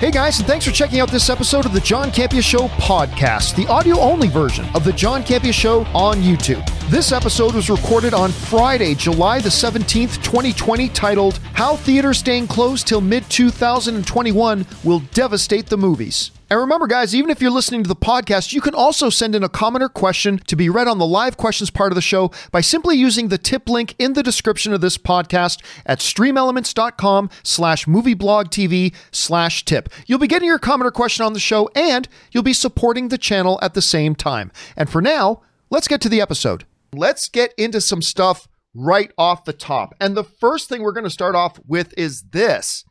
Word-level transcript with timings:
Hey 0.00 0.10
guys, 0.10 0.38
and 0.38 0.48
thanks 0.48 0.64
for 0.64 0.70
checking 0.70 0.98
out 1.00 1.10
this 1.10 1.28
episode 1.28 1.66
of 1.66 1.74
the 1.74 1.80
John 1.80 2.10
Campea 2.10 2.42
Show 2.42 2.68
podcast, 2.68 3.54
the 3.54 3.70
audio 3.70 4.00
only 4.00 4.28
version 4.28 4.64
of 4.74 4.82
the 4.82 4.94
John 4.94 5.22
Campea 5.22 5.52
Show 5.52 5.80
on 5.94 6.22
YouTube. 6.22 6.66
This 6.88 7.12
episode 7.12 7.54
was 7.54 7.68
recorded 7.68 8.14
on 8.14 8.32
Friday, 8.32 8.94
July 8.94 9.40
the 9.40 9.50
17th, 9.50 10.22
2020, 10.22 10.88
titled 10.88 11.36
How 11.52 11.76
Theater 11.76 12.14
Staying 12.14 12.46
Closed 12.46 12.86
Till 12.86 13.02
Mid 13.02 13.28
2021 13.28 14.66
Will 14.84 15.00
Devastate 15.12 15.66
the 15.66 15.76
Movies. 15.76 16.30
And 16.50 16.58
remember, 16.58 16.88
guys, 16.88 17.14
even 17.14 17.30
if 17.30 17.40
you're 17.40 17.52
listening 17.52 17.84
to 17.84 17.88
the 17.88 17.94
podcast, 17.94 18.52
you 18.52 18.60
can 18.60 18.74
also 18.74 19.08
send 19.08 19.36
in 19.36 19.44
a 19.44 19.48
comment 19.48 19.84
or 19.84 19.88
question 19.88 20.38
to 20.48 20.56
be 20.56 20.68
read 20.68 20.88
on 20.88 20.98
the 20.98 21.06
live 21.06 21.36
questions 21.36 21.70
part 21.70 21.92
of 21.92 21.94
the 21.94 22.02
show 22.02 22.32
by 22.50 22.60
simply 22.60 22.96
using 22.96 23.28
the 23.28 23.38
tip 23.38 23.68
link 23.68 23.94
in 24.00 24.14
the 24.14 24.22
description 24.22 24.72
of 24.72 24.80
this 24.80 24.98
podcast 24.98 25.62
at 25.86 26.00
streamelements.com 26.00 27.30
slash 27.44 27.84
movieblogtv 27.84 28.92
slash 29.12 29.64
tip. 29.64 29.88
You'll 30.08 30.18
be 30.18 30.26
getting 30.26 30.48
your 30.48 30.58
comment 30.58 30.88
or 30.88 30.90
question 30.90 31.24
on 31.24 31.34
the 31.34 31.38
show, 31.38 31.70
and 31.76 32.08
you'll 32.32 32.42
be 32.42 32.52
supporting 32.52 33.08
the 33.08 33.18
channel 33.18 33.60
at 33.62 33.74
the 33.74 33.82
same 33.82 34.16
time. 34.16 34.50
And 34.76 34.90
for 34.90 35.00
now, 35.00 35.42
let's 35.70 35.86
get 35.86 36.00
to 36.00 36.08
the 36.08 36.20
episode. 36.20 36.64
Let's 36.92 37.28
get 37.28 37.54
into 37.56 37.80
some 37.80 38.02
stuff 38.02 38.48
right 38.74 39.12
off 39.16 39.44
the 39.44 39.52
top. 39.52 39.94
And 40.00 40.16
the 40.16 40.24
first 40.24 40.68
thing 40.68 40.82
we're 40.82 40.90
going 40.90 41.04
to 41.04 41.10
start 41.10 41.36
off 41.36 41.60
with 41.64 41.96
is 41.96 42.22
this. 42.32 42.84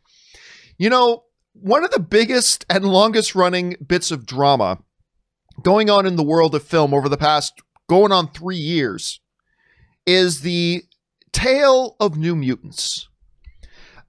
You 0.77 0.89
know, 0.89 1.23
one 1.61 1.83
of 1.83 1.91
the 1.91 1.99
biggest 1.99 2.65
and 2.69 2.85
longest 2.85 3.35
running 3.35 3.75
bits 3.85 4.11
of 4.11 4.25
drama 4.25 4.79
going 5.61 5.89
on 5.89 6.05
in 6.05 6.15
the 6.15 6.23
world 6.23 6.55
of 6.55 6.63
film 6.63 6.93
over 6.93 7.09
the 7.09 7.17
past 7.17 7.53
going 7.89 8.11
on 8.11 8.31
three 8.31 8.57
years 8.57 9.19
is 10.05 10.41
the 10.41 10.83
tale 11.31 11.95
of 11.99 12.17
New 12.17 12.35
Mutants. 12.35 13.07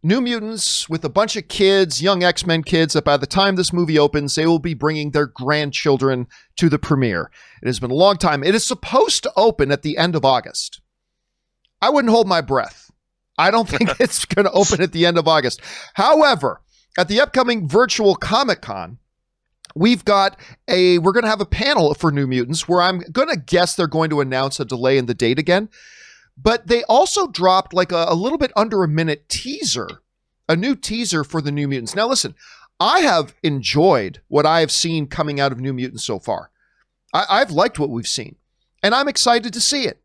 New 0.02 0.20
Mutants 0.20 0.88
with 0.88 1.04
a 1.04 1.10
bunch 1.10 1.36
of 1.36 1.48
kids, 1.48 2.00
young 2.00 2.22
X 2.22 2.46
Men 2.46 2.62
kids, 2.62 2.94
that 2.94 3.04
by 3.04 3.16
the 3.16 3.26
time 3.26 3.56
this 3.56 3.72
movie 3.72 3.98
opens, 3.98 4.34
they 4.34 4.46
will 4.46 4.58
be 4.58 4.72
bringing 4.72 5.10
their 5.10 5.26
grandchildren 5.26 6.26
to 6.56 6.68
the 6.68 6.78
premiere. 6.78 7.30
It 7.62 7.66
has 7.66 7.80
been 7.80 7.90
a 7.90 7.94
long 7.94 8.16
time. 8.16 8.42
It 8.42 8.54
is 8.54 8.66
supposed 8.66 9.22
to 9.24 9.32
open 9.36 9.70
at 9.70 9.82
the 9.82 9.98
end 9.98 10.16
of 10.16 10.24
August. 10.24 10.80
I 11.82 11.90
wouldn't 11.90 12.12
hold 12.12 12.28
my 12.28 12.40
breath. 12.40 12.90
I 13.36 13.50
don't 13.50 13.68
think 13.68 13.90
it's 14.00 14.24
going 14.24 14.46
to 14.46 14.52
open 14.52 14.80
at 14.80 14.92
the 14.92 15.04
end 15.04 15.18
of 15.18 15.28
August. 15.28 15.60
However, 15.94 16.62
at 16.98 17.08
the 17.08 17.20
upcoming 17.20 17.68
virtual 17.68 18.14
Comic 18.14 18.62
Con, 18.62 18.98
we've 19.74 20.04
got 20.04 20.36
a 20.68 20.98
we're 20.98 21.12
going 21.12 21.24
to 21.24 21.30
have 21.30 21.40
a 21.40 21.46
panel 21.46 21.94
for 21.94 22.10
New 22.10 22.26
Mutants 22.26 22.68
where 22.68 22.82
I'm 22.82 23.00
going 23.12 23.28
to 23.28 23.36
guess 23.36 23.74
they're 23.74 23.86
going 23.86 24.10
to 24.10 24.20
announce 24.20 24.60
a 24.60 24.64
delay 24.64 24.98
in 24.98 25.06
the 25.06 25.14
date 25.14 25.38
again. 25.38 25.68
But 26.36 26.68
they 26.68 26.84
also 26.84 27.26
dropped 27.26 27.74
like 27.74 27.92
a, 27.92 28.06
a 28.08 28.14
little 28.14 28.38
bit 28.38 28.52
under 28.56 28.82
a 28.82 28.88
minute 28.88 29.28
teaser, 29.28 29.88
a 30.48 30.56
new 30.56 30.74
teaser 30.74 31.22
for 31.22 31.42
the 31.42 31.52
New 31.52 31.68
Mutants. 31.68 31.94
Now, 31.94 32.08
listen, 32.08 32.34
I 32.78 33.00
have 33.00 33.34
enjoyed 33.42 34.22
what 34.28 34.46
I 34.46 34.60
have 34.60 34.70
seen 34.72 35.06
coming 35.06 35.38
out 35.38 35.52
of 35.52 35.60
New 35.60 35.74
Mutants 35.74 36.04
so 36.04 36.18
far. 36.18 36.50
I, 37.12 37.26
I've 37.28 37.50
liked 37.50 37.78
what 37.78 37.90
we've 37.90 38.06
seen, 38.06 38.36
and 38.82 38.94
I'm 38.94 39.08
excited 39.08 39.52
to 39.52 39.60
see 39.60 39.84
it. 39.84 40.00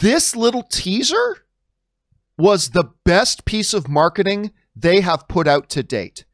This 0.00 0.34
little 0.34 0.64
teaser 0.64 1.44
was 2.36 2.70
the 2.70 2.90
best 3.04 3.44
piece 3.44 3.72
of 3.72 3.88
marketing 3.88 4.50
they 4.80 5.00
have 5.00 5.28
put 5.28 5.46
out 5.46 5.68
to 5.70 5.82
date. 5.82 6.24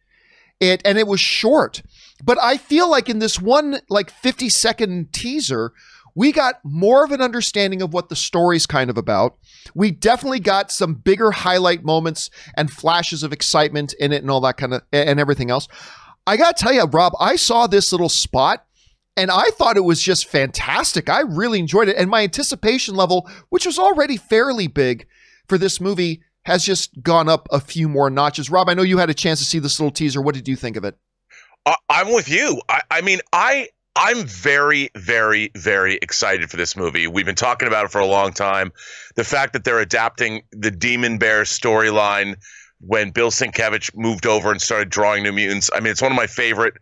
It 0.58 0.80
and 0.84 0.96
it 0.96 1.06
was 1.06 1.20
short, 1.20 1.82
but 2.24 2.38
I 2.40 2.56
feel 2.56 2.90
like 2.90 3.10
in 3.10 3.18
this 3.18 3.40
one 3.40 3.80
like 3.90 4.10
50 4.10 4.48
second 4.48 5.12
teaser, 5.12 5.72
we 6.14 6.32
got 6.32 6.60
more 6.64 7.04
of 7.04 7.12
an 7.12 7.20
understanding 7.20 7.82
of 7.82 7.92
what 7.92 8.08
the 8.08 8.16
story's 8.16 8.66
kind 8.66 8.88
of 8.88 8.96
about. 8.96 9.36
We 9.74 9.90
definitely 9.90 10.40
got 10.40 10.72
some 10.72 10.94
bigger 10.94 11.30
highlight 11.30 11.84
moments 11.84 12.30
and 12.56 12.72
flashes 12.72 13.22
of 13.22 13.34
excitement 13.34 13.92
in 14.00 14.12
it 14.12 14.22
and 14.22 14.30
all 14.30 14.40
that 14.40 14.56
kind 14.56 14.72
of 14.72 14.82
and 14.92 15.20
everything 15.20 15.50
else. 15.50 15.68
I 16.26 16.38
got 16.38 16.56
to 16.56 16.64
tell 16.64 16.72
you, 16.72 16.84
Rob, 16.84 17.12
I 17.20 17.36
saw 17.36 17.66
this 17.66 17.92
little 17.92 18.08
spot 18.08 18.64
and 19.14 19.30
I 19.30 19.50
thought 19.50 19.76
it 19.76 19.84
was 19.84 20.00
just 20.00 20.26
fantastic. 20.26 21.10
I 21.10 21.20
really 21.20 21.58
enjoyed 21.58 21.88
it 21.88 21.96
and 21.96 22.10
my 22.10 22.22
anticipation 22.22 22.94
level, 22.94 23.28
which 23.50 23.66
was 23.66 23.78
already 23.78 24.16
fairly 24.16 24.68
big 24.68 25.06
for 25.46 25.58
this 25.58 25.82
movie, 25.82 26.22
has 26.46 26.64
just 26.64 27.02
gone 27.02 27.28
up 27.28 27.48
a 27.50 27.60
few 27.60 27.88
more 27.88 28.08
notches. 28.08 28.50
Rob, 28.50 28.68
I 28.68 28.74
know 28.74 28.82
you 28.82 28.98
had 28.98 29.10
a 29.10 29.14
chance 29.14 29.40
to 29.40 29.44
see 29.44 29.58
this 29.58 29.80
little 29.80 29.90
teaser. 29.90 30.22
What 30.22 30.34
did 30.34 30.46
you 30.46 30.54
think 30.54 30.76
of 30.76 30.84
it? 30.84 30.96
I'm 31.88 32.14
with 32.14 32.28
you. 32.28 32.62
I, 32.68 32.80
I 32.90 33.00
mean, 33.00 33.18
I 33.32 33.68
I'm 33.96 34.24
very, 34.26 34.90
very, 34.94 35.50
very 35.56 35.96
excited 35.96 36.48
for 36.48 36.56
this 36.56 36.76
movie. 36.76 37.08
We've 37.08 37.26
been 37.26 37.34
talking 37.34 37.66
about 37.66 37.86
it 37.86 37.90
for 37.90 38.00
a 38.00 38.06
long 38.06 38.32
time. 38.32 38.70
The 39.16 39.24
fact 39.24 39.54
that 39.54 39.64
they're 39.64 39.80
adapting 39.80 40.42
the 40.52 40.70
Demon 40.70 41.18
Bear 41.18 41.42
storyline 41.42 42.36
when 42.78 43.10
Bill 43.10 43.30
Sienkiewicz 43.30 43.96
moved 43.96 44.26
over 44.26 44.52
and 44.52 44.62
started 44.62 44.90
drawing 44.90 45.24
New 45.24 45.32
Mutants. 45.32 45.70
I 45.74 45.80
mean, 45.80 45.90
it's 45.90 46.02
one 46.02 46.12
of 46.12 46.16
my 46.16 46.26
favorite 46.28 46.74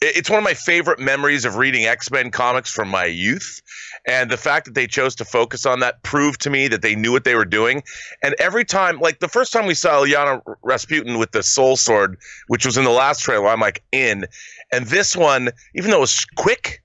it's 0.00 0.28
one 0.28 0.38
of 0.38 0.44
my 0.44 0.54
favorite 0.54 0.98
memories 0.98 1.44
of 1.44 1.56
reading 1.56 1.84
X-Men 1.84 2.30
comics 2.30 2.70
from 2.70 2.88
my 2.88 3.04
youth. 3.04 3.60
And 4.06 4.30
the 4.30 4.36
fact 4.36 4.66
that 4.66 4.74
they 4.74 4.86
chose 4.86 5.14
to 5.16 5.24
focus 5.24 5.64
on 5.64 5.80
that 5.80 6.02
proved 6.02 6.40
to 6.42 6.50
me 6.50 6.68
that 6.68 6.82
they 6.82 6.94
knew 6.94 7.12
what 7.12 7.24
they 7.24 7.34
were 7.34 7.44
doing. 7.44 7.82
And 8.22 8.34
every 8.38 8.64
time, 8.64 9.00
like 9.00 9.20
the 9.20 9.28
first 9.28 9.52
time 9.52 9.66
we 9.66 9.74
saw 9.74 10.04
Illyana 10.04 10.42
Rasputin 10.62 11.18
with 11.18 11.32
the 11.32 11.42
Soul 11.42 11.76
Sword, 11.76 12.18
which 12.48 12.66
was 12.66 12.76
in 12.76 12.84
the 12.84 12.90
last 12.90 13.22
trailer, 13.22 13.48
I'm 13.48 13.60
like 13.60 13.82
in. 13.92 14.26
And 14.72 14.86
this 14.86 15.16
one, 15.16 15.50
even 15.74 15.90
though 15.90 15.98
it 15.98 16.00
was 16.00 16.26
quick, 16.36 16.82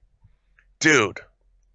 dude, 0.80 1.20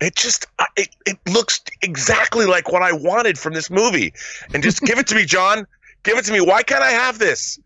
it 0.00 0.16
just 0.16 0.46
it, 0.76 0.88
it 1.06 1.18
looks 1.28 1.60
exactly 1.82 2.46
like 2.46 2.72
what 2.72 2.82
I 2.82 2.92
wanted 2.92 3.38
from 3.38 3.54
this 3.54 3.70
movie. 3.70 4.12
And 4.52 4.62
just 4.62 4.80
give 4.82 4.98
it 4.98 5.06
to 5.08 5.14
me, 5.14 5.24
John. 5.26 5.66
Give 6.02 6.18
it 6.18 6.24
to 6.26 6.32
me. 6.32 6.40
Why 6.40 6.62
can't 6.62 6.82
I 6.82 6.90
have 6.90 7.18
this? 7.18 7.58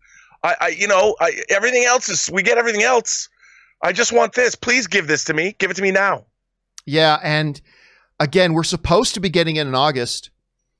I, 0.43 0.55
I 0.61 0.67
you 0.69 0.87
know, 0.87 1.15
I, 1.19 1.41
everything 1.49 1.83
else 1.83 2.09
is 2.09 2.29
we 2.31 2.43
get 2.43 2.57
everything 2.57 2.83
else. 2.83 3.29
I 3.81 3.93
just 3.93 4.11
want 4.11 4.33
this. 4.33 4.55
Please 4.55 4.87
give 4.87 5.07
this 5.07 5.23
to 5.25 5.33
me. 5.33 5.55
Give 5.57 5.71
it 5.71 5.75
to 5.75 5.81
me 5.81 5.91
now. 5.91 6.25
Yeah, 6.85 7.19
and 7.23 7.59
again, 8.19 8.53
we're 8.53 8.63
supposed 8.63 9.13
to 9.13 9.19
be 9.19 9.29
getting 9.29 9.55
it 9.55 9.67
in 9.67 9.75
August. 9.75 10.31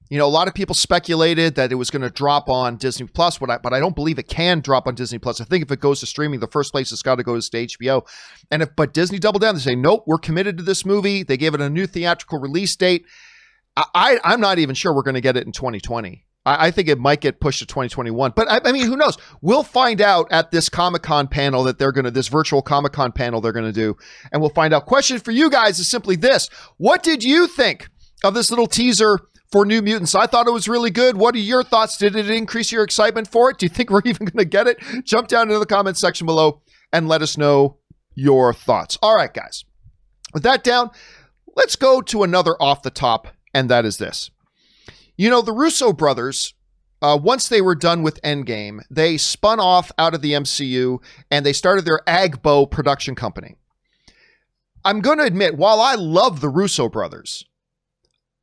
You 0.10 0.18
know, 0.18 0.26
a 0.26 0.28
lot 0.28 0.48
of 0.48 0.56
people 0.56 0.74
speculated 0.74 1.54
that 1.56 1.72
it 1.72 1.76
was 1.76 1.92
going 1.92 2.02
to 2.02 2.10
drop 2.10 2.50
on 2.50 2.78
Disney 2.78 3.06
Plus, 3.06 3.38
but 3.38 3.52
I, 3.52 3.58
but 3.60 3.74
I 3.74 3.80
don't 3.80 3.96
believe 3.96 4.18
it 4.18 4.28
can 4.28 4.60
drop 4.60 4.88
on 4.88 4.96
Disney 4.96 5.20
Plus. 5.20 5.40
I 5.40 5.44
think 5.44 5.64
if 5.64 5.72
it 5.72 5.80
goes 5.80 6.00
to 6.00 6.08
streaming, 6.08 6.40
the 6.40 6.48
first 6.48 6.72
place 6.72 6.92
it's 6.92 7.04
got 7.04 7.16
to 7.16 7.24
go 7.24 7.36
is 7.36 7.48
to 7.50 7.68
HBO. 7.68 8.08
And 8.50 8.64
if 8.64 8.76
but 8.76 8.94
Disney 8.94 9.20
doubled 9.20 9.44
down, 9.44 9.54
they 9.54 9.62
say, 9.62 9.76
nope, 9.76 10.04
we're 10.08 10.18
committed 10.18 10.58
to 10.58 10.64
this 10.64 10.84
movie. 10.84 11.22
They 11.22 11.38
gave 11.38 11.54
it 11.54 11.62
a 11.62 11.70
new 11.70 11.86
theatrical 11.86 12.40
release 12.40 12.76
date. 12.76 13.06
I, 13.78 13.86
I 13.94 14.20
I'm 14.24 14.42
not 14.42 14.58
even 14.58 14.74
sure 14.74 14.96
we're 14.96 15.04
going 15.04 15.14
to 15.14 15.22
get 15.22 15.38
it 15.38 15.46
in 15.46 15.52
2020. 15.52 16.26
I, 16.50 16.68
I, 16.68 16.72
think 16.72 16.88
it 16.88 16.98
might 16.98 17.22
get 17.22 17.40
pushed 17.40 17.60
to 17.60 17.66
2021. 17.68 18.34
But 18.36 18.50
I, 18.50 18.60
I 18.66 18.72
mean, 18.72 18.88
who 18.88 18.98
knows? 18.98 19.18
We'll 19.42 19.64
find 19.64 20.02
out 20.02 20.32
at 20.32 20.50
this 20.50 20.68
Comic 20.68 21.04
Con 21.04 21.28
panel 21.28 21.64
that 21.66 21.78
they're 21.78 21.92
going 21.92 22.06
to, 22.06 22.12
this 22.12 22.28
virtual 22.28 22.62
Comic 22.64 22.94
Con 22.94 23.12
panel 23.12 23.40
they're 23.40 23.54
going 23.54 23.66
to 23.66 23.72
do, 23.72 23.96
and 24.32 24.42
we'll 24.42 24.50
find 24.50 24.74
out. 24.74 24.88
Question 24.88 25.20
for 25.20 25.32
you 25.32 25.50
guys 25.50 25.80
is 25.80 25.88
simply 25.88 26.16
this 26.16 26.50
What 26.78 27.04
did 27.04 27.24
you 27.24 27.48
think 27.48 27.90
of 28.24 28.34
this 28.34 28.50
little 28.50 28.68
teaser? 28.68 29.20
For 29.52 29.66
New 29.66 29.82
Mutants, 29.82 30.14
I 30.14 30.28
thought 30.28 30.46
it 30.46 30.52
was 30.52 30.68
really 30.70 30.92
good. 30.92 31.18
What 31.18 31.34
are 31.34 31.40
your 31.40 31.64
thoughts? 31.64 31.98
Did 31.98 32.16
it 32.16 32.30
increase 32.30 32.72
your 32.72 32.84
excitement 32.84 33.28
for 33.28 33.50
it? 33.50 33.58
Do 33.58 33.66
you 33.66 33.70
think 33.72 33.90
we're 33.90 34.02
even 34.06 34.28
going 34.28 34.38
to 34.38 34.46
get 34.46 34.68
it? 34.68 34.78
Jump 35.04 35.28
down 35.28 35.48
into 35.48 35.58
the 35.58 35.66
comments 35.66 36.00
section 36.00 36.28
below 36.28 36.62
and 36.94 37.08
let 37.08 37.24
us 37.24 37.36
know 37.36 37.80
your 38.14 38.54
thoughts. 38.54 39.00
All 39.02 39.16
right, 39.16 39.34
guys. 39.34 39.66
With 40.36 40.44
that 40.44 40.64
down, 40.64 40.92
let's 41.56 41.76
go 41.76 42.00
to 42.00 42.22
another 42.22 42.62
off 42.62 42.84
the 42.84 42.92
top, 42.92 43.28
and 43.52 43.72
that 43.72 43.86
is 43.86 43.98
this. 43.98 44.30
You 45.20 45.30
know, 45.30 45.42
the 45.42 45.52
Russo 45.52 45.92
brothers, 45.92 46.54
uh, 47.02 47.20
once 47.22 47.50
they 47.50 47.60
were 47.60 47.76
done 47.76 48.04
with 48.04 48.22
Endgame, 48.22 48.80
they 48.90 49.18
spun 49.18 49.60
off 49.60 49.92
out 49.98 50.14
of 50.14 50.22
the 50.22 50.32
MCU 50.32 51.04
and 51.30 51.46
they 51.46 51.52
started 51.52 51.84
their 51.84 52.00
Agbo 52.08 52.72
production 52.72 53.16
company. 53.16 53.56
I'm 54.86 55.02
going 55.02 55.18
to 55.18 55.26
admit, 55.26 55.58
while 55.58 55.82
I 55.82 55.96
love 55.96 56.40
the 56.40 56.48
Russo 56.48 56.88
brothers, 56.88 57.44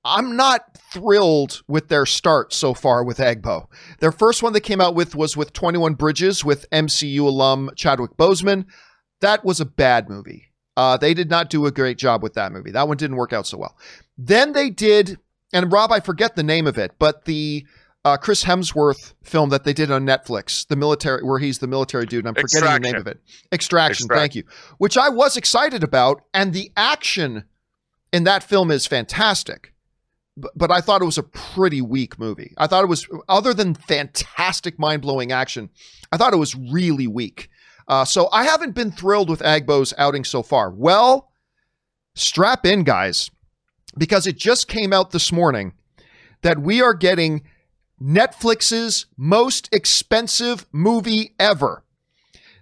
I'm 0.04 0.36
not 0.36 0.76
thrilled 0.92 1.62
with 1.66 1.88
their 1.88 2.04
start 2.04 2.52
so 2.52 2.74
far 2.74 3.02
with 3.02 3.16
Agbo. 3.16 3.68
Their 4.00 4.12
first 4.12 4.42
one 4.42 4.52
they 4.52 4.60
came 4.60 4.82
out 4.82 4.94
with 4.94 5.14
was 5.14 5.34
with 5.34 5.54
21 5.54 5.94
Bridges 5.94 6.44
with 6.44 6.68
MCU 6.68 7.20
alum 7.20 7.70
Chadwick 7.74 8.18
Boseman. 8.18 8.66
That 9.22 9.46
was 9.46 9.60
a 9.60 9.64
bad 9.64 10.10
movie. 10.10 10.52
Uh, 10.76 10.98
they 10.98 11.14
did 11.14 11.30
not 11.30 11.48
do 11.48 11.64
a 11.64 11.72
great 11.72 11.96
job 11.96 12.22
with 12.22 12.34
that 12.34 12.52
movie. 12.52 12.70
That 12.70 12.86
one 12.86 12.98
didn't 12.98 13.16
work 13.16 13.32
out 13.32 13.46
so 13.46 13.56
well. 13.56 13.78
Then 14.18 14.52
they 14.52 14.68
did 14.68 15.18
and 15.52 15.72
Rob, 15.72 15.92
I 15.92 16.00
forget 16.00 16.36
the 16.36 16.42
name 16.42 16.66
of 16.66 16.78
it, 16.78 16.92
but 16.98 17.24
the 17.24 17.66
uh, 18.04 18.16
Chris 18.16 18.44
Hemsworth 18.44 19.14
film 19.22 19.50
that 19.50 19.64
they 19.64 19.72
did 19.72 19.90
on 19.90 20.06
Netflix, 20.06 20.66
the 20.68 20.76
military, 20.76 21.22
where 21.22 21.38
he's 21.38 21.58
the 21.58 21.66
military 21.66 22.06
dude. 22.06 22.26
I'm 22.26 22.34
forgetting 22.34 22.58
Extraction. 22.58 22.82
the 22.82 22.92
name 22.92 23.00
of 23.00 23.06
it. 23.06 23.20
Extraction, 23.52 24.04
Extraction. 24.04 24.08
Thank 24.08 24.34
you. 24.36 24.44
Which 24.78 24.96
I 24.96 25.08
was 25.08 25.36
excited 25.36 25.82
about, 25.82 26.22
and 26.32 26.52
the 26.52 26.70
action 26.76 27.44
in 28.12 28.24
that 28.24 28.42
film 28.44 28.70
is 28.70 28.86
fantastic. 28.86 29.72
But, 30.36 30.52
but 30.56 30.70
I 30.70 30.80
thought 30.80 31.02
it 31.02 31.06
was 31.06 31.18
a 31.18 31.24
pretty 31.24 31.80
weak 31.80 32.18
movie. 32.18 32.54
I 32.58 32.66
thought 32.66 32.84
it 32.84 32.88
was, 32.88 33.08
other 33.28 33.54
than 33.54 33.74
fantastic, 33.74 34.78
mind 34.78 35.02
blowing 35.02 35.32
action, 35.32 35.70
I 36.12 36.16
thought 36.16 36.32
it 36.32 36.38
was 36.38 36.54
really 36.54 37.06
weak. 37.06 37.48
Uh, 37.88 38.04
so 38.04 38.28
I 38.32 38.44
haven't 38.44 38.74
been 38.74 38.92
thrilled 38.92 39.30
with 39.30 39.42
Agbo's 39.42 39.94
outing 39.98 40.24
so 40.24 40.42
far. 40.42 40.70
Well, 40.70 41.32
strap 42.14 42.66
in, 42.66 42.84
guys 42.84 43.30
because 43.96 44.26
it 44.26 44.36
just 44.36 44.68
came 44.68 44.92
out 44.92 45.10
this 45.10 45.32
morning 45.32 45.72
that 46.42 46.60
we 46.60 46.82
are 46.82 46.94
getting 46.94 47.42
Netflix's 48.00 49.06
most 49.16 49.68
expensive 49.72 50.66
movie 50.72 51.34
ever. 51.38 51.82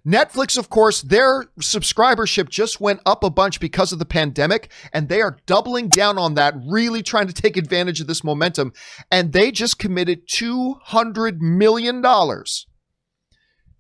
Netflix, 0.07 0.59
of 0.59 0.69
course, 0.69 1.01
their 1.01 1.47
subscribership 1.61 2.51
just 2.51 2.79
went 2.79 3.01
up 3.07 3.25
a 3.25 3.31
bunch 3.31 3.59
because 3.59 3.91
of 3.91 3.99
the 3.99 4.05
pandemic, 4.05 4.71
and 4.93 5.09
they 5.09 5.23
are 5.23 5.39
doubling 5.47 5.89
down 5.89 6.19
on 6.19 6.35
that, 6.35 6.55
really 6.67 7.03
trying 7.03 7.27
to 7.27 7.33
take 7.33 7.57
advantage 7.57 8.03
of 8.03 8.07
this 8.07 8.23
momentum. 8.23 8.75
And 9.11 9.33
they 9.33 9.51
just 9.51 9.79
committed 9.79 10.29
$200 10.29 11.41
million 11.41 12.03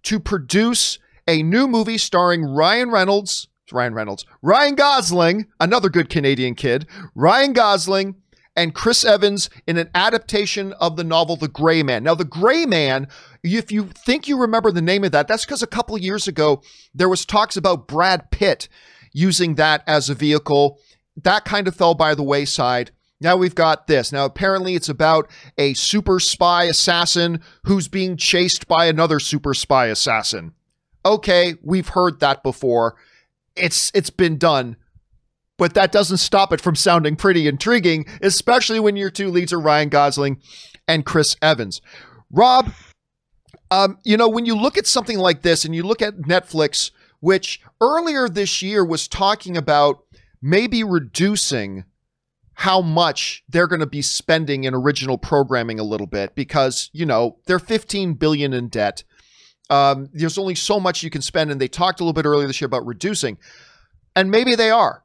to 0.02 0.20
produce 0.20 0.98
a 1.28 1.42
new 1.42 1.68
movie 1.68 1.98
starring 1.98 2.42
Ryan 2.42 2.90
Reynolds, 2.90 3.48
Ryan 3.74 3.94
Reynolds, 3.94 4.24
Ryan 4.42 4.74
Gosling, 4.74 5.46
another 5.60 5.88
good 5.88 6.08
Canadian 6.08 6.54
kid, 6.54 6.86
Ryan 7.14 7.52
Gosling, 7.52 8.16
and 8.56 8.74
Chris 8.74 9.04
Evans 9.04 9.50
in 9.66 9.76
an 9.78 9.90
adaptation 9.94 10.72
of 10.74 10.96
the 10.96 11.04
novel 11.04 11.36
The 11.36 11.48
Gray 11.48 11.82
Man. 11.82 12.04
Now, 12.04 12.14
The 12.14 12.24
Gray 12.24 12.66
Man, 12.66 13.08
if 13.42 13.72
you 13.72 13.88
think 13.88 14.28
you 14.28 14.38
remember 14.38 14.70
the 14.70 14.80
name 14.80 15.04
of 15.04 15.12
that, 15.12 15.26
that's 15.28 15.44
because 15.44 15.62
a 15.62 15.66
couple 15.66 15.98
years 15.98 16.28
ago 16.28 16.62
there 16.94 17.08
was 17.08 17.26
talks 17.26 17.56
about 17.56 17.88
Brad 17.88 18.30
Pitt 18.30 18.68
using 19.12 19.56
that 19.56 19.82
as 19.86 20.08
a 20.08 20.14
vehicle. 20.14 20.78
That 21.22 21.44
kind 21.44 21.66
of 21.68 21.74
fell 21.74 21.94
by 21.94 22.14
the 22.14 22.22
wayside. 22.22 22.92
Now 23.20 23.36
we've 23.36 23.54
got 23.54 23.86
this. 23.86 24.12
Now, 24.12 24.24
apparently, 24.24 24.74
it's 24.74 24.88
about 24.88 25.30
a 25.56 25.74
super 25.74 26.20
spy 26.20 26.64
assassin 26.64 27.40
who's 27.64 27.88
being 27.88 28.16
chased 28.16 28.68
by 28.68 28.86
another 28.86 29.18
super 29.18 29.54
spy 29.54 29.86
assassin. 29.86 30.52
Okay, 31.06 31.54
we've 31.62 31.88
heard 31.88 32.20
that 32.20 32.42
before. 32.42 32.96
It's 33.56 33.90
it's 33.94 34.10
been 34.10 34.38
done 34.38 34.76
but 35.56 35.74
that 35.74 35.92
doesn't 35.92 36.18
stop 36.18 36.52
it 36.52 36.60
from 36.60 36.74
sounding 36.74 37.16
pretty 37.16 37.46
intriguing, 37.46 38.06
especially 38.20 38.80
when 38.80 38.96
your 38.96 39.10
two 39.10 39.28
leads 39.28 39.52
are 39.52 39.60
Ryan 39.60 39.88
Gosling 39.88 40.40
and 40.88 41.06
Chris 41.06 41.36
Evans. 41.40 41.80
Rob, 42.30 42.72
um, 43.70 43.98
you 44.04 44.16
know, 44.16 44.28
when 44.28 44.46
you 44.46 44.56
look 44.56 44.76
at 44.76 44.86
something 44.86 45.18
like 45.18 45.42
this 45.42 45.64
and 45.64 45.74
you 45.74 45.82
look 45.82 46.02
at 46.02 46.22
Netflix, 46.22 46.90
which 47.20 47.60
earlier 47.80 48.28
this 48.28 48.62
year 48.62 48.84
was 48.84 49.08
talking 49.08 49.56
about 49.56 50.04
maybe 50.42 50.82
reducing 50.82 51.84
how 52.56 52.80
much 52.80 53.42
they're 53.48 53.66
going 53.66 53.80
to 53.80 53.86
be 53.86 54.02
spending 54.02 54.64
in 54.64 54.74
original 54.74 55.18
programming 55.18 55.80
a 55.80 55.84
little 55.84 56.06
bit 56.06 56.34
because, 56.34 56.90
you 56.92 57.06
know, 57.06 57.38
they're 57.46 57.58
15 57.58 58.14
billion 58.14 58.52
in 58.52 58.68
debt. 58.68 59.02
Um, 59.74 60.08
there's 60.12 60.38
only 60.38 60.54
so 60.54 60.78
much 60.78 61.02
you 61.02 61.10
can 61.10 61.22
spend 61.22 61.50
and 61.50 61.60
they 61.60 61.68
talked 61.68 62.00
a 62.00 62.04
little 62.04 62.12
bit 62.12 62.26
earlier 62.26 62.46
this 62.46 62.60
year 62.60 62.66
about 62.66 62.86
reducing. 62.86 63.38
And 64.16 64.30
maybe 64.30 64.54
they 64.54 64.70
are 64.70 65.04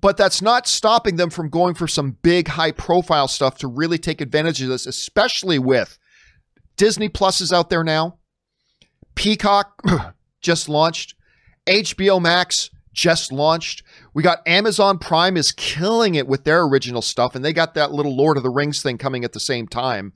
but 0.00 0.16
that's 0.16 0.40
not 0.40 0.66
stopping 0.66 1.16
them 1.16 1.30
from 1.30 1.48
going 1.48 1.74
for 1.74 1.88
some 1.88 2.16
big 2.22 2.48
high 2.48 2.70
profile 2.70 3.28
stuff 3.28 3.58
to 3.58 3.66
really 3.66 3.98
take 3.98 4.20
advantage 4.20 4.62
of 4.62 4.68
this, 4.68 4.86
especially 4.86 5.58
with 5.58 5.98
Disney 6.76 7.08
Plus 7.08 7.40
is 7.40 7.52
out 7.52 7.70
there 7.70 7.82
now. 7.82 8.18
Peacock 9.14 9.82
just 10.40 10.68
launched. 10.68 11.14
HBO 11.66 12.20
Max 12.20 12.70
just 12.92 13.32
launched. 13.32 13.82
We 14.14 14.22
got 14.22 14.46
Amazon 14.46 14.98
Prime 14.98 15.36
is 15.36 15.52
killing 15.52 16.14
it 16.14 16.28
with 16.28 16.44
their 16.44 16.62
original 16.62 17.02
stuff, 17.02 17.34
and 17.34 17.44
they 17.44 17.52
got 17.52 17.74
that 17.74 17.92
little 17.92 18.16
Lord 18.16 18.36
of 18.36 18.42
the 18.42 18.50
Rings 18.50 18.82
thing 18.82 18.98
coming 18.98 19.24
at 19.24 19.32
the 19.32 19.40
same 19.40 19.66
time. 19.66 20.12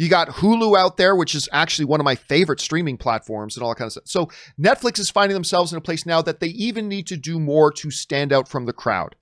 You 0.00 0.08
got 0.08 0.28
Hulu 0.28 0.78
out 0.78 0.96
there, 0.96 1.14
which 1.14 1.34
is 1.34 1.46
actually 1.52 1.84
one 1.84 2.00
of 2.00 2.04
my 2.04 2.14
favorite 2.14 2.58
streaming 2.58 2.96
platforms 2.96 3.54
and 3.54 3.62
all 3.62 3.68
that 3.68 3.76
kind 3.76 3.86
of 3.86 3.92
stuff. 3.92 4.04
So 4.06 4.30
Netflix 4.58 4.98
is 4.98 5.10
finding 5.10 5.34
themselves 5.34 5.72
in 5.72 5.76
a 5.76 5.82
place 5.82 6.06
now 6.06 6.22
that 6.22 6.40
they 6.40 6.46
even 6.46 6.88
need 6.88 7.06
to 7.08 7.18
do 7.18 7.38
more 7.38 7.70
to 7.72 7.90
stand 7.90 8.32
out 8.32 8.48
from 8.48 8.64
the 8.64 8.72
crowd. 8.72 9.14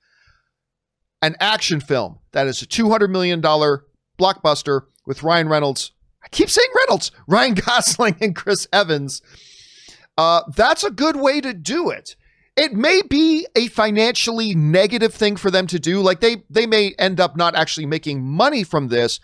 An 1.20 1.34
action 1.40 1.80
film 1.80 2.20
that 2.30 2.46
is 2.46 2.62
a 2.62 2.66
$200 2.66 3.10
million 3.10 3.42
blockbuster 3.42 4.82
with 5.04 5.24
Ryan 5.24 5.48
Reynolds. 5.48 5.90
I 6.22 6.28
keep 6.28 6.48
saying 6.48 6.68
Reynolds, 6.86 7.10
Ryan 7.26 7.54
Gosling 7.54 8.14
and 8.20 8.36
Chris 8.36 8.68
Evans. 8.72 9.20
Uh, 10.16 10.42
that's 10.54 10.84
a 10.84 10.92
good 10.92 11.16
way 11.16 11.40
to 11.40 11.54
do 11.54 11.90
it. 11.90 12.14
It 12.56 12.72
may 12.72 13.02
be 13.02 13.48
a 13.56 13.66
financially 13.66 14.54
negative 14.54 15.12
thing 15.12 15.34
for 15.34 15.50
them 15.50 15.66
to 15.66 15.80
do. 15.80 16.02
Like 16.02 16.20
they 16.20 16.44
they 16.48 16.66
may 16.66 16.94
end 17.00 17.18
up 17.18 17.36
not 17.36 17.56
actually 17.56 17.86
making 17.86 18.24
money 18.24 18.62
from 18.62 18.88
this, 18.88 19.18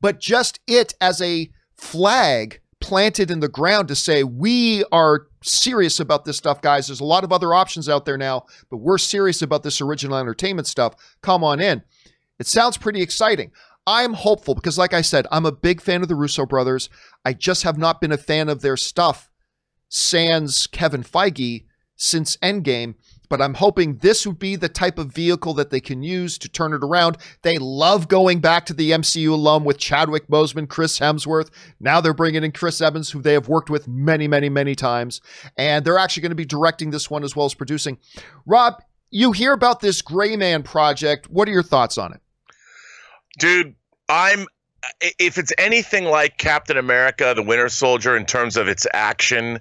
but 0.00 0.20
just 0.20 0.60
it 0.66 0.94
as 1.00 1.20
a 1.20 1.50
flag 1.76 2.60
planted 2.80 3.30
in 3.30 3.40
the 3.40 3.48
ground 3.48 3.88
to 3.88 3.94
say, 3.94 4.24
we 4.24 4.84
are 4.90 5.26
serious 5.42 6.00
about 6.00 6.24
this 6.24 6.36
stuff, 6.36 6.60
guys. 6.62 6.86
There's 6.86 7.00
a 7.00 7.04
lot 7.04 7.24
of 7.24 7.32
other 7.32 7.54
options 7.54 7.88
out 7.88 8.04
there 8.04 8.16
now, 8.16 8.44
but 8.70 8.78
we're 8.78 8.98
serious 8.98 9.42
about 9.42 9.62
this 9.62 9.80
original 9.80 10.16
entertainment 10.16 10.66
stuff. 10.66 10.94
Come 11.22 11.44
on 11.44 11.60
in. 11.60 11.82
It 12.38 12.46
sounds 12.46 12.78
pretty 12.78 13.02
exciting. 13.02 13.52
I'm 13.86 14.14
hopeful 14.14 14.54
because, 14.54 14.78
like 14.78 14.94
I 14.94 15.00
said, 15.02 15.26
I'm 15.30 15.46
a 15.46 15.52
big 15.52 15.80
fan 15.80 16.02
of 16.02 16.08
the 16.08 16.14
Russo 16.14 16.46
brothers. 16.46 16.88
I 17.24 17.32
just 17.32 17.64
have 17.64 17.78
not 17.78 18.00
been 18.00 18.12
a 18.12 18.18
fan 18.18 18.48
of 18.48 18.60
their 18.60 18.76
stuff, 18.76 19.30
sans 19.88 20.66
Kevin 20.66 21.02
Feige, 21.02 21.64
since 21.96 22.36
Endgame 22.38 22.94
but 23.30 23.40
I'm 23.40 23.54
hoping 23.54 23.96
this 23.98 24.26
would 24.26 24.38
be 24.38 24.56
the 24.56 24.68
type 24.68 24.98
of 24.98 25.12
vehicle 25.12 25.54
that 25.54 25.70
they 25.70 25.80
can 25.80 26.02
use 26.02 26.36
to 26.38 26.48
turn 26.48 26.74
it 26.74 26.84
around. 26.84 27.16
They 27.42 27.56
love 27.58 28.08
going 28.08 28.40
back 28.40 28.66
to 28.66 28.74
the 28.74 28.90
MCU 28.90 29.30
alum 29.30 29.64
with 29.64 29.78
Chadwick 29.78 30.26
Boseman, 30.26 30.68
Chris 30.68 30.98
Hemsworth. 30.98 31.48
Now 31.78 32.00
they're 32.00 32.12
bringing 32.12 32.44
in 32.44 32.52
Chris 32.52 32.80
Evans, 32.80 33.10
who 33.10 33.22
they 33.22 33.32
have 33.32 33.48
worked 33.48 33.70
with 33.70 33.88
many, 33.88 34.28
many, 34.28 34.48
many 34.48 34.74
times. 34.74 35.20
And 35.56 35.84
they're 35.84 35.96
actually 35.96 36.22
going 36.22 36.30
to 36.32 36.36
be 36.36 36.44
directing 36.44 36.90
this 36.90 37.08
one 37.08 37.24
as 37.24 37.34
well 37.34 37.46
as 37.46 37.54
producing. 37.54 37.98
Rob, 38.44 38.82
you 39.10 39.32
hear 39.32 39.52
about 39.52 39.80
this 39.80 40.02
Gray 40.02 40.36
Man 40.36 40.62
project. 40.62 41.30
What 41.30 41.48
are 41.48 41.52
your 41.52 41.62
thoughts 41.62 41.96
on 41.96 42.12
it? 42.12 42.20
Dude, 43.38 43.76
I'm 44.08 44.46
if 45.18 45.38
it's 45.38 45.52
anything 45.58 46.06
like 46.06 46.38
Captain 46.38 46.76
America, 46.76 47.32
the 47.36 47.42
Winter 47.42 47.68
Soldier 47.68 48.16
in 48.16 48.26
terms 48.26 48.56
of 48.56 48.66
its 48.66 48.86
action, 48.92 49.60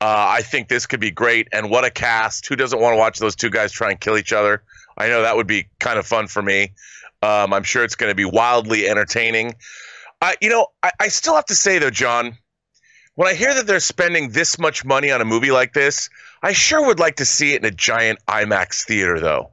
uh, 0.00 0.26
I 0.28 0.42
think 0.42 0.68
this 0.68 0.86
could 0.86 1.00
be 1.00 1.10
great. 1.10 1.48
And 1.52 1.70
what 1.70 1.84
a 1.84 1.90
cast! 1.90 2.46
Who 2.46 2.56
doesn't 2.56 2.80
want 2.80 2.94
to 2.94 2.98
watch 2.98 3.18
those 3.18 3.36
two 3.36 3.50
guys 3.50 3.72
try 3.72 3.90
and 3.90 4.00
kill 4.00 4.16
each 4.16 4.32
other? 4.32 4.62
I 4.96 5.08
know 5.08 5.22
that 5.22 5.36
would 5.36 5.46
be 5.46 5.68
kind 5.78 5.98
of 5.98 6.06
fun 6.06 6.26
for 6.26 6.42
me. 6.42 6.72
Um, 7.22 7.52
I'm 7.52 7.62
sure 7.62 7.84
it's 7.84 7.96
going 7.96 8.10
to 8.10 8.14
be 8.14 8.24
wildly 8.24 8.88
entertaining. 8.88 9.54
I, 10.22 10.36
you 10.40 10.48
know, 10.48 10.68
I, 10.82 10.90
I 11.00 11.08
still 11.08 11.34
have 11.34 11.46
to 11.46 11.54
say 11.54 11.78
though, 11.78 11.90
John, 11.90 12.36
when 13.14 13.28
I 13.28 13.34
hear 13.34 13.54
that 13.54 13.66
they're 13.66 13.80
spending 13.80 14.30
this 14.30 14.58
much 14.58 14.84
money 14.84 15.10
on 15.10 15.20
a 15.20 15.24
movie 15.24 15.50
like 15.50 15.74
this, 15.74 16.08
I 16.42 16.52
sure 16.52 16.86
would 16.86 16.98
like 16.98 17.16
to 17.16 17.24
see 17.24 17.52
it 17.52 17.62
in 17.62 17.66
a 17.66 17.70
giant 17.70 18.18
IMAX 18.26 18.84
theater, 18.84 19.20
though. 19.20 19.50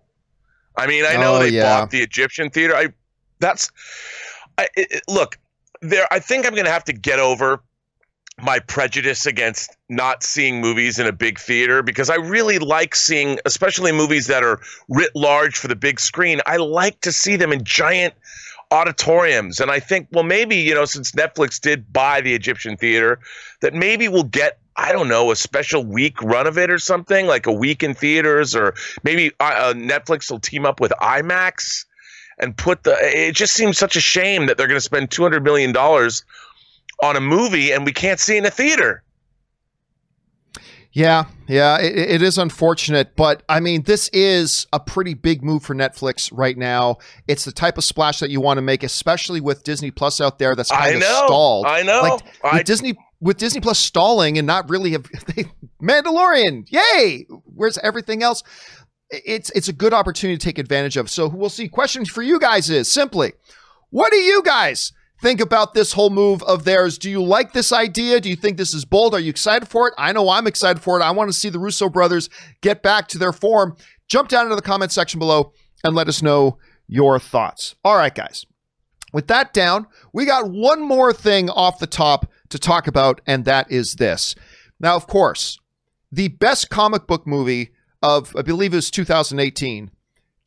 I 0.78 0.88
mean, 0.88 1.06
I 1.06 1.16
know 1.16 1.36
oh, 1.36 1.40
they 1.40 1.50
yeah. 1.50 1.64
bought 1.64 1.90
the 1.90 2.02
Egyptian 2.02 2.50
theater. 2.50 2.76
I 2.76 2.94
that's 3.40 3.72
I, 4.58 4.68
it, 4.76 5.02
look 5.08 5.38
there. 5.82 6.08
I 6.12 6.20
think 6.20 6.46
I'm 6.46 6.54
going 6.54 6.66
to 6.66 6.72
have 6.72 6.86
to 6.86 6.94
get 6.94 7.20
over 7.20 7.62
my 8.42 8.60
prejudice 8.60 9.26
against 9.26 9.76
not 9.90 10.22
seeing 10.22 10.62
movies 10.62 11.00
in 11.00 11.08
a 11.08 11.12
big 11.12 11.40
theater 11.40 11.82
because 11.82 12.10
I 12.10 12.16
really 12.16 12.60
like 12.60 12.96
seeing, 12.96 13.40
especially 13.46 13.92
movies 13.92 14.28
that 14.28 14.44
are 14.44 14.60
writ 14.90 15.16
large 15.16 15.58
for 15.58 15.68
the 15.68 15.76
big 15.76 16.00
screen. 16.00 16.42
I 16.46 16.58
like 16.58 17.02
to 17.02 17.12
see 17.12 17.36
them 17.36 17.52
in 17.52 17.64
giant 17.64 18.14
auditoriums. 18.70 19.60
And 19.60 19.72
I 19.72 19.80
think, 19.80 20.08
well, 20.12 20.24
maybe, 20.24 20.56
you 20.58 20.76
know, 20.76 20.86
since 20.86 21.14
Netflix 21.14 21.60
did 21.60 21.92
buy 21.92 22.22
the 22.22 22.34
Egyptian 22.34 22.78
theater, 22.78 23.20
that 23.62 23.74
maybe 23.74 24.08
we'll 24.08 24.24
get, 24.24 24.60
I 24.76 24.92
don't 24.92 25.08
know, 25.08 25.32
a 25.32 25.36
special 25.36 25.84
week 25.84 26.22
run 26.22 26.46
of 26.46 26.58
it 26.58 26.70
or 26.70 26.78
something, 26.78 27.26
like 27.26 27.48
a 27.48 27.52
week 27.52 27.82
in 27.82 27.96
theaters, 27.96 28.56
or 28.56 28.76
maybe 29.04 29.32
uh, 29.40 29.44
uh 29.44 29.74
Netflix 29.74 30.30
will 30.30 30.40
team 30.40 30.66
up 30.66 30.80
with 30.80 30.92
IMAX 31.02 31.86
and 32.40 32.56
put 32.56 32.84
the, 32.84 32.96
it 33.02 33.34
just 33.34 33.54
seems 33.54 33.78
such 33.78 33.96
a 33.96 34.02
shame 34.02 34.46
that 34.46 34.58
they're 34.58 34.68
going 34.68 34.78
to 34.78 34.82
spend 34.82 35.10
$200 35.10 35.42
million 35.44 35.74
on 37.02 37.16
a 37.16 37.22
movie 37.22 37.72
and 37.72 37.86
we 37.86 37.94
can't 37.94 38.20
see 38.20 38.38
in 38.38 38.46
a 38.46 38.52
theater. 38.52 39.04
Yeah, 40.98 41.26
yeah, 41.48 41.80
it, 41.80 41.96
it 41.96 42.22
is 42.24 42.40
unfortunate, 42.40 43.16
but 43.16 43.44
I 43.48 43.60
mean, 43.60 43.84
this 43.84 44.10
is 44.14 44.66
a 44.74 44.80
pretty 44.80 45.14
big 45.14 45.44
move 45.44 45.62
for 45.62 45.76
Netflix 45.76 46.32
right 46.34 46.58
now. 46.58 46.98
It's 47.28 47.46
the 47.46 47.52
type 47.52 47.78
of 47.78 47.84
splash 47.84 48.20
that 48.20 48.32
you 48.32 48.42
want 48.42 48.58
to 48.58 48.64
make, 48.64 48.82
especially 48.82 49.40
with 49.40 49.64
Disney 49.64 49.92
Plus 49.92 50.20
out 50.20 50.40
there 50.40 50.56
that's 50.56 50.72
kind 50.72 50.84
I 50.84 50.90
of 50.90 51.00
know, 51.02 51.24
stalled. 51.28 51.66
I 51.68 51.84
know. 51.84 52.02
Like, 52.02 52.22
I, 52.44 52.64
Disney 52.64 52.98
with 53.20 53.38
Disney 53.38 53.62
Plus 53.62 53.78
stalling 53.78 54.40
and 54.40 54.48
not 54.48 54.72
really 54.72 54.94
have 54.94 55.04
Mandalorian, 55.84 56.66
yay! 56.72 57.28
Where's 57.54 57.78
everything 57.80 58.24
else? 58.24 58.42
It's 59.12 59.52
it's 59.52 59.68
a 59.68 59.74
good 59.74 59.94
opportunity 59.94 60.36
to 60.38 60.44
take 60.44 60.58
advantage 60.58 60.98
of. 60.98 61.12
So 61.12 61.28
we'll 61.28 61.50
see. 61.50 61.68
Question 61.68 62.06
for 62.06 62.24
you 62.24 62.40
guys 62.40 62.72
is 62.72 62.90
simply, 62.90 63.34
what 63.92 64.12
do 64.12 64.18
you 64.18 64.42
guys 64.42 64.94
think 65.22 65.42
about 65.42 65.74
this 65.74 65.94
whole 65.94 66.10
move 66.10 66.44
of 66.44 66.64
theirs. 66.64 66.98
Do 66.98 67.10
you 67.10 67.24
like 67.24 67.54
this 67.54 67.72
idea? 67.72 68.20
Do 68.20 68.30
you 68.30 68.36
think 68.36 68.58
this 68.58 68.74
is 68.74 68.86
bold? 68.86 69.14
Are 69.14 69.20
you 69.20 69.30
excited 69.30 69.68
for 69.68 69.88
it? 69.88 69.94
I 69.98 70.12
know 70.12 70.30
I'm 70.30 70.48
excited 70.48 70.82
for 70.82 71.00
it. 71.00 71.04
I 71.04 71.12
want 71.12 71.30
to 71.30 71.38
see 71.38 71.50
the 71.50 71.60
Russo 71.60 71.90
brothers 71.90 72.30
get 72.62 72.84
back 72.84 73.08
to 73.10 73.18
their 73.18 73.34
form. 73.34 73.76
Jump 74.08 74.30
down 74.30 74.46
into 74.46 74.56
the 74.56 74.62
comment 74.62 74.92
section 74.92 75.20
below 75.20 75.54
and 75.84 75.96
let 75.96 76.08
us 76.08 76.22
know 76.22 76.58
your 76.88 77.20
thoughts. 77.20 77.76
All 77.84 77.98
right, 77.98 78.14
guys. 78.14 78.46
With 79.14 79.28
that 79.28 79.54
down, 79.54 79.88
we 80.14 80.26
got 80.26 80.50
one 80.50 80.82
more 80.82 81.14
thing 81.14 81.50
off 81.50 81.80
the 81.80 81.88
top 81.88 82.30
to 82.50 82.60
talk 82.60 82.88
about, 82.88 83.22
and 83.26 83.46
that 83.46 83.72
is 83.72 83.96
this. 83.96 84.36
Now, 84.80 84.96
of 84.96 85.08
course, 85.08 85.58
the 86.12 86.28
best 86.28 86.70
comic 86.70 87.08
book 87.08 87.26
movie 87.26 87.72
of, 88.02 88.36
I 88.36 88.42
believe 88.42 88.74
it 88.74 88.78
was 88.78 88.92
2018, 88.92 89.92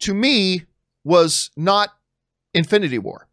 to 0.00 0.14
me 0.14 0.64
was 1.04 1.50
not 1.56 1.90
Infinity 2.54 2.98
War 2.98 3.29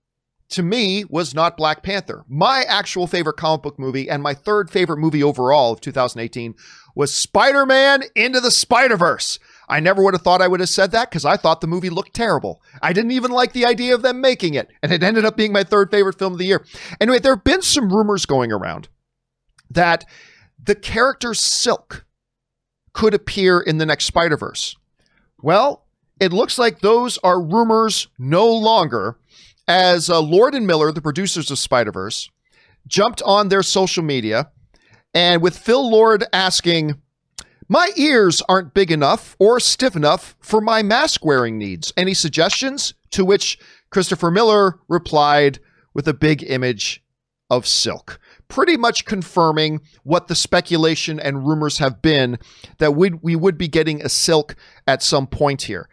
to 0.50 0.64
me 0.64 1.04
was 1.10 1.34
not 1.34 1.58
Black 1.58 1.84
Panther. 1.84 2.24
My 2.28 2.64
actual 2.68 3.08
favorite 3.08 3.38
comic 3.38 3.64
book 3.64 3.80
movie 3.80 4.10
and 4.10 4.24
my 4.24 4.34
third 4.34 4.70
favorite 4.70 4.98
movie 4.98 5.24
overall 5.24 5.74
of 5.74 5.82
2018 5.82 6.56
was 6.96 7.14
Spider 7.14 7.66
Man 7.66 8.04
Into 8.16 8.40
the 8.40 8.52
Spider 8.52 8.98
Verse. 8.98 9.40
I 9.70 9.80
never 9.80 10.02
would 10.04 10.14
have 10.14 10.22
thought 10.22 10.42
I 10.42 10.48
would 10.48 10.62
have 10.62 10.70
said 10.70 10.92
that 10.92 11.10
because 11.10 11.26
I 11.26 11.38
thought 11.38 11.62
the 11.62 11.68
movie 11.68 11.90
looked 11.90 12.14
terrible. 12.14 12.62
I 12.82 12.94
didn't 12.94 13.12
even 13.12 13.32
like 13.32 13.54
the 13.54 13.66
idea 13.66 13.94
of 13.94 14.02
them 14.02 14.22
making 14.22 14.54
it, 14.54 14.70
and 14.82 14.92
it 14.92 15.04
ended 15.04 15.26
up 15.26 15.36
being 15.36 15.52
my 15.52 15.64
third 15.64 15.92
favorite 15.92 16.18
film 16.18 16.34
of 16.34 16.40
the 16.40 16.46
year. 16.46 16.66
Anyway, 17.02 17.20
there 17.20 17.36
have 17.36 17.44
been 17.44 17.62
some 17.62 17.94
rumors 17.94 18.26
going 18.26 18.52
around 18.52 18.88
that 19.70 20.06
the 20.64 20.76
character 20.76 21.34
Silk 21.34 22.06
could 22.94 23.14
appear 23.14 23.60
in 23.60 23.78
the 23.78 23.86
next 23.86 24.06
Spider 24.06 24.38
Verse. 24.38 24.76
Well, 25.42 25.86
it 26.20 26.34
looks 26.34 26.58
like 26.58 26.80
those 26.80 27.20
are 27.20 27.40
rumors 27.40 28.08
no 28.18 28.48
longer, 28.48 29.18
as 29.68 30.10
uh, 30.10 30.20
Lord 30.20 30.56
and 30.56 30.66
Miller, 30.66 30.92
the 30.92 31.02
producers 31.02 31.52
of 31.52 31.60
Spider 31.60 31.92
Verse, 31.92 32.30
jumped 32.88 33.22
on 33.24 33.50
their 33.50 33.64
social 33.64 34.04
media 34.04 34.52
and 35.14 35.42
with 35.42 35.58
Phil 35.58 35.90
Lord 35.90 36.26
asking, 36.32 37.02
my 37.68 37.90
ears 37.96 38.42
aren't 38.48 38.74
big 38.74 38.92
enough 38.92 39.36
or 39.40 39.60
stiff 39.60 39.96
enough 39.96 40.36
for 40.40 40.62
my 40.62 40.84
mask 40.84 41.26
wearing 41.26 41.58
needs. 41.58 41.92
Any 41.98 42.14
suggestions? 42.14 42.94
To 43.12 43.26
which 43.26 43.58
Christopher 43.90 44.32
Miller 44.32 44.80
replied 44.88 45.60
with 45.94 46.08
a 46.08 46.14
big 46.14 46.44
image 46.44 47.04
of 47.50 47.66
silk, 47.66 48.20
pretty 48.48 48.78
much 48.78 49.06
confirming 49.06 49.82
what 50.04 50.28
the 50.28 50.36
speculation 50.36 51.20
and 51.20 51.48
rumors 51.48 51.78
have 51.80 52.02
been 52.02 52.38
that 52.78 52.92
we, 52.92 53.12
we 53.22 53.36
would 53.36 53.58
be 53.58 53.68
getting 53.68 54.02
a 54.02 54.10
silk 54.10 54.56
at 54.86 55.02
some 55.02 55.26
point 55.26 55.64
here. 55.64 55.90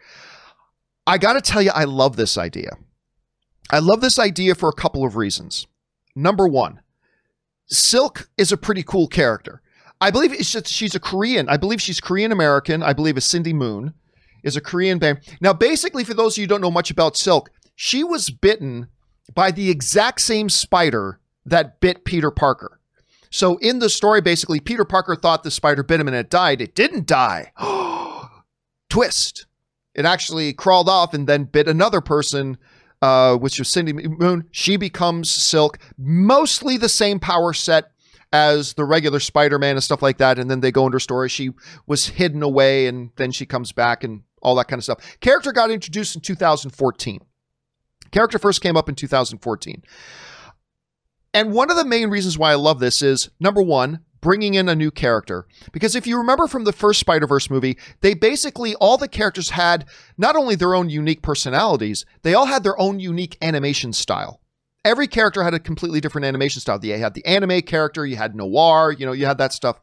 I 1.07 1.17
got 1.17 1.33
to 1.33 1.41
tell 1.41 1.61
you, 1.61 1.71
I 1.73 1.85
love 1.85 2.15
this 2.15 2.37
idea. 2.37 2.71
I 3.71 3.79
love 3.79 4.01
this 4.01 4.19
idea 4.19 4.55
for 4.55 4.69
a 4.69 4.73
couple 4.73 5.03
of 5.03 5.15
reasons. 5.15 5.67
Number 6.15 6.47
one, 6.47 6.81
Silk 7.67 8.29
is 8.37 8.51
a 8.51 8.57
pretty 8.57 8.83
cool 8.83 9.07
character. 9.07 9.61
I 9.99 10.11
believe 10.11 10.37
just, 10.37 10.67
she's 10.67 10.95
a 10.95 10.99
Korean. 10.99 11.49
I 11.49 11.57
believe 11.57 11.81
she's 11.81 11.99
Korean 11.99 12.31
American. 12.31 12.83
I 12.83 12.93
believe 12.93 13.17
it's 13.17 13.25
Cindy 13.25 13.53
Moon 13.53 13.93
is 14.43 14.55
a 14.55 14.61
Korean 14.61 14.99
band. 14.99 15.19
Now, 15.41 15.53
basically, 15.53 16.03
for 16.03 16.13
those 16.13 16.33
of 16.33 16.37
you 16.37 16.43
who 16.43 16.47
don't 16.47 16.61
know 16.61 16.71
much 16.71 16.91
about 16.91 17.17
Silk, 17.17 17.49
she 17.75 18.03
was 18.03 18.29
bitten 18.29 18.87
by 19.33 19.51
the 19.51 19.69
exact 19.69 20.21
same 20.21 20.49
spider 20.49 21.19
that 21.45 21.79
bit 21.79 22.05
Peter 22.05 22.31
Parker. 22.31 22.79
So 23.31 23.57
in 23.57 23.79
the 23.79 23.89
story, 23.89 24.21
basically, 24.21 24.59
Peter 24.59 24.85
Parker 24.85 25.15
thought 25.15 25.43
the 25.43 25.51
spider 25.51 25.83
bit 25.83 25.99
him 25.99 26.07
and 26.07 26.15
it 26.15 26.29
died. 26.29 26.61
It 26.61 26.75
didn't 26.75 27.07
die. 27.07 27.51
Twist. 28.89 29.47
It 29.93 30.05
actually 30.05 30.53
crawled 30.53 30.87
off 30.87 31.13
and 31.13 31.27
then 31.27 31.45
bit 31.45 31.67
another 31.67 32.01
person, 32.01 32.57
uh, 33.05 33.37
which 33.37 33.59
was 33.59 33.69
Cindy 33.69 33.93
Moon. 33.93 34.47
She 34.49 34.77
becomes 34.77 35.29
Silk. 35.29 35.77
Mostly 35.95 36.75
the 36.75 36.89
same 36.89 37.19
power 37.19 37.53
set 37.53 37.91
as 38.33 38.73
the 38.73 38.83
regular 38.83 39.19
Spider-Man 39.19 39.75
and 39.75 39.83
stuff 39.83 40.01
like 40.01 40.17
that. 40.17 40.39
And 40.39 40.49
then 40.49 40.61
they 40.61 40.71
go 40.71 40.87
into 40.87 40.95
her 40.95 40.99
story. 40.99 41.29
She 41.29 41.51
was 41.85 42.07
hidden 42.07 42.41
away 42.41 42.87
and 42.87 43.11
then 43.17 43.31
she 43.31 43.45
comes 43.45 43.71
back 43.71 44.03
and 44.03 44.23
all 44.41 44.55
that 44.55 44.67
kind 44.67 44.79
of 44.79 44.83
stuff. 44.83 45.19
Character 45.19 45.51
got 45.51 45.69
introduced 45.69 46.15
in 46.15 46.21
2014. 46.21 47.21
Character 48.09 48.39
first 48.39 48.61
came 48.61 48.75
up 48.75 48.89
in 48.89 48.95
2014. 48.95 49.83
And 51.35 51.53
one 51.53 51.69
of 51.69 51.77
the 51.77 51.85
main 51.85 52.09
reasons 52.09 52.39
why 52.39 52.53
I 52.53 52.55
love 52.55 52.79
this 52.79 53.03
is 53.03 53.29
number 53.39 53.61
one, 53.61 53.99
bringing 54.25 54.55
in 54.55 54.67
a 54.67 54.73
new 54.73 54.89
character. 54.89 55.45
Because 55.71 55.95
if 55.95 56.07
you 56.07 56.17
remember 56.17 56.47
from 56.47 56.63
the 56.63 56.73
first 56.73 56.99
Spider 56.99 57.27
Verse 57.27 57.47
movie, 57.47 57.77
they 58.01 58.15
basically, 58.15 58.73
all 58.77 58.97
the 58.97 59.07
characters 59.07 59.51
had 59.51 59.85
not 60.17 60.35
only 60.35 60.55
their 60.55 60.73
own 60.73 60.89
unique 60.89 61.21
personalities, 61.21 62.05
they 62.23 62.33
all 62.33 62.47
had 62.47 62.63
their 62.63 62.79
own 62.79 62.99
unique 62.99 63.37
animation 63.39 63.93
style 63.93 64.41
every 64.83 65.07
character 65.07 65.43
had 65.43 65.55
a 65.55 65.59
completely 65.59 65.99
different 65.99 66.25
animation 66.25 66.61
style. 66.61 66.79
You 66.85 66.95
had 66.99 67.15
the 67.15 67.25
anime 67.25 67.61
character, 67.63 68.05
you 68.05 68.15
had 68.15 68.35
noir, 68.35 68.91
you 68.91 69.03
know, 69.05 69.13
you 69.13 69.25
had 69.25 69.39
that 69.39 69.51
stuff. 69.51 69.81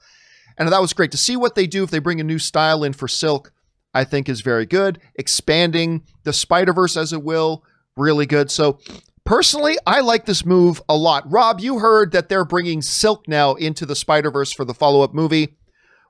And 0.56 0.68
that 0.68 0.80
was 0.80 0.92
great 0.92 1.10
to 1.10 1.16
see 1.16 1.34
what 1.34 1.56
they 1.56 1.66
do 1.66 1.82
if 1.82 1.90
they 1.90 1.98
bring 1.98 2.20
a 2.20 2.24
new 2.24 2.38
style 2.38 2.84
in 2.84 2.92
for 2.92 3.08
Silk. 3.08 3.52
I 3.92 4.04
think 4.04 4.28
is 4.28 4.40
very 4.40 4.64
good. 4.64 5.00
Expanding 5.16 6.04
the 6.22 6.32
Spider 6.32 6.72
Verse 6.72 6.96
as 6.96 7.12
it 7.12 7.22
will, 7.24 7.64
really 7.96 8.26
good. 8.26 8.50
So, 8.50 8.78
personally, 9.24 9.76
I 9.86 10.00
like 10.00 10.26
this 10.26 10.44
move 10.44 10.80
a 10.88 10.96
lot. 10.96 11.30
Rob, 11.30 11.60
you 11.60 11.78
heard 11.78 12.12
that 12.12 12.28
they're 12.28 12.44
bringing 12.44 12.82
Silk 12.82 13.28
now 13.28 13.54
into 13.54 13.86
the 13.86 13.96
Spider 13.96 14.30
Verse 14.30 14.52
for 14.52 14.64
the 14.64 14.74
follow 14.74 15.02
up 15.02 15.14
movie. 15.14 15.56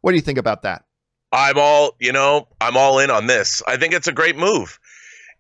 What 0.01 0.13
do 0.13 0.17
you 0.17 0.23
think 0.23 0.39
about 0.39 0.63
that? 0.63 0.85
I'm 1.33 1.57
all, 1.57 1.97
you 1.99 2.13
know, 2.13 2.49
I'm 2.61 2.77
all 2.77 2.99
in 2.99 3.11
on 3.11 3.27
this. 3.27 3.63
I 3.67 3.77
think 3.77 3.95
it's 3.95 4.09
a 4.09 4.13
great 4.13 4.37
move 4.37 4.79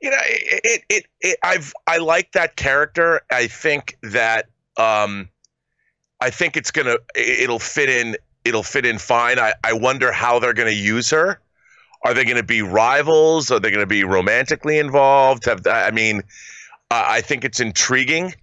you 0.02 0.10
know, 0.10 0.18
it, 0.24 0.82
it, 0.88 1.06
it, 1.20 1.38
I've, 1.44 1.72
I 1.86 1.98
like 1.98 2.32
that 2.32 2.56
character. 2.56 3.22
I 3.30 3.46
think 3.46 3.96
that, 4.02 4.48
um, 4.76 5.28
I 6.20 6.30
think 6.30 6.56
it's 6.56 6.72
gonna, 6.72 6.96
it'll 7.14 7.60
fit 7.60 7.88
in, 7.88 8.16
it'll 8.44 8.64
fit 8.64 8.84
in 8.84 8.98
fine. 8.98 9.38
I, 9.38 9.54
I 9.62 9.72
wonder 9.72 10.10
how 10.12 10.40
they're 10.40 10.54
gonna 10.54 10.70
use 10.70 11.08
her. 11.10 11.40
Are 12.04 12.14
they 12.14 12.24
gonna 12.24 12.42
be 12.42 12.62
rivals? 12.62 13.50
Are 13.52 13.60
they 13.60 13.70
gonna 13.70 13.86
be 13.86 14.02
romantically 14.02 14.78
involved? 14.78 15.44
Have, 15.44 15.66
I 15.68 15.92
mean, 15.92 16.22
I 16.94 17.20
think 17.20 17.44
it's 17.44 17.60
intriguing. 17.60 18.34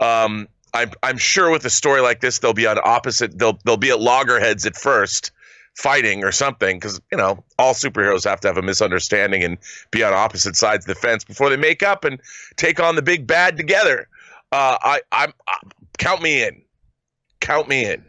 Um, 0.00 0.48
I'm, 0.72 0.92
I'm 1.02 1.18
sure 1.18 1.50
with 1.50 1.64
a 1.64 1.70
story 1.70 2.00
like 2.00 2.20
this, 2.20 2.38
they'll 2.38 2.52
be 2.52 2.66
on 2.66 2.78
opposite. 2.82 3.38
They'll, 3.38 3.58
they'll 3.64 3.76
be 3.76 3.90
at 3.90 4.00
loggerheads 4.00 4.66
at 4.66 4.76
first 4.76 5.32
fighting 5.74 6.24
or 6.24 6.32
something 6.32 6.76
because 6.76 7.00
you 7.10 7.16
know 7.16 7.42
all 7.58 7.74
superheroes 7.74 8.24
have 8.24 8.40
to 8.40 8.48
have 8.48 8.56
a 8.56 8.62
misunderstanding 8.62 9.42
and 9.42 9.56
be 9.90 10.02
on 10.02 10.12
opposite 10.12 10.56
sides 10.56 10.84
of 10.84 10.94
the 10.94 11.00
fence 11.00 11.24
before 11.24 11.48
they 11.48 11.56
make 11.56 11.82
up 11.82 12.04
and 12.04 12.20
take 12.56 12.80
on 12.80 12.96
the 12.96 13.02
big 13.02 13.26
bad 13.26 13.56
together. 13.56 14.08
Uh, 14.52 14.76
I, 14.82 15.00
I'm 15.12 15.32
I, 15.48 15.58
count 15.98 16.22
me 16.22 16.42
in, 16.42 16.62
count 17.40 17.68
me 17.68 17.84
in. 17.84 18.04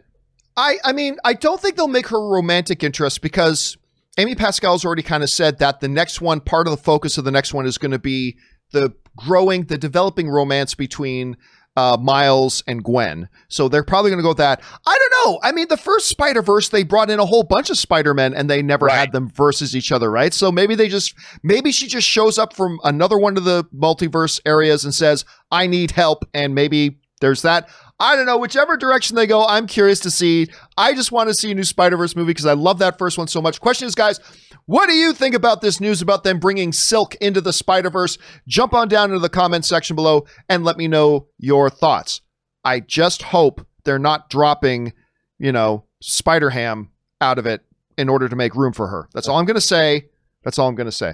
I, 0.58 0.78
I 0.84 0.92
mean, 0.92 1.18
I 1.24 1.34
don't 1.34 1.62
think 1.62 1.76
they'll 1.76 1.88
make 1.88 2.08
her 2.08 2.20
romantic 2.20 2.84
interest 2.84 3.22
because 3.22 3.78
Amy 4.18 4.36
Pascal's 4.36 4.84
already 4.84 5.04
kind 5.04 5.24
of 5.24 5.30
said 5.30 5.60
that 5.60 5.80
the 5.80 5.88
next 5.88 6.20
one, 6.20 6.42
part 6.42 6.68
of 6.68 6.72
the 6.72 6.82
focus 6.82 7.18
of 7.18 7.24
the 7.24 7.32
next 7.32 7.54
one 7.54 7.66
is 7.66 7.78
going 7.78 7.92
to 7.92 8.00
be 8.00 8.38
the 8.72 8.94
growing, 9.16 9.66
the 9.66 9.78
developing 9.78 10.30
romance 10.30 10.76
between 10.76 11.38
uh, 11.78 11.98
Miles 12.00 12.64
and 12.68 12.84
Gwen. 12.84 13.30
So 13.48 13.70
they're 13.70 13.84
probably 13.84 14.12
going 14.12 14.20
to 14.20 14.24
go 14.24 14.30
with 14.30 14.38
that. 14.40 14.62
I 14.86 14.98
don't 14.98 15.26
know. 15.26 15.40
I 15.44 15.52
mean, 15.52 15.68
the 15.70 15.78
first 15.78 16.10
Spider 16.10 16.42
Verse, 16.42 16.70
they 16.70 16.84
brought 16.84 17.10
in 17.10 17.20
a 17.20 17.26
whole 17.26 17.44
bunch 17.44 17.70
of 17.70 17.78
Spider 17.78 18.14
Men 18.14 18.34
and 18.34 18.50
they 18.50 18.62
never 18.62 18.88
right. 18.88 18.98
had 18.98 19.12
them 19.14 19.30
versus 19.30 19.76
each 19.76 19.92
other, 19.92 20.12
right? 20.12 20.34
So 20.34 20.52
maybe 20.52 20.76
they 20.76 20.90
just, 20.90 21.14
maybe 21.44 21.72
she 21.72 21.88
just 21.88 22.08
shows 22.08 22.38
up 22.38 22.56
from 22.56 22.80
another 22.84 23.18
one 23.18 23.38
of 23.38 23.46
the 23.46 23.64
multiverse 23.74 24.40
areas 24.46 24.84
and 24.84 24.94
says, 24.94 25.24
I 25.50 25.68
need 25.68 25.92
help. 25.92 26.26
And 26.34 26.54
maybe 26.54 27.00
there's 27.22 27.44
that. 27.44 27.70
I 28.02 28.16
don't 28.16 28.26
know. 28.26 28.40
Whichever 28.40 28.78
direction 28.78 29.16
they 29.16 29.28
go, 29.28 29.46
I'm 29.46 29.68
curious 29.68 30.00
to 30.02 30.12
see. 30.12 30.48
I 30.76 30.96
just 30.96 31.12
want 31.12 31.30
to 31.30 31.36
see 31.36 31.52
a 31.52 31.56
new 31.56 31.64
Spider 31.64 31.98
Verse 31.98 32.16
movie 32.16 32.32
because 32.32 32.48
I 32.48 32.54
love 32.54 32.80
that 32.80 32.98
first 32.98 33.16
one 33.16 33.28
so 33.28 33.44
much. 33.44 33.62
Question 33.62 33.88
is, 33.88 33.94
guys, 33.94 34.20
what 34.66 34.88
do 34.88 34.94
you 34.94 35.14
think 35.14 35.36
about 35.36 35.62
this 35.62 35.80
news 35.80 36.02
about 36.02 36.24
them 36.24 36.40
bringing 36.40 36.74
Silk 36.74 37.14
into 37.16 37.42
the 37.42 37.54
Spider 37.54 37.92
Verse? 37.92 38.18
Jump 38.48 38.74
on 38.74 38.88
down 38.88 39.12
into 39.12 39.20
the 39.20 39.30
comment 39.30 39.66
section 39.66 39.96
below 39.96 40.26
and 40.50 40.64
let 40.64 40.78
me 40.78 40.88
know 40.88 41.28
your 41.38 41.70
thoughts. 41.70 42.22
I 42.64 42.80
just 42.80 43.22
hope 43.22 43.66
they're 43.84 44.00
not 44.00 44.32
dropping, 44.32 44.94
you 45.38 45.52
know, 45.52 45.86
Spider 46.02 46.50
Ham 46.50 46.90
out 47.22 47.38
of 47.38 47.46
it 47.46 47.62
in 48.00 48.10
order 48.10 48.28
to 48.28 48.36
make 48.36 48.56
room 48.56 48.74
for 48.74 48.88
her. 48.88 49.10
That's 49.14 49.28
all 49.28 49.38
I'm 49.38 49.46
going 49.46 49.56
to 49.56 49.62
say. 49.62 50.08
That's 50.44 50.58
all 50.58 50.68
I'm 50.68 50.76
going 50.76 50.86
to 50.86 50.92
say. 50.92 51.14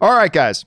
All 0.00 0.12
right, 0.12 0.32
guys. 0.32 0.64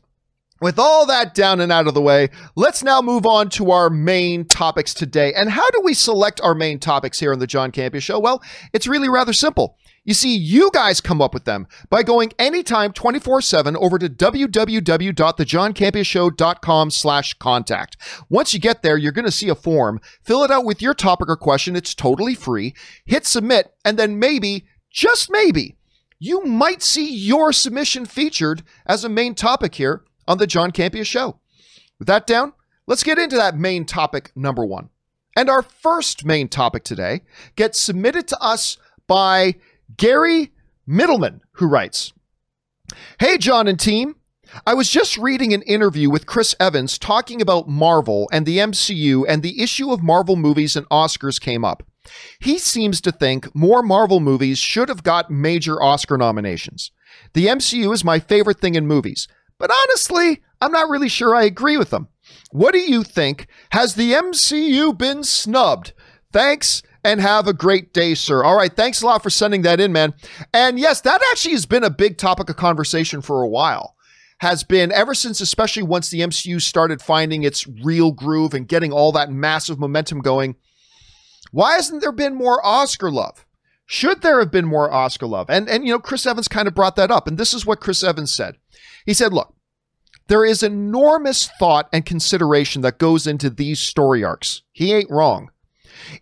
With 0.60 0.80
all 0.80 1.06
that 1.06 1.36
down 1.36 1.62
and 1.62 1.72
out 1.72 1.88
of 1.88 1.94
the 1.94 2.02
way, 2.02 2.30
let's 2.56 2.84
now 2.84 3.00
move 3.02 3.28
on 3.28 3.50
to 3.52 3.70
our 3.72 3.92
main 3.92 4.44
topics 4.46 4.94
today. 4.94 5.34
And 5.34 5.50
how 5.52 5.70
do 5.70 5.82
we 5.84 5.94
select 5.94 6.42
our 6.42 6.56
main 6.56 6.80
topics 6.80 7.20
here 7.20 7.32
on 7.32 7.38
the 7.40 7.46
John 7.46 7.72
Campea 7.72 8.02
Show? 8.02 8.18
Well, 8.20 8.42
it's 8.74 8.88
really 8.88 9.10
rather 9.10 9.34
simple. 9.34 9.78
You 10.04 10.16
see, 10.16 10.36
you 10.36 10.72
guys 10.74 11.00
come 11.02 11.22
up 11.22 11.34
with 11.34 11.46
them 11.46 11.68
by 11.90 12.02
going 12.02 12.32
anytime 12.40 12.94
24-7 12.94 13.76
over 13.76 14.00
to 14.00 14.10
www.thejohncampeashow.com 14.10 16.92
slash 16.92 17.34
contact. 17.36 17.98
Once 18.30 18.54
you 18.54 18.60
get 18.60 18.82
there, 18.82 18.98
you're 18.98 19.12
going 19.12 19.26
to 19.26 19.32
see 19.32 19.50
a 19.50 19.56
form. 19.56 20.00
Fill 20.24 20.44
it 20.44 20.52
out 20.52 20.66
with 20.66 20.82
your 20.82 20.94
topic 20.94 21.30
or 21.30 21.36
question. 21.36 21.76
It's 21.76 21.94
totally 21.94 22.36
free. 22.36 22.74
Hit 23.06 23.26
submit, 23.26 23.74
and 23.84 24.00
then 24.00 24.18
maybe, 24.18 24.66
just 24.90 25.30
maybe, 25.30 25.76
you 26.20 26.46
might 26.46 26.82
see 26.82 27.14
your 27.14 27.52
submission 27.52 28.06
featured 28.06 28.64
as 28.86 29.04
a 29.04 29.10
main 29.10 29.36
topic 29.36 29.76
here 29.76 30.06
on 30.28 30.38
the 30.38 30.48
John 30.48 30.72
Campea 30.72 31.06
Show. 31.06 31.40
With 32.00 32.08
that 32.08 32.28
down, 32.28 32.54
let's 32.86 33.04
get 33.04 33.18
into 33.18 33.38
that 33.38 33.58
main 33.58 33.86
topic 33.86 34.32
number 34.36 34.66
one. 34.66 34.90
And 35.36 35.50
our 35.50 35.62
first 35.62 36.26
main 36.26 36.48
topic 36.48 36.84
today 36.84 37.22
gets 37.56 37.80
submitted 37.80 38.28
to 38.30 38.42
us 38.42 38.78
by 39.08 39.56
Gary 39.96 40.52
Middleman, 40.86 41.42
who 41.54 41.68
writes 41.68 42.14
Hey, 43.20 43.38
John 43.38 43.68
and 43.68 43.80
team. 43.80 44.16
I 44.66 44.74
was 44.74 44.90
just 44.90 45.18
reading 45.18 45.54
an 45.54 45.62
interview 45.64 46.10
with 46.10 46.26
Chris 46.26 46.56
Evans 46.60 46.98
talking 46.98 47.42
about 47.42 47.68
Marvel 47.68 48.30
and 48.32 48.46
the 48.46 48.60
MCU, 48.60 49.26
and 49.28 49.44
the 49.44 49.62
issue 49.62 49.92
of 49.92 50.02
Marvel 50.02 50.38
movies 50.38 50.76
and 50.76 50.88
Oscars 50.90 51.40
came 51.40 51.66
up. 51.66 51.84
He 52.40 52.58
seems 52.58 53.02
to 53.02 53.12
think 53.12 53.54
more 53.54 53.84
Marvel 53.84 54.22
movies 54.22 54.58
should 54.58 54.88
have 54.88 55.04
got 55.04 55.30
major 55.30 55.82
Oscar 55.82 56.18
nominations. 56.18 56.92
The 57.34 57.48
MCU 57.48 57.94
is 57.94 58.06
my 58.06 58.20
favorite 58.20 58.60
thing 58.60 58.76
in 58.76 58.88
movies. 58.88 59.28
But 59.60 59.72
honestly, 59.72 60.42
I'm 60.62 60.72
not 60.72 60.90
really 60.90 61.10
sure 61.10 61.36
I 61.36 61.44
agree 61.44 61.78
with 61.78 61.90
them. 61.90 62.08
What 62.52 62.74
do 62.74 62.80
you 62.80 63.04
think? 63.04 63.48
Has 63.72 63.96
the 63.96 64.14
MCU 64.14 64.98
been 64.98 65.24
snubbed? 65.24 65.94
Thanks 66.32 66.84
and 67.04 67.22
have 67.22 67.48
a 67.48 67.54
great 67.54 67.94
day, 67.94 68.16
sir. 68.16 68.44
All 68.44 68.58
right, 68.58 68.74
thanks 68.74 69.02
a 69.02 69.06
lot 69.06 69.24
for 69.24 69.30
sending 69.30 69.62
that 69.62 69.80
in, 69.80 69.92
man. 69.92 70.14
And 70.54 70.80
yes, 70.80 71.02
that 71.02 71.22
actually 71.32 71.54
has 71.54 71.66
been 71.66 71.84
a 71.84 71.90
big 71.90 72.18
topic 72.18 72.50
of 72.50 72.58
conversation 72.58 73.22
for 73.22 73.42
a 73.42 73.48
while. 73.48 73.96
Has 74.40 74.64
been 74.64 74.92
ever 74.92 75.16
since, 75.16 75.42
especially 75.42 75.84
once 75.84 76.10
the 76.10 76.20
MCU 76.20 76.62
started 76.62 77.02
finding 77.02 77.44
its 77.44 77.66
real 77.84 78.12
groove 78.12 78.54
and 78.54 78.68
getting 78.68 78.92
all 78.92 79.12
that 79.14 79.32
massive 79.32 79.80
momentum 79.80 80.20
going. 80.20 80.56
Why 81.52 81.74
hasn't 81.74 82.02
there 82.02 82.12
been 82.12 82.36
more 82.36 82.64
Oscar 82.64 83.10
love? 83.10 83.46
Should 83.88 84.22
there 84.22 84.40
have 84.40 84.52
been 84.52 84.66
more 84.66 84.92
Oscar 84.92 85.26
love? 85.26 85.50
And 85.50 85.70
and 85.70 85.86
you 85.88 85.94
know, 85.94 86.00
Chris 86.00 86.26
Evans 86.26 86.50
kind 86.50 86.68
of 86.68 86.76
brought 86.76 86.98
that 86.98 87.10
up, 87.10 87.28
and 87.28 87.38
this 87.38 87.54
is 87.54 87.66
what 87.66 87.80
Chris 87.80 88.04
Evans 88.04 88.36
said. 88.36 88.58
He 89.08 89.16
said, 89.16 89.34
"Look, 89.34 89.56
there 90.28 90.46
is 90.46 90.62
enormous 90.62 91.50
thought 91.60 91.90
and 91.92 92.06
consideration 92.06 92.84
that 92.84 93.00
goes 93.00 93.26
into 93.26 93.50
these 93.50 93.80
story 93.80 94.24
arcs. 94.24 94.62
He 94.74 94.94
ain't 94.94 95.10
wrong. 95.10 95.50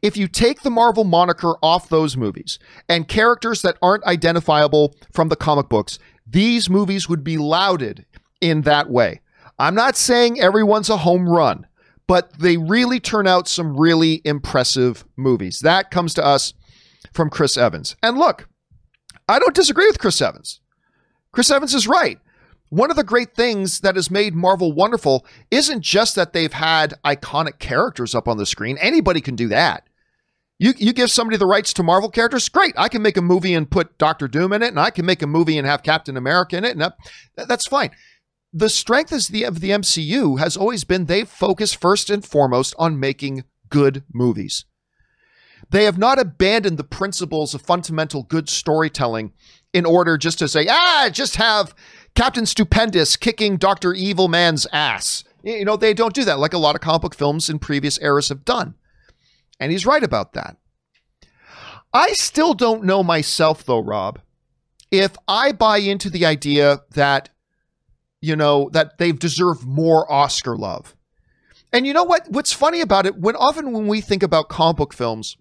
If 0.01 0.15
you 0.15 0.27
take 0.27 0.62
the 0.62 0.70
Marvel 0.70 1.04
moniker 1.04 1.56
off 1.62 1.89
those 1.89 2.15
movies 2.15 2.60
and 2.88 3.08
characters 3.08 3.62
that 3.63 3.77
aren't 3.82 4.06
identifiable 4.06 4.96
from 5.12 5.30
the 5.30 5.36
comic 5.36 5.68
books, 5.68 6.00
these 6.25 6.70
movies 6.70 7.10
would 7.10 7.24
be 7.24 7.38
lauded 7.38 8.06
in 8.39 8.62
that 8.62 8.89
way. 8.89 9.22
I'm 9.60 9.75
not 9.75 9.98
saying 9.98 10.39
everyone's 10.39 10.89
a 10.89 10.98
home 10.98 11.27
run, 11.27 11.65
but 12.08 12.39
they 12.39 12.58
really 12.58 13.00
turn 13.00 13.27
out 13.27 13.48
some 13.48 13.75
really 13.75 14.22
impressive 14.24 15.04
movies. 15.18 15.60
That 15.60 15.92
comes 15.92 16.13
to 16.13 16.25
us 16.25 16.54
from 17.13 17.30
Chris 17.30 17.58
Evans. 17.58 17.96
And 18.04 18.18
look, 18.18 18.48
I 19.27 19.39
don't 19.39 19.56
disagree 19.56 19.88
with 19.88 20.00
Chris 20.00 20.22
Evans. 20.22 20.62
Chris 21.32 21.51
Evans 21.51 21.74
is 21.74 21.88
right. 21.88 22.20
One 22.75 22.89
of 22.89 22.98
the 22.98 23.05
great 23.05 23.34
things 23.34 23.79
that 23.79 23.96
has 23.96 24.12
made 24.12 24.36
Marvel 24.36 24.74
wonderful 24.74 25.25
isn't 25.50 25.79
just 25.79 26.13
that 26.15 26.34
they've 26.34 26.51
had 26.51 26.94
iconic 27.05 27.58
characters 27.58 28.13
up 28.13 28.27
on 28.27 28.36
the 28.36 28.46
screen. 28.46 28.77
Anybody 28.82 29.22
can 29.22 29.38
do 29.38 29.48
that. 29.48 29.88
You, 30.60 30.74
you 30.77 30.91
give 30.91 31.10
somebody 31.10 31.38
the 31.38 31.46
rights 31.46 31.72
to 31.75 31.84
Marvel 31.84 32.10
characters, 32.10 32.50
great. 32.50 32.74
I 32.75 32.89
can 32.89 33.01
make 33.01 33.15
a 33.15 33.22
movie 33.22 33.53
and 33.53 33.72
put 33.72 33.98
Doctor 33.98 34.27
Doom 34.27 34.51
in 34.51 34.62
it, 34.62 34.67
and 34.67 34.79
I 34.79 34.89
can 34.89 35.05
make 35.05 35.22
a 35.22 35.27
movie 35.27 35.58
and 35.58 35.65
have 35.65 35.84
Captain 35.84 36.17
America 36.17 36.58
in 36.58 36.65
it, 36.65 36.72
and 36.72 36.82
that, 36.82 36.98
that's 37.48 37.65
fine. 37.65 37.91
The 38.51 38.67
strength 38.67 39.13
is 39.13 39.29
the, 39.29 39.44
of 39.46 39.62
the 39.62 39.70
MCU 39.70 40.39
has 40.39 40.58
always 40.58 40.84
been 40.84 41.05
they've 41.05 41.29
focused 41.29 41.79
first 41.79 42.10
and 42.10 42.25
foremost 42.25 42.75
on 42.77 43.00
making 43.00 43.46
good 43.70 44.03
movies. 44.13 44.65
They 45.70 45.86
have 45.86 45.98
not 45.98 46.20
abandoned 46.20 46.77
the 46.77 46.84
principles 46.84 47.53
of 47.53 47.62
fundamental 47.62 48.24
good 48.24 48.50
storytelling 48.50 49.32
in 49.74 49.86
order 49.86 50.17
just 50.17 50.39
to 50.39 50.50
say, 50.50 50.67
ah, 50.70 51.10
just 51.12 51.38
have 51.38 51.74
Captain 52.15 52.45
Stupendous 52.45 53.17
kicking 53.17 53.57
Dr. 53.57 53.93
Evil 53.93 54.27
Man's 54.27 54.65
ass. 54.72 55.24
You 55.43 55.65
know, 55.65 55.75
they 55.75 55.93
don't 55.93 56.13
do 56.13 56.25
that 56.25 56.39
like 56.39 56.53
a 56.53 56.57
lot 56.57 56.75
of 56.75 56.81
comic 56.81 57.01
book 57.01 57.15
films 57.15 57.50
in 57.50 57.60
previous 57.60 58.00
eras 58.01 58.29
have 58.29 58.45
done. 58.45 58.75
And 59.60 59.72
he's 59.72 59.86
right 59.86 60.03
about 60.03 60.34
that. 60.34 60.57
I 61.93 62.13
still 62.13 62.53
don't 62.53 62.84
know 62.84 63.03
myself, 63.03 63.63
though, 63.63 63.79
Rob, 63.79 64.19
if 64.91 65.15
I 65.27 65.51
buy 65.51 65.77
into 65.77 66.10
the 66.10 66.25
idea 66.25 66.81
that, 66.91 67.29
you 68.22 68.36
know, 68.36 68.69
that 68.74 68.98
they've 68.98 69.17
deserved 69.17 69.63
more 69.63 70.12
Oscar 70.12 70.57
love. 70.57 70.95
And 71.72 71.86
you 71.86 71.93
know 71.93 72.03
what? 72.03 72.27
What's 72.29 72.53
funny 72.53 72.81
about 72.81 73.05
it, 73.05 73.17
when 73.17 73.36
often 73.36 73.72
when 73.72 73.88
we 73.88 74.01
think 74.01 74.24
about 74.24 74.50
comic 74.50 74.77
book 74.77 74.93
films, 74.93 75.38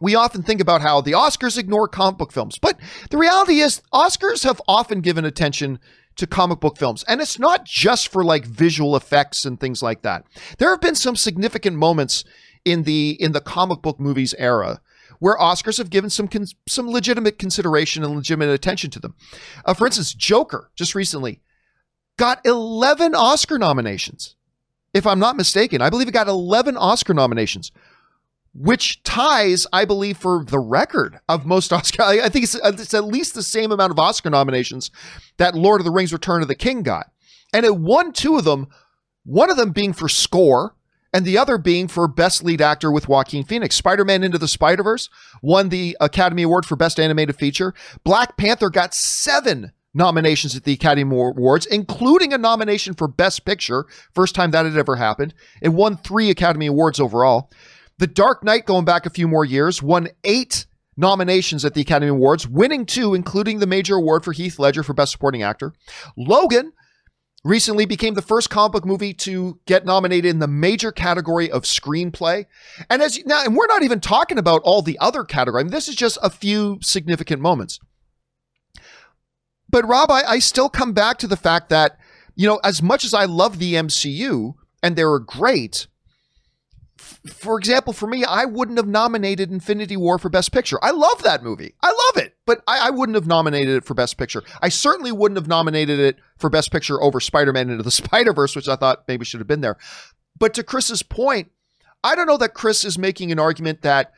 we 0.00 0.14
often 0.14 0.42
think 0.42 0.60
about 0.60 0.82
how 0.82 1.00
the 1.00 1.12
Oscars 1.12 1.58
ignore 1.58 1.88
comic 1.88 2.18
book 2.18 2.32
films. 2.32 2.58
But 2.58 2.78
the 3.10 3.18
reality 3.18 3.60
is, 3.60 3.82
Oscars 3.92 4.44
have 4.44 4.60
often 4.66 5.00
given 5.00 5.24
attention 5.24 5.78
to 6.16 6.26
comic 6.26 6.60
book 6.60 6.78
films. 6.78 7.04
And 7.08 7.20
it's 7.20 7.38
not 7.38 7.64
just 7.64 8.08
for 8.08 8.24
like 8.24 8.44
visual 8.44 8.96
effects 8.96 9.44
and 9.44 9.58
things 9.58 9.82
like 9.82 10.02
that. 10.02 10.24
There 10.58 10.70
have 10.70 10.80
been 10.80 10.94
some 10.94 11.16
significant 11.16 11.76
moments 11.76 12.24
in 12.64 12.84
the 12.84 13.16
in 13.20 13.32
the 13.32 13.40
comic 13.40 13.82
book 13.82 13.98
movies 13.98 14.34
era 14.38 14.80
where 15.18 15.38
Oscars 15.38 15.78
have 15.78 15.90
given 15.90 16.10
some 16.10 16.26
con- 16.28 16.46
some 16.68 16.88
legitimate 16.90 17.38
consideration 17.38 18.02
and 18.02 18.16
legitimate 18.16 18.50
attention 18.50 18.90
to 18.90 18.98
them. 18.98 19.14
Uh, 19.64 19.74
for 19.74 19.86
instance, 19.86 20.14
Joker 20.14 20.70
just 20.74 20.94
recently 20.94 21.40
got 22.16 22.44
11 22.44 23.14
Oscar 23.14 23.58
nominations. 23.58 24.36
If 24.92 25.06
I'm 25.06 25.18
not 25.18 25.36
mistaken, 25.36 25.80
I 25.80 25.90
believe 25.90 26.08
it 26.08 26.12
got 26.12 26.28
11 26.28 26.76
Oscar 26.76 27.14
nominations, 27.14 27.72
which 28.54 29.02
ties, 29.02 29.66
I 29.72 29.84
believe, 29.84 30.18
for 30.18 30.44
the 30.44 30.58
record 30.58 31.20
of 31.28 31.46
most 31.46 31.72
Oscar. 31.72 32.02
I 32.02 32.28
think 32.28 32.44
it's, 32.44 32.54
it's 32.54 32.94
at 32.94 33.04
least 33.04 33.34
the 33.34 33.42
same 33.42 33.72
amount 33.72 33.92
of 33.92 33.98
Oscar 33.98 34.30
nominations 34.30 34.90
that 35.38 35.54
Lord 35.54 35.80
of 35.80 35.84
the 35.84 35.90
Rings: 35.90 36.12
Return 36.12 36.42
of 36.42 36.48
the 36.48 36.54
King 36.54 36.82
got, 36.82 37.10
and 37.52 37.64
it 37.64 37.76
won 37.76 38.12
two 38.12 38.36
of 38.36 38.44
them. 38.44 38.68
One 39.24 39.50
of 39.50 39.56
them 39.56 39.70
being 39.70 39.92
for 39.92 40.08
score, 40.08 40.74
and 41.12 41.24
the 41.24 41.38
other 41.38 41.58
being 41.58 41.88
for 41.88 42.08
Best 42.08 42.42
Lead 42.42 42.60
Actor 42.60 42.90
with 42.90 43.08
Joaquin 43.08 43.44
Phoenix. 43.44 43.76
Spider 43.76 44.04
Man 44.04 44.24
Into 44.24 44.38
the 44.38 44.48
Spider 44.48 44.82
Verse 44.82 45.08
won 45.42 45.68
the 45.68 45.96
Academy 46.00 46.42
Award 46.42 46.66
for 46.66 46.76
Best 46.76 46.98
Animated 46.98 47.36
Feature. 47.36 47.74
Black 48.04 48.36
Panther 48.36 48.70
got 48.70 48.94
seven 48.94 49.72
nominations 49.94 50.56
at 50.56 50.64
the 50.64 50.72
Academy 50.72 51.16
Awards, 51.16 51.66
including 51.66 52.32
a 52.32 52.38
nomination 52.38 52.94
for 52.94 53.06
Best 53.08 53.44
Picture. 53.44 53.86
First 54.14 54.34
time 54.34 54.50
that 54.52 54.64
had 54.64 54.76
ever 54.76 54.96
happened. 54.96 55.34
It 55.60 55.68
won 55.68 55.96
three 55.96 56.30
Academy 56.30 56.66
Awards 56.66 56.98
overall. 56.98 57.50
The 58.02 58.08
Dark 58.08 58.42
Knight, 58.42 58.66
going 58.66 58.84
back 58.84 59.06
a 59.06 59.10
few 59.10 59.28
more 59.28 59.44
years, 59.44 59.80
won 59.80 60.08
eight 60.24 60.66
nominations 60.96 61.64
at 61.64 61.74
the 61.74 61.82
Academy 61.82 62.08
Awards, 62.08 62.48
winning 62.48 62.84
two, 62.84 63.14
including 63.14 63.60
the 63.60 63.66
major 63.68 63.94
award 63.94 64.24
for 64.24 64.32
Heath 64.32 64.58
Ledger 64.58 64.82
for 64.82 64.92
Best 64.92 65.12
Supporting 65.12 65.44
Actor. 65.44 65.72
Logan 66.16 66.72
recently 67.44 67.86
became 67.86 68.14
the 68.14 68.20
first 68.20 68.50
comic 68.50 68.72
book 68.72 68.84
movie 68.84 69.14
to 69.14 69.60
get 69.66 69.86
nominated 69.86 70.28
in 70.28 70.40
the 70.40 70.48
major 70.48 70.90
category 70.90 71.48
of 71.48 71.62
screenplay. 71.62 72.46
And 72.90 73.02
as 73.02 73.18
you, 73.18 73.24
now, 73.24 73.44
and 73.44 73.54
we're 73.54 73.68
not 73.68 73.84
even 73.84 74.00
talking 74.00 74.36
about 74.36 74.62
all 74.64 74.82
the 74.82 74.98
other 74.98 75.22
categories. 75.22 75.62
I 75.62 75.64
mean, 75.66 75.72
this 75.72 75.86
is 75.86 75.94
just 75.94 76.18
a 76.24 76.30
few 76.30 76.80
significant 76.82 77.40
moments. 77.40 77.78
But 79.70 79.86
Rob, 79.86 80.10
I, 80.10 80.24
I 80.24 80.38
still 80.40 80.68
come 80.68 80.92
back 80.92 81.18
to 81.18 81.28
the 81.28 81.36
fact 81.36 81.68
that, 81.68 82.00
you 82.34 82.48
know, 82.48 82.58
as 82.64 82.82
much 82.82 83.04
as 83.04 83.14
I 83.14 83.26
love 83.26 83.60
the 83.60 83.74
MCU 83.74 84.54
and 84.82 84.96
they're 84.96 85.20
great, 85.20 85.86
for 87.26 87.56
example, 87.56 87.92
for 87.92 88.08
me, 88.08 88.24
I 88.24 88.44
wouldn't 88.44 88.78
have 88.78 88.88
nominated 88.88 89.50
Infinity 89.50 89.96
War 89.96 90.18
for 90.18 90.28
Best 90.28 90.52
Picture. 90.52 90.78
I 90.82 90.90
love 90.90 91.22
that 91.22 91.44
movie. 91.44 91.74
I 91.80 91.88
love 91.88 92.24
it, 92.24 92.34
but 92.46 92.62
I, 92.66 92.88
I, 92.88 92.90
wouldn't 92.90 93.14
have 93.14 93.28
nominated 93.28 93.76
it 93.76 93.84
for 93.84 93.94
Best 93.94 94.18
Picture. 94.18 94.42
I 94.60 94.68
certainly 94.68 95.12
wouldn't 95.12 95.38
have 95.38 95.46
nominated 95.46 96.00
it 96.00 96.16
for 96.36 96.50
Best 96.50 96.72
Picture 96.72 97.00
over 97.00 97.20
Spider 97.20 97.52
Man 97.52 97.70
Into 97.70 97.84
the 97.84 97.90
Spider 97.92 98.32
Verse, 98.32 98.56
which 98.56 98.68
I 98.68 98.74
thought 98.74 99.04
maybe 99.06 99.24
should 99.24 99.40
have 99.40 99.46
been 99.46 99.60
there. 99.60 99.76
But 100.36 100.52
to 100.54 100.64
Chris's 100.64 101.04
point, 101.04 101.52
I 102.02 102.16
don't 102.16 102.26
know 102.26 102.38
that 102.38 102.54
Chris 102.54 102.84
is 102.84 102.98
making 102.98 103.30
an 103.30 103.38
argument 103.38 103.82
that 103.82 104.12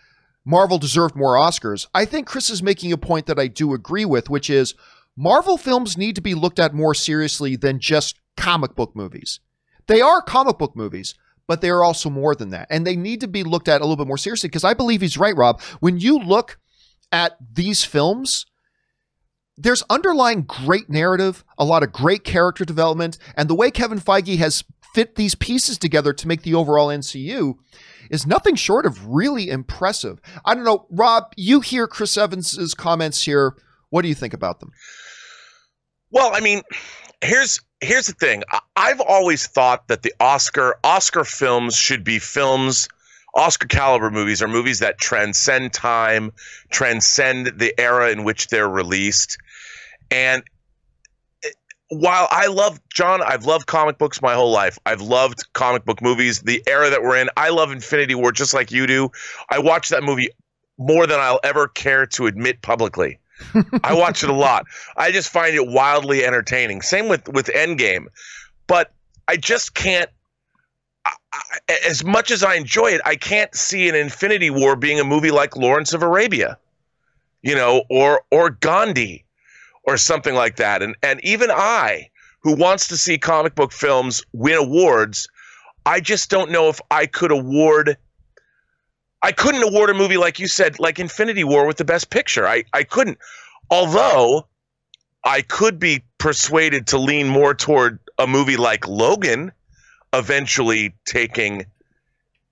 Marvel 0.44 0.78
deserved 0.78 1.14
more 1.14 1.38
Oscars. 1.38 1.86
I 1.94 2.06
think 2.06 2.26
Chris 2.26 2.48
is 2.48 2.62
making 2.62 2.92
a 2.92 2.98
point 2.98 3.26
that 3.26 3.38
I 3.38 3.48
do 3.48 3.74
agree 3.74 4.06
with, 4.06 4.30
which 4.30 4.48
is 4.48 4.74
Marvel 5.16 5.58
films 5.58 5.98
need 5.98 6.14
to 6.14 6.22
be 6.22 6.34
looked 6.34 6.58
at 6.58 6.74
more 6.74 6.94
seriously 6.94 7.56
than 7.56 7.78
just 7.80 8.18
comic 8.36 8.74
book 8.74 8.96
movies. 8.96 9.40
They 9.86 10.00
are 10.00 10.22
comic 10.22 10.58
book 10.58 10.74
movies, 10.74 11.14
but 11.46 11.60
they 11.60 11.70
are 11.70 11.84
also 11.84 12.10
more 12.10 12.34
than 12.34 12.50
that. 12.50 12.66
And 12.70 12.86
they 12.86 12.96
need 12.96 13.20
to 13.20 13.28
be 13.28 13.44
looked 13.44 13.68
at 13.68 13.80
a 13.80 13.84
little 13.84 13.96
bit 13.96 14.08
more 14.08 14.18
seriously 14.18 14.48
because 14.48 14.64
I 14.64 14.74
believe 14.74 15.00
he's 15.00 15.18
right, 15.18 15.36
Rob. 15.36 15.60
When 15.80 15.98
you 15.98 16.18
look 16.18 16.58
at 17.12 17.36
these 17.52 17.84
films, 17.84 18.46
there's 19.56 19.84
underlying 19.88 20.42
great 20.42 20.90
narrative, 20.90 21.44
a 21.58 21.64
lot 21.64 21.82
of 21.82 21.92
great 21.92 22.24
character 22.24 22.64
development, 22.64 23.18
and 23.36 23.48
the 23.48 23.54
way 23.54 23.70
Kevin 23.70 24.00
Feige 24.00 24.38
has 24.38 24.64
fit 24.94 25.16
these 25.16 25.34
pieces 25.34 25.76
together 25.78 26.12
to 26.12 26.28
make 26.28 26.42
the 26.42 26.54
overall 26.54 26.88
MCU 26.88 27.54
is 28.10 28.26
nothing 28.26 28.54
short 28.54 28.86
of 28.86 29.06
really 29.06 29.50
impressive. 29.50 30.20
I 30.44 30.54
don't 30.54 30.64
know, 30.64 30.86
Rob, 30.90 31.32
you 31.36 31.60
hear 31.60 31.86
Chris 31.86 32.16
Evans's 32.16 32.74
comments 32.74 33.24
here. 33.24 33.54
What 33.90 34.02
do 34.02 34.08
you 34.08 34.14
think 34.14 34.34
about 34.34 34.60
them? 34.60 34.70
Well, 36.10 36.32
I 36.34 36.40
mean, 36.40 36.62
here's 37.22 37.60
here's 37.84 38.06
the 38.06 38.12
thing. 38.12 38.42
I've 38.76 39.00
always 39.00 39.46
thought 39.46 39.88
that 39.88 40.02
the 40.02 40.12
Oscar 40.20 40.76
Oscar 40.82 41.24
films 41.24 41.76
should 41.76 42.04
be 42.04 42.18
films. 42.18 42.88
Oscar 43.34 43.66
caliber 43.66 44.10
movies 44.10 44.42
are 44.42 44.48
movies 44.48 44.78
that 44.78 44.98
transcend 44.98 45.72
time, 45.72 46.32
transcend 46.70 47.58
the 47.58 47.78
era 47.80 48.10
in 48.10 48.24
which 48.24 48.48
they're 48.48 48.68
released. 48.68 49.38
And 50.10 50.44
eh, 51.42 51.48
while 51.88 52.28
I 52.30 52.46
love 52.46 52.80
John, 52.92 53.22
I've 53.22 53.44
loved 53.44 53.66
comic 53.66 53.98
books 53.98 54.22
my 54.22 54.34
whole 54.34 54.52
life. 54.52 54.78
I've 54.86 55.00
loved 55.00 55.52
comic 55.52 55.84
book 55.84 56.00
movies, 56.00 56.42
the 56.42 56.62
era 56.66 56.90
that 56.90 57.02
we're 57.02 57.16
in. 57.16 57.28
I 57.36 57.48
love 57.48 57.72
Infinity 57.72 58.14
War 58.14 58.30
just 58.30 58.54
like 58.54 58.70
you 58.70 58.86
do. 58.86 59.10
I 59.50 59.58
watch 59.58 59.88
that 59.88 60.04
movie 60.04 60.28
more 60.78 61.06
than 61.06 61.18
I'll 61.18 61.40
ever 61.42 61.68
care 61.68 62.06
to 62.06 62.26
admit 62.26 62.62
publicly. 62.62 63.18
I 63.82 63.94
watch 63.94 64.22
it 64.22 64.30
a 64.30 64.34
lot. 64.34 64.66
I 64.96 65.10
just 65.10 65.28
find 65.28 65.54
it 65.54 65.66
wildly 65.66 66.24
entertaining. 66.24 66.82
Same 66.82 67.08
with 67.08 67.28
with 67.28 67.46
Endgame, 67.46 68.06
but 68.66 68.92
I 69.28 69.36
just 69.36 69.74
can't. 69.74 70.10
I, 71.04 71.12
as 71.86 72.04
much 72.04 72.30
as 72.30 72.42
I 72.42 72.54
enjoy 72.54 72.88
it, 72.88 73.00
I 73.04 73.16
can't 73.16 73.54
see 73.54 73.88
an 73.88 73.94
Infinity 73.94 74.50
War 74.50 74.76
being 74.76 75.00
a 75.00 75.04
movie 75.04 75.30
like 75.30 75.56
Lawrence 75.56 75.92
of 75.92 76.02
Arabia, 76.02 76.58
you 77.42 77.54
know, 77.54 77.84
or 77.90 78.22
or 78.30 78.50
Gandhi, 78.50 79.24
or 79.84 79.96
something 79.96 80.34
like 80.34 80.56
that. 80.56 80.82
And 80.82 80.96
and 81.02 81.22
even 81.24 81.50
I, 81.50 82.08
who 82.40 82.56
wants 82.56 82.88
to 82.88 82.96
see 82.96 83.18
comic 83.18 83.54
book 83.54 83.72
films 83.72 84.22
win 84.32 84.56
awards, 84.56 85.28
I 85.86 86.00
just 86.00 86.30
don't 86.30 86.50
know 86.50 86.68
if 86.68 86.80
I 86.90 87.06
could 87.06 87.32
award. 87.32 87.96
I 89.24 89.32
couldn't 89.32 89.62
award 89.62 89.88
a 89.88 89.94
movie 89.94 90.18
like 90.18 90.38
you 90.38 90.46
said, 90.46 90.78
like 90.78 90.98
Infinity 90.98 91.44
War, 91.44 91.66
with 91.66 91.78
the 91.78 91.84
Best 91.84 92.10
Picture. 92.10 92.46
I 92.46 92.64
I 92.74 92.84
couldn't. 92.84 93.18
Although 93.70 94.46
I 95.24 95.40
could 95.40 95.78
be 95.78 96.02
persuaded 96.18 96.86
to 96.88 96.98
lean 96.98 97.28
more 97.28 97.54
toward 97.54 97.98
a 98.18 98.26
movie 98.26 98.58
like 98.58 98.86
Logan, 98.86 99.50
eventually 100.12 100.94
taking 101.06 101.64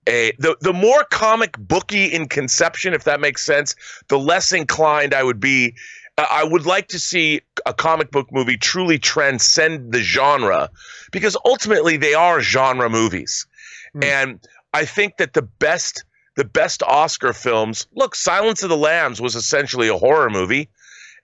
a 0.08 0.32
the 0.38 0.56
the 0.62 0.72
more 0.72 1.04
comic 1.04 1.58
booky 1.58 2.06
in 2.06 2.26
conception, 2.26 2.94
if 2.94 3.04
that 3.04 3.20
makes 3.20 3.44
sense, 3.44 3.74
the 4.08 4.18
less 4.18 4.50
inclined 4.50 5.12
I 5.12 5.22
would 5.22 5.40
be. 5.40 5.74
Uh, 6.16 6.24
I 6.30 6.44
would 6.44 6.64
like 6.64 6.88
to 6.88 6.98
see 6.98 7.42
a 7.66 7.74
comic 7.74 8.10
book 8.10 8.32
movie 8.32 8.56
truly 8.56 8.98
transcend 8.98 9.92
the 9.92 10.00
genre, 10.00 10.70
because 11.10 11.36
ultimately 11.44 11.98
they 11.98 12.14
are 12.14 12.40
genre 12.40 12.88
movies, 12.88 13.46
mm. 13.94 14.04
and 14.04 14.40
I 14.72 14.86
think 14.86 15.18
that 15.18 15.34
the 15.34 15.42
best 15.42 16.04
the 16.36 16.44
best 16.44 16.82
Oscar 16.82 17.32
films. 17.32 17.86
Look, 17.94 18.14
Silence 18.14 18.62
of 18.62 18.68
the 18.68 18.76
Lambs 18.76 19.20
was 19.20 19.34
essentially 19.34 19.88
a 19.88 19.98
horror 19.98 20.30
movie 20.30 20.68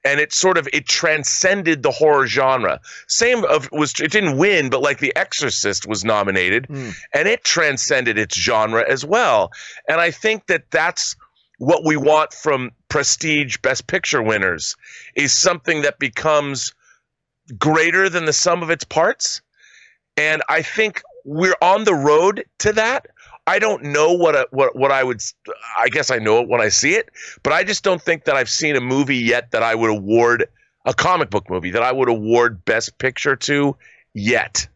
and 0.04 0.20
it 0.20 0.32
sort 0.32 0.58
of 0.58 0.68
it 0.72 0.86
transcended 0.86 1.82
the 1.82 1.90
horror 1.90 2.26
genre. 2.26 2.80
Same 3.08 3.44
of 3.44 3.68
was 3.72 3.98
it 4.00 4.12
didn't 4.12 4.38
win, 4.38 4.70
but 4.70 4.82
like 4.82 4.98
The 4.98 5.14
Exorcist 5.16 5.86
was 5.86 6.04
nominated, 6.04 6.66
mm. 6.68 6.94
and 7.12 7.28
it 7.28 7.44
transcended 7.44 8.18
its 8.18 8.40
genre 8.40 8.84
as 8.88 9.04
well. 9.04 9.50
And 9.88 10.00
I 10.00 10.10
think 10.10 10.46
that 10.46 10.70
that's 10.70 11.16
what 11.58 11.84
we 11.84 11.96
want 11.96 12.32
from 12.32 12.70
prestige 12.88 13.56
Best 13.58 13.86
Picture 13.86 14.22
winners 14.22 14.76
is 15.16 15.32
something 15.32 15.82
that 15.82 15.98
becomes 15.98 16.72
greater 17.58 18.08
than 18.08 18.26
the 18.26 18.32
sum 18.32 18.62
of 18.62 18.70
its 18.70 18.84
parts. 18.84 19.42
And 20.16 20.42
I 20.48 20.62
think 20.62 21.02
we're 21.24 21.56
on 21.60 21.84
the 21.84 21.94
road 21.94 22.44
to 22.60 22.72
that. 22.74 23.06
I 23.48 23.58
don't 23.58 23.82
know 23.82 24.12
what 24.12 24.34
a, 24.34 24.46
what 24.50 24.76
what 24.76 24.92
I 24.92 25.02
would. 25.02 25.22
I 25.78 25.88
guess 25.88 26.10
I 26.10 26.18
know 26.18 26.42
it 26.42 26.48
when 26.48 26.60
I 26.60 26.68
see 26.68 26.94
it, 26.94 27.08
but 27.42 27.54
I 27.54 27.64
just 27.64 27.82
don't 27.82 28.00
think 28.00 28.24
that 28.24 28.36
I've 28.36 28.50
seen 28.50 28.76
a 28.76 28.80
movie 28.80 29.16
yet 29.16 29.52
that 29.52 29.62
I 29.62 29.74
would 29.74 29.88
award 29.88 30.46
a 30.84 30.92
comic 30.92 31.30
book 31.30 31.48
movie 31.48 31.70
that 31.70 31.82
I 31.82 31.90
would 31.90 32.10
award 32.10 32.62
Best 32.66 32.98
Picture 32.98 33.36
to 33.36 33.74
yet. 34.12 34.68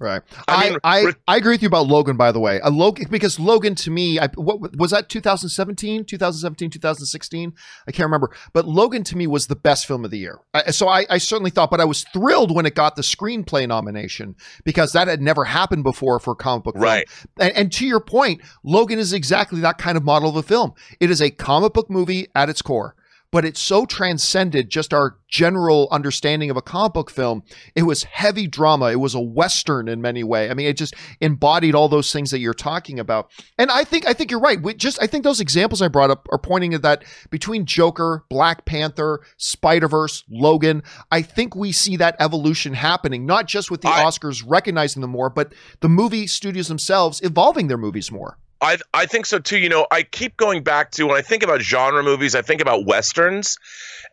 Right. 0.00 0.22
I, 0.48 0.70
mean, 0.70 0.78
I, 0.82 1.00
I, 1.00 1.12
I, 1.28 1.36
agree 1.36 1.52
with 1.52 1.62
you 1.62 1.68
about 1.68 1.86
Logan, 1.86 2.16
by 2.16 2.32
the 2.32 2.40
way. 2.40 2.58
A 2.62 2.70
Logan, 2.70 3.08
because 3.10 3.38
Logan 3.38 3.74
to 3.74 3.90
me, 3.90 4.18
I, 4.18 4.28
what 4.28 4.74
was 4.78 4.92
that 4.92 5.10
2017, 5.10 6.06
2017, 6.06 6.70
2016? 6.70 7.52
I 7.86 7.92
can't 7.92 8.06
remember. 8.06 8.30
But 8.54 8.66
Logan 8.66 9.04
to 9.04 9.16
me 9.18 9.26
was 9.26 9.48
the 9.48 9.56
best 9.56 9.84
film 9.84 10.06
of 10.06 10.10
the 10.10 10.16
year. 10.16 10.40
I, 10.54 10.70
so 10.70 10.88
I, 10.88 11.04
I 11.10 11.18
certainly 11.18 11.50
thought, 11.50 11.70
but 11.70 11.82
I 11.82 11.84
was 11.84 12.04
thrilled 12.14 12.54
when 12.54 12.64
it 12.64 12.74
got 12.74 12.96
the 12.96 13.02
screenplay 13.02 13.68
nomination 13.68 14.36
because 14.64 14.92
that 14.94 15.06
had 15.06 15.20
never 15.20 15.44
happened 15.44 15.84
before 15.84 16.18
for 16.18 16.30
a 16.30 16.36
comic 16.36 16.64
book 16.64 16.76
right. 16.78 17.06
film. 17.06 17.28
And, 17.38 17.54
and 17.54 17.72
to 17.72 17.86
your 17.86 18.00
point, 18.00 18.40
Logan 18.64 18.98
is 18.98 19.12
exactly 19.12 19.60
that 19.60 19.76
kind 19.76 19.98
of 19.98 20.02
model 20.02 20.30
of 20.30 20.36
a 20.36 20.42
film. 20.42 20.72
It 20.98 21.10
is 21.10 21.20
a 21.20 21.30
comic 21.30 21.74
book 21.74 21.90
movie 21.90 22.28
at 22.34 22.48
its 22.48 22.62
core 22.62 22.96
but 23.32 23.44
it 23.44 23.56
so 23.56 23.86
transcended 23.86 24.70
just 24.70 24.92
our 24.92 25.16
general 25.28 25.86
understanding 25.90 26.50
of 26.50 26.56
a 26.56 26.62
comic 26.62 26.92
book 26.92 27.10
film. 27.10 27.42
It 27.74 27.84
was 27.84 28.04
heavy 28.04 28.46
drama. 28.46 28.86
It 28.86 28.96
was 28.96 29.14
a 29.14 29.20
western 29.20 29.88
in 29.88 30.00
many 30.00 30.24
ways. 30.24 30.50
I 30.50 30.54
mean, 30.54 30.66
it 30.66 30.76
just 30.76 30.94
embodied 31.20 31.74
all 31.74 31.88
those 31.88 32.12
things 32.12 32.30
that 32.32 32.40
you're 32.40 32.54
talking 32.54 32.98
about. 32.98 33.30
And 33.58 33.70
I 33.70 33.84
think 33.84 34.06
I 34.06 34.12
think 34.12 34.30
you're 34.30 34.40
right. 34.40 34.60
We 34.60 34.74
just 34.74 35.00
I 35.02 35.06
think 35.06 35.24
those 35.24 35.40
examples 35.40 35.80
I 35.82 35.88
brought 35.88 36.10
up 36.10 36.26
are 36.32 36.38
pointing 36.38 36.74
at 36.74 36.82
that 36.82 37.04
between 37.30 37.66
Joker, 37.66 38.24
Black 38.28 38.64
Panther, 38.64 39.20
Spider 39.36 39.88
Verse, 39.88 40.24
Logan. 40.28 40.82
I 41.10 41.22
think 41.22 41.54
we 41.54 41.72
see 41.72 41.96
that 41.96 42.16
evolution 42.18 42.74
happening, 42.74 43.26
not 43.26 43.46
just 43.46 43.70
with 43.70 43.82
the 43.82 43.88
I, 43.88 44.04
Oscars 44.04 44.42
recognizing 44.46 45.02
them 45.02 45.10
more, 45.10 45.30
but 45.30 45.54
the 45.80 45.88
movie 45.88 46.26
studios 46.26 46.68
themselves 46.68 47.20
evolving 47.22 47.68
their 47.68 47.78
movies 47.78 48.10
more. 48.10 48.38
I 48.60 48.78
I 48.92 49.06
think 49.06 49.26
so 49.26 49.38
too. 49.38 49.58
You 49.58 49.68
know, 49.68 49.86
I 49.90 50.02
keep 50.02 50.36
going 50.36 50.62
back 50.62 50.90
to 50.92 51.06
when 51.06 51.16
I 51.16 51.22
think 51.22 51.42
about 51.42 51.60
genre 51.60 52.02
movies, 52.02 52.34
I 52.34 52.42
think 52.42 52.60
about 52.60 52.86
westerns. 52.86 53.58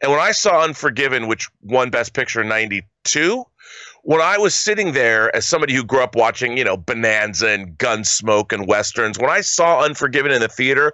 And 0.01 0.11
when 0.11 0.21
I 0.21 0.31
saw 0.31 0.63
Unforgiven, 0.63 1.27
which 1.27 1.49
won 1.63 1.89
Best 1.89 2.13
Picture 2.13 2.41
in 2.41 2.47
92, 2.47 3.43
when 4.03 4.21
I 4.21 4.37
was 4.37 4.55
sitting 4.55 4.93
there 4.93 5.35
as 5.35 5.45
somebody 5.45 5.73
who 5.73 5.83
grew 5.83 6.01
up 6.01 6.15
watching, 6.15 6.57
you 6.57 6.63
know, 6.63 6.77
Bonanza 6.77 7.49
and 7.49 7.77
Gunsmoke 7.77 8.53
and 8.53 8.67
westerns, 8.67 9.19
when 9.19 9.29
I 9.29 9.41
saw 9.41 9.81
Unforgiven 9.83 10.31
in 10.31 10.39
the 10.39 10.47
theater, 10.47 10.93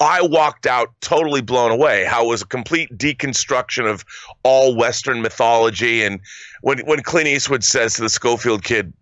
I 0.00 0.22
walked 0.22 0.66
out 0.66 0.88
totally 1.00 1.42
blown 1.42 1.70
away. 1.70 2.04
How 2.04 2.24
it 2.24 2.28
was 2.28 2.42
a 2.42 2.46
complete 2.46 2.96
deconstruction 2.96 3.88
of 3.90 4.04
all 4.44 4.74
Western 4.74 5.20
mythology. 5.20 6.02
And 6.02 6.20
when 6.62 6.78
when 6.80 7.02
Clint 7.02 7.28
Eastwood 7.28 7.64
says 7.64 7.94
to 7.94 8.02
the 8.02 8.08
Schofield 8.08 8.64
kid, 8.64 8.92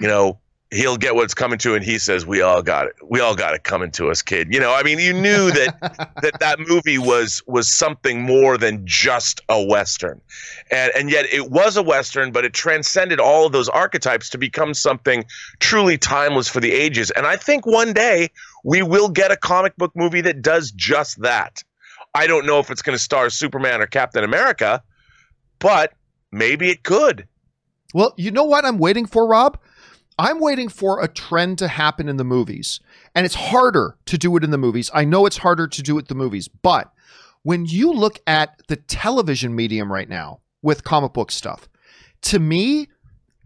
you 0.00 0.08
know, 0.08 0.38
he'll 0.72 0.96
get 0.96 1.14
what's 1.14 1.34
coming 1.34 1.58
to 1.58 1.74
and 1.74 1.84
he 1.84 1.96
says 1.98 2.26
we 2.26 2.42
all 2.42 2.60
got 2.60 2.86
it. 2.86 2.96
We 3.08 3.20
all 3.20 3.36
got 3.36 3.54
it 3.54 3.62
coming 3.62 3.90
to 3.92 4.10
us 4.10 4.20
kid. 4.20 4.52
You 4.52 4.58
know 4.58 4.74
i 4.74 4.82
mean 4.82 4.98
you 4.98 5.12
knew 5.12 5.50
that 5.52 6.12
that 6.22 6.40
that 6.40 6.58
movie 6.58 6.98
was 6.98 7.42
was 7.46 7.70
something 7.70 8.22
more 8.22 8.58
than 8.58 8.84
just 8.84 9.40
a 9.48 9.64
western. 9.64 10.20
And 10.70 10.92
and 10.96 11.10
yet 11.10 11.26
it 11.32 11.50
was 11.50 11.76
a 11.76 11.82
western 11.82 12.32
but 12.32 12.44
it 12.44 12.52
transcended 12.52 13.20
all 13.20 13.46
of 13.46 13.52
those 13.52 13.68
archetypes 13.68 14.28
to 14.30 14.38
become 14.38 14.74
something 14.74 15.24
truly 15.60 15.98
timeless 15.98 16.48
for 16.48 16.60
the 16.60 16.72
ages. 16.72 17.10
And 17.12 17.26
i 17.26 17.36
think 17.36 17.64
one 17.64 17.92
day 17.92 18.30
we 18.64 18.82
will 18.82 19.08
get 19.08 19.30
a 19.30 19.36
comic 19.36 19.76
book 19.76 19.92
movie 19.94 20.20
that 20.22 20.42
does 20.42 20.72
just 20.72 21.22
that. 21.22 21.62
I 22.14 22.26
don't 22.26 22.46
know 22.46 22.58
if 22.58 22.70
it's 22.70 22.82
going 22.82 22.96
to 22.96 23.02
star 23.02 23.30
superman 23.30 23.80
or 23.80 23.86
captain 23.86 24.24
america 24.24 24.82
but 25.58 25.94
maybe 26.32 26.68
it 26.70 26.82
could. 26.82 27.26
Well 27.94 28.14
you 28.16 28.32
know 28.32 28.44
what 28.44 28.64
i'm 28.64 28.78
waiting 28.78 29.06
for 29.06 29.28
rob 29.28 29.58
I'm 30.18 30.40
waiting 30.40 30.68
for 30.68 31.02
a 31.02 31.08
trend 31.08 31.58
to 31.58 31.68
happen 31.68 32.08
in 32.08 32.16
the 32.16 32.24
movies. 32.24 32.80
And 33.14 33.26
it's 33.26 33.34
harder 33.34 33.96
to 34.06 34.16
do 34.16 34.36
it 34.36 34.44
in 34.44 34.50
the 34.50 34.58
movies. 34.58 34.90
I 34.94 35.04
know 35.04 35.26
it's 35.26 35.38
harder 35.38 35.66
to 35.68 35.82
do 35.82 35.98
it 35.98 36.02
in 36.02 36.06
the 36.08 36.14
movies, 36.14 36.48
but 36.48 36.92
when 37.42 37.66
you 37.66 37.92
look 37.92 38.20
at 38.26 38.60
the 38.68 38.76
television 38.76 39.54
medium 39.54 39.92
right 39.92 40.08
now 40.08 40.40
with 40.62 40.84
comic 40.84 41.12
book 41.12 41.30
stuff, 41.30 41.68
to 42.22 42.38
me, 42.38 42.88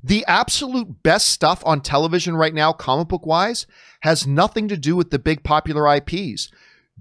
the 0.02 0.24
absolute 0.26 1.02
best 1.02 1.28
stuff 1.28 1.62
on 1.66 1.80
television 1.82 2.34
right 2.34 2.54
now, 2.54 2.72
comic 2.72 3.08
book 3.08 3.26
wise, 3.26 3.66
has 4.00 4.26
nothing 4.26 4.68
to 4.68 4.76
do 4.76 4.96
with 4.96 5.10
the 5.10 5.18
big 5.18 5.44
popular 5.44 5.92
IPs. 5.96 6.50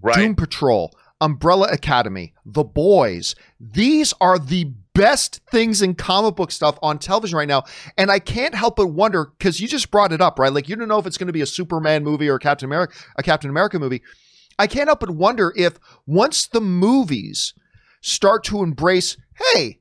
Right. 0.02 0.16
Doom 0.16 0.36
Patrol, 0.36 0.94
Umbrella 1.22 1.70
Academy, 1.72 2.34
The 2.46 2.64
Boys. 2.64 3.36
These 3.60 4.14
are 4.20 4.40
the 4.40 4.74
best 4.94 5.42
things 5.52 5.82
in 5.82 5.96
comic 5.96 6.36
book 6.36 6.52
stuff 6.52 6.78
on 6.82 7.00
television 7.00 7.38
right 7.38 7.48
now. 7.48 7.64
And 7.98 8.12
I 8.12 8.20
can't 8.20 8.56
help 8.56 8.76
but 8.76 8.88
wonder 8.88 9.32
because 9.38 9.60
you 9.60 9.68
just 9.68 9.92
brought 9.92 10.12
it 10.12 10.22
up, 10.22 10.40
right? 10.40 10.52
Like 10.52 10.68
you 10.68 10.76
don't 10.76 10.88
know 10.88 11.00
if 11.00 11.06
it's 11.06 11.18
going 11.18 11.28
to 11.28 11.34
be 11.34 11.42
a 11.42 11.46
Superman 11.46 12.04
movie 12.04 12.28
or 12.28 12.36
a 12.36 12.40
Captain 12.40 12.68
America, 12.68 12.94
a 13.18 13.24
Captain 13.24 13.50
America 13.50 13.80
movie. 13.80 14.02
I 14.58 14.68
can't 14.68 14.90
help 14.90 15.00
but 15.00 15.12
wonder 15.12 15.54
if 15.56 15.80
once 16.06 16.48
the 16.48 16.62
movies 16.62 17.54
start 18.02 18.44
to 18.46 18.62
embrace, 18.62 19.16
hey, 19.54 19.80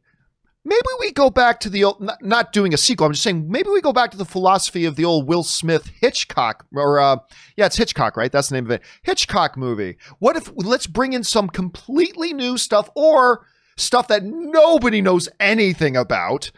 maybe 0.64 0.87
we 1.01 1.11
go 1.11 1.31
back 1.31 1.61
to 1.61 1.71
the 1.71 1.85
old, 1.85 2.09
not, 2.21 2.53
doing 2.53 2.73
a 2.75 2.77
sequel. 2.77 3.07
I'm 3.07 3.12
just 3.12 3.25
saying 3.25 3.51
maybe 3.51 3.71
we 3.71 3.81
go 3.81 3.92
back 3.92 4.11
to 4.12 4.16
the 4.16 4.25
philosophy 4.25 4.85
of 4.85 4.97
the 4.97 5.05
old 5.05 5.27
Will 5.27 5.42
Smith 5.42 5.90
Hitchcock, 6.01 6.66
or 6.73 7.01
uh, 7.01 7.16
yeah, 7.57 7.66
it's 7.66 7.77
Hitchcock, 7.77 8.16
right? 8.16 8.31
That's 8.31 8.49
the 8.49 8.55
name 8.55 8.66
of 8.66 8.71
it. 8.71 8.83
Hitchcock 9.03 9.57
movie. 9.57 9.97
What 10.18 10.37
if 10.37 10.51
let's 10.55 10.87
bring 10.87 11.12
in 11.12 11.25
some 11.25 11.49
completely 11.49 12.33
new 12.33 12.59
stuff, 12.59 12.88
or 12.94 13.47
stuff 13.81 14.09
that 14.09 14.25
nobody 14.25 15.01
knows 15.01 15.29
anything 15.41 15.97
about 15.97 16.51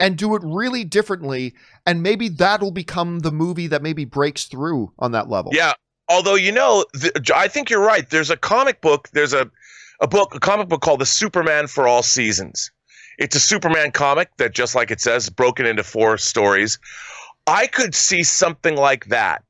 and 0.00 0.16
do 0.16 0.34
it 0.34 0.42
really 0.44 0.84
differently. 0.84 1.54
And 1.86 2.02
maybe 2.02 2.28
that'll 2.28 2.70
become 2.70 3.20
the 3.20 3.32
movie 3.32 3.66
that 3.68 3.82
maybe 3.82 4.04
breaks 4.04 4.44
through 4.44 4.92
on 4.98 5.12
that 5.12 5.28
level. 5.28 5.52
Yeah. 5.54 5.72
Although 6.08 6.34
you 6.34 6.52
know 6.52 6.84
i 7.34 7.48
think 7.48 7.70
you're 7.70 7.84
right. 7.84 8.08
There's 8.08 8.30
a 8.30 8.36
comic 8.36 8.80
book 8.80 9.08
there's 9.12 9.32
a, 9.32 9.50
a 10.00 10.08
book 10.08 10.34
a 10.34 10.40
comic 10.40 10.68
book 10.68 10.82
called 10.82 11.00
the 11.00 11.06
superman 11.06 11.66
for 11.66 11.86
all 11.86 12.02
seasons. 12.02 12.70
It's 13.18 13.36
a 13.36 13.40
superman 13.40 13.92
comic 13.92 14.36
that 14.38 14.52
just 14.52 14.74
like 14.74 14.90
it 14.90 15.00
says 15.00 15.30
broken 15.30 15.64
into 15.64 15.84
four 15.84 16.18
stories. 16.18 16.78
I 17.46 17.66
could 17.66 17.94
see 17.94 18.22
something 18.22 18.76
like 18.76 19.06
that 19.06 19.44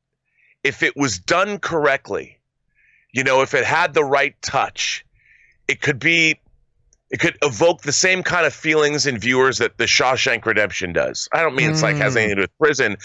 if 0.62 0.82
it 0.82 0.96
was 0.96 1.18
done 1.18 1.58
correctly. 1.58 2.38
You 3.12 3.24
know 3.24 3.42
if 3.42 3.54
it 3.54 3.64
had 3.64 3.94
the 3.94 4.04
right 4.04 4.34
touch 4.42 5.04
it 5.68 5.80
could 5.80 5.98
be 5.98 6.38
it 7.12 7.20
could 7.20 7.36
evoke 7.42 7.82
the 7.82 7.92
same 7.92 8.22
kind 8.22 8.46
of 8.46 8.54
feelings 8.54 9.06
in 9.06 9.18
viewers 9.18 9.58
that 9.58 9.76
the 9.76 9.84
Shawshank 9.84 10.46
Redemption 10.46 10.94
does. 10.94 11.28
I 11.32 11.42
don't 11.42 11.54
mean 11.54 11.70
it's 11.70 11.82
like 11.82 11.96
has 11.96 12.16
anything 12.16 12.30
to 12.30 12.34
do 12.36 12.40
with 12.42 12.58
prison, 12.58 12.96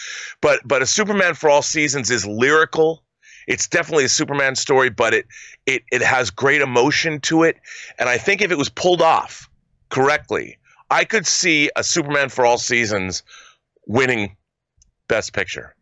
but 0.41 0.61
but 0.65 0.81
a 0.81 0.85
Superman 0.85 1.33
for 1.33 1.49
all 1.49 1.61
seasons 1.61 2.09
is 2.09 2.25
lyrical. 2.25 3.03
It's 3.47 3.67
definitely 3.67 4.05
a 4.05 4.09
Superman 4.09 4.55
story, 4.55 4.89
but 4.89 5.13
it 5.13 5.27
it 5.65 5.83
it 5.91 6.01
has 6.01 6.31
great 6.31 6.61
emotion 6.61 7.19
to 7.21 7.43
it, 7.43 7.57
and 7.99 8.07
I 8.07 8.17
think 8.17 8.41
if 8.41 8.49
it 8.49 8.57
was 8.57 8.69
pulled 8.69 9.01
off 9.01 9.49
correctly, 9.89 10.57
I 10.89 11.03
could 11.03 11.27
see 11.27 11.69
a 11.75 11.83
Superman 11.83 12.29
for 12.29 12.45
all 12.45 12.57
seasons 12.57 13.23
winning 13.87 14.37
Best 15.09 15.33
Picture. 15.33 15.75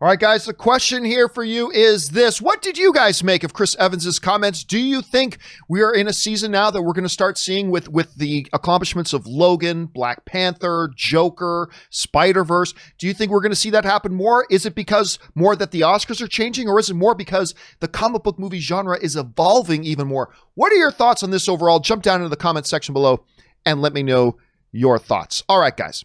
All 0.00 0.08
right, 0.08 0.18
guys, 0.18 0.44
the 0.44 0.52
question 0.52 1.04
here 1.04 1.28
for 1.28 1.44
you 1.44 1.70
is 1.70 2.10
this 2.10 2.42
What 2.42 2.60
did 2.60 2.76
you 2.76 2.92
guys 2.92 3.22
make 3.22 3.44
of 3.44 3.52
Chris 3.52 3.76
Evans's 3.76 4.18
comments? 4.18 4.64
Do 4.64 4.76
you 4.76 5.00
think 5.00 5.38
we 5.68 5.82
are 5.82 5.94
in 5.94 6.08
a 6.08 6.12
season 6.12 6.50
now 6.50 6.72
that 6.72 6.82
we're 6.82 6.94
going 6.94 7.04
to 7.04 7.08
start 7.08 7.38
seeing 7.38 7.70
with, 7.70 7.88
with 7.88 8.12
the 8.16 8.44
accomplishments 8.52 9.12
of 9.12 9.24
Logan, 9.28 9.86
Black 9.86 10.24
Panther, 10.24 10.90
Joker, 10.96 11.70
Spider 11.90 12.42
Verse? 12.42 12.74
Do 12.98 13.06
you 13.06 13.14
think 13.14 13.30
we're 13.30 13.40
going 13.40 13.52
to 13.52 13.56
see 13.56 13.70
that 13.70 13.84
happen 13.84 14.12
more? 14.12 14.48
Is 14.50 14.66
it 14.66 14.74
because 14.74 15.20
more 15.36 15.54
that 15.54 15.70
the 15.70 15.82
Oscars 15.82 16.20
are 16.20 16.26
changing, 16.26 16.68
or 16.68 16.80
is 16.80 16.90
it 16.90 16.94
more 16.94 17.14
because 17.14 17.54
the 17.78 17.88
comic 17.88 18.24
book 18.24 18.36
movie 18.36 18.58
genre 18.58 18.98
is 18.98 19.14
evolving 19.14 19.84
even 19.84 20.08
more? 20.08 20.34
What 20.54 20.72
are 20.72 20.76
your 20.76 20.90
thoughts 20.90 21.22
on 21.22 21.30
this 21.30 21.48
overall? 21.48 21.78
Jump 21.78 22.02
down 22.02 22.16
into 22.16 22.30
the 22.30 22.36
comment 22.36 22.66
section 22.66 22.94
below 22.94 23.24
and 23.64 23.80
let 23.80 23.92
me 23.92 24.02
know 24.02 24.38
your 24.72 24.98
thoughts. 24.98 25.44
All 25.48 25.60
right, 25.60 25.76
guys. 25.76 26.04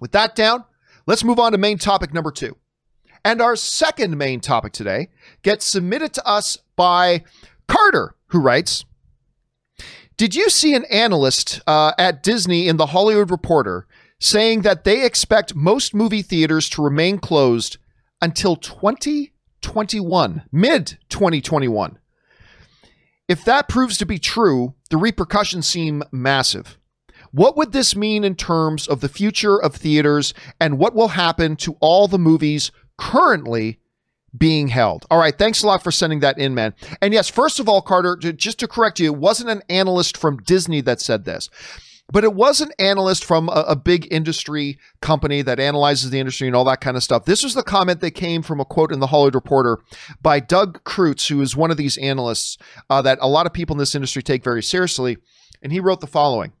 With 0.00 0.10
that 0.12 0.34
down, 0.34 0.64
let's 1.06 1.22
move 1.22 1.38
on 1.38 1.52
to 1.52 1.58
main 1.58 1.78
topic 1.78 2.12
number 2.12 2.32
two. 2.32 2.56
And 3.24 3.40
our 3.40 3.56
second 3.56 4.18
main 4.18 4.40
topic 4.40 4.74
today 4.74 5.08
gets 5.42 5.64
submitted 5.64 6.12
to 6.14 6.26
us 6.26 6.58
by 6.76 7.24
Carter, 7.66 8.14
who 8.28 8.38
writes 8.38 8.84
Did 10.18 10.34
you 10.34 10.50
see 10.50 10.74
an 10.74 10.84
analyst 10.90 11.60
uh, 11.66 11.92
at 11.98 12.22
Disney 12.22 12.68
in 12.68 12.76
The 12.76 12.86
Hollywood 12.86 13.30
Reporter 13.30 13.86
saying 14.20 14.62
that 14.62 14.84
they 14.84 15.04
expect 15.04 15.54
most 15.54 15.94
movie 15.94 16.22
theaters 16.22 16.68
to 16.70 16.82
remain 16.82 17.18
closed 17.18 17.78
until 18.20 18.56
2021, 18.56 20.42
mid 20.52 20.98
2021? 21.08 21.98
If 23.26 23.42
that 23.46 23.70
proves 23.70 23.96
to 23.98 24.06
be 24.06 24.18
true, 24.18 24.74
the 24.90 24.98
repercussions 24.98 25.66
seem 25.66 26.02
massive. 26.12 26.76
What 27.32 27.56
would 27.56 27.72
this 27.72 27.96
mean 27.96 28.22
in 28.22 28.36
terms 28.36 28.86
of 28.86 29.00
the 29.00 29.08
future 29.08 29.60
of 29.60 29.74
theaters 29.74 30.34
and 30.60 30.78
what 30.78 30.94
will 30.94 31.08
happen 31.08 31.56
to 31.56 31.76
all 31.80 32.06
the 32.06 32.18
movies 32.18 32.70
currently 32.96 33.78
being 34.36 34.68
held. 34.68 35.06
All 35.10 35.18
right, 35.18 35.36
thanks 35.36 35.62
a 35.62 35.66
lot 35.66 35.82
for 35.82 35.92
sending 35.92 36.20
that 36.20 36.38
in, 36.38 36.54
man. 36.54 36.74
And 37.00 37.14
yes, 37.14 37.28
first 37.28 37.60
of 37.60 37.68
all, 37.68 37.82
Carter, 37.82 38.16
just 38.16 38.58
to 38.60 38.68
correct 38.68 38.98
you, 38.98 39.12
it 39.12 39.18
wasn't 39.18 39.50
an 39.50 39.62
analyst 39.68 40.16
from 40.16 40.38
Disney 40.38 40.80
that 40.82 41.00
said 41.00 41.24
this. 41.24 41.48
But 42.12 42.24
it 42.24 42.34
was 42.34 42.60
an 42.60 42.70
analyst 42.78 43.24
from 43.24 43.48
a, 43.48 43.64
a, 43.68 43.76
big 43.76 44.06
industry 44.12 44.78
company 45.00 45.40
that 45.40 45.58
analyzes 45.58 46.10
the 46.10 46.20
industry 46.20 46.46
and 46.46 46.54
all 46.54 46.64
that 46.64 46.82
kind 46.82 46.98
of 46.98 47.02
stuff. 47.02 47.24
This 47.24 47.42
was 47.42 47.54
the 47.54 47.62
comment 47.62 48.00
that 48.00 48.10
came 48.10 48.42
from 48.42 48.60
a 48.60 48.64
quote 48.66 48.92
in 48.92 49.00
the 49.00 49.06
Hollywood 49.06 49.34
Reporter 49.34 49.78
by 50.20 50.38
Doug 50.38 50.84
Creutz, 50.84 51.28
who 51.28 51.40
is 51.40 51.56
one 51.56 51.70
of 51.70 51.78
these 51.78 51.96
analysts 51.96 52.58
uh, 52.90 53.00
that 53.00 53.18
a 53.22 53.28
lot 53.28 53.46
of 53.46 53.54
people 53.54 53.74
in 53.74 53.78
this 53.78 53.94
industry 53.94 54.22
take 54.22 54.44
very 54.44 54.62
seriously. 54.62 55.16
And 55.62 55.72
he 55.72 55.80
wrote 55.80 56.00
the 56.00 56.06
following 56.06 56.52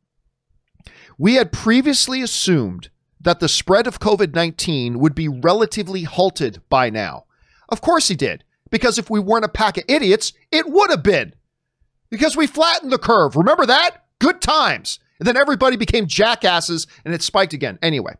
We 1.18 1.34
had 1.34 1.52
previously 1.52 2.22
assumed 2.22 2.88
that 3.24 3.40
the 3.40 3.48
spread 3.48 3.86
of 3.86 3.98
COVID 3.98 4.34
19 4.34 4.98
would 5.00 5.14
be 5.14 5.28
relatively 5.28 6.04
halted 6.04 6.62
by 6.68 6.90
now. 6.90 7.24
Of 7.68 7.80
course 7.80 8.08
he 8.08 8.14
did, 8.14 8.44
because 8.70 8.98
if 8.98 9.10
we 9.10 9.20
weren't 9.20 9.44
a 9.44 9.48
pack 9.48 9.76
of 9.76 9.84
idiots, 9.88 10.32
it 10.52 10.68
would 10.68 10.90
have 10.90 11.02
been. 11.02 11.34
Because 12.10 12.36
we 12.36 12.46
flattened 12.46 12.92
the 12.92 12.98
curve. 12.98 13.34
Remember 13.34 13.66
that? 13.66 14.04
Good 14.20 14.40
times. 14.40 15.00
And 15.18 15.26
then 15.26 15.36
everybody 15.36 15.76
became 15.76 16.06
jackasses 16.06 16.86
and 17.04 17.14
it 17.14 17.22
spiked 17.22 17.52
again. 17.52 17.78
Anyway. 17.82 18.14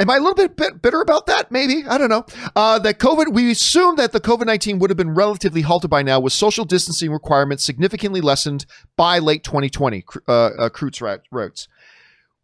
Am 0.00 0.08
I 0.08 0.16
a 0.16 0.20
little 0.20 0.34
bit, 0.34 0.56
bit 0.56 0.80
bitter 0.80 1.00
about 1.00 1.26
that? 1.26 1.50
Maybe. 1.50 1.84
I 1.84 1.98
don't 1.98 2.08
know. 2.08 2.24
Uh, 2.54 2.78
that 2.78 3.00
COVID, 3.00 3.32
we 3.32 3.50
assume 3.50 3.96
that 3.96 4.12
the 4.12 4.20
COVID 4.20 4.46
19 4.46 4.78
would 4.78 4.90
have 4.90 4.96
been 4.96 5.14
relatively 5.14 5.62
halted 5.62 5.90
by 5.90 6.02
now 6.02 6.20
with 6.20 6.32
social 6.32 6.64
distancing 6.64 7.10
requirements 7.10 7.64
significantly 7.64 8.20
lessened 8.20 8.64
by 8.96 9.18
late 9.18 9.42
2020, 9.42 10.04
uh, 10.28 10.32
uh, 10.32 11.18
wrote. 11.32 11.66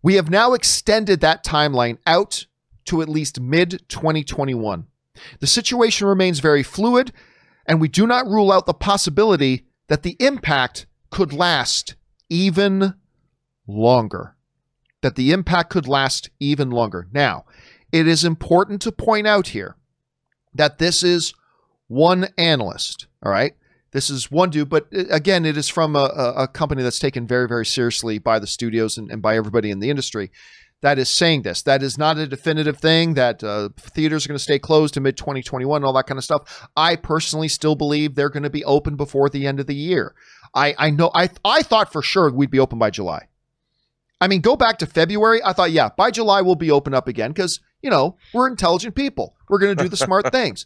We 0.04 0.16
have 0.16 0.28
now 0.28 0.52
extended 0.52 1.20
that 1.20 1.42
timeline 1.42 1.96
out 2.06 2.44
to 2.84 3.00
at 3.00 3.08
least 3.08 3.40
mid 3.40 3.88
2021. 3.88 4.86
The 5.40 5.46
situation 5.46 6.06
remains 6.06 6.40
very 6.40 6.62
fluid, 6.62 7.10
and 7.64 7.80
we 7.80 7.88
do 7.88 8.06
not 8.06 8.26
rule 8.26 8.52
out 8.52 8.66
the 8.66 8.74
possibility 8.74 9.64
that 9.88 10.02
the 10.02 10.18
impact 10.20 10.84
could 11.08 11.32
last 11.32 11.94
even 12.28 12.96
longer. 13.66 14.36
That 15.00 15.14
the 15.14 15.32
impact 15.32 15.70
could 15.70 15.88
last 15.88 16.28
even 16.38 16.68
longer. 16.70 17.08
Now, 17.10 17.46
it 17.90 18.06
is 18.06 18.24
important 18.24 18.82
to 18.82 18.92
point 18.92 19.26
out 19.26 19.48
here 19.48 19.74
that 20.54 20.76
this 20.76 21.02
is 21.02 21.32
one 21.88 22.28
analyst, 22.36 23.06
all 23.22 23.32
right? 23.32 23.54
This 23.94 24.10
is 24.10 24.28
one 24.28 24.50
dude, 24.50 24.68
but 24.68 24.88
uh, 24.92 25.04
again, 25.08 25.46
it 25.46 25.56
is 25.56 25.68
from 25.68 25.94
a, 25.94 26.34
a 26.36 26.48
company 26.48 26.82
that's 26.82 26.98
taken 26.98 27.28
very, 27.28 27.46
very 27.46 27.64
seriously 27.64 28.18
by 28.18 28.40
the 28.40 28.46
studios 28.46 28.98
and, 28.98 29.08
and, 29.08 29.22
by 29.22 29.36
everybody 29.36 29.70
in 29.70 29.78
the 29.78 29.88
industry 29.88 30.32
that 30.80 30.98
is 30.98 31.08
saying 31.08 31.42
this. 31.42 31.62
That 31.62 31.80
is 31.80 31.96
not 31.96 32.18
a 32.18 32.26
definitive 32.26 32.78
thing 32.78 33.14
that 33.14 33.44
uh, 33.44 33.68
theaters 33.78 34.26
are 34.26 34.28
going 34.28 34.36
to 34.36 34.42
stay 34.42 34.58
closed 34.58 34.94
to 34.94 35.00
mid 35.00 35.16
2021 35.16 35.76
and 35.76 35.86
all 35.86 35.92
that 35.92 36.08
kind 36.08 36.18
of 36.18 36.24
stuff. 36.24 36.68
I 36.76 36.96
personally 36.96 37.46
still 37.46 37.76
believe 37.76 38.16
they're 38.16 38.28
going 38.28 38.42
to 38.42 38.50
be 38.50 38.64
open 38.64 38.96
before 38.96 39.30
the 39.30 39.46
end 39.46 39.60
of 39.60 39.68
the 39.68 39.76
year. 39.76 40.14
I, 40.54 40.74
I 40.76 40.90
know 40.90 41.12
I 41.14 41.30
I 41.44 41.62
thought 41.62 41.92
for 41.92 42.02
sure 42.02 42.32
we'd 42.32 42.50
be 42.50 42.58
open 42.58 42.80
by 42.80 42.90
July. 42.90 43.28
I 44.20 44.26
mean, 44.26 44.40
go 44.40 44.56
back 44.56 44.78
to 44.78 44.86
February. 44.86 45.40
I 45.44 45.52
thought, 45.52 45.70
yeah, 45.70 45.90
by 45.96 46.10
July 46.10 46.42
we'll 46.42 46.56
be 46.56 46.70
open 46.72 46.94
up 46.94 47.06
again 47.06 47.30
because 47.30 47.60
you 47.80 47.90
know 47.90 48.16
we're 48.32 48.48
intelligent 48.48 48.96
people. 48.96 49.36
We're 49.48 49.60
going 49.60 49.76
to 49.76 49.84
do 49.84 49.88
the 49.88 49.96
smart 49.96 50.32
things 50.32 50.64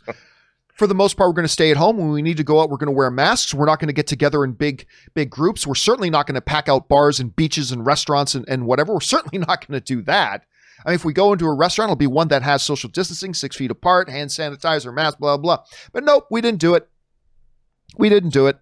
for 0.78 0.86
the 0.86 0.94
most 0.94 1.16
part, 1.16 1.28
we're 1.28 1.34
going 1.34 1.44
to 1.44 1.52
stay 1.52 1.72
at 1.72 1.76
home. 1.76 1.96
When 1.96 2.10
we 2.10 2.22
need 2.22 2.36
to 2.36 2.44
go 2.44 2.60
out, 2.60 2.70
we're 2.70 2.76
going 2.76 2.86
to 2.86 2.96
wear 2.96 3.10
masks. 3.10 3.52
We're 3.52 3.66
not 3.66 3.80
going 3.80 3.88
to 3.88 3.92
get 3.92 4.06
together 4.06 4.44
in 4.44 4.52
big, 4.52 4.86
big 5.12 5.28
groups. 5.28 5.66
We're 5.66 5.74
certainly 5.74 6.08
not 6.08 6.28
going 6.28 6.36
to 6.36 6.40
pack 6.40 6.68
out 6.68 6.88
bars 6.88 7.18
and 7.18 7.34
beaches 7.34 7.72
and 7.72 7.84
restaurants 7.84 8.36
and, 8.36 8.48
and 8.48 8.64
whatever. 8.64 8.94
We're 8.94 9.00
certainly 9.00 9.38
not 9.46 9.66
going 9.66 9.78
to 9.78 9.84
do 9.84 10.02
that. 10.02 10.44
I 10.86 10.90
mean, 10.90 10.94
if 10.94 11.04
we 11.04 11.12
go 11.12 11.32
into 11.32 11.46
a 11.46 11.52
restaurant, 11.52 11.88
it'll 11.88 11.96
be 11.96 12.06
one 12.06 12.28
that 12.28 12.42
has 12.42 12.62
social 12.62 12.88
distancing, 12.88 13.34
six 13.34 13.56
feet 13.56 13.72
apart, 13.72 14.08
hand 14.08 14.30
sanitizer, 14.30 14.94
mask, 14.94 15.18
blah, 15.18 15.36
blah. 15.36 15.64
But 15.92 16.04
nope, 16.04 16.28
we 16.30 16.40
didn't 16.40 16.60
do 16.60 16.74
it. 16.74 16.88
We 17.96 18.08
didn't 18.08 18.30
do 18.30 18.46
it. 18.46 18.56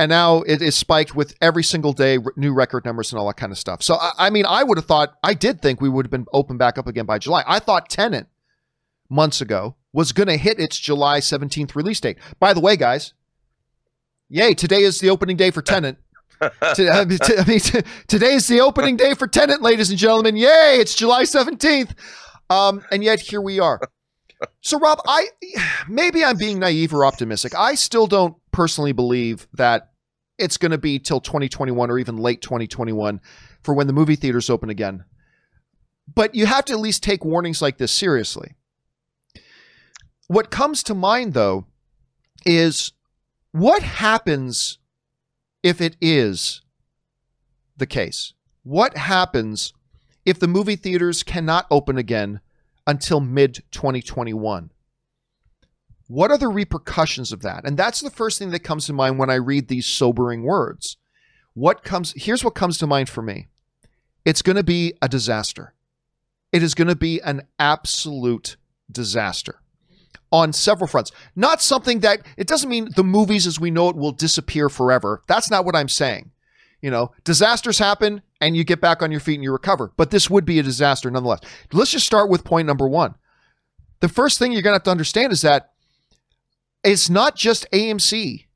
And 0.00 0.08
now 0.08 0.42
it 0.42 0.60
is 0.60 0.74
spiked 0.74 1.14
with 1.14 1.36
every 1.40 1.62
single 1.62 1.92
day, 1.92 2.18
new 2.34 2.52
record 2.52 2.84
numbers 2.84 3.12
and 3.12 3.20
all 3.20 3.28
that 3.28 3.36
kind 3.36 3.52
of 3.52 3.58
stuff. 3.58 3.84
So, 3.84 3.94
I, 3.94 4.10
I 4.18 4.30
mean, 4.30 4.44
I 4.44 4.64
would 4.64 4.76
have 4.76 4.86
thought, 4.86 5.14
I 5.22 5.34
did 5.34 5.62
think 5.62 5.80
we 5.80 5.88
would 5.88 6.06
have 6.06 6.10
been 6.10 6.26
open 6.32 6.58
back 6.58 6.78
up 6.78 6.88
again 6.88 7.06
by 7.06 7.18
July. 7.18 7.44
I 7.46 7.60
thought 7.60 7.88
Tenet 7.88 8.26
months 9.08 9.40
ago 9.40 9.76
was 9.92 10.12
going 10.12 10.28
to 10.28 10.36
hit 10.36 10.58
its 10.58 10.78
July 10.78 11.20
17th 11.20 11.74
release 11.74 12.00
date. 12.00 12.18
By 12.38 12.54
the 12.54 12.60
way, 12.60 12.76
guys, 12.76 13.12
yay, 14.28 14.54
today 14.54 14.82
is 14.82 15.00
the 15.00 15.10
opening 15.10 15.36
day 15.36 15.50
for 15.50 15.62
Tenet. 15.62 15.96
I 16.40 17.04
mean, 17.04 17.60
today 18.08 18.34
is 18.34 18.48
the 18.48 18.60
opening 18.60 18.96
day 18.96 19.14
for 19.14 19.26
Tenet, 19.28 19.62
ladies 19.62 19.90
and 19.90 19.98
gentlemen. 19.98 20.36
Yay, 20.36 20.76
it's 20.78 20.94
July 20.94 21.24
17th. 21.24 21.90
Um, 22.50 22.82
and 22.90 23.04
yet 23.04 23.20
here 23.20 23.40
we 23.40 23.60
are. 23.60 23.80
So, 24.60 24.78
Rob, 24.78 25.00
I 25.06 25.28
maybe 25.88 26.24
I'm 26.24 26.36
being 26.36 26.58
naive 26.58 26.92
or 26.92 27.04
optimistic. 27.04 27.54
I 27.54 27.76
still 27.76 28.08
don't 28.08 28.34
personally 28.50 28.92
believe 28.92 29.46
that 29.54 29.90
it's 30.38 30.56
going 30.56 30.72
to 30.72 30.78
be 30.78 30.98
till 30.98 31.20
2021 31.20 31.90
or 31.90 31.98
even 31.98 32.16
late 32.16 32.42
2021 32.42 33.20
for 33.62 33.74
when 33.74 33.86
the 33.86 33.92
movie 33.92 34.16
theaters 34.16 34.50
open 34.50 34.68
again. 34.68 35.04
But 36.12 36.34
you 36.34 36.46
have 36.46 36.64
to 36.66 36.72
at 36.72 36.80
least 36.80 37.02
take 37.02 37.24
warnings 37.24 37.62
like 37.62 37.78
this 37.78 37.92
seriously. 37.92 38.56
What 40.32 40.50
comes 40.50 40.82
to 40.84 40.94
mind, 40.94 41.34
though, 41.34 41.66
is 42.46 42.92
what 43.50 43.82
happens 43.82 44.78
if 45.62 45.78
it 45.82 45.94
is 46.00 46.62
the 47.76 47.84
case? 47.84 48.32
What 48.62 48.96
happens 48.96 49.74
if 50.24 50.40
the 50.40 50.48
movie 50.48 50.76
theaters 50.76 51.22
cannot 51.22 51.66
open 51.70 51.98
again 51.98 52.40
until 52.86 53.20
mid 53.20 53.56
2021? 53.72 54.70
What 56.06 56.30
are 56.30 56.38
the 56.38 56.48
repercussions 56.48 57.30
of 57.30 57.42
that? 57.42 57.66
And 57.66 57.76
that's 57.76 58.00
the 58.00 58.08
first 58.08 58.38
thing 58.38 58.52
that 58.52 58.60
comes 58.64 58.86
to 58.86 58.94
mind 58.94 59.18
when 59.18 59.28
I 59.28 59.34
read 59.34 59.68
these 59.68 59.84
sobering 59.84 60.44
words. 60.44 60.96
What 61.52 61.84
comes 61.84 62.14
here's 62.16 62.42
what 62.42 62.54
comes 62.54 62.78
to 62.78 62.86
mind 62.86 63.10
for 63.10 63.20
me. 63.20 63.48
It's 64.24 64.40
going 64.40 64.56
to 64.56 64.64
be 64.64 64.94
a 65.02 65.10
disaster. 65.10 65.74
It 66.52 66.62
is 66.62 66.74
going 66.74 66.88
to 66.88 66.96
be 66.96 67.20
an 67.20 67.42
absolute 67.58 68.56
disaster 68.90 69.61
on 70.32 70.52
several 70.52 70.88
fronts. 70.88 71.12
Not 71.36 71.62
something 71.62 72.00
that 72.00 72.22
it 72.36 72.48
doesn't 72.48 72.70
mean 72.70 72.88
the 72.96 73.04
movies 73.04 73.46
as 73.46 73.60
we 73.60 73.70
know 73.70 73.90
it 73.90 73.96
will 73.96 74.12
disappear 74.12 74.68
forever. 74.68 75.22
That's 75.28 75.50
not 75.50 75.64
what 75.64 75.76
I'm 75.76 75.88
saying. 75.88 76.30
You 76.80 76.90
know, 76.90 77.12
disasters 77.22 77.78
happen 77.78 78.22
and 78.40 78.56
you 78.56 78.64
get 78.64 78.80
back 78.80 79.02
on 79.02 79.12
your 79.12 79.20
feet 79.20 79.34
and 79.34 79.44
you 79.44 79.52
recover. 79.52 79.92
But 79.96 80.10
this 80.10 80.28
would 80.28 80.44
be 80.44 80.58
a 80.58 80.64
disaster 80.64 81.10
nonetheless. 81.10 81.40
Let's 81.72 81.92
just 81.92 82.06
start 82.06 82.28
with 82.28 82.44
point 82.44 82.66
number 82.66 82.88
one. 82.88 83.14
The 84.00 84.08
first 84.08 84.38
thing 84.38 84.50
you're 84.50 84.62
going 84.62 84.72
to 84.72 84.76
have 84.76 84.82
to 84.84 84.90
understand 84.90 85.32
is 85.32 85.42
that 85.42 85.70
it's 86.82 87.08
not 87.08 87.36
just 87.36 87.70
AMC. 87.70 88.46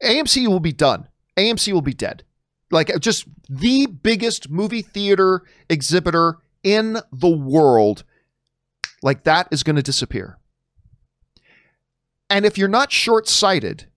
AMC 0.00 0.46
will 0.46 0.60
be 0.60 0.72
done. 0.72 1.08
AMC 1.36 1.72
will 1.72 1.82
be 1.82 1.94
dead. 1.94 2.22
Like 2.70 2.92
just 3.00 3.26
the 3.48 3.86
biggest 3.86 4.48
movie 4.48 4.82
theater 4.82 5.42
exhibitor 5.68 6.38
in 6.62 6.98
the 7.10 7.36
world. 7.36 8.04
Like 9.02 9.24
that 9.24 9.48
is 9.50 9.64
going 9.64 9.76
to 9.76 9.82
disappear. 9.82 10.38
And 12.32 12.46
if 12.46 12.56
you're 12.56 12.66
not 12.66 12.90
short 12.90 13.28
sighted 13.28 13.88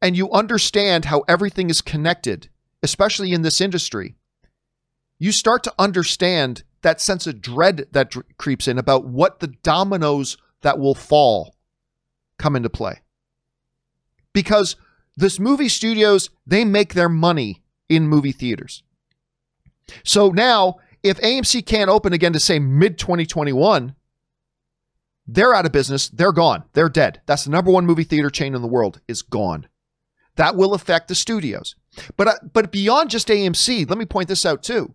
and 0.00 0.16
you 0.16 0.30
understand 0.30 1.04
how 1.04 1.24
everything 1.28 1.68
is 1.68 1.82
connected, 1.82 2.48
especially 2.82 3.32
in 3.34 3.42
this 3.42 3.60
industry, 3.60 4.16
you 5.18 5.30
start 5.30 5.62
to 5.64 5.74
understand 5.78 6.64
that 6.80 7.02
sense 7.02 7.26
of 7.26 7.42
dread 7.42 7.88
that 7.92 8.14
creeps 8.38 8.66
in 8.66 8.78
about 8.78 9.04
what 9.04 9.40
the 9.40 9.48
dominoes 9.48 10.38
that 10.62 10.78
will 10.78 10.94
fall 10.94 11.54
come 12.38 12.56
into 12.56 12.70
play. 12.70 13.02
Because 14.32 14.76
this 15.18 15.38
movie 15.38 15.68
studios, 15.68 16.30
they 16.46 16.64
make 16.64 16.94
their 16.94 17.10
money 17.10 17.62
in 17.90 18.08
movie 18.08 18.32
theaters. 18.32 18.82
So 20.02 20.30
now, 20.30 20.76
if 21.02 21.20
AMC 21.20 21.66
can't 21.66 21.90
open 21.90 22.14
again 22.14 22.32
to 22.32 22.40
say 22.40 22.58
mid 22.58 22.96
2021, 22.96 23.94
they're 25.26 25.54
out 25.54 25.66
of 25.66 25.72
business. 25.72 26.08
They're 26.08 26.32
gone. 26.32 26.64
They're 26.72 26.88
dead. 26.88 27.20
That's 27.26 27.44
the 27.44 27.50
number 27.50 27.70
one 27.70 27.86
movie 27.86 28.04
theater 28.04 28.30
chain 28.30 28.54
in 28.54 28.62
the 28.62 28.68
world 28.68 29.00
is 29.08 29.22
gone. 29.22 29.68
That 30.36 30.56
will 30.56 30.74
affect 30.74 31.08
the 31.08 31.14
studios. 31.14 31.76
But 32.16 32.28
uh, 32.28 32.34
but 32.52 32.72
beyond 32.72 33.10
just 33.10 33.28
AMC, 33.28 33.88
let 33.88 33.98
me 33.98 34.06
point 34.06 34.28
this 34.28 34.46
out 34.46 34.62
too. 34.62 34.94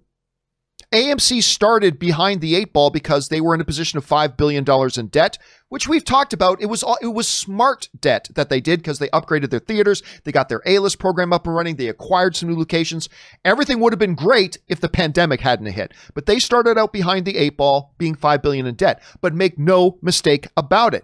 AMC 0.93 1.43
started 1.43 2.00
behind 2.00 2.39
the 2.39 2.56
eight 2.56 2.71
ball 2.71 2.89
because 2.89 3.28
they 3.28 3.41
were 3.41 3.54
in 3.54 3.60
a 3.60 3.65
position 3.65 3.97
of 3.97 4.06
five 4.06 4.38
billion 4.38 4.63
dollars 4.63 4.97
in 4.97 5.08
debt, 5.08 5.38
which 5.67 5.86
we've 5.86 6.06
talked 6.06 6.32
about. 6.32 6.62
It 6.62 6.67
was 6.67 6.82
it 7.02 7.08
was 7.08 7.28
smart 7.28 7.89
debt 8.00 8.30
that 8.36 8.50
they 8.50 8.62
did 8.62 8.80
because 8.80 8.97
they 8.97 9.10
upgraded 9.10 9.50
their 9.50 9.60
theaters, 9.60 10.02
they 10.23 10.32
got 10.32 10.47
their 10.47 10.62
A 10.65 10.80
list 10.80 10.97
program 10.97 11.34
up 11.34 11.45
and 11.45 11.54
running, 11.54 11.76
they 11.76 11.89
acquired 11.89 12.38
some 12.38 12.47
new 12.47 12.58
locations. 12.58 13.10
Everything 13.43 13.82
would 13.82 13.91
have 13.91 14.00
been 14.00 14.15
great 14.15 14.60
if 14.69 14.80
the 14.80 14.88
pandemic 14.88 15.41
hadn't 15.41 15.65
hit. 15.65 15.93
But 16.13 16.26
they 16.26 16.39
started 16.39 16.78
out 16.78 16.93
behind 16.93 17.26
the 17.26 17.38
eight 17.38 17.58
ball, 17.58 17.93
being 17.97 18.15
five 18.15 18.41
billion 18.41 18.65
in 18.65 18.76
debt. 18.76 19.04
But 19.19 19.34
make 19.34 19.60
no 19.60 19.97
mistake 20.02 20.47
about 20.56 20.93
it, 20.93 21.04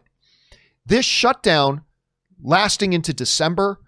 this 0.86 1.06
shutdown, 1.06 1.82
lasting 2.42 2.94
into 2.94 3.14
December, 3.14 3.82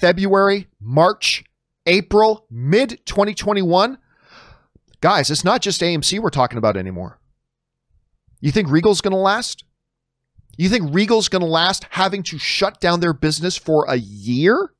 February, 0.00 0.66
March, 0.80 1.44
April, 1.86 2.46
mid 2.50 2.98
2021 3.06 3.98
Guys, 5.00 5.30
it's 5.30 5.44
not 5.44 5.60
just 5.60 5.80
AMC 5.80 6.18
we're 6.20 6.30
talking 6.30 6.58
about 6.58 6.76
anymore. 6.76 7.18
You 8.40 8.50
think 8.50 8.70
Regal's 8.70 9.00
going 9.00 9.12
to 9.12 9.18
last? 9.18 9.64
You 10.56 10.68
think 10.68 10.94
Regal's 10.94 11.28
going 11.28 11.42
to 11.42 11.48
last 11.48 11.86
having 11.90 12.22
to 12.24 12.38
shut 12.38 12.80
down 12.80 13.00
their 13.00 13.12
business 13.12 13.56
for 13.56 13.84
a 13.88 13.96
year? 13.96 14.72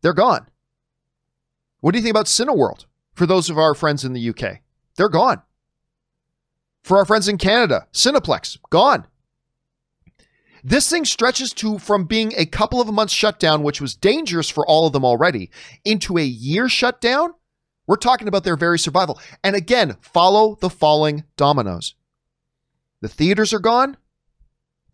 They're 0.00 0.14
gone. 0.14 0.46
What 1.80 1.92
do 1.92 1.98
you 1.98 2.02
think 2.02 2.12
about 2.12 2.26
Cineworld 2.26 2.86
for 3.14 3.26
those 3.26 3.50
of 3.50 3.58
our 3.58 3.74
friends 3.74 4.04
in 4.04 4.12
the 4.12 4.28
UK? 4.30 4.60
They're 4.96 5.08
gone. 5.08 5.42
For 6.82 6.96
our 6.96 7.04
friends 7.04 7.28
in 7.28 7.38
Canada, 7.38 7.86
Cineplex, 7.92 8.58
gone. 8.70 9.06
This 10.64 10.88
thing 10.88 11.04
stretches 11.04 11.52
to 11.54 11.78
from 11.78 12.04
being 12.04 12.32
a 12.36 12.46
couple 12.46 12.80
of 12.80 12.92
months 12.92 13.12
shutdown, 13.12 13.62
which 13.62 13.80
was 13.80 13.94
dangerous 13.94 14.48
for 14.48 14.66
all 14.66 14.86
of 14.86 14.92
them 14.92 15.04
already, 15.04 15.50
into 15.84 16.16
a 16.16 16.24
year 16.24 16.68
shutdown 16.68 17.34
we're 17.86 17.96
talking 17.96 18.28
about 18.28 18.44
their 18.44 18.56
very 18.56 18.78
survival. 18.78 19.20
And 19.42 19.56
again, 19.56 19.96
follow 20.00 20.56
the 20.60 20.70
falling 20.70 21.24
dominoes. 21.36 21.94
The 23.00 23.08
theaters 23.08 23.52
are 23.52 23.58
gone. 23.58 23.96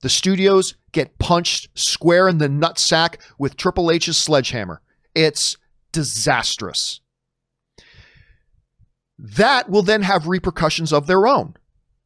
The 0.01 0.09
studios 0.09 0.75
get 0.93 1.19
punched 1.19 1.69
square 1.75 2.29
in 2.29 2.39
the 2.39 2.49
nutsack 2.49 3.17
with 3.39 3.57
Triple 3.57 3.91
H's 3.91 4.17
sledgehammer. 4.17 4.81
It's 5.15 5.57
disastrous. 5.93 7.01
That 9.19 9.69
will 9.69 9.83
then 9.83 10.03
have 10.03 10.29
repercussions 10.29 10.93
of 10.93 11.07
their 11.07 11.27
own 11.27 11.55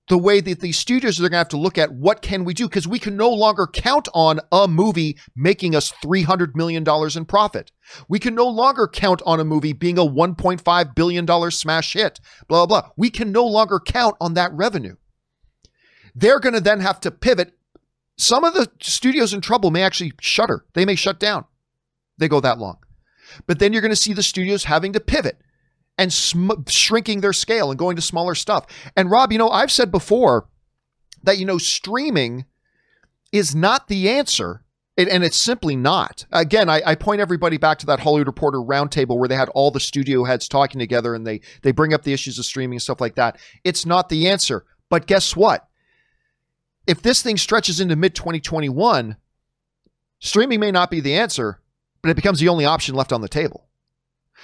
the 0.08 0.18
way 0.18 0.40
that 0.40 0.60
these 0.60 0.78
studios 0.78 1.18
are 1.18 1.22
going 1.22 1.32
to 1.32 1.38
have 1.38 1.48
to 1.48 1.56
look 1.56 1.78
at 1.78 1.92
what 1.92 2.22
can 2.22 2.44
we 2.44 2.54
do 2.54 2.68
because 2.68 2.88
we 2.88 2.98
can 2.98 3.16
no 3.16 3.30
longer 3.30 3.66
count 3.66 4.08
on 4.12 4.40
a 4.50 4.66
movie 4.66 5.18
making 5.36 5.76
us 5.76 5.92
$300 6.04 6.54
million 6.54 6.84
in 7.16 7.24
profit. 7.24 7.70
We 8.08 8.18
can 8.18 8.34
no 8.34 8.48
longer 8.48 8.88
count 8.88 9.22
on 9.24 9.38
a 9.38 9.44
movie 9.44 9.72
being 9.72 9.98
a 9.98 10.02
$1.5 10.02 10.94
billion 10.94 11.50
smash 11.50 11.92
hit, 11.92 12.20
blah, 12.48 12.66
blah, 12.66 12.80
blah. 12.80 12.90
We 12.96 13.10
can 13.10 13.30
no 13.30 13.46
longer 13.46 13.78
count 13.78 14.16
on 14.20 14.34
that 14.34 14.52
revenue. 14.52 14.96
They're 16.14 16.40
going 16.40 16.54
to 16.54 16.60
then 16.60 16.80
have 16.80 17.00
to 17.00 17.10
pivot. 17.10 17.52
Some 18.18 18.44
of 18.44 18.54
the 18.54 18.70
studios 18.80 19.32
in 19.32 19.40
trouble 19.40 19.70
may 19.70 19.82
actually 19.82 20.12
shutter. 20.20 20.64
They 20.74 20.84
may 20.84 20.96
shut 20.96 21.18
down. 21.18 21.44
They 22.18 22.28
go 22.28 22.40
that 22.40 22.58
long. 22.58 22.78
But 23.46 23.58
then 23.58 23.72
you're 23.72 23.82
going 23.82 23.90
to 23.90 23.96
see 23.96 24.12
the 24.12 24.22
studios 24.22 24.64
having 24.64 24.92
to 24.92 25.00
pivot 25.00 25.38
and 25.98 26.12
sm- 26.12 26.62
shrinking 26.68 27.20
their 27.20 27.32
scale 27.32 27.70
and 27.70 27.78
going 27.78 27.96
to 27.96 28.02
smaller 28.02 28.34
stuff. 28.34 28.66
And 28.96 29.10
Rob, 29.10 29.32
you 29.32 29.38
know, 29.38 29.50
I've 29.50 29.70
said 29.70 29.90
before 29.90 30.48
that, 31.22 31.38
you 31.38 31.46
know, 31.46 31.58
streaming 31.58 32.46
is 33.30 33.54
not 33.54 33.88
the 33.88 34.08
answer. 34.08 34.64
It, 34.96 35.08
and 35.08 35.24
it's 35.24 35.40
simply 35.40 35.74
not. 35.74 36.26
Again, 36.32 36.68
I, 36.68 36.82
I, 36.84 36.94
point 36.96 37.22
everybody 37.22 37.56
back 37.56 37.78
to 37.78 37.86
that 37.86 38.00
Hollywood 38.00 38.26
Reporter 38.26 38.58
roundtable 38.58 39.18
where 39.18 39.28
they 39.28 39.36
had 39.36 39.48
all 39.50 39.70
the 39.70 39.80
studio 39.80 40.24
heads 40.24 40.48
talking 40.48 40.78
together 40.78 41.14
and 41.14 41.26
they 41.26 41.40
they 41.62 41.72
bring 41.72 41.94
up 41.94 42.02
the 42.02 42.12
issues 42.12 42.38
of 42.38 42.44
streaming 42.44 42.76
and 42.76 42.82
stuff 42.82 43.00
like 43.00 43.14
that. 43.14 43.38
It's 43.64 43.86
not 43.86 44.10
the 44.10 44.28
answer. 44.28 44.66
But 44.90 45.06
guess 45.06 45.34
what? 45.34 45.66
If 46.86 47.00
this 47.00 47.22
thing 47.22 47.38
stretches 47.38 47.80
into 47.80 47.96
mid 47.96 48.14
2021, 48.14 49.16
streaming 50.18 50.60
may 50.60 50.70
not 50.70 50.90
be 50.90 51.00
the 51.00 51.14
answer, 51.14 51.62
but 52.02 52.10
it 52.10 52.16
becomes 52.16 52.40
the 52.40 52.48
only 52.48 52.66
option 52.66 52.94
left 52.94 53.14
on 53.14 53.22
the 53.22 53.28
table. 53.28 53.68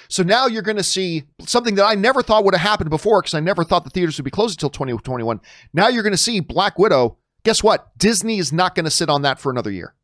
So 0.08 0.22
now 0.22 0.46
you're 0.46 0.62
going 0.62 0.78
to 0.78 0.82
see 0.82 1.24
something 1.40 1.74
that 1.74 1.84
I 1.84 1.94
never 1.94 2.22
thought 2.22 2.44
would 2.44 2.54
have 2.54 2.66
happened 2.66 2.90
before 2.90 3.20
because 3.20 3.34
I 3.34 3.40
never 3.40 3.62
thought 3.62 3.84
the 3.84 3.90
theaters 3.90 4.16
would 4.16 4.24
be 4.24 4.30
closed 4.30 4.58
until 4.58 4.70
2021. 4.70 5.40
Now 5.74 5.88
you're 5.88 6.02
going 6.02 6.12
to 6.12 6.16
see 6.16 6.40
Black 6.40 6.78
Widow. 6.78 7.18
Guess 7.44 7.62
what? 7.62 7.96
Disney 7.98 8.38
is 8.38 8.52
not 8.52 8.74
going 8.74 8.84
to 8.84 8.90
sit 8.90 9.10
on 9.10 9.22
that 9.22 9.38
for 9.38 9.50
another 9.50 9.70
year. 9.70 9.94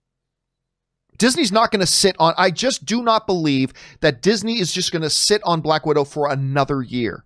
Disney's 1.16 1.52
not 1.52 1.70
going 1.70 1.80
to 1.80 1.86
sit 1.86 2.16
on, 2.18 2.34
I 2.36 2.50
just 2.50 2.84
do 2.84 3.02
not 3.02 3.26
believe 3.26 3.72
that 4.00 4.20
Disney 4.20 4.58
is 4.58 4.72
just 4.72 4.92
going 4.92 5.02
to 5.02 5.10
sit 5.10 5.40
on 5.44 5.60
Black 5.60 5.86
Widow 5.86 6.04
for 6.04 6.30
another 6.30 6.82
year. 6.82 7.24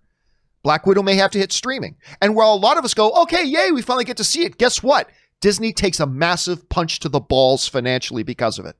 Black 0.63 0.85
Widow 0.85 1.03
may 1.03 1.15
have 1.15 1.31
to 1.31 1.39
hit 1.39 1.51
streaming. 1.51 1.95
And 2.21 2.35
while 2.35 2.53
a 2.53 2.55
lot 2.55 2.77
of 2.77 2.85
us 2.85 2.93
go, 2.93 3.11
okay, 3.23 3.43
yay, 3.43 3.71
we 3.71 3.81
finally 3.81 4.05
get 4.05 4.17
to 4.17 4.23
see 4.23 4.43
it, 4.43 4.57
guess 4.57 4.83
what? 4.83 5.09
Disney 5.41 5.73
takes 5.73 5.99
a 5.99 6.05
massive 6.05 6.69
punch 6.69 6.99
to 6.99 7.09
the 7.09 7.19
balls 7.19 7.67
financially 7.67 8.23
because 8.23 8.59
of 8.59 8.65
it. 8.65 8.75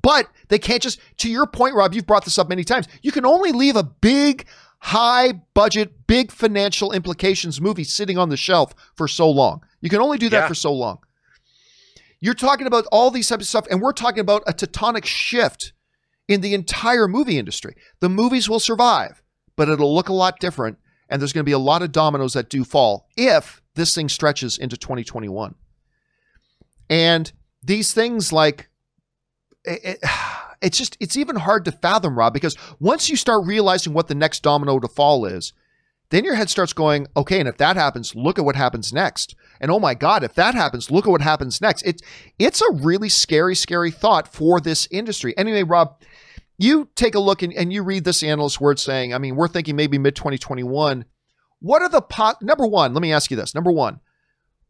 But 0.00 0.28
they 0.48 0.58
can't 0.58 0.82
just, 0.82 1.00
to 1.18 1.30
your 1.30 1.46
point, 1.46 1.74
Rob, 1.74 1.94
you've 1.94 2.06
brought 2.06 2.24
this 2.24 2.38
up 2.38 2.48
many 2.48 2.64
times. 2.64 2.88
You 3.02 3.12
can 3.12 3.26
only 3.26 3.52
leave 3.52 3.76
a 3.76 3.82
big, 3.82 4.46
high 4.78 5.32
budget, 5.54 6.06
big 6.06 6.32
financial 6.32 6.92
implications 6.92 7.60
movie 7.60 7.84
sitting 7.84 8.18
on 8.18 8.28
the 8.28 8.36
shelf 8.36 8.74
for 8.96 9.06
so 9.06 9.30
long. 9.30 9.62
You 9.80 9.90
can 9.90 10.00
only 10.00 10.18
do 10.18 10.28
that 10.30 10.42
yeah. 10.42 10.48
for 10.48 10.54
so 10.54 10.72
long. 10.72 10.98
You're 12.20 12.34
talking 12.34 12.66
about 12.66 12.86
all 12.92 13.10
these 13.10 13.28
types 13.28 13.44
of 13.44 13.48
stuff, 13.48 13.66
and 13.70 13.80
we're 13.80 13.92
talking 13.92 14.20
about 14.20 14.44
a 14.46 14.52
tectonic 14.52 15.04
shift 15.04 15.72
in 16.28 16.40
the 16.40 16.54
entire 16.54 17.08
movie 17.08 17.38
industry. 17.38 17.74
The 18.00 18.08
movies 18.08 18.48
will 18.48 18.60
survive, 18.60 19.22
but 19.56 19.68
it'll 19.68 19.94
look 19.94 20.08
a 20.08 20.14
lot 20.14 20.38
different, 20.38 20.78
and 21.08 21.20
there's 21.20 21.32
going 21.32 21.42
to 21.42 21.48
be 21.48 21.52
a 21.52 21.58
lot 21.58 21.82
of 21.82 21.90
dominoes 21.92 22.34
that 22.34 22.48
do 22.48 22.64
fall 22.64 23.08
if 23.16 23.60
this 23.74 23.94
thing 23.94 24.08
stretches 24.08 24.56
into 24.56 24.76
2021. 24.76 25.54
And 26.88 27.32
these 27.62 27.92
things 27.92 28.32
like 28.32 28.68
it, 29.64 29.98
it's 30.62 30.78
just 30.78 30.96
it's 31.00 31.16
even 31.16 31.36
hard 31.36 31.64
to 31.64 31.72
fathom, 31.72 32.18
Rob, 32.18 32.32
because 32.32 32.56
once 32.78 33.08
you 33.08 33.16
start 33.16 33.46
realizing 33.46 33.92
what 33.92 34.08
the 34.08 34.14
next 34.14 34.42
domino 34.42 34.78
to 34.78 34.88
fall 34.88 35.24
is, 35.24 35.52
then 36.10 36.24
your 36.24 36.34
head 36.34 36.50
starts 36.50 36.72
going, 36.72 37.06
okay, 37.16 37.40
and 37.40 37.48
if 37.48 37.56
that 37.56 37.76
happens, 37.76 38.14
look 38.14 38.38
at 38.38 38.44
what 38.44 38.56
happens 38.56 38.92
next. 38.92 39.34
And 39.60 39.70
oh 39.70 39.78
my 39.78 39.94
God, 39.94 40.22
if 40.22 40.34
that 40.34 40.54
happens, 40.54 40.90
look 40.90 41.06
at 41.06 41.10
what 41.10 41.22
happens 41.22 41.60
next. 41.60 41.82
It's 41.82 42.02
it's 42.38 42.60
a 42.60 42.72
really 42.72 43.08
scary, 43.08 43.54
scary 43.54 43.90
thought 43.90 44.32
for 44.32 44.60
this 44.60 44.88
industry. 44.90 45.36
Anyway, 45.38 45.62
Rob, 45.62 46.00
you 46.58 46.88
take 46.94 47.14
a 47.14 47.20
look 47.20 47.42
and, 47.42 47.52
and 47.54 47.72
you 47.72 47.82
read 47.82 48.04
this 48.04 48.22
analyst 48.22 48.60
word 48.60 48.78
saying, 48.78 49.14
I 49.14 49.18
mean, 49.18 49.36
we're 49.36 49.48
thinking 49.48 49.76
maybe 49.76 49.98
mid 49.98 50.16
2021. 50.16 51.04
What 51.60 51.82
are 51.82 51.88
the 51.88 52.02
pot? 52.02 52.42
Number 52.42 52.66
one, 52.66 52.92
let 52.92 53.02
me 53.02 53.12
ask 53.12 53.30
you 53.30 53.36
this. 53.36 53.54
Number 53.54 53.72
one, 53.72 54.00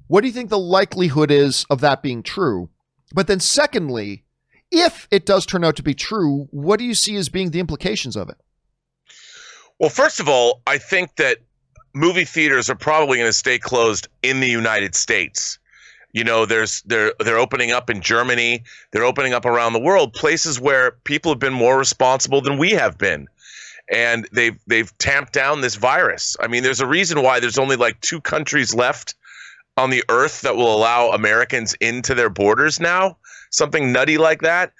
what 0.06 0.20
do 0.20 0.26
you 0.26 0.32
think 0.32 0.50
the 0.50 0.58
likelihood 0.58 1.30
is 1.30 1.64
of 1.70 1.80
that 1.80 2.02
being 2.02 2.22
true? 2.22 2.68
But 3.14 3.26
then, 3.26 3.40
secondly, 3.40 4.24
if 4.72 5.06
it 5.10 5.26
does 5.26 5.46
turn 5.46 5.64
out 5.64 5.76
to 5.76 5.82
be 5.82 5.94
true, 5.94 6.48
what 6.50 6.78
do 6.78 6.84
you 6.84 6.94
see 6.94 7.14
as 7.16 7.28
being 7.28 7.50
the 7.50 7.60
implications 7.60 8.16
of 8.16 8.30
it? 8.30 8.36
Well, 9.78 9.90
first 9.90 10.18
of 10.18 10.28
all, 10.28 10.62
I 10.66 10.78
think 10.78 11.16
that 11.16 11.38
movie 11.94 12.24
theaters 12.24 12.70
are 12.70 12.74
probably 12.74 13.18
going 13.18 13.28
to 13.28 13.34
stay 13.34 13.58
closed 13.58 14.08
in 14.22 14.40
the 14.40 14.48
United 14.48 14.94
States. 14.94 15.58
You 16.12 16.24
know, 16.24 16.46
there's 16.46 16.82
they're 16.82 17.12
they're 17.20 17.38
opening 17.38 17.70
up 17.72 17.88
in 17.88 18.00
Germany, 18.00 18.64
they're 18.90 19.04
opening 19.04 19.32
up 19.32 19.44
around 19.44 19.72
the 19.72 19.80
world, 19.80 20.12
places 20.12 20.60
where 20.60 20.92
people 21.04 21.30
have 21.32 21.38
been 21.38 21.52
more 21.52 21.78
responsible 21.78 22.40
than 22.40 22.58
we 22.58 22.70
have 22.70 22.98
been. 22.98 23.28
And 23.90 24.28
they've 24.32 24.58
they've 24.66 24.96
tamped 24.98 25.32
down 25.32 25.60
this 25.60 25.74
virus. 25.74 26.36
I 26.40 26.48
mean, 26.48 26.62
there's 26.62 26.80
a 26.80 26.86
reason 26.86 27.22
why 27.22 27.40
there's 27.40 27.58
only 27.58 27.76
like 27.76 28.00
two 28.00 28.20
countries 28.20 28.74
left 28.74 29.14
on 29.76 29.90
the 29.90 30.04
earth 30.10 30.42
that 30.42 30.56
will 30.56 30.74
allow 30.74 31.10
Americans 31.10 31.74
into 31.80 32.14
their 32.14 32.30
borders 32.30 32.78
now 32.78 33.16
something 33.52 33.92
nutty 33.92 34.18
like 34.18 34.42
that. 34.42 34.72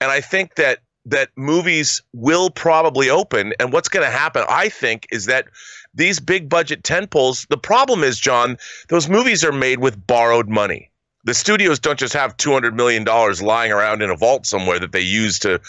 And 0.00 0.10
I 0.10 0.20
think 0.20 0.56
that 0.56 0.80
that 1.06 1.28
movies 1.36 2.02
will 2.12 2.50
probably 2.50 3.08
open. 3.08 3.52
And 3.60 3.72
what's 3.72 3.88
going 3.88 4.04
to 4.04 4.10
happen, 4.10 4.44
I 4.48 4.68
think, 4.68 5.06
is 5.12 5.26
that 5.26 5.46
these 5.94 6.18
big 6.18 6.48
budget 6.48 6.82
tentpoles. 6.82 7.46
The 7.48 7.56
problem 7.56 8.02
is, 8.02 8.18
John, 8.18 8.58
those 8.88 9.08
movies 9.08 9.44
are 9.44 9.52
made 9.52 9.78
with 9.78 10.06
borrowed 10.06 10.48
money. 10.48 10.90
The 11.24 11.34
studios 11.34 11.78
don't 11.78 11.98
just 11.98 12.14
have 12.14 12.36
two 12.36 12.52
hundred 12.52 12.74
million 12.74 13.04
dollars 13.04 13.40
lying 13.40 13.72
around 13.72 14.02
in 14.02 14.10
a 14.10 14.16
vault 14.16 14.44
somewhere 14.44 14.80
that 14.80 14.92
they 14.92 15.00
use 15.00 15.38
to 15.40 15.60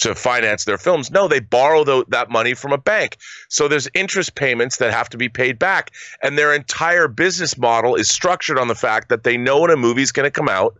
to 0.00 0.14
finance 0.14 0.64
their 0.64 0.78
films. 0.78 1.10
No, 1.10 1.28
they 1.28 1.40
borrow 1.40 1.84
the, 1.84 2.04
that 2.08 2.30
money 2.30 2.54
from 2.54 2.72
a 2.72 2.78
bank. 2.78 3.18
So 3.48 3.68
there's 3.68 3.88
interest 3.94 4.34
payments 4.34 4.78
that 4.78 4.92
have 4.92 5.08
to 5.10 5.18
be 5.18 5.28
paid 5.28 5.58
back. 5.58 5.92
And 6.22 6.36
their 6.36 6.54
entire 6.54 7.08
business 7.08 7.58
model 7.58 7.94
is 7.94 8.08
structured 8.08 8.58
on 8.58 8.68
the 8.68 8.74
fact 8.74 9.10
that 9.10 9.22
they 9.22 9.36
know 9.36 9.60
when 9.60 9.70
a 9.70 9.76
movie's 9.76 10.10
going 10.10 10.24
to 10.24 10.30
come 10.30 10.48
out. 10.48 10.76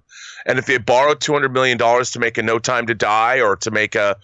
And 0.46 0.58
if 0.58 0.66
they 0.66 0.78
borrow 0.78 1.14
$200 1.14 1.52
million 1.52 1.78
to 1.78 2.18
make 2.18 2.38
a 2.38 2.42
No 2.42 2.58
Time 2.58 2.86
to 2.86 2.94
Die 2.94 3.40
or 3.40 3.56
to 3.56 3.70
make 3.70 3.94
a, 3.94 4.16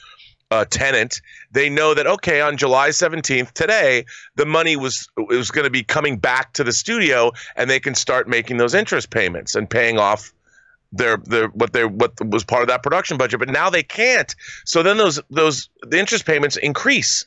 a 0.50 0.66
Tenet, 0.66 1.20
they 1.52 1.68
know 1.68 1.94
that, 1.94 2.06
okay, 2.06 2.40
on 2.40 2.56
July 2.56 2.88
17th, 2.90 3.52
today, 3.52 4.04
the 4.36 4.46
money 4.46 4.76
was, 4.76 5.08
was 5.16 5.50
going 5.50 5.64
to 5.64 5.70
be 5.70 5.82
coming 5.82 6.16
back 6.16 6.52
to 6.54 6.64
the 6.64 6.72
studio 6.72 7.32
and 7.56 7.68
they 7.68 7.80
can 7.80 7.94
start 7.94 8.28
making 8.28 8.56
those 8.56 8.74
interest 8.74 9.10
payments 9.10 9.54
and 9.54 9.68
paying 9.68 9.98
off 9.98 10.32
their 10.90 11.18
their 11.18 11.48
what 11.48 11.74
they 11.74 11.84
what 11.84 12.12
was 12.30 12.44
part 12.44 12.62
of 12.62 12.68
that 12.68 12.82
production 12.82 13.18
budget, 13.18 13.38
but 13.38 13.50
now 13.50 13.68
they 13.68 13.82
can't. 13.82 14.34
So 14.64 14.82
then 14.82 14.96
those 14.96 15.20
those 15.28 15.68
the 15.82 15.98
interest 15.98 16.24
payments 16.24 16.56
increase. 16.56 17.26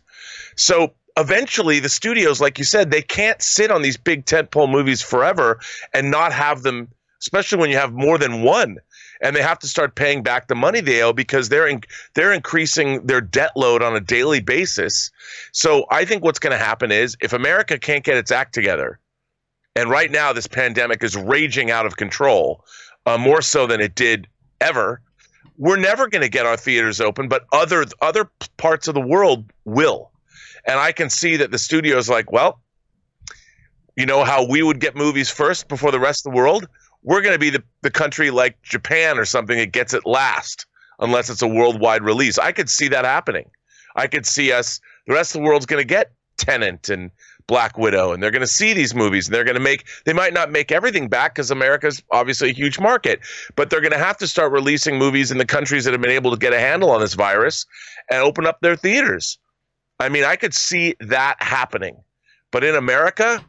So 0.56 0.94
eventually 1.18 1.80
the 1.80 1.90
studios, 1.90 2.42
like 2.42 2.58
you 2.58 2.66
said, 2.66 2.92
they 2.92 3.02
can't 3.02 3.42
sit 3.42 3.72
on 3.72 3.82
these 3.82 3.98
big 3.98 4.26
tentpole 4.26 4.70
movies 4.70 5.02
forever 5.02 5.60
and 5.94 6.12
not 6.12 6.34
have 6.34 6.64
them, 6.64 6.88
especially 7.22 7.58
when 7.58 7.70
you 7.70 7.78
have 7.78 7.94
more 7.94 8.18
than 8.18 8.42
one. 8.42 8.78
And 9.22 9.36
they 9.36 9.42
have 9.42 9.60
to 9.60 9.68
start 9.68 9.96
paying 9.96 10.24
back 10.24 10.48
the 10.48 10.56
money 10.56 10.82
they 10.82 11.04
owe 11.04 11.14
because 11.14 11.50
they're 11.50 11.68
in, 11.68 11.82
they're 12.16 12.34
increasing 12.34 13.06
their 13.06 13.22
debt 13.22 13.52
load 13.56 13.84
on 13.84 13.96
a 13.96 14.00
daily 14.00 14.40
basis. 14.40 15.12
So 15.52 15.86
I 15.92 16.06
think 16.06 16.24
what's 16.24 16.40
going 16.40 16.58
to 16.58 16.64
happen 16.64 16.92
is 16.92 17.16
if 17.22 17.32
America 17.32 17.78
can't 17.78 18.04
get 18.04 18.18
its 18.18 18.32
act 18.32 18.54
together, 18.54 19.00
and 19.76 19.90
right 19.90 20.12
now 20.12 20.34
this 20.34 20.48
pandemic 20.48 21.04
is 21.04 21.16
raging 21.16 21.72
out 21.72 21.86
of 21.86 21.98
control, 21.98 22.66
uh, 23.06 23.18
more 23.18 23.42
so 23.42 23.68
than 23.68 23.80
it 23.80 23.96
did 23.96 24.28
ever. 24.60 25.02
We're 25.58 25.78
never 25.78 26.08
going 26.08 26.24
to 26.24 26.30
get 26.30 26.46
our 26.46 26.58
theaters 26.58 27.00
open, 27.00 27.28
but 27.28 27.46
other 27.52 27.86
other 28.02 28.30
parts 28.58 28.88
of 28.88 28.96
the 28.96 29.02
world 29.02 29.52
will. 29.66 30.12
And 30.66 30.80
I 30.80 30.92
can 30.92 31.10
see 31.10 31.38
that 31.38 31.52
the 31.52 31.58
studio's 31.58 32.10
like, 32.10 32.32
well, 32.32 32.60
you 33.96 34.06
know 34.06 34.24
how 34.24 34.48
we 34.48 34.64
would 34.64 34.80
get 34.80 34.96
movies 34.96 35.30
first 35.30 35.68
before 35.68 35.92
the 35.92 36.00
rest 36.00 36.26
of 36.26 36.32
the 36.32 36.38
world? 36.38 36.68
We're 37.04 37.22
going 37.22 37.34
to 37.34 37.40
be 37.40 37.50
the, 37.50 37.64
the 37.82 37.92
country 37.92 38.32
like 38.32 38.62
Japan 38.62 39.18
or 39.18 39.26
something 39.26 39.58
that 39.58 39.72
gets 39.72 39.94
it 39.94 40.06
last, 40.06 40.66
unless 41.00 41.30
it's 41.30 41.42
a 41.42 41.48
worldwide 41.48 42.04
release. 42.04 42.38
I 42.38 42.52
could 42.52 42.70
see 42.70 42.88
that 42.90 43.06
happening. 43.06 43.50
I 43.96 44.08
could 44.08 44.26
see 44.26 44.52
us, 44.52 44.80
the 45.08 45.14
rest 45.14 45.36
of 45.36 45.42
the 45.42 45.48
world's 45.48 45.66
going 45.66 45.82
to 45.82 45.88
get 45.88 46.12
Tenet 46.38 46.90
and 46.90 47.12
Black 47.48 47.78
Widow, 47.78 48.14
and 48.14 48.22
they're 48.22 48.32
going 48.32 48.42
to 48.42 48.48
see 48.48 48.74
these 48.74 48.96
movies, 48.96 49.28
and 49.28 49.36
they're 49.36 49.44
going 49.44 49.56
to 49.56 49.62
make. 49.62 49.86
They 50.06 50.14
might 50.14 50.34
not 50.34 50.52
make 50.52 50.72
everything 50.72 51.10
back 51.10 51.36
because 51.36 51.52
America's 51.52 52.02
obviously 52.12 52.52
a 52.52 52.54
huge 52.54 52.80
market, 52.80 53.20
but 53.56 53.70
they're 53.70 53.82
going 53.82 53.92
to 53.92 53.98
have 53.98 54.18
to 54.20 54.28
start 54.28 54.52
releasing 54.52 54.98
movies 54.98 55.32
in 55.32 55.38
the 55.38 55.46
countries 55.46 55.84
that 55.84 55.92
have 55.92 56.02
been 56.02 56.12
able 56.12 56.32
to 56.32 56.38
get 56.38 56.54
a 56.54 56.60
handle 56.60 56.92
on 56.92 57.02
this 57.02 57.14
virus 57.14 57.66
and 58.10 58.22
open 58.22 58.46
up 58.46 58.60
their 58.62 58.76
theaters. 58.76 59.38
I 60.00 60.10
mean, 60.10 60.24
I 60.24 60.36
could 60.36 60.54
see 60.54 60.96
that 61.02 61.36
happening, 61.40 61.98
but 62.52 62.64
in 62.64 62.76
America, 62.76 63.44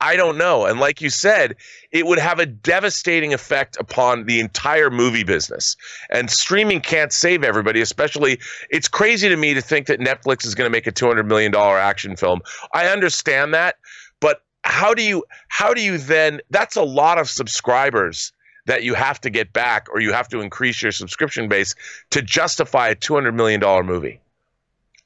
I 0.00 0.14
don't 0.16 0.38
know. 0.38 0.64
And 0.64 0.78
like 0.78 1.00
you 1.00 1.10
said, 1.10 1.56
it 1.90 2.06
would 2.06 2.18
have 2.18 2.38
a 2.38 2.46
devastating 2.46 3.34
effect 3.34 3.76
upon 3.80 4.26
the 4.26 4.38
entire 4.38 4.90
movie 4.90 5.24
business. 5.24 5.76
And 6.10 6.30
streaming 6.30 6.80
can't 6.80 7.12
save 7.12 7.42
everybody, 7.42 7.80
especially 7.80 8.38
it's 8.70 8.86
crazy 8.86 9.28
to 9.28 9.36
me 9.36 9.54
to 9.54 9.60
think 9.60 9.86
that 9.88 9.98
Netflix 9.98 10.46
is 10.46 10.54
going 10.54 10.66
to 10.66 10.70
make 10.70 10.86
a 10.86 10.92
$200 10.92 11.26
million 11.26 11.54
action 11.54 12.14
film. 12.16 12.40
I 12.72 12.86
understand 12.86 13.54
that, 13.54 13.76
but 14.20 14.42
how 14.62 14.94
do 14.94 15.02
you 15.02 15.24
how 15.48 15.72
do 15.74 15.82
you 15.82 15.98
then 15.98 16.40
that's 16.50 16.76
a 16.76 16.82
lot 16.82 17.18
of 17.18 17.28
subscribers 17.28 18.32
that 18.66 18.82
you 18.82 18.94
have 18.94 19.20
to 19.22 19.30
get 19.30 19.52
back 19.52 19.88
or 19.92 19.98
you 19.98 20.12
have 20.12 20.28
to 20.28 20.40
increase 20.40 20.82
your 20.82 20.92
subscription 20.92 21.48
base 21.48 21.74
to 22.10 22.20
justify 22.20 22.88
a 22.88 22.94
$200 22.94 23.34
million 23.34 23.60
movie. 23.86 24.20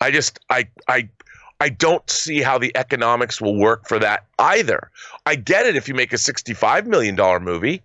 I 0.00 0.10
just 0.10 0.40
I 0.50 0.68
I 0.88 1.08
I 1.62 1.68
don't 1.68 2.10
see 2.10 2.42
how 2.42 2.58
the 2.58 2.76
economics 2.76 3.40
will 3.40 3.56
work 3.56 3.86
for 3.86 4.00
that 4.00 4.24
either. 4.40 4.90
I 5.26 5.36
get 5.36 5.64
it 5.64 5.76
if 5.76 5.86
you 5.86 5.94
make 5.94 6.12
a 6.12 6.16
$65 6.16 6.86
million 6.86 7.14
movie. 7.44 7.80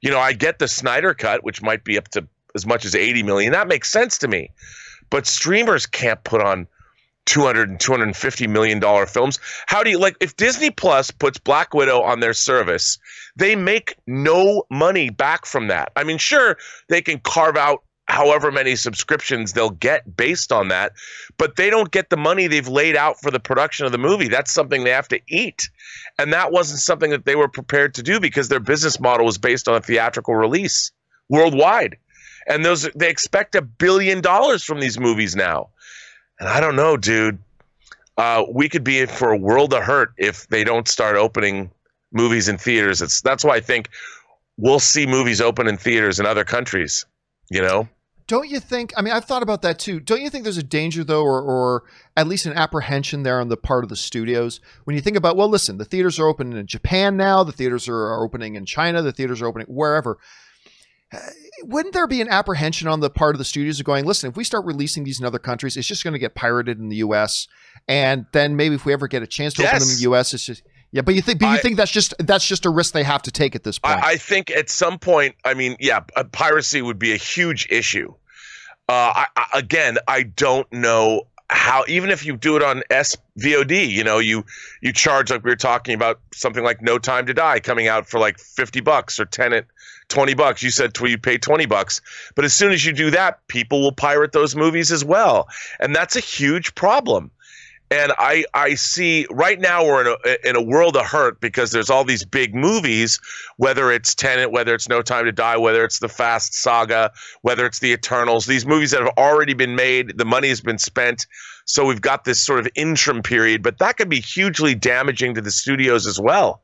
You 0.00 0.10
know, 0.10 0.18
I 0.18 0.32
get 0.32 0.58
the 0.58 0.66
Snyder 0.66 1.14
cut, 1.14 1.44
which 1.44 1.62
might 1.62 1.84
be 1.84 1.96
up 1.96 2.08
to 2.08 2.26
as 2.56 2.66
much 2.66 2.84
as 2.84 2.96
80 2.96 3.22
million. 3.22 3.52
That 3.52 3.68
makes 3.68 3.88
sense 3.88 4.18
to 4.18 4.26
me. 4.26 4.50
But 5.10 5.28
streamers 5.28 5.86
can't 5.86 6.24
put 6.24 6.40
on 6.40 6.66
200 7.26 7.70
and 7.70 7.78
250 7.78 8.48
million 8.48 8.80
dollar 8.80 9.06
films. 9.06 9.38
How 9.66 9.84
do 9.84 9.90
you 9.90 9.98
like 10.00 10.16
if 10.20 10.36
Disney 10.36 10.72
Plus 10.72 11.12
puts 11.12 11.38
Black 11.38 11.72
Widow 11.72 12.02
on 12.02 12.18
their 12.18 12.34
service, 12.34 12.98
they 13.36 13.54
make 13.54 13.94
no 14.08 14.64
money 14.70 15.10
back 15.10 15.46
from 15.46 15.68
that. 15.68 15.92
I 15.94 16.02
mean, 16.02 16.18
sure, 16.18 16.58
they 16.88 17.00
can 17.00 17.20
carve 17.20 17.56
out 17.56 17.83
however 18.06 18.52
many 18.52 18.76
subscriptions 18.76 19.52
they'll 19.52 19.70
get 19.70 20.16
based 20.16 20.52
on 20.52 20.68
that, 20.68 20.92
but 21.38 21.56
they 21.56 21.70
don't 21.70 21.90
get 21.90 22.10
the 22.10 22.16
money 22.16 22.46
they've 22.46 22.68
laid 22.68 22.96
out 22.96 23.18
for 23.20 23.30
the 23.30 23.40
production 23.40 23.86
of 23.86 23.92
the 23.92 23.98
movie. 23.98 24.28
That's 24.28 24.52
something 24.52 24.84
they 24.84 24.90
have 24.90 25.08
to 25.08 25.20
eat. 25.28 25.70
And 26.18 26.32
that 26.32 26.52
wasn't 26.52 26.80
something 26.80 27.10
that 27.10 27.24
they 27.24 27.36
were 27.36 27.48
prepared 27.48 27.94
to 27.94 28.02
do 28.02 28.20
because 28.20 28.48
their 28.48 28.60
business 28.60 29.00
model 29.00 29.26
was 29.26 29.38
based 29.38 29.68
on 29.68 29.76
a 29.76 29.80
theatrical 29.80 30.34
release 30.34 30.92
worldwide. 31.28 31.96
And 32.46 32.64
those 32.64 32.82
they 32.94 33.08
expect 33.08 33.54
a 33.54 33.62
billion 33.62 34.20
dollars 34.20 34.62
from 34.62 34.80
these 34.80 34.98
movies 34.98 35.34
now. 35.34 35.70
And 36.38 36.48
I 36.48 36.60
don't 36.60 36.76
know, 36.76 36.96
dude. 36.96 37.38
Uh, 38.16 38.44
we 38.48 38.68
could 38.68 38.84
be 38.84 39.06
for 39.06 39.30
a 39.30 39.36
world 39.36 39.72
of 39.72 39.82
hurt 39.82 40.12
if 40.18 40.46
they 40.48 40.62
don't 40.62 40.86
start 40.86 41.16
opening 41.16 41.70
movies 42.12 42.48
in 42.48 42.58
theaters. 42.58 43.00
It's 43.00 43.22
that's 43.22 43.44
why 43.44 43.56
I 43.56 43.60
think 43.60 43.88
we'll 44.56 44.78
see 44.78 45.06
movies 45.06 45.40
open 45.40 45.66
in 45.66 45.78
theaters 45.78 46.20
in 46.20 46.26
other 46.26 46.44
countries 46.44 47.06
you 47.54 47.62
know? 47.62 47.88
Don't 48.26 48.48
you 48.48 48.58
think 48.58 48.92
i 48.96 49.02
mean 49.02 49.12
i've 49.12 49.26
thought 49.26 49.42
about 49.42 49.62
that 49.62 49.78
too. 49.78 50.00
Don't 50.00 50.22
you 50.22 50.30
think 50.30 50.44
there's 50.44 50.56
a 50.56 50.62
danger 50.62 51.04
though 51.04 51.22
or, 51.22 51.42
or 51.42 51.84
at 52.16 52.26
least 52.26 52.46
an 52.46 52.54
apprehension 52.54 53.22
there 53.22 53.40
on 53.40 53.48
the 53.48 53.56
part 53.56 53.84
of 53.84 53.90
the 53.90 53.96
studios? 53.96 54.60
When 54.84 54.96
you 54.96 55.02
think 55.02 55.16
about 55.16 55.36
well 55.36 55.48
listen 55.48 55.78
the 55.78 55.84
theaters 55.84 56.18
are 56.18 56.26
open 56.26 56.52
in 56.54 56.66
japan 56.66 57.16
now 57.16 57.44
the 57.44 57.52
theaters 57.52 57.88
are, 57.88 58.22
opening 58.22 58.54
in 58.54 58.64
china 58.64 59.02
the 59.02 59.12
theaters 59.12 59.40
are 59.42 59.46
opening 59.46 59.66
wherever. 59.68 60.18
Wouldn't 61.62 61.94
there 61.94 62.08
be 62.08 62.20
an 62.20 62.28
apprehension 62.28 62.88
on 62.88 63.00
the 63.00 63.08
part 63.08 63.34
of 63.34 63.38
the 63.38 63.44
studios 63.44 63.78
of 63.78 63.86
going 63.86 64.04
listen 64.04 64.30
if 64.30 64.36
we 64.36 64.44
start 64.44 64.64
releasing 64.64 65.04
these 65.04 65.20
in 65.20 65.26
other 65.26 65.38
countries 65.38 65.76
it's 65.76 65.86
just 65.86 66.02
going 66.02 66.12
to 66.12 66.18
get 66.18 66.34
pirated 66.34 66.78
in 66.78 66.88
the 66.88 66.96
us 66.96 67.46
and 67.86 68.26
then 68.32 68.56
maybe 68.56 68.74
if 68.74 68.84
we 68.84 68.92
ever 68.92 69.06
get 69.06 69.22
a 69.22 69.26
chance 69.26 69.54
to 69.54 69.62
yes. 69.62 69.70
open 69.70 69.80
them 69.80 69.96
in 69.96 70.10
the 70.10 70.16
us 70.16 70.34
it's 70.34 70.46
just 70.46 70.62
yeah, 70.94 71.02
but 71.02 71.16
you 71.16 71.22
think, 71.22 71.40
but 71.40 71.46
you 71.46 71.52
I, 71.54 71.58
think 71.58 71.76
that's 71.76 71.90
just 71.90 72.14
that's 72.20 72.46
just 72.46 72.64
a 72.66 72.70
risk 72.70 72.94
they 72.94 73.02
have 73.02 73.20
to 73.22 73.32
take 73.32 73.56
at 73.56 73.64
this 73.64 73.80
point. 73.80 74.00
I, 74.00 74.12
I 74.12 74.16
think 74.16 74.52
at 74.52 74.70
some 74.70 74.96
point, 74.96 75.34
I 75.44 75.52
mean, 75.52 75.76
yeah, 75.80 75.98
piracy 76.30 76.82
would 76.82 77.00
be 77.00 77.12
a 77.12 77.16
huge 77.16 77.66
issue. 77.68 78.14
Uh, 78.88 79.24
I, 79.36 79.46
again, 79.54 79.98
I 80.06 80.22
don't 80.22 80.72
know 80.72 81.22
how 81.50 81.84
even 81.88 82.10
if 82.10 82.24
you 82.24 82.36
do 82.36 82.54
it 82.54 82.62
on 82.62 82.84
SVOD, 82.90 83.90
you 83.90 84.04
know, 84.04 84.20
you 84.20 84.44
you 84.82 84.92
charge 84.92 85.32
like 85.32 85.42
we 85.42 85.50
were 85.50 85.56
talking 85.56 85.96
about 85.96 86.20
something 86.32 86.62
like 86.62 86.80
No 86.80 86.98
Time 86.98 87.26
to 87.26 87.34
Die 87.34 87.58
coming 87.58 87.88
out 87.88 88.06
for 88.08 88.20
like 88.20 88.38
50 88.38 88.80
bucks 88.80 89.18
or 89.18 89.24
Tenet 89.24 89.66
20 90.10 90.34
bucks. 90.34 90.62
You 90.62 90.70
said 90.70 90.92
you 91.00 91.18
pay 91.18 91.38
20 91.38 91.66
bucks. 91.66 92.00
But 92.36 92.44
as 92.44 92.54
soon 92.54 92.70
as 92.70 92.84
you 92.84 92.92
do 92.92 93.10
that, 93.10 93.44
people 93.48 93.80
will 93.80 93.92
pirate 93.92 94.30
those 94.30 94.54
movies 94.54 94.92
as 94.92 95.04
well. 95.04 95.48
And 95.80 95.92
that's 95.92 96.14
a 96.14 96.20
huge 96.20 96.72
problem. 96.76 97.32
And 97.90 98.12
I, 98.18 98.44
I 98.54 98.74
see 98.74 99.26
right 99.30 99.60
now 99.60 99.84
we're 99.84 100.00
in 100.00 100.16
a, 100.24 100.48
in 100.48 100.56
a 100.56 100.62
world 100.62 100.96
of 100.96 101.06
hurt 101.06 101.40
because 101.40 101.70
there's 101.70 101.90
all 101.90 102.02
these 102.02 102.24
big 102.24 102.54
movies, 102.54 103.20
whether 103.56 103.92
it's 103.92 104.14
Tenet, 104.14 104.50
whether 104.50 104.74
it's 104.74 104.88
No 104.88 105.02
Time 105.02 105.26
to 105.26 105.32
Die, 105.32 105.56
whether 105.58 105.84
it's 105.84 105.98
the 106.00 106.08
Fast 106.08 106.54
Saga, 106.54 107.12
whether 107.42 107.66
it's 107.66 107.80
the 107.80 107.92
Eternals, 107.92 108.46
these 108.46 108.66
movies 108.66 108.90
that 108.90 109.02
have 109.02 109.12
already 109.18 109.54
been 109.54 109.76
made, 109.76 110.16
the 110.16 110.24
money 110.24 110.48
has 110.48 110.60
been 110.60 110.78
spent. 110.78 111.26
So 111.66 111.84
we've 111.84 112.00
got 112.00 112.24
this 112.24 112.40
sort 112.40 112.58
of 112.58 112.68
interim 112.74 113.22
period, 113.22 113.62
but 113.62 113.78
that 113.78 113.96
could 113.96 114.08
be 114.08 114.20
hugely 114.20 114.74
damaging 114.74 115.34
to 115.34 115.40
the 115.40 115.50
studios 115.50 116.06
as 116.06 116.18
well, 116.18 116.62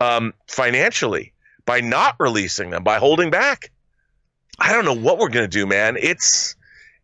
um, 0.00 0.32
financially, 0.48 1.32
by 1.66 1.80
not 1.80 2.16
releasing 2.18 2.70
them, 2.70 2.82
by 2.82 2.98
holding 2.98 3.30
back. 3.30 3.70
I 4.58 4.72
don't 4.72 4.86
know 4.86 4.96
what 4.96 5.18
we're 5.18 5.28
gonna 5.28 5.46
do, 5.46 5.66
man. 5.66 5.96
It's 6.00 6.56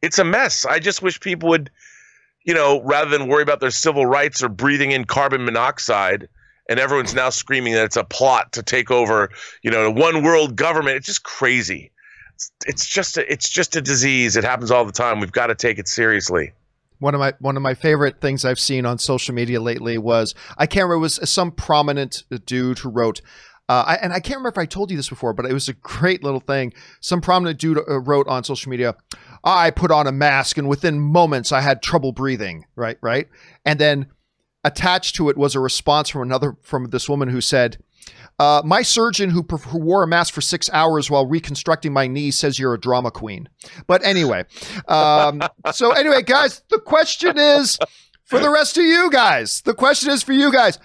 it's 0.03 0.18
a 0.18 0.24
mess. 0.24 0.64
I 0.64 0.80
just 0.80 1.03
wish 1.03 1.20
people 1.20 1.51
would– 1.51 1.70
you 2.45 2.55
know, 2.55 2.82
rather 2.82 3.11
than 3.11 3.28
worry 3.28 3.42
about 3.42 3.61
their 3.61 3.70
civil 3.70 4.07
rights 4.07 4.42
or 4.42 4.49
breathing 4.49 4.92
in 4.92 5.05
carbon 5.05 5.45
monoxide, 5.45 6.28
and 6.68 6.78
everyone's 6.78 7.14
now 7.14 7.30
screaming 7.30 7.74
that 7.74 7.84
it's 7.84 7.97
a 7.97 8.05
plot 8.05 8.53
to 8.53 8.62
take 8.62 8.90
over, 8.90 9.30
you 9.62 9.70
know, 9.70 9.90
one 9.90 10.22
world 10.22 10.57
government. 10.57 10.97
It's 10.97 11.07
just 11.07 11.22
crazy. 11.22 11.90
It's, 12.34 12.51
it's 12.66 12.86
just 12.86 13.16
a, 13.16 13.30
it's 13.30 13.49
just 13.49 13.76
a 13.76 13.80
disease. 13.80 14.36
It 14.36 14.45
happens 14.45 14.70
all 14.70 14.84
the 14.84 14.92
time. 14.92 15.20
We've 15.20 15.32
got 15.32 15.49
to 15.49 15.55
take 15.55 15.78
it 15.78 15.88
seriously. 15.88 16.53
One 17.01 17.14
of 17.14 17.18
my 17.18 17.34
one 17.40 17.57
of 17.57 17.62
my 17.62 17.74
favorite 17.74 18.20
things 18.20 18.45
I've 18.45 18.59
seen 18.59 18.86
on 18.86 18.99
social 18.99 19.34
media 19.34 19.61
lately 19.61 19.99
was 19.99 20.34
I 20.57 20.66
can't 20.66 20.84
remember 20.84 21.01
was 21.01 21.20
some 21.28 21.51
prominent 21.51 22.24
dude 22.47 22.78
who 22.78 22.88
wrote 22.88 23.20
uh, 23.68 23.82
I, 23.86 23.95
and 23.97 24.12
I 24.12 24.20
can't 24.20 24.36
remember 24.36 24.51
if 24.51 24.59
I 24.59 24.66
told 24.66 24.90
you 24.90 24.97
this 24.97 25.09
before, 25.09 25.32
but 25.32 25.47
it 25.47 25.53
was 25.53 25.68
a 25.68 25.72
great 25.82 26.22
little 26.22 26.40
thing. 26.40 26.72
Some 27.01 27.20
prominent 27.20 27.59
dude 27.59 27.78
uh, 27.78 28.01
wrote 28.01 28.28
on 28.28 28.45
social 28.45 28.70
media, 28.70 28.95
I 29.45 29.70
put 29.70 29.90
on 29.90 30.07
a 30.07 30.12
mask 30.12 30.57
and 30.57 30.68
within 30.68 30.99
moments 30.99 31.53
I 31.53 31.61
had 31.61 31.82
trouble 31.82 32.12
breathing, 32.12 32.64
right? 32.74 32.97
Right. 33.03 33.28
And 33.64 33.78
then 33.78 34.07
attached 34.64 35.14
to 35.16 35.28
it 35.28 35.36
was 35.36 35.55
a 35.55 35.61
response 35.61 36.09
from 36.09 36.22
another, 36.22 36.57
from 36.62 36.86
this 36.86 37.09
woman 37.09 37.28
who 37.28 37.42
said, 37.42 37.76
Uh, 38.38 38.62
my 38.64 38.80
surgeon 38.80 39.30
who, 39.30 39.42
who 39.42 39.78
wore 39.78 40.03
a 40.03 40.09
mask 40.09 40.32
for 40.32 40.40
six 40.40 40.70
hours 40.72 41.11
while 41.11 41.26
reconstructing 41.26 41.92
my 41.92 42.07
knee 42.07 42.30
says 42.30 42.59
you're 42.59 42.74
a 42.74 42.80
drama 42.80 43.11
queen. 43.11 43.49
But 43.86 44.03
anyway, 44.05 44.45
um, 44.88 45.42
so 45.72 45.92
anyway, 45.92 46.22
guys, 46.22 46.62
the 46.70 46.80
question 46.80 47.38
is 47.38 47.78
for 48.24 48.38
the 48.38 48.51
rest 48.51 48.78
of 48.78 48.84
you 48.84 49.11
guys. 49.11 49.61
The 49.61 49.74
question 49.74 50.11
is 50.11 50.22
for 50.22 50.32
you 50.32 50.51
guys. 50.51 50.78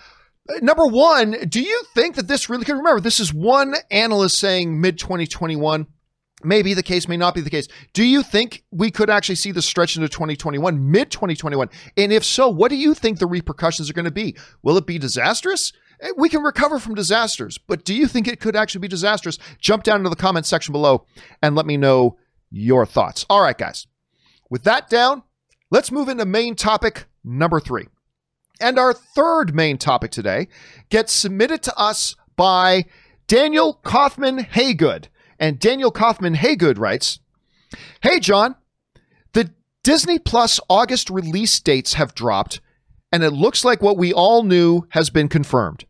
Number 0.61 0.85
one, 0.85 1.47
do 1.47 1.61
you 1.61 1.83
think 1.93 2.15
that 2.15 2.27
this 2.27 2.49
really 2.49 2.65
could 2.65 2.75
remember? 2.75 2.99
This 2.99 3.19
is 3.19 3.33
one 3.33 3.75
analyst 3.91 4.37
saying 4.37 4.81
mid 4.81 4.97
2021 4.97 5.87
may 6.43 6.61
be 6.61 6.73
the 6.73 6.83
case, 6.83 7.07
may 7.07 7.17
not 7.17 7.35
be 7.35 7.41
the 7.41 7.49
case. 7.49 7.67
Do 7.93 8.03
you 8.03 8.23
think 8.23 8.63
we 8.71 8.91
could 8.91 9.09
actually 9.09 9.35
see 9.35 9.51
the 9.51 9.61
stretch 9.61 9.95
into 9.95 10.09
2021, 10.09 10.91
mid 10.91 11.11
2021? 11.11 11.69
And 11.97 12.11
if 12.11 12.23
so, 12.23 12.49
what 12.49 12.69
do 12.69 12.75
you 12.75 12.93
think 12.93 13.19
the 13.19 13.27
repercussions 13.27 13.89
are 13.89 13.93
going 13.93 14.05
to 14.05 14.11
be? 14.11 14.35
Will 14.61 14.77
it 14.77 14.85
be 14.85 14.97
disastrous? 14.97 15.73
Eh, 16.01 16.11
we 16.17 16.29
can 16.29 16.43
recover 16.43 16.79
from 16.79 16.95
disasters, 16.95 17.57
but 17.57 17.83
do 17.83 17.93
you 17.93 18.07
think 18.07 18.27
it 18.27 18.39
could 18.39 18.55
actually 18.55 18.81
be 18.81 18.87
disastrous? 18.87 19.37
Jump 19.59 19.83
down 19.83 19.97
into 19.97 20.09
the 20.09 20.15
comment 20.15 20.45
section 20.45 20.71
below 20.71 21.05
and 21.41 21.55
let 21.55 21.65
me 21.65 21.77
know 21.77 22.17
your 22.49 22.85
thoughts. 22.85 23.25
All 23.29 23.41
right, 23.41 23.57
guys. 23.57 23.87
With 24.49 24.63
that 24.63 24.89
down, 24.89 25.23
let's 25.69 25.91
move 25.91 26.09
into 26.09 26.25
main 26.25 26.55
topic 26.55 27.05
number 27.23 27.59
three. 27.59 27.87
And 28.59 28.77
our 28.77 28.93
third 28.93 29.55
main 29.55 29.77
topic 29.77 30.11
today 30.11 30.47
gets 30.89 31.13
submitted 31.13 31.61
to 31.63 31.77
us 31.77 32.15
by 32.35 32.85
Daniel 33.27 33.75
Kaufman 33.83 34.39
Haygood. 34.39 35.07
And 35.39 35.59
Daniel 35.59 35.91
Kaufman 35.91 36.35
Haygood 36.35 36.77
writes 36.77 37.19
Hey, 38.01 38.19
John, 38.19 38.55
the 39.33 39.51
Disney 39.83 40.19
Plus 40.19 40.59
August 40.69 41.09
release 41.09 41.59
dates 41.59 41.93
have 41.93 42.13
dropped, 42.13 42.59
and 43.11 43.23
it 43.23 43.31
looks 43.31 43.63
like 43.63 43.81
what 43.81 43.97
we 43.97 44.11
all 44.11 44.43
knew 44.43 44.87
has 44.89 45.09
been 45.09 45.29
confirmed. 45.29 45.85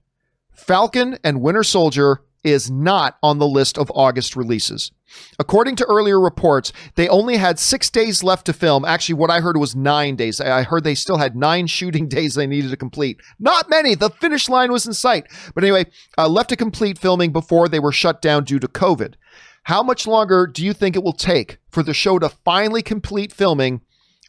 Falcon 0.51 1.17
and 1.23 1.41
Winter 1.41 1.63
Soldier 1.63 2.21
is 2.43 2.69
not 2.69 3.17
on 3.23 3.39
the 3.39 3.47
list 3.47 3.77
of 3.77 3.91
August 3.95 4.35
releases. 4.35 4.91
According 5.37 5.75
to 5.77 5.85
earlier 5.85 6.19
reports, 6.19 6.73
they 6.95 7.07
only 7.07 7.37
had 7.37 7.59
six 7.59 7.89
days 7.89 8.23
left 8.23 8.45
to 8.45 8.53
film. 8.53 8.85
Actually, 8.85 9.15
what 9.15 9.31
I 9.31 9.39
heard 9.39 9.57
was 9.57 9.75
nine 9.75 10.15
days. 10.15 10.41
I 10.41 10.63
heard 10.63 10.83
they 10.83 10.95
still 10.95 11.17
had 11.17 11.35
nine 11.35 11.67
shooting 11.79 12.07
days 12.07 12.35
they 12.35 12.47
needed 12.47 12.71
to 12.71 12.77
complete. 12.77 13.19
Not 13.39 13.69
many. 13.69 13.95
The 13.95 14.09
finish 14.09 14.49
line 14.49 14.71
was 14.71 14.85
in 14.85 14.93
sight. 14.93 15.25
But 15.55 15.63
anyway, 15.63 15.85
uh, 16.17 16.27
left 16.27 16.49
to 16.49 16.55
complete 16.55 16.97
filming 16.97 17.31
before 17.31 17.67
they 17.67 17.79
were 17.79 17.91
shut 17.91 18.21
down 18.21 18.43
due 18.43 18.59
to 18.59 18.67
COVID. 18.67 19.15
How 19.63 19.83
much 19.83 20.07
longer 20.07 20.47
do 20.47 20.65
you 20.65 20.73
think 20.73 20.95
it 20.95 21.03
will 21.03 21.13
take 21.13 21.57
for 21.69 21.83
the 21.83 21.93
show 21.93 22.17
to 22.19 22.29
finally 22.29 22.81
complete 22.81 23.31
filming 23.31 23.81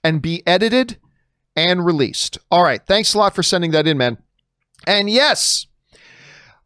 and 0.04 0.20
be 0.20 0.46
edited 0.46 0.98
and 1.56 1.84
released? 1.84 2.38
All 2.50 2.62
right. 2.62 2.80
Thanks 2.86 3.14
a 3.14 3.18
lot 3.18 3.34
for 3.34 3.42
sending 3.42 3.70
that 3.70 3.86
in, 3.86 3.96
man. 3.96 4.18
And 4.86 5.08
yes, 5.10 5.66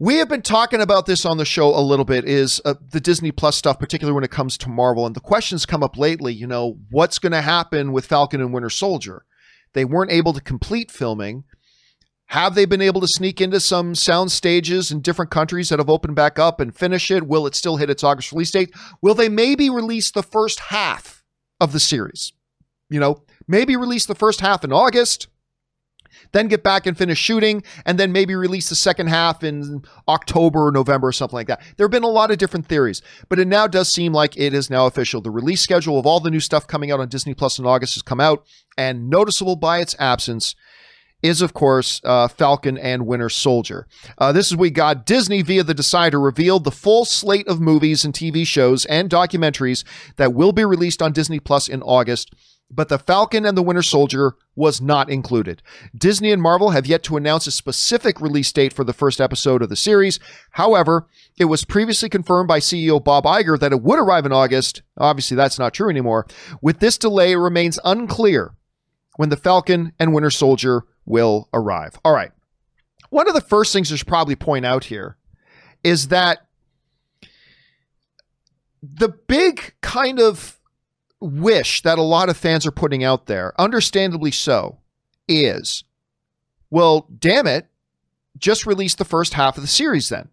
we 0.05 0.17
have 0.17 0.29
been 0.29 0.43
talking 0.43 0.83
about 0.83 1.07
this 1.07 1.25
on 1.25 1.39
the 1.39 1.47
show 1.47 1.75
a 1.75 1.81
little 1.81 2.05
bit 2.05 2.27
is 2.27 2.61
uh, 2.67 2.75
the 2.91 3.01
Disney 3.01 3.33
Plus 3.33 3.57
stuff, 3.57 3.79
particularly 3.79 4.15
when 4.15 4.23
it 4.23 4.31
comes 4.31 4.59
to 4.59 4.69
Marvel. 4.69 5.07
And 5.07 5.17
the 5.17 5.21
questions 5.21 5.65
come 5.65 5.83
up 5.83 5.97
lately, 5.97 6.35
you 6.35 6.47
know, 6.47 6.77
what's 6.91 7.19
going 7.19 7.33
to 7.33 7.41
happen 7.41 7.91
with 7.91 8.05
Falcon 8.05 8.43
and 8.43 8.53
Winter 8.53 8.69
Soldier? 8.69 9.25
They 9.73 9.87
weren't 9.87 10.13
able 10.13 10.35
to 10.35 10.43
complete 10.43 10.91
filming. 10.91 11.45
Have 12.27 12.55
they 12.55 12.67
been 12.67 12.83
able 12.83 13.01
to 13.01 13.09
sneak 13.09 13.41
into 13.41 13.61
some 13.61 13.95
sound 13.95 14.31
stages 14.31 14.93
in 14.93 15.01
different 15.01 15.31
countries 15.31 15.71
that 15.71 15.79
have 15.79 15.89
opened 15.89 16.17
back 16.17 16.39
up 16.39 16.61
and 16.61 16.77
finish 16.77 17.11
it? 17.11 17.27
Will 17.27 17.47
it 17.47 17.55
still 17.55 17.79
hit 17.79 17.89
its 17.89 18.05
August 18.05 18.31
release 18.31 18.51
date? 18.51 18.75
Will 19.01 19.15
they 19.15 19.31
maybe 19.31 19.71
release 19.71 20.11
the 20.11 20.23
first 20.23 20.61
half 20.69 21.25
of 21.59 21.73
the 21.73 21.81
series? 21.81 22.35
You 22.91 23.01
know, 23.01 23.23
maybe 23.49 23.75
release 23.75 24.05
the 24.05 24.15
first 24.15 24.43
half 24.43 24.65
in 24.65 24.73
August, 24.73 25.29
then 26.33 26.49
get 26.49 26.63
back 26.63 26.87
and 26.87 26.97
finish 26.97 27.19
shooting, 27.19 27.63
and 27.85 27.99
then 27.99 28.13
maybe 28.13 28.35
release 28.35 28.69
the 28.69 28.75
second 28.75 29.09
half 29.09 29.43
in 29.43 29.83
October 30.09 30.67
or 30.67 30.73
November 30.73 31.09
or 31.09 31.13
something 31.13 31.37
like 31.37 31.49
that. 31.49 31.63
There 31.77 31.85
have 31.85 31.93
been 31.93 32.03
a 32.03 32.09
lot 32.09 32.31
of 32.31 32.39
different 32.39 32.67
theories, 32.67 33.03
but 33.29 33.39
it 33.39 33.49
now 33.49 33.67
does 33.67 33.89
seem 33.89 34.13
like 34.13 34.37
it 34.37 34.55
is 34.55 34.71
now 34.71 34.87
official. 34.87 35.21
The 35.21 35.31
release 35.31 35.61
schedule 35.61 35.99
of 35.99 36.07
all 36.07 36.21
the 36.21 36.31
new 36.31 36.41
stuff 36.41 36.67
coming 36.67 36.91
out 36.91 37.01
on 37.01 37.09
Disney 37.09 37.35
Plus 37.35 37.59
in 37.59 37.67
August 37.67 37.95
has 37.95 38.03
come 38.03 38.21
out, 38.21 38.47
and 38.77 39.09
noticeable 39.09 39.57
by 39.57 39.79
its 39.79 39.95
absence 39.99 40.55
is, 41.25 41.41
of 41.41 41.55
course, 41.55 42.03
uh, 42.05 42.29
Falcon 42.29 42.77
and 42.77 43.07
Winter 43.07 43.31
Soldier. 43.31 43.89
Uh, 44.19 44.31
this 44.31 44.51
is 44.51 44.57
we 44.57 44.69
got 44.69 45.07
Disney 45.07 45.41
via 45.41 45.65
the 45.65 45.73
Decider 45.73 46.21
revealed 46.21 46.65
the 46.65 46.71
full 46.71 47.07
slate 47.07 47.49
of 47.49 47.63
movies 47.63 48.05
and 48.05 48.13
TV 48.13 48.47
shows 48.47 48.85
and 48.85 49.09
documentaries 49.09 49.85
that 50.17 50.35
will 50.35 50.53
be 50.53 50.67
released 50.67 51.01
on 51.01 51.13
Disney 51.13 51.41
Plus 51.41 51.67
in 51.67 51.83
August. 51.83 52.35
But 52.71 52.91
the 52.91 52.99
Falcon 52.99 53.47
and 53.47 53.57
the 53.57 53.63
Winter 53.63 53.83
Soldier 53.83 54.35
was 54.55 54.83
not 54.83 55.09
included. 55.09 55.63
Disney 55.97 56.31
and 56.31 56.43
Marvel 56.43 56.71
have 56.71 56.87
yet 56.87 57.03
to 57.05 57.17
announce 57.17 57.47
a 57.47 57.51
specific 57.53 58.21
release 58.21 58.53
date 58.53 58.75
for 58.75 58.85
the 58.85 58.93
first 58.93 59.21
episode 59.21 59.63
of 59.63 59.71
the 59.71 59.77
series. 59.77 60.21
However, 60.53 61.07
it 61.39 61.47
was 61.47 61.65
previously 61.65 62.11
confirmed 62.11 62.49
by 62.49 62.59
CEO 62.59 63.03
Bob 63.03 63.25
Iger 63.25 63.59
that 63.61 63.73
it 63.73 63.83
would 63.83 63.99
arrive 63.99 64.27
in 64.27 64.33
August. 64.33 64.83
Obviously, 64.99 65.37
that's 65.37 65.59
not 65.59 65.73
true 65.73 65.89
anymore. 65.89 66.27
With 66.61 66.81
this 66.81 66.99
delay, 66.99 67.33
it 67.33 67.37
remains 67.37 67.79
unclear 67.85 68.55
when 69.17 69.29
the 69.29 69.37
Falcon 69.37 69.93
and 69.99 70.13
Winter 70.13 70.31
Soldier 70.31 70.85
will 71.07 71.49
arrive. 71.53 71.99
All 72.05 72.13
right. 72.13 72.33
One 73.11 73.29
of 73.29 73.35
the 73.35 73.41
first 73.41 73.73
things 73.73 73.93
I 73.93 73.97
should 73.97 74.09
probably 74.09 74.37
point 74.37 74.67
out 74.67 74.85
here 74.85 75.17
is 75.83 76.09
that 76.09 76.47
the 78.83 79.09
big 79.09 79.75
kind 79.81 80.19
of 80.19 80.59
wish 81.21 81.83
that 81.83 81.99
a 81.99 82.03
lot 82.03 82.29
of 82.29 82.37
fans 82.37 82.67
are 82.67 82.73
putting 82.73 83.05
out 83.05 83.27
there, 83.27 83.59
understandably 83.59 84.31
so, 84.31 84.79
is 85.29 85.85
well, 86.71 87.07
damn 87.19 87.47
it, 87.47 87.69
just 88.37 88.67
release 88.67 88.97
the 88.97 89.05
first 89.05 89.35
half 89.35 89.57
of 89.57 89.63
the 89.63 89.69
series 89.69 90.09
then. 90.09 90.29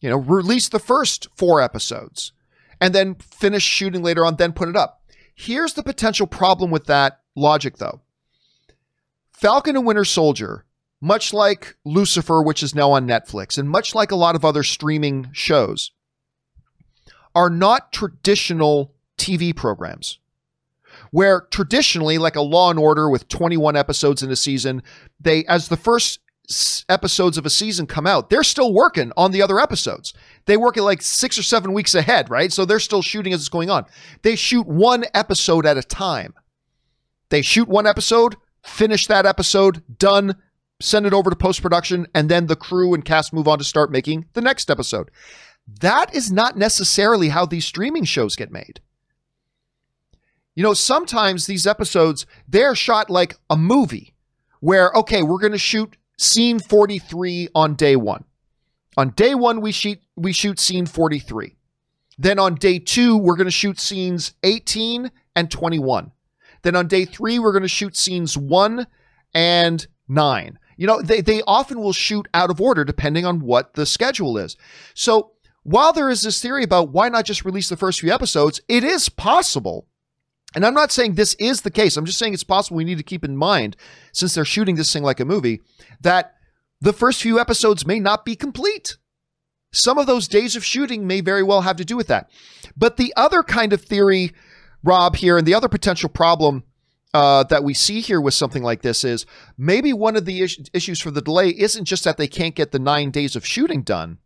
You 0.00 0.08
know, 0.08 0.16
release 0.16 0.68
the 0.68 0.78
first 0.78 1.28
four 1.34 1.60
episodes 1.60 2.32
and 2.80 2.94
then 2.94 3.16
finish 3.16 3.64
shooting 3.64 4.02
later 4.02 4.24
on, 4.24 4.36
then 4.36 4.52
put 4.52 4.68
it 4.68 4.76
up. 4.76 5.02
Here's 5.34 5.74
the 5.74 5.82
potential 5.82 6.26
problem 6.26 6.70
with 6.70 6.86
that 6.86 7.20
logic, 7.38 7.78
though. 7.78 8.00
Falcon 9.32 9.76
and 9.76 9.86
Winter 9.86 10.04
Soldier, 10.04 10.64
much 11.00 11.32
like 11.32 11.76
Lucifer, 11.84 12.42
which 12.42 12.62
is 12.62 12.74
now 12.74 12.90
on 12.90 13.06
Netflix, 13.06 13.56
and 13.56 13.70
much 13.70 13.94
like 13.94 14.10
a 14.10 14.16
lot 14.16 14.34
of 14.34 14.44
other 14.44 14.62
streaming 14.62 15.28
shows, 15.32 15.92
are 17.34 17.50
not 17.50 17.92
traditional 17.92 18.92
TV 19.16 19.54
programs. 19.54 20.18
Where 21.10 21.42
traditionally, 21.50 22.18
like 22.18 22.34
a 22.34 22.40
Law 22.40 22.70
and 22.70 22.78
Order 22.78 23.08
with 23.08 23.28
21 23.28 23.76
episodes 23.76 24.22
in 24.22 24.30
a 24.30 24.36
season, 24.36 24.82
they, 25.20 25.44
as 25.44 25.68
the 25.68 25.76
first 25.76 26.20
episodes 26.88 27.36
of 27.36 27.44
a 27.44 27.50
season 27.50 27.86
come 27.86 28.06
out, 28.06 28.30
they're 28.30 28.42
still 28.42 28.72
working 28.72 29.12
on 29.16 29.30
the 29.30 29.42
other 29.42 29.60
episodes. 29.60 30.14
They 30.46 30.56
work 30.56 30.76
at 30.76 30.82
like 30.82 31.02
six 31.02 31.38
or 31.38 31.42
seven 31.42 31.72
weeks 31.72 31.94
ahead, 31.94 32.30
right? 32.30 32.52
So 32.52 32.64
they're 32.64 32.80
still 32.80 33.02
shooting 33.02 33.32
as 33.32 33.40
it's 33.40 33.48
going 33.48 33.70
on. 33.70 33.84
They 34.22 34.34
shoot 34.34 34.66
one 34.66 35.04
episode 35.14 35.66
at 35.66 35.76
a 35.76 35.82
time. 35.82 36.34
They 37.30 37.42
shoot 37.42 37.68
one 37.68 37.86
episode, 37.86 38.36
finish 38.62 39.06
that 39.06 39.26
episode, 39.26 39.82
done, 39.98 40.36
send 40.80 41.06
it 41.06 41.12
over 41.12 41.30
to 41.30 41.36
post 41.36 41.62
production, 41.62 42.06
and 42.14 42.28
then 42.28 42.46
the 42.46 42.56
crew 42.56 42.94
and 42.94 43.04
cast 43.04 43.32
move 43.32 43.48
on 43.48 43.58
to 43.58 43.64
start 43.64 43.90
making 43.90 44.26
the 44.32 44.40
next 44.40 44.70
episode. 44.70 45.10
That 45.80 46.14
is 46.14 46.32
not 46.32 46.56
necessarily 46.56 47.28
how 47.28 47.44
these 47.44 47.66
streaming 47.66 48.04
shows 48.04 48.36
get 48.36 48.50
made. 48.50 48.80
You 50.54 50.62
know, 50.62 50.74
sometimes 50.74 51.46
these 51.46 51.66
episodes, 51.66 52.26
they're 52.48 52.74
shot 52.74 53.10
like 53.10 53.36
a 53.50 53.56
movie 53.56 54.14
where, 54.60 54.90
okay, 54.94 55.22
we're 55.22 55.38
going 55.38 55.52
to 55.52 55.58
shoot 55.58 55.96
scene 56.16 56.58
43 56.58 57.48
on 57.54 57.74
day 57.74 57.96
one. 57.96 58.24
On 58.96 59.10
day 59.10 59.34
one, 59.34 59.60
we 59.60 59.70
shoot, 59.70 60.00
we 60.16 60.32
shoot 60.32 60.58
scene 60.58 60.86
43. 60.86 61.54
Then 62.18 62.40
on 62.40 62.56
day 62.56 62.80
two, 62.80 63.16
we're 63.16 63.36
going 63.36 63.46
to 63.46 63.52
shoot 63.52 63.78
scenes 63.78 64.32
18 64.42 65.12
and 65.36 65.50
21. 65.50 66.10
Then 66.68 66.76
on 66.76 66.86
day 66.86 67.06
three, 67.06 67.38
we're 67.38 67.52
going 67.52 67.62
to 67.62 67.68
shoot 67.68 67.96
scenes 67.96 68.36
one 68.36 68.86
and 69.32 69.86
nine. 70.06 70.58
You 70.76 70.86
know, 70.86 71.00
they, 71.00 71.22
they 71.22 71.40
often 71.46 71.80
will 71.80 71.94
shoot 71.94 72.28
out 72.34 72.50
of 72.50 72.60
order 72.60 72.84
depending 72.84 73.24
on 73.24 73.40
what 73.40 73.72
the 73.72 73.86
schedule 73.86 74.36
is. 74.36 74.54
So 74.92 75.30
while 75.62 75.94
there 75.94 76.10
is 76.10 76.20
this 76.20 76.42
theory 76.42 76.64
about 76.64 76.90
why 76.90 77.08
not 77.08 77.24
just 77.24 77.46
release 77.46 77.70
the 77.70 77.78
first 77.78 78.00
few 78.00 78.12
episodes, 78.12 78.60
it 78.68 78.84
is 78.84 79.08
possible. 79.08 79.86
And 80.54 80.62
I'm 80.62 80.74
not 80.74 80.92
saying 80.92 81.14
this 81.14 81.32
is 81.36 81.62
the 81.62 81.70
case. 81.70 81.96
I'm 81.96 82.04
just 82.04 82.18
saying 82.18 82.34
it's 82.34 82.44
possible 82.44 82.76
we 82.76 82.84
need 82.84 82.98
to 82.98 83.02
keep 83.02 83.24
in 83.24 83.34
mind, 83.34 83.74
since 84.12 84.34
they're 84.34 84.44
shooting 84.44 84.76
this 84.76 84.92
thing 84.92 85.02
like 85.02 85.20
a 85.20 85.24
movie, 85.24 85.62
that 86.02 86.34
the 86.82 86.92
first 86.92 87.22
few 87.22 87.40
episodes 87.40 87.86
may 87.86 87.98
not 87.98 88.26
be 88.26 88.36
complete. 88.36 88.98
Some 89.72 89.96
of 89.96 90.06
those 90.06 90.28
days 90.28 90.54
of 90.54 90.66
shooting 90.66 91.06
may 91.06 91.22
very 91.22 91.42
well 91.42 91.62
have 91.62 91.76
to 91.76 91.84
do 91.86 91.96
with 91.96 92.08
that. 92.08 92.28
But 92.76 92.98
the 92.98 93.14
other 93.16 93.42
kind 93.42 93.72
of 93.72 93.80
theory 93.80 94.34
Rob 94.82 95.16
here, 95.16 95.36
and 95.36 95.46
the 95.46 95.54
other 95.54 95.68
potential 95.68 96.08
problem 96.08 96.64
uh, 97.14 97.42
that 97.44 97.64
we 97.64 97.74
see 97.74 98.00
here 98.00 98.20
with 98.20 98.34
something 98.34 98.62
like 98.62 98.82
this 98.82 99.04
is 99.04 99.26
maybe 99.56 99.92
one 99.92 100.16
of 100.16 100.24
the 100.24 100.42
is- 100.42 100.70
issues 100.72 101.00
for 101.00 101.10
the 101.10 101.22
delay 101.22 101.48
isn't 101.48 101.84
just 101.84 102.04
that 102.04 102.16
they 102.16 102.28
can't 102.28 102.54
get 102.54 102.70
the 102.70 102.78
nine 102.78 103.10
days 103.10 103.34
of 103.34 103.46
shooting 103.46 103.82
done. 103.82 104.18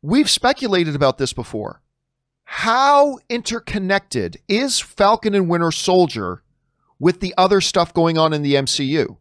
We've 0.00 0.30
speculated 0.30 0.94
about 0.94 1.18
this 1.18 1.32
before. 1.32 1.82
How 2.44 3.18
interconnected 3.28 4.38
is 4.48 4.80
Falcon 4.80 5.34
and 5.34 5.48
Winter 5.48 5.70
Soldier 5.70 6.42
with 6.98 7.20
the 7.20 7.34
other 7.36 7.60
stuff 7.60 7.94
going 7.94 8.18
on 8.18 8.32
in 8.32 8.42
the 8.42 8.54
MCU? 8.54 9.16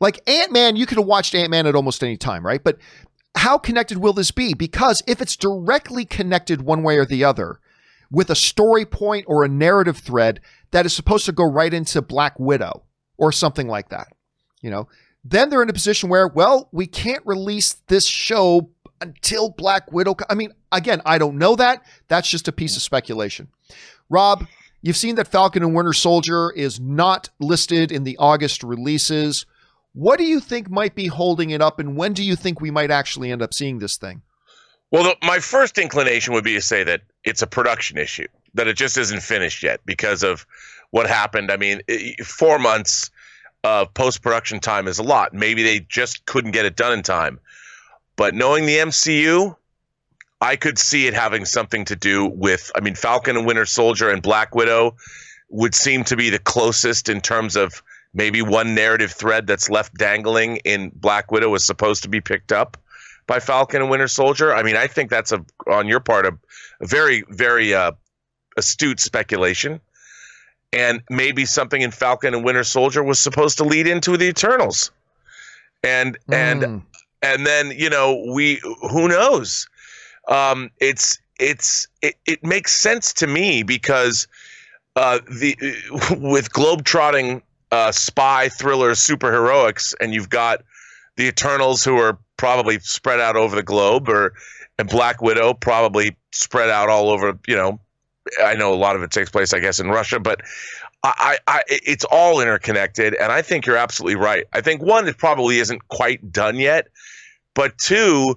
Like 0.00 0.28
Ant 0.28 0.50
Man, 0.52 0.76
you 0.76 0.86
could 0.86 0.98
have 0.98 1.06
watched 1.06 1.34
Ant 1.34 1.50
Man 1.50 1.66
at 1.66 1.74
almost 1.74 2.02
any 2.02 2.16
time, 2.16 2.44
right? 2.44 2.62
But 2.62 2.78
how 3.36 3.58
connected 3.58 3.98
will 3.98 4.12
this 4.12 4.30
be? 4.30 4.54
Because 4.54 5.02
if 5.06 5.20
it's 5.20 5.36
directly 5.36 6.04
connected 6.04 6.62
one 6.62 6.82
way 6.82 6.96
or 6.96 7.04
the 7.04 7.24
other 7.24 7.60
with 8.10 8.30
a 8.30 8.34
story 8.34 8.84
point 8.84 9.24
or 9.28 9.44
a 9.44 9.48
narrative 9.48 9.98
thread 9.98 10.40
that 10.72 10.86
is 10.86 10.94
supposed 10.94 11.26
to 11.26 11.32
go 11.32 11.44
right 11.44 11.72
into 11.72 12.02
Black 12.02 12.38
Widow 12.38 12.82
or 13.16 13.32
something 13.32 13.68
like 13.68 13.90
that, 13.90 14.08
you 14.62 14.70
know, 14.70 14.88
then 15.24 15.50
they're 15.50 15.62
in 15.62 15.70
a 15.70 15.74
position 15.74 16.08
where, 16.08 16.28
well, 16.28 16.68
we 16.72 16.86
can't 16.86 17.24
release 17.26 17.74
this 17.88 18.06
show 18.06 18.70
until 19.00 19.50
Black 19.50 19.90
Widow. 19.92 20.16
I 20.28 20.34
mean, 20.34 20.52
again, 20.72 21.02
I 21.04 21.18
don't 21.18 21.38
know 21.38 21.56
that. 21.56 21.84
That's 22.08 22.28
just 22.28 22.48
a 22.48 22.52
piece 22.52 22.76
of 22.76 22.82
speculation. 22.82 23.48
Rob, 24.08 24.46
you've 24.82 24.96
seen 24.96 25.14
that 25.16 25.28
Falcon 25.28 25.62
and 25.62 25.74
Winter 25.74 25.92
Soldier 25.92 26.50
is 26.50 26.80
not 26.80 27.30
listed 27.38 27.92
in 27.92 28.04
the 28.04 28.16
August 28.18 28.62
releases. 28.62 29.46
What 29.92 30.18
do 30.18 30.24
you 30.24 30.40
think 30.40 30.70
might 30.70 30.94
be 30.94 31.06
holding 31.06 31.50
it 31.50 31.60
up, 31.60 31.78
and 31.78 31.96
when 31.96 32.12
do 32.12 32.22
you 32.22 32.36
think 32.36 32.60
we 32.60 32.70
might 32.70 32.90
actually 32.90 33.32
end 33.32 33.42
up 33.42 33.52
seeing 33.52 33.78
this 33.78 33.96
thing? 33.96 34.22
Well, 34.90 35.04
the, 35.04 35.16
my 35.22 35.38
first 35.38 35.78
inclination 35.78 36.34
would 36.34 36.44
be 36.44 36.54
to 36.54 36.60
say 36.60 36.84
that 36.84 37.02
it's 37.24 37.42
a 37.42 37.46
production 37.46 37.98
issue, 37.98 38.26
that 38.54 38.68
it 38.68 38.76
just 38.76 38.96
isn't 38.96 39.22
finished 39.22 39.62
yet 39.62 39.80
because 39.84 40.22
of 40.22 40.46
what 40.90 41.06
happened. 41.06 41.50
I 41.50 41.56
mean, 41.56 41.82
four 42.24 42.58
months 42.58 43.10
of 43.62 43.92
post 43.94 44.22
production 44.22 44.60
time 44.60 44.88
is 44.88 44.98
a 44.98 45.02
lot. 45.02 45.34
Maybe 45.34 45.62
they 45.62 45.80
just 45.80 46.24
couldn't 46.26 46.52
get 46.52 46.64
it 46.64 46.76
done 46.76 46.92
in 46.92 47.02
time. 47.02 47.38
But 48.16 48.34
knowing 48.34 48.66
the 48.66 48.76
MCU, 48.76 49.56
I 50.40 50.56
could 50.56 50.78
see 50.78 51.06
it 51.06 51.14
having 51.14 51.44
something 51.44 51.84
to 51.86 51.96
do 51.96 52.26
with, 52.26 52.70
I 52.74 52.80
mean, 52.80 52.94
Falcon 52.94 53.36
and 53.36 53.46
Winter 53.46 53.66
Soldier 53.66 54.08
and 54.08 54.22
Black 54.22 54.54
Widow 54.54 54.96
would 55.50 55.74
seem 55.74 56.04
to 56.04 56.16
be 56.16 56.30
the 56.30 56.38
closest 56.38 57.08
in 57.08 57.20
terms 57.20 57.56
of 57.56 57.82
maybe 58.14 58.40
one 58.42 58.74
narrative 58.74 59.12
thread 59.12 59.46
that's 59.46 59.68
left 59.68 59.94
dangling 59.94 60.56
in 60.58 60.90
Black 60.94 61.30
Widow 61.30 61.50
was 61.50 61.64
supposed 61.64 62.02
to 62.02 62.08
be 62.08 62.20
picked 62.20 62.52
up 62.52 62.76
by 63.30 63.38
Falcon 63.38 63.80
and 63.80 63.88
Winter 63.88 64.08
Soldier. 64.08 64.52
I 64.52 64.64
mean, 64.64 64.74
I 64.74 64.88
think 64.88 65.08
that's 65.08 65.30
a 65.30 65.44
on 65.68 65.86
your 65.86 66.00
part 66.00 66.26
a, 66.26 66.36
a 66.80 66.86
very 66.88 67.22
very 67.28 67.72
uh, 67.72 67.92
astute 68.56 68.98
speculation, 68.98 69.80
and 70.72 71.00
maybe 71.08 71.44
something 71.44 71.80
in 71.80 71.92
Falcon 71.92 72.34
and 72.34 72.44
Winter 72.44 72.64
Soldier 72.64 73.04
was 73.04 73.20
supposed 73.20 73.56
to 73.58 73.64
lead 73.64 73.86
into 73.86 74.16
the 74.16 74.24
Eternals, 74.24 74.90
and 75.84 76.18
mm. 76.28 76.34
and 76.34 76.64
hmm. 76.64 76.78
and 77.22 77.46
then 77.46 77.70
you 77.70 77.88
know 77.88 78.20
we 78.34 78.60
who 78.90 79.06
knows. 79.06 79.68
Um, 80.26 80.68
it's 80.80 81.20
it's 81.38 81.86
it, 82.02 82.16
it 82.26 82.44
makes 82.44 82.72
sense 82.72 83.12
to 83.12 83.28
me 83.28 83.62
because 83.62 84.26
uh, 84.96 85.20
the 85.30 85.56
with 86.18 86.52
globetrotting 86.52 87.42
uh, 87.70 87.92
spy 87.92 88.48
thriller 88.48 88.90
superheroics, 88.90 89.94
and 90.00 90.12
you've 90.12 90.30
got 90.30 90.64
the 91.16 91.26
Eternals 91.26 91.84
who 91.84 91.96
are 91.98 92.18
probably 92.36 92.78
spread 92.80 93.20
out 93.20 93.36
over 93.36 93.56
the 93.56 93.62
globe, 93.62 94.08
or 94.08 94.34
and 94.78 94.88
Black 94.88 95.20
Widow 95.20 95.54
probably 95.54 96.16
spread 96.32 96.70
out 96.70 96.88
all 96.88 97.10
over. 97.10 97.38
You 97.46 97.56
know, 97.56 97.80
I 98.42 98.54
know 98.54 98.72
a 98.72 98.76
lot 98.76 98.96
of 98.96 99.02
it 99.02 99.10
takes 99.10 99.30
place, 99.30 99.52
I 99.52 99.60
guess, 99.60 99.80
in 99.80 99.88
Russia, 99.88 100.20
but 100.20 100.40
I, 101.02 101.38
I, 101.46 101.62
it's 101.68 102.04
all 102.04 102.40
interconnected, 102.40 103.14
and 103.14 103.32
I 103.32 103.40
think 103.42 103.64
you're 103.64 103.76
absolutely 103.76 104.16
right. 104.16 104.44
I 104.52 104.60
think 104.60 104.82
one, 104.82 105.08
it 105.08 105.16
probably 105.16 105.58
isn't 105.58 105.88
quite 105.88 106.30
done 106.30 106.56
yet, 106.56 106.88
but 107.54 107.78
two, 107.78 108.36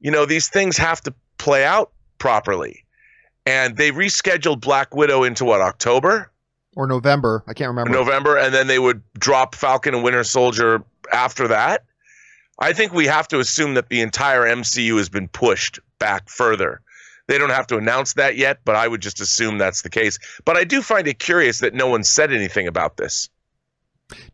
you 0.00 0.10
know, 0.10 0.26
these 0.26 0.48
things 0.48 0.76
have 0.76 1.00
to 1.02 1.14
play 1.38 1.64
out 1.64 1.92
properly, 2.18 2.84
and 3.46 3.76
they 3.76 3.92
rescheduled 3.92 4.60
Black 4.60 4.94
Widow 4.94 5.22
into 5.22 5.44
what 5.44 5.60
October 5.60 6.32
or 6.76 6.86
November? 6.86 7.44
I 7.46 7.54
can't 7.54 7.68
remember. 7.68 7.92
November, 7.92 8.36
and 8.36 8.52
then 8.52 8.66
they 8.66 8.78
would 8.78 9.02
drop 9.18 9.54
Falcon 9.54 9.94
and 9.94 10.02
Winter 10.02 10.24
Soldier 10.24 10.82
after 11.12 11.48
that. 11.48 11.84
I 12.58 12.72
think 12.72 12.92
we 12.92 13.06
have 13.06 13.28
to 13.28 13.40
assume 13.40 13.74
that 13.74 13.88
the 13.88 14.00
entire 14.00 14.42
MCU 14.42 14.96
has 14.98 15.08
been 15.08 15.28
pushed 15.28 15.80
back 15.98 16.28
further. 16.28 16.80
They 17.26 17.38
don't 17.38 17.50
have 17.50 17.66
to 17.68 17.78
announce 17.78 18.14
that 18.14 18.36
yet, 18.36 18.60
but 18.64 18.76
I 18.76 18.86
would 18.86 19.00
just 19.00 19.20
assume 19.20 19.58
that's 19.58 19.82
the 19.82 19.90
case. 19.90 20.18
But 20.44 20.56
I 20.56 20.64
do 20.64 20.82
find 20.82 21.08
it 21.08 21.18
curious 21.18 21.60
that 21.60 21.74
no 21.74 21.88
one 21.88 22.04
said 22.04 22.32
anything 22.32 22.68
about 22.68 22.96
this. 22.96 23.28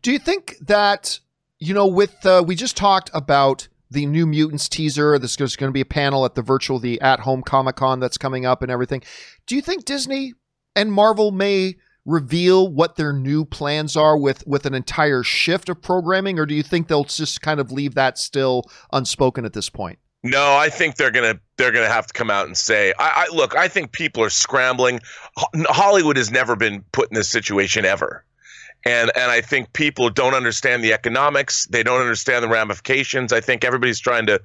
Do 0.01 0.11
you 0.11 0.19
think 0.19 0.57
that, 0.61 1.19
you 1.59 1.73
know, 1.73 1.87
with, 1.87 2.25
uh, 2.25 2.43
we 2.45 2.55
just 2.55 2.75
talked 2.75 3.09
about 3.13 3.69
the 3.89 4.05
New 4.05 4.25
Mutants 4.25 4.69
teaser, 4.69 5.17
there's 5.17 5.35
going 5.35 5.69
to 5.69 5.73
be 5.73 5.81
a 5.81 5.85
panel 5.85 6.25
at 6.25 6.35
the 6.35 6.41
virtual, 6.41 6.79
the 6.79 6.99
at 7.01 7.21
home 7.21 7.41
Comic 7.41 7.77
Con 7.77 7.99
that's 7.99 8.17
coming 8.17 8.45
up 8.45 8.61
and 8.61 8.71
everything. 8.71 9.03
Do 9.45 9.55
you 9.55 9.61
think 9.61 9.85
Disney 9.85 10.33
and 10.75 10.91
Marvel 10.91 11.31
may 11.31 11.75
reveal 12.05 12.67
what 12.67 12.95
their 12.95 13.13
new 13.13 13.45
plans 13.45 13.95
are 13.95 14.17
with 14.17 14.45
with 14.47 14.65
an 14.65 14.73
entire 14.73 15.23
shift 15.23 15.69
of 15.69 15.81
programming 15.81 16.39
or 16.39 16.45
do 16.45 16.55
you 16.55 16.63
think 16.63 16.87
they'll 16.87 17.03
just 17.03 17.41
kind 17.41 17.59
of 17.59 17.71
leave 17.71 17.93
that 17.93 18.17
still 18.17 18.63
unspoken 18.91 19.45
at 19.45 19.53
this 19.53 19.69
point 19.69 19.99
no, 20.23 20.55
I 20.55 20.69
think 20.69 20.97
they're 20.97 21.11
gonna 21.11 21.39
they're 21.57 21.71
gonna 21.71 21.87
have 21.87 22.05
to 22.07 22.13
come 22.13 22.29
out 22.29 22.45
and 22.45 22.55
say. 22.55 22.93
I, 22.99 23.25
I, 23.27 23.35
look. 23.35 23.55
I 23.55 23.67
think 23.67 23.91
people 23.91 24.23
are 24.23 24.29
scrambling. 24.29 24.99
Hollywood 25.67 26.15
has 26.17 26.29
never 26.29 26.55
been 26.55 26.83
put 26.91 27.09
in 27.09 27.15
this 27.15 27.29
situation 27.29 27.85
ever, 27.85 28.23
and 28.85 29.11
and 29.15 29.31
I 29.31 29.41
think 29.41 29.73
people 29.73 30.11
don't 30.11 30.35
understand 30.35 30.83
the 30.83 30.93
economics. 30.93 31.65
They 31.67 31.81
don't 31.81 32.01
understand 32.01 32.43
the 32.43 32.49
ramifications. 32.49 33.33
I 33.33 33.41
think 33.41 33.65
everybody's 33.65 33.99
trying 33.99 34.27
to 34.27 34.39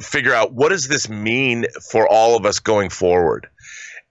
figure 0.00 0.32
out 0.32 0.54
what 0.54 0.70
does 0.70 0.88
this 0.88 1.10
mean 1.10 1.66
for 1.90 2.08
all 2.08 2.34
of 2.34 2.46
us 2.46 2.58
going 2.58 2.88
forward. 2.88 3.48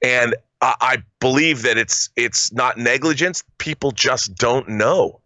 And 0.04 0.36
I 0.62 0.97
believe 1.20 1.64
that 1.64 1.78
it's 1.78 2.09
it's 2.16 2.53
not 2.53 2.78
negligence. 2.78 3.43
People 3.57 3.91
just 3.91 4.36
don't 4.36 4.70
know. 4.70 5.22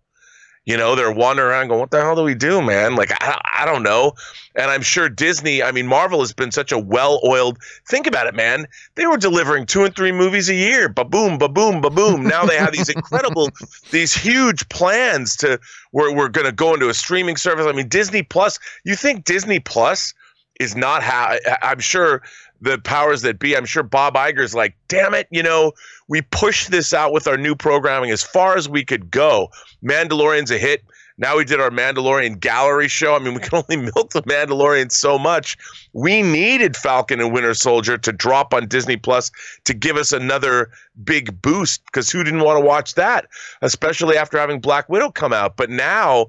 You 0.65 0.77
know, 0.77 0.95
they're 0.95 1.11
wandering 1.11 1.49
around 1.49 1.67
going, 1.67 1.79
"What 1.79 1.91
the 1.91 2.01
hell 2.01 2.15
do 2.15 2.23
we 2.23 2.33
do, 2.33 2.59
man?" 2.61 2.95
Like 2.95 3.11
I, 3.21 3.39
I 3.53 3.65
don't 3.65 3.83
know. 3.83 4.13
And 4.55 4.71
I'm 4.71 4.81
sure 4.81 5.09
Disney. 5.09 5.61
I 5.61 5.71
mean, 5.71 5.85
Marvel 5.85 6.21
has 6.21 6.33
been 6.33 6.51
such 6.51 6.71
a 6.71 6.79
well-oiled. 6.79 7.59
Think 7.87 8.07
about 8.07 8.25
it, 8.25 8.33
man. 8.33 8.65
They 8.95 9.05
were 9.05 9.17
delivering 9.17 9.67
two 9.67 9.83
and 9.83 9.95
three 9.95 10.11
movies 10.11 10.49
a 10.49 10.55
year. 10.55 10.89
Ba 10.89 11.05
boom, 11.05 11.37
ba 11.37 11.49
boom, 11.49 11.81
ba 11.81 11.91
boom. 11.91 12.23
Now 12.23 12.45
they 12.45 12.57
have 12.57 12.71
these 12.71 12.89
incredible, 12.89 13.49
these 13.91 14.15
huge 14.15 14.67
plans 14.69 15.35
to 15.37 15.59
where 15.91 16.15
we're 16.15 16.29
going 16.29 16.47
to 16.47 16.53
go 16.53 16.73
into 16.73 16.89
a 16.89 16.95
streaming 16.95 17.37
service. 17.37 17.67
I 17.67 17.73
mean, 17.73 17.87
Disney 17.89 18.23
Plus. 18.23 18.57
You 18.85 18.95
think 18.95 19.25
Disney 19.25 19.59
Plus 19.59 20.13
is 20.59 20.75
not 20.75 21.03
how? 21.03 21.37
I'm 21.61 21.79
sure 21.79 22.23
the 22.65 22.79
powers 22.79 23.21
that 23.21 23.39
be. 23.39 23.55
I'm 23.55 23.65
sure 23.65 23.83
Bob 23.83 24.15
Iger's 24.15 24.55
like, 24.55 24.75
damn 24.87 25.13
it, 25.13 25.27
you 25.29 25.43
know, 25.43 25.71
we 26.07 26.21
pushed 26.21 26.71
this 26.71 26.93
out 26.93 27.13
with 27.13 27.27
our 27.27 27.37
new 27.37 27.55
programming 27.55 28.09
as 28.09 28.23
far 28.23 28.57
as 28.57 28.67
we 28.67 28.83
could 28.83 29.09
go. 29.09 29.49
Mandalorian's 29.83 30.51
a 30.51 30.57
hit. 30.57 30.83
Now 31.17 31.37
we 31.37 31.45
did 31.45 31.61
our 31.61 31.69
Mandalorian 31.69 32.39
gallery 32.39 32.89
show. 32.89 33.15
I 33.15 33.19
mean, 33.19 33.35
we 33.35 33.39
can 33.39 33.63
only 33.69 33.83
milk 33.83 34.11
the 34.11 34.23
Mandalorian 34.23 34.91
so 34.91 35.17
much. 35.17 35.57
We 35.93 36.23
needed 36.23 36.75
Falcon 36.75 37.21
and 37.21 37.31
Winter 37.31 37.53
Soldier 37.53 37.99
to 37.99 38.11
drop 38.11 38.53
on 38.53 38.67
Disney 38.67 38.97
Plus 38.97 39.31
to 39.63 39.73
give 39.73 39.95
us 39.95 40.11
another 40.11 40.71
big 41.03 41.41
boost 41.41 41.85
because 41.85 42.09
who 42.09 42.23
didn't 42.23 42.41
want 42.41 42.57
to 42.57 42.65
watch 42.65 42.95
that, 42.95 43.27
especially 43.61 44.17
after 44.17 44.39
having 44.39 44.59
Black 44.59 44.89
Widow 44.89 45.11
come 45.11 45.31
out? 45.31 45.55
But 45.55 45.69
now, 45.69 46.27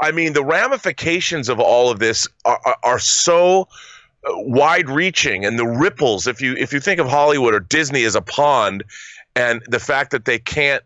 I 0.00 0.10
mean, 0.10 0.32
the 0.32 0.44
ramifications 0.44 1.48
of 1.48 1.60
all 1.60 1.90
of 1.90 2.00
this 2.00 2.26
are, 2.44 2.60
are, 2.66 2.76
are 2.82 2.98
so 2.98 3.68
wide 4.28 4.88
reaching 4.88 5.44
and 5.44 5.58
the 5.58 5.66
ripples. 5.66 6.26
If 6.26 6.40
you 6.40 6.54
if 6.56 6.72
you 6.72 6.80
think 6.80 7.00
of 7.00 7.08
Hollywood 7.08 7.54
or 7.54 7.60
Disney 7.60 8.04
as 8.04 8.14
a 8.14 8.22
pond 8.22 8.84
and 9.34 9.62
the 9.68 9.80
fact 9.80 10.10
that 10.10 10.24
they 10.24 10.38
can't 10.38 10.82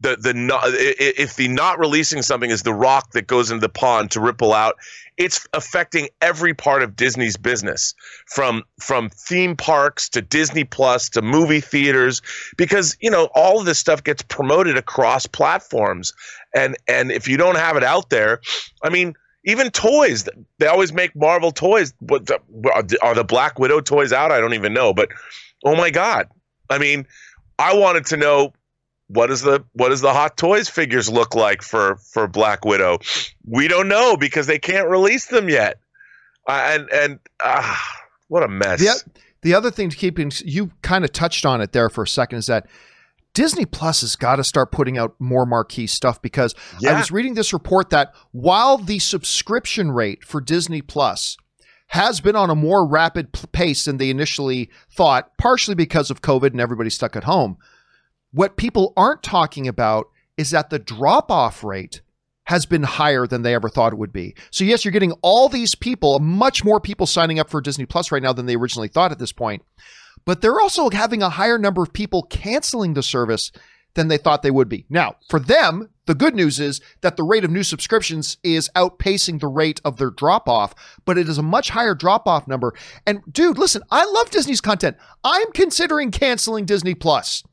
the 0.00 0.16
the 0.16 0.34
not, 0.34 0.64
if 0.66 1.36
the 1.36 1.48
not 1.48 1.78
releasing 1.78 2.22
something 2.22 2.50
is 2.50 2.62
the 2.62 2.74
rock 2.74 3.12
that 3.12 3.26
goes 3.26 3.50
into 3.50 3.60
the 3.60 3.68
pond 3.68 4.10
to 4.12 4.20
ripple 4.20 4.52
out 4.52 4.76
it's 5.18 5.46
affecting 5.52 6.08
every 6.20 6.54
part 6.54 6.82
of 6.82 6.96
Disney's 6.96 7.36
business 7.36 7.94
from 8.26 8.62
from 8.80 9.10
theme 9.10 9.56
parks 9.56 10.08
to 10.10 10.22
Disney 10.22 10.64
Plus 10.64 11.08
to 11.10 11.22
movie 11.22 11.60
theaters 11.60 12.22
because 12.56 12.96
you 13.00 13.10
know 13.10 13.28
all 13.34 13.60
of 13.60 13.66
this 13.66 13.78
stuff 13.78 14.02
gets 14.02 14.22
promoted 14.22 14.76
across 14.76 15.26
platforms. 15.26 16.12
And 16.54 16.76
and 16.88 17.12
if 17.12 17.28
you 17.28 17.36
don't 17.36 17.56
have 17.56 17.76
it 17.76 17.84
out 17.84 18.10
there 18.10 18.40
I 18.82 18.88
mean 18.88 19.14
even 19.44 19.70
toys. 19.70 20.28
They 20.58 20.66
always 20.66 20.92
make 20.92 21.14
Marvel 21.16 21.52
toys. 21.52 21.94
What 22.00 22.30
are 22.30 23.14
the 23.14 23.24
Black 23.26 23.58
Widow 23.58 23.80
toys 23.80 24.12
out? 24.12 24.30
I 24.30 24.40
don't 24.40 24.54
even 24.54 24.72
know. 24.72 24.92
But 24.92 25.10
oh 25.64 25.76
my 25.76 25.90
god! 25.90 26.28
I 26.70 26.78
mean, 26.78 27.06
I 27.58 27.74
wanted 27.74 28.06
to 28.06 28.16
know 28.16 28.52
what 29.08 29.30
is 29.30 29.42
the 29.42 29.64
what 29.72 29.90
does 29.90 30.00
the 30.00 30.12
Hot 30.12 30.36
Toys 30.36 30.68
figures 30.68 31.10
look 31.10 31.34
like 31.34 31.62
for 31.62 31.96
for 31.96 32.26
Black 32.26 32.64
Widow? 32.64 32.98
We 33.46 33.68
don't 33.68 33.88
know 33.88 34.16
because 34.16 34.46
they 34.46 34.58
can't 34.58 34.88
release 34.88 35.26
them 35.26 35.48
yet. 35.48 35.78
Uh, 36.48 36.70
and 36.72 36.90
and 36.92 37.18
uh, 37.44 37.76
what 38.28 38.42
a 38.42 38.48
mess. 38.48 38.80
The, 38.80 39.10
the 39.42 39.54
other 39.54 39.70
thing 39.70 39.90
to 39.90 39.96
keep 39.96 40.18
in, 40.18 40.30
you 40.44 40.70
kind 40.82 41.04
of 41.04 41.12
touched 41.12 41.44
on 41.44 41.60
it 41.60 41.72
there 41.72 41.90
for 41.90 42.04
a 42.04 42.08
second 42.08 42.38
is 42.38 42.46
that 42.46 42.66
Disney 43.34 43.64
Plus 43.64 44.02
has 44.02 44.16
got 44.16 44.36
to 44.36 44.44
start 44.44 44.72
putting 44.72 44.98
out 44.98 45.14
more 45.18 45.46
marquee 45.46 45.86
stuff 45.86 46.20
because 46.20 46.54
yeah. 46.80 46.94
I 46.94 46.98
was 46.98 47.10
reading 47.10 47.34
this 47.34 47.52
report 47.52 47.90
that 47.90 48.14
while 48.32 48.76
the 48.76 48.98
subscription 48.98 49.90
rate 49.90 50.24
for 50.24 50.40
Disney 50.40 50.82
Plus 50.82 51.36
has 51.88 52.20
been 52.20 52.36
on 52.36 52.50
a 52.50 52.54
more 52.54 52.86
rapid 52.86 53.32
pace 53.52 53.84
than 53.84 53.98
they 53.98 54.10
initially 54.10 54.70
thought, 54.90 55.36
partially 55.38 55.74
because 55.74 56.10
of 56.10 56.22
COVID 56.22 56.52
and 56.52 56.60
everybody 56.60 56.90
stuck 56.90 57.16
at 57.16 57.24
home, 57.24 57.56
what 58.32 58.56
people 58.56 58.92
aren't 58.96 59.22
talking 59.22 59.68
about 59.68 60.08
is 60.36 60.50
that 60.50 60.70
the 60.70 60.78
drop 60.78 61.30
off 61.30 61.62
rate 61.62 62.00
has 62.44 62.66
been 62.66 62.82
higher 62.82 63.26
than 63.26 63.42
they 63.42 63.54
ever 63.54 63.68
thought 63.68 63.92
it 63.92 63.98
would 63.98 64.12
be. 64.12 64.34
So 64.50 64.64
yes, 64.64 64.84
you're 64.84 64.92
getting 64.92 65.12
all 65.22 65.48
these 65.48 65.74
people, 65.74 66.18
much 66.18 66.64
more 66.64 66.80
people 66.80 67.06
signing 67.06 67.38
up 67.38 67.50
for 67.50 67.60
Disney 67.60 67.86
Plus 67.86 68.10
right 68.10 68.22
now 68.22 68.32
than 68.32 68.46
they 68.46 68.56
originally 68.56 68.88
thought 68.88 69.12
at 69.12 69.18
this 69.18 69.32
point. 69.32 69.62
But 70.24 70.40
they're 70.40 70.60
also 70.60 70.90
having 70.90 71.22
a 71.22 71.30
higher 71.30 71.58
number 71.58 71.82
of 71.82 71.92
people 71.92 72.22
canceling 72.24 72.94
the 72.94 73.02
service 73.02 73.50
than 73.94 74.08
they 74.08 74.16
thought 74.16 74.42
they 74.42 74.50
would 74.50 74.68
be. 74.68 74.86
Now, 74.88 75.16
for 75.28 75.38
them, 75.38 75.90
the 76.06 76.14
good 76.14 76.34
news 76.34 76.58
is 76.58 76.80
that 77.02 77.16
the 77.16 77.22
rate 77.22 77.44
of 77.44 77.50
new 77.50 77.62
subscriptions 77.62 78.38
is 78.42 78.70
outpacing 78.74 79.40
the 79.40 79.48
rate 79.48 79.80
of 79.84 79.98
their 79.98 80.10
drop 80.10 80.48
off, 80.48 80.74
but 81.04 81.18
it 81.18 81.28
is 81.28 81.38
a 81.38 81.42
much 81.42 81.70
higher 81.70 81.94
drop 81.94 82.26
off 82.26 82.48
number. 82.48 82.72
And 83.06 83.20
dude, 83.30 83.58
listen, 83.58 83.82
I 83.90 84.04
love 84.04 84.30
Disney's 84.30 84.60
content. 84.60 84.96
I'm 85.22 85.52
considering 85.52 86.10
canceling 86.10 86.64
Disney 86.64 86.94
Plus. 86.94 87.44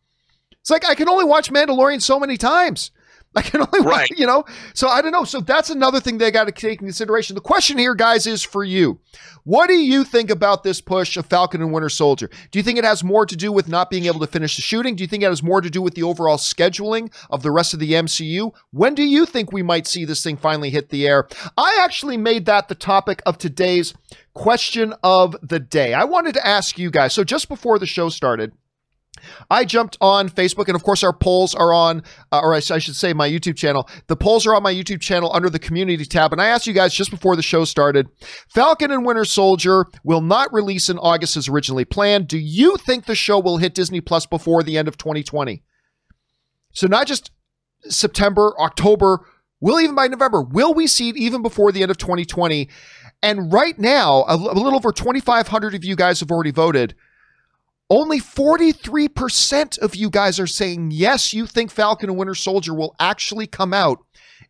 It's 0.61 0.70
like 0.70 0.86
I 0.86 0.95
can 0.95 1.09
only 1.09 1.26
watch 1.26 1.51
Mandalorian 1.51 2.01
so 2.01 2.20
many 2.20 2.38
times. 2.38 2.91
I 3.36 3.42
can 3.42 3.62
only 3.62 3.88
right. 3.88 4.10
you 4.18 4.26
know. 4.26 4.44
So 4.74 4.88
I 4.88 5.02
don't 5.02 5.12
know. 5.12 5.24
So 5.24 5.40
that's 5.40 5.70
another 5.70 6.00
thing 6.00 6.18
they 6.18 6.32
got 6.32 6.46
to 6.46 6.52
take 6.52 6.82
into 6.82 6.86
consideration. 6.86 7.36
The 7.36 7.42
question 7.42 7.78
here, 7.78 7.96
guys, 7.96 8.26
is 8.26 8.44
for 8.44 8.64
you. 8.64 9.00
What 9.44 9.68
do 9.68 9.74
you 9.74 10.04
think 10.04 10.30
about 10.30 10.64
this 10.64 10.82
push 10.82 11.16
of 11.16 11.26
Falcon 11.26 11.62
and 11.62 11.72
Winter 11.72 11.90
Soldier? 11.90 12.30
Do 12.52 12.60
you 12.60 12.64
think 12.64 12.78
it 12.78 12.84
has 12.84 13.04
more 13.04 13.26
to 13.26 13.36
do 13.36 13.52
with 13.52 13.68
not 13.68 13.90
being 13.90 14.06
able 14.06 14.20
to 14.20 14.28
finish 14.28 14.56
the 14.56 14.62
shooting? 14.62 14.96
Do 14.96 15.04
you 15.04 15.08
think 15.08 15.24
it 15.24 15.28
has 15.28 15.44
more 15.44 15.62
to 15.62 15.70
do 15.70 15.82
with 15.82 15.94
the 15.94 16.04
overall 16.04 16.38
scheduling 16.38 17.14
of 17.30 17.44
the 17.44 17.52
rest 17.52 17.74
of 17.74 17.80
the 17.80 17.94
MCU? 17.94 18.52
When 18.72 18.96
do 18.96 19.04
you 19.04 19.26
think 19.26 19.52
we 19.52 19.64
might 19.64 19.88
see 19.88 20.06
this 20.06 20.24
thing 20.24 20.38
finally 20.38 20.70
hit 20.70 20.90
the 20.90 21.08
air? 21.08 21.28
I 21.58 21.80
actually 21.82 22.18
made 22.18 22.46
that 22.46 22.68
the 22.68 22.76
topic 22.76 23.22
of 23.26 23.38
today's 23.38 23.94
question 24.34 24.94
of 25.04 25.36
the 25.42 25.60
day. 25.60 25.94
I 25.94 26.04
wanted 26.04 26.34
to 26.36 26.48
ask 26.48 26.78
you 26.78 26.90
guys. 26.90 27.14
So 27.14 27.24
just 27.24 27.48
before 27.48 27.80
the 27.80 27.86
show 27.86 28.10
started, 28.10 28.54
I 29.50 29.66
jumped 29.66 29.98
on 30.02 30.30
Facebook, 30.30 30.68
and 30.68 30.76
of 30.76 30.84
course, 30.84 31.04
our 31.04 31.14
polls 31.14 31.56
are 31.56 31.74
on, 31.74 32.04
uh, 32.32 32.40
or 32.42 32.54
I, 32.54 32.58
I, 32.58 32.80
should 32.80 32.96
say, 32.96 33.14
my 33.14 33.30
YouTube 33.30 33.56
channel. 33.56 33.90
The 34.08 34.16
polls 34.16 34.46
are 34.48 34.56
on 34.56 34.64
my 34.64 34.74
YouTube 34.74 35.02
channel 35.02 35.32
under 35.34 35.50
the 35.50 35.60
community 35.60 36.06
tab. 36.06 36.32
And 36.32 36.42
I 36.42 36.48
asked 36.48 36.68
you 36.68 36.74
guys 36.74 36.94
just 36.94 37.12
before 37.12 37.36
the 37.36 37.42
show 37.42 37.66
started 37.66 38.08
Falcon 38.50 38.92
and 38.92 39.06
Winter 39.06 39.26
Soldier 39.26 39.86
will 40.04 40.22
not 40.22 40.54
release 40.54 40.90
in 40.90 40.98
August 40.98 41.38
as 41.38 41.48
originally 41.48 41.86
planned. 41.86 42.28
Do 42.28 42.38
you 42.38 42.78
think 42.78 43.06
the 43.06 43.16
show 43.16 43.40
will 43.40 43.58
hit 43.58 43.74
Disney 43.74 44.02
Plus 44.02 44.26
before 44.26 44.64
the 44.64 44.78
end 44.78 44.88
of 44.88 44.98
2020? 44.98 45.64
So, 46.72 46.88
not 46.88 47.08
just 47.08 47.32
September, 47.84 48.54
October, 48.60 49.26
will 49.60 49.80
even 49.80 49.96
by 49.96 50.08
November, 50.08 50.42
will 50.42 50.74
we 50.74 50.88
see 50.88 51.10
it 51.10 51.18
even 51.18 51.42
before 51.42 51.72
the 51.72 51.82
end 51.82 51.92
of 51.92 51.98
2020? 51.98 52.70
And 53.22 53.52
right 53.52 53.78
now, 53.78 54.24
a, 54.28 54.36
a 54.36 54.36
little 54.36 54.76
over 54.76 54.92
2,500 54.92 55.76
of 55.76 55.84
you 55.84 55.96
guys 55.96 56.20
have 56.20 56.32
already 56.32 56.52
voted. 56.52 56.96
Only 57.90 58.20
43% 58.20 59.80
of 59.80 59.96
you 59.96 60.12
guys 60.12 60.40
are 60.40 60.46
saying 60.46 60.92
yes, 60.92 61.34
you 61.34 61.48
think 61.48 61.72
Falcon 61.72 62.10
and 62.10 62.18
Winter 62.18 62.36
Soldier 62.36 62.74
will 62.74 62.96
actually 63.00 63.48
come 63.48 63.74
out 63.74 64.00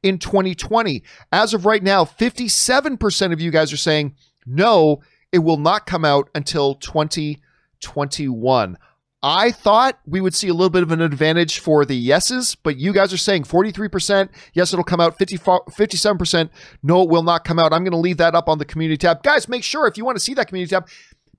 in 0.03 0.17
2020. 0.17 1.03
As 1.31 1.53
of 1.53 1.65
right 1.65 1.81
now, 1.81 2.03
57% 2.03 3.33
of 3.33 3.39
you 3.39 3.51
guys 3.51 3.71
are 3.71 3.77
saying 3.77 4.15
no, 4.45 5.01
it 5.31 5.39
will 5.39 5.57
not 5.57 5.85
come 5.85 6.03
out 6.03 6.29
until 6.35 6.75
2021. 6.75 8.77
I 9.21 9.51
thought 9.51 9.99
we 10.05 10.21
would 10.21 10.33
see 10.33 10.47
a 10.47 10.53
little 10.53 10.69
bit 10.69 10.81
of 10.81 10.93
an 10.93 11.01
advantage 11.01 11.59
for 11.59 11.83
the 11.83 11.95
yeses, 11.95 12.55
but 12.55 12.77
you 12.77 12.93
guys 12.93 13.11
are 13.11 13.17
saying 13.17 13.43
43%. 13.43 14.29
Yes, 14.53 14.71
it'll 14.71 14.85
come 14.85 15.01
out. 15.01 15.17
50, 15.17 15.37
57%. 15.37 16.49
No, 16.83 17.01
it 17.01 17.09
will 17.09 17.23
not 17.23 17.43
come 17.43 17.59
out. 17.59 17.73
I'm 17.73 17.83
going 17.83 17.91
to 17.91 17.97
leave 17.97 18.15
that 18.17 18.33
up 18.33 18.47
on 18.47 18.59
the 18.59 18.65
community 18.65 18.97
tab. 18.97 19.21
Guys, 19.21 19.49
make 19.49 19.65
sure 19.65 19.87
if 19.87 19.97
you 19.97 20.05
want 20.05 20.15
to 20.15 20.23
see 20.23 20.33
that 20.35 20.47
community 20.47 20.73
tab, 20.73 20.87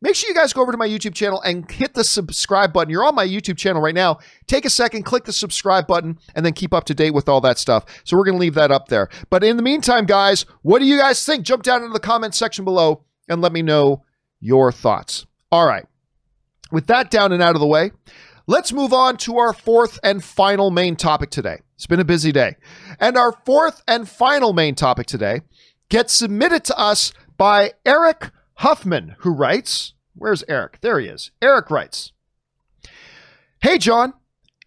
make 0.00 0.14
sure 0.14 0.28
you 0.28 0.34
guys 0.34 0.52
go 0.52 0.62
over 0.62 0.72
to 0.72 0.78
my 0.78 0.88
YouTube 0.88 1.14
channel 1.14 1.40
and 1.42 1.70
hit 1.70 1.94
the 1.94 2.04
subscribe 2.04 2.72
button. 2.72 2.90
You're 2.90 3.04
on 3.04 3.14
my 3.14 3.26
YouTube 3.26 3.56
channel 3.56 3.82
right 3.82 3.94
now. 3.94 4.18
Take 4.46 4.64
a 4.64 4.70
second, 4.70 5.04
click 5.04 5.24
the 5.24 5.32
subscribe 5.32 5.86
button, 5.86 6.18
and 6.34 6.44
then 6.44 6.52
keep 6.52 6.72
up 6.72 6.84
to 6.84 6.94
date 6.94 7.14
with 7.14 7.28
all 7.28 7.40
that 7.42 7.58
stuff. 7.58 7.84
So 8.04 8.16
we're 8.16 8.24
going 8.24 8.36
to 8.36 8.40
leave 8.40 8.54
that 8.54 8.70
up 8.70 8.88
there. 8.88 9.08
But 9.28 9.44
in 9.44 9.56
the 9.56 9.62
meantime, 9.62 10.06
guys, 10.06 10.46
what 10.62 10.78
do 10.78 10.86
you 10.86 10.98
guys 10.98 11.24
think? 11.24 11.44
Jump 11.44 11.62
down 11.62 11.82
into 11.82 11.92
the 11.92 12.00
comment 12.00 12.34
section 12.34 12.64
below 12.64 13.04
and 13.28 13.40
let 13.40 13.52
me 13.52 13.62
know 13.62 14.04
your 14.40 14.72
thoughts. 14.72 15.26
All 15.52 15.66
right. 15.66 15.86
With 16.72 16.86
that 16.86 17.10
down 17.10 17.32
and 17.32 17.42
out 17.42 17.54
of 17.54 17.60
the 17.60 17.66
way, 17.66 17.92
let's 18.46 18.72
move 18.72 18.92
on 18.92 19.16
to 19.18 19.38
our 19.38 19.52
fourth 19.52 19.98
and 20.02 20.22
final 20.22 20.70
main 20.70 20.96
topic 20.96 21.30
today. 21.30 21.60
It's 21.74 21.86
been 21.86 22.00
a 22.00 22.04
busy 22.04 22.32
day. 22.32 22.56
And 22.98 23.16
our 23.16 23.32
fourth 23.44 23.82
and 23.88 24.08
final 24.08 24.52
main 24.52 24.74
topic 24.74 25.06
today 25.06 25.40
gets 25.88 26.12
submitted 26.12 26.64
to 26.64 26.78
us 26.78 27.12
by 27.36 27.72
Eric 27.84 28.30
Huffman, 28.60 29.16
who 29.20 29.30
writes, 29.30 29.94
Where's 30.14 30.44
Eric? 30.46 30.80
There 30.82 31.00
he 31.00 31.06
is. 31.06 31.30
Eric 31.40 31.70
writes, 31.70 32.12
Hey, 33.62 33.78
John, 33.78 34.12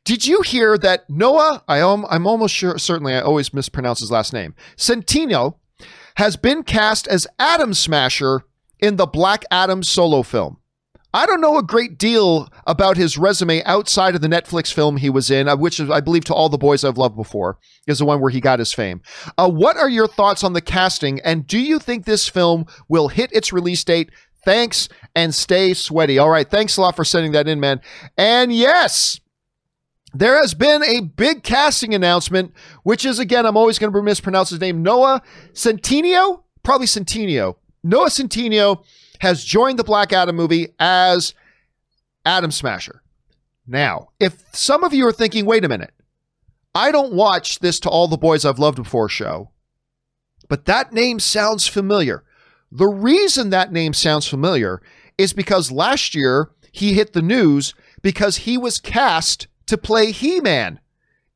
did 0.04 0.26
you 0.26 0.42
hear 0.42 0.80
that 0.80 1.08
Noah, 1.12 1.64
I 1.68 1.78
am, 1.78 2.04
I'm 2.10 2.26
almost 2.26 2.56
sure, 2.56 2.80
certainly 2.80 3.14
I 3.14 3.22
always 3.22 3.54
mispronounce 3.54 4.00
his 4.00 4.10
last 4.10 4.34
name, 4.34 4.56
Centino 4.76 5.58
has 6.16 6.36
been 6.38 6.64
cast 6.64 7.08
as 7.08 7.28
Atom 7.38 7.76
Smasher 7.76 8.42
in 8.80 8.96
the 8.96 9.06
Black 9.06 9.46
Adam 9.52 9.84
solo 9.84 10.24
film? 10.24 10.58
I 11.14 11.28
don't 11.28 11.42
know 11.42 11.58
a 11.58 11.64
great 11.64 12.00
deal 12.00 12.50
about 12.66 12.98
his 12.98 13.18
resume 13.18 13.64
outside 13.66 14.16
of 14.16 14.22
the 14.22 14.28
Netflix 14.28 14.74
film 14.74 14.98
he 14.98 15.12
was 15.12 15.30
in, 15.30 15.48
uh, 15.48 15.56
which 15.56 15.80
I 15.80 16.02
believe 16.02 16.26
to 16.26 16.34
all 16.34 16.50
the 16.50 16.58
boys 16.58 16.84
I've 16.84 16.98
loved 16.98 17.16
before 17.16 17.60
is 17.86 18.00
the 18.00 18.06
one 18.06 18.20
where 18.20 18.32
he 18.32 18.42
got 18.42 18.58
his 18.58 18.74
fame. 18.74 19.02
Uh, 19.38 19.50
what 19.50 19.78
are 19.78 19.90
your 19.90 20.08
thoughts 20.08 20.44
on 20.44 20.54
the 20.54 20.62
casting, 20.62 21.20
and 21.22 21.46
do 21.46 21.60
you 21.60 21.78
think 21.78 22.06
this 22.06 22.28
film 22.28 22.66
will 22.90 23.10
hit 23.10 23.32
its 23.32 23.54
release 23.54 23.84
date? 23.84 24.10
Thanks 24.44 24.90
and 25.16 25.34
stay 25.34 25.74
sweaty. 25.74 26.18
All 26.18 26.30
right, 26.30 26.50
thanks 26.50 26.78
a 26.78 26.82
lot 26.82 26.96
for 26.96 27.06
sending 27.06 27.32
that 27.34 27.48
in, 27.48 27.60
man. 27.60 27.80
And 28.18 28.54
yes, 28.54 29.20
there 30.14 30.38
has 30.38 30.54
been 30.54 30.84
a 30.84 31.02
big 31.02 31.44
casting 31.44 31.94
announcement, 31.94 32.54
which 32.84 33.06
is 33.06 33.20
again, 33.20 33.46
I'm 33.46 33.56
always 33.56 33.80
going 33.80 33.94
to 33.94 34.02
mispronounce 34.02 34.50
his 34.50 34.60
name, 34.60 34.84
Noah 34.84 35.22
Centineo, 35.54 36.44
probably 36.64 36.88
Centineo. 36.88 37.56
Noah 37.84 38.10
Centineo 38.10 38.84
has 39.24 39.42
joined 39.42 39.80
the 39.80 39.86
Black 39.86 40.12
Adam 40.12 40.36
movie 40.36 40.68
as 40.82 41.34
Atom 42.26 42.52
Smasher. 42.52 43.02
Now, 43.66 44.10
if 44.20 44.44
some 44.54 44.84
of 44.84 44.94
you 44.94 45.08
are 45.08 45.14
thinking, 45.14 45.46
wait 45.46 45.64
a 45.64 45.70
minute, 45.70 45.94
I 46.76 46.92
don't 46.92 47.14
watch 47.14 47.60
this 47.60 47.80
To 47.80 47.90
All 47.90 48.10
the 48.10 48.18
Boys 48.18 48.44
I've 48.44 48.60
Loved 48.60 48.76
Before 48.76 49.08
show, 49.08 49.52
but 50.50 50.66
that 50.66 50.92
name 50.92 51.22
sounds 51.22 51.68
familiar. 51.68 52.26
The 52.70 52.90
reason 52.90 53.50
that 53.50 53.72
name 53.72 53.94
sounds 53.94 54.28
familiar 54.28 54.82
is 55.18 55.32
because 55.32 55.72
last 55.72 56.14
year 56.14 56.52
he 56.74 56.92
hit 56.92 57.14
the 57.14 57.22
news 57.22 57.74
because 58.02 58.40
he 58.40 58.58
was 58.58 58.78
cast 58.78 59.48
to 59.68 59.78
play 59.78 60.12
He 60.12 60.42
Man 60.42 60.82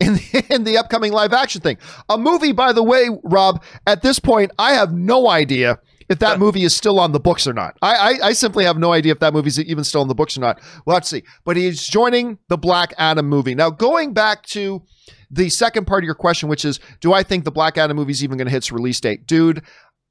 in 0.02 0.16
the, 0.16 0.46
in 0.54 0.66
the 0.66 0.78
upcoming 0.78 1.14
live 1.14 1.32
action 1.32 1.62
thing. 1.62 1.78
A 2.10 2.18
movie, 2.18 2.52
by 2.52 2.74
the 2.74 2.84
way, 2.84 3.08
Rob, 3.24 3.64
at 3.86 4.02
this 4.02 4.20
point, 4.20 4.52
I 4.60 4.74
have 4.74 4.92
no 4.92 5.30
idea 5.30 5.80
if 6.10 6.20
that 6.20 6.40
movie 6.40 6.64
is 6.64 6.76
still 6.76 7.00
on 7.00 7.12
the 7.12 7.20
books 7.20 7.48
or 7.48 7.54
not. 7.54 7.78
I, 7.82 7.96
I, 7.96 8.28
I 8.28 8.34
simply 8.34 8.64
have 8.64 8.78
no 8.78 8.94
idea 8.94 9.12
if 9.12 9.20
that 9.20 9.34
movie 9.34 9.50
is 9.50 9.60
even 9.60 9.84
still 9.84 10.02
on 10.02 10.08
the 10.08 10.16
books 10.16 10.38
or 10.38 10.42
not. 10.42 10.62
We'll 10.86 10.96
have 10.96 11.04
to 11.04 11.10
see. 11.10 11.24
But 11.44 11.58
he's 11.58 11.86
joining 11.86 12.38
the 12.48 12.58
Black 12.58 12.94
Adam 12.98 13.28
movie. 13.28 13.56
Now, 13.56 13.70
going 13.70 14.14
back 14.14 14.44
to 14.48 14.84
the 15.30 15.50
second 15.50 15.86
part 15.86 16.04
of 16.04 16.06
your 16.06 16.16
question, 16.16 16.48
which 16.48 16.64
is, 16.64 16.80
do 17.02 17.14
I 17.14 17.24
think 17.24 17.44
the 17.44 17.52
Black 17.52 17.78
Adam 17.78 17.98
movie 17.98 18.12
is 18.12 18.24
even 18.24 18.38
going 18.38 18.48
to 18.48 18.52
hit 18.52 18.58
its 18.58 18.72
release 18.72 19.00
date? 19.02 19.28
Dude, 19.28 19.62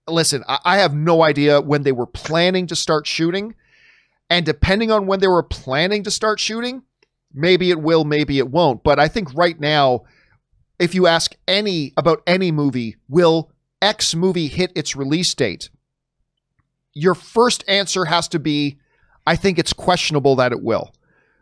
listen, 0.07 0.45
I, 0.47 0.59
I 0.65 0.77
have 0.79 0.95
no 0.95 1.23
idea 1.23 1.61
when 1.61 1.83
they 1.83 1.93
were 1.93 2.07
planning 2.07 2.67
to 2.67 2.77
start 2.77 3.07
shooting. 3.07 3.55
And 4.29 4.45
depending 4.45 4.91
on 4.91 5.07
when 5.07 5.21
they 5.21 5.29
were 5.29 5.43
planning 5.43 6.03
to 6.03 6.11
start 6.11 6.41
shooting, 6.41 6.83
maybe 7.33 7.71
it 7.71 7.81
will, 7.81 8.05
maybe 8.05 8.39
it 8.39 8.51
won't. 8.51 8.83
But 8.83 8.99
I 8.99 9.09
think 9.09 9.33
right 9.35 9.59
now, 9.59 10.03
if 10.79 10.95
you 10.95 11.07
ask 11.07 11.35
any 11.49 11.95
about 11.97 12.23
any 12.27 12.53
movie, 12.53 12.97
will 13.09 13.51
X 13.81 14.15
movie 14.15 14.49
hit 14.49 14.73
its 14.75 14.95
release 14.95 15.33
date? 15.33 15.71
Your 16.97 17.15
first 17.15 17.63
answer 17.69 18.07
has 18.07 18.27
to 18.29 18.39
be, 18.39 18.79
I 19.27 19.37
think 19.37 19.59
it's 19.59 19.75
questionable 19.75 20.35
that 20.37 20.53
it 20.53 20.63
will. 20.63 20.95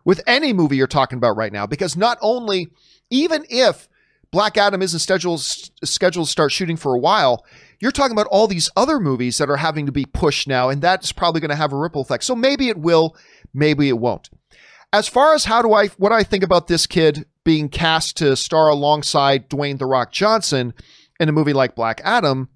With 0.04 0.20
any 0.26 0.52
movie 0.52 0.76
you're 0.76 0.88
talking 0.88 1.16
about 1.16 1.36
right 1.36 1.52
now, 1.52 1.64
because 1.64 1.96
not 1.96 2.18
only, 2.20 2.68
even 3.08 3.46
if 3.48 3.88
Black 4.32 4.58
Adam 4.58 4.82
isn't 4.82 4.98
scheduled 4.98 5.40
scheduled 5.40 6.26
to 6.26 6.32
start 6.32 6.50
shooting 6.50 6.76
for 6.76 6.92
a 6.92 6.98
while, 6.98 7.46
you're 7.80 7.92
talking 7.92 8.12
about 8.12 8.26
all 8.26 8.48
these 8.48 8.68
other 8.76 8.98
movies 8.98 9.38
that 9.38 9.48
are 9.48 9.56
having 9.56 9.86
to 9.86 9.92
be 9.92 10.04
pushed 10.04 10.48
now, 10.48 10.70
and 10.70 10.82
that's 10.82 11.12
probably 11.12 11.40
going 11.40 11.50
to 11.50 11.56
have 11.56 11.72
a 11.72 11.78
ripple 11.78 12.02
effect. 12.02 12.24
So 12.24 12.34
maybe 12.34 12.68
it 12.68 12.76
will, 12.76 13.16
maybe 13.54 13.88
it 13.88 13.98
won't. 13.98 14.28
As 14.92 15.06
far 15.06 15.34
as 15.34 15.44
how 15.44 15.62
do 15.62 15.72
I 15.72 15.86
what 15.98 16.12
I 16.12 16.24
think 16.24 16.42
about 16.42 16.66
this 16.66 16.88
kid 16.88 17.26
being 17.44 17.68
cast 17.68 18.16
to 18.16 18.34
star 18.34 18.68
alongside 18.68 19.48
Dwayne 19.48 19.78
the 19.78 19.86
Rock 19.86 20.10
Johnson 20.10 20.74
in 21.20 21.28
a 21.28 21.32
movie 21.32 21.52
like 21.52 21.76
Black 21.76 22.00
Adam, 22.02 22.48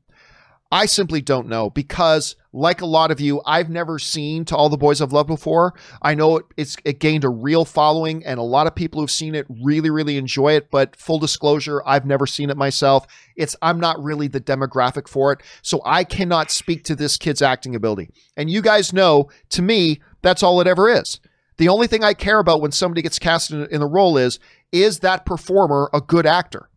I 0.70 0.84
simply 0.84 1.22
don't 1.22 1.48
know 1.48 1.70
because, 1.70 2.36
like 2.52 2.82
a 2.82 2.86
lot 2.86 3.10
of 3.10 3.20
you, 3.20 3.40
I've 3.46 3.70
never 3.70 3.98
seen 3.98 4.44
To 4.46 4.56
All 4.56 4.68
the 4.68 4.76
Boys 4.76 5.00
I've 5.00 5.14
Loved 5.14 5.28
before. 5.28 5.72
I 6.02 6.14
know 6.14 6.36
it, 6.36 6.44
it's 6.58 6.76
it 6.84 7.00
gained 7.00 7.24
a 7.24 7.30
real 7.30 7.64
following, 7.64 8.24
and 8.26 8.38
a 8.38 8.42
lot 8.42 8.66
of 8.66 8.74
people 8.74 9.00
who've 9.00 9.10
seen 9.10 9.34
it 9.34 9.46
really, 9.62 9.88
really 9.88 10.18
enjoy 10.18 10.52
it. 10.52 10.70
But 10.70 10.94
full 10.94 11.18
disclosure, 11.18 11.82
I've 11.86 12.04
never 12.04 12.26
seen 12.26 12.50
it 12.50 12.56
myself. 12.58 13.06
It's 13.34 13.56
I'm 13.62 13.80
not 13.80 14.02
really 14.02 14.28
the 14.28 14.42
demographic 14.42 15.08
for 15.08 15.32
it, 15.32 15.40
so 15.62 15.80
I 15.86 16.04
cannot 16.04 16.50
speak 16.50 16.84
to 16.84 16.94
this 16.94 17.16
kid's 17.16 17.40
acting 17.40 17.74
ability. 17.74 18.10
And 18.36 18.50
you 18.50 18.60
guys 18.60 18.92
know, 18.92 19.30
to 19.50 19.62
me, 19.62 20.00
that's 20.20 20.42
all 20.42 20.60
it 20.60 20.66
ever 20.66 20.90
is. 20.90 21.18
The 21.56 21.68
only 21.68 21.86
thing 21.86 22.04
I 22.04 22.12
care 22.12 22.38
about 22.40 22.60
when 22.60 22.72
somebody 22.72 23.00
gets 23.00 23.18
cast 23.18 23.50
in, 23.50 23.66
in 23.70 23.80
a 23.80 23.86
role 23.86 24.18
is 24.18 24.38
is 24.70 24.98
that 24.98 25.24
performer 25.24 25.88
a 25.94 26.02
good 26.02 26.26
actor? 26.26 26.68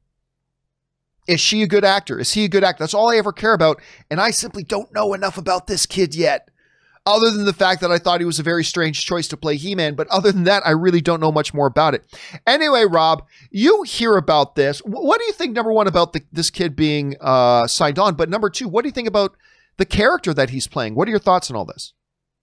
Is 1.27 1.39
she 1.39 1.61
a 1.61 1.67
good 1.67 1.85
actor? 1.85 2.19
Is 2.19 2.33
he 2.33 2.45
a 2.45 2.49
good 2.49 2.63
actor? 2.63 2.83
That's 2.83 2.93
all 2.93 3.11
I 3.11 3.17
ever 3.17 3.31
care 3.31 3.53
about. 3.53 3.81
And 4.09 4.19
I 4.19 4.31
simply 4.31 4.63
don't 4.63 4.93
know 4.93 5.13
enough 5.13 5.37
about 5.37 5.67
this 5.67 5.85
kid 5.85 6.15
yet 6.15 6.49
other 7.05 7.31
than 7.31 7.45
the 7.45 7.53
fact 7.53 7.81
that 7.81 7.91
I 7.91 7.97
thought 7.97 8.21
he 8.21 8.25
was 8.25 8.39
a 8.39 8.43
very 8.43 8.63
strange 8.63 9.05
choice 9.05 9.27
to 9.29 9.37
play 9.37 9.55
He 9.55 9.75
Man. 9.75 9.95
But 9.95 10.07
other 10.07 10.31
than 10.31 10.43
that, 10.45 10.63
I 10.65 10.71
really 10.71 11.01
don't 11.01 11.19
know 11.19 11.31
much 11.31 11.53
more 11.53 11.67
about 11.67 11.95
it. 11.95 12.03
Anyway, 12.45 12.85
Rob, 12.85 13.25
you 13.49 13.83
hear 13.83 14.17
about 14.17 14.55
this. 14.55 14.79
What 14.79 15.19
do 15.19 15.25
you 15.25 15.33
think, 15.33 15.53
number 15.53 15.71
one, 15.71 15.87
about 15.87 16.13
the, 16.13 16.21
this 16.31 16.49
kid 16.49 16.75
being 16.75 17.15
uh, 17.21 17.67
signed 17.67 17.99
on? 17.99 18.15
But 18.15 18.29
number 18.29 18.49
two, 18.49 18.67
what 18.67 18.83
do 18.83 18.89
you 18.89 18.93
think 18.93 19.07
about 19.07 19.35
the 19.77 19.85
character 19.85 20.33
that 20.33 20.51
he's 20.51 20.67
playing? 20.67 20.95
What 20.95 21.07
are 21.07 21.11
your 21.11 21.19
thoughts 21.19 21.49
on 21.49 21.57
all 21.57 21.65
this? 21.65 21.93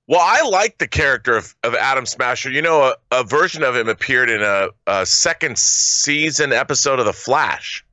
Well, 0.08 0.22
I 0.22 0.40
like 0.48 0.78
the 0.78 0.88
character 0.88 1.36
of, 1.36 1.54
of 1.62 1.74
Atom 1.74 2.06
Smasher. 2.06 2.50
You 2.50 2.62
know, 2.62 2.82
a, 2.82 3.20
a 3.20 3.24
version 3.24 3.62
of 3.62 3.76
him 3.76 3.88
appeared 3.88 4.30
in 4.30 4.42
a, 4.42 4.68
a 4.86 5.04
second 5.04 5.58
season 5.58 6.52
episode 6.52 6.98
of 6.98 7.04
The 7.04 7.12
Flash 7.12 7.84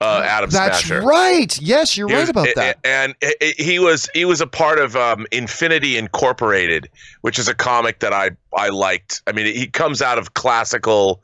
uh, 0.00 0.22
Atom 0.26 0.50
That's 0.50 0.84
Smasher. 0.84 1.02
right. 1.02 1.60
Yes, 1.60 1.96
you're 1.96 2.08
He 2.08 2.14
right 2.14 2.20
was- 2.20 2.30
about 2.30 2.48
that. 2.56 2.78
And 2.84 3.14
he 3.58 3.78
was 3.78 4.08
he 4.14 4.24
was 4.24 4.40
a 4.40 4.46
part 4.46 4.78
of 4.78 4.96
um, 4.96 5.26
Infinity 5.30 5.98
Incorporated, 5.98 6.88
which 7.20 7.38
is 7.38 7.48
a 7.48 7.54
comic 7.54 7.98
that 8.00 8.12
I 8.12 8.30
I 8.56 8.68
liked. 8.70 9.22
I 9.26 9.32
mean, 9.32 9.46
he 9.54 9.66
comes 9.66 10.00
out 10.00 10.16
of 10.18 10.34
classical, 10.34 11.22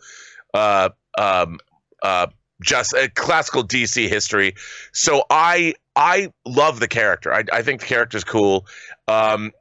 uh, 0.55 0.91
um, 1.18 1.59
uh, 2.03 2.27
just 2.62 2.95
uh, 2.95 3.09
classical 3.14 3.64
DC 3.64 4.09
history. 4.09 4.55
So 4.93 5.24
I 5.31 5.74
I 5.97 6.31
love 6.45 6.81
the 6.81 6.89
character. 6.89 7.33
I 7.33 7.45
I 7.53 7.62
think 7.62 7.81
the 7.81 7.87
character's 7.87 8.24
cool. 8.24 8.66
Um, 9.09 9.53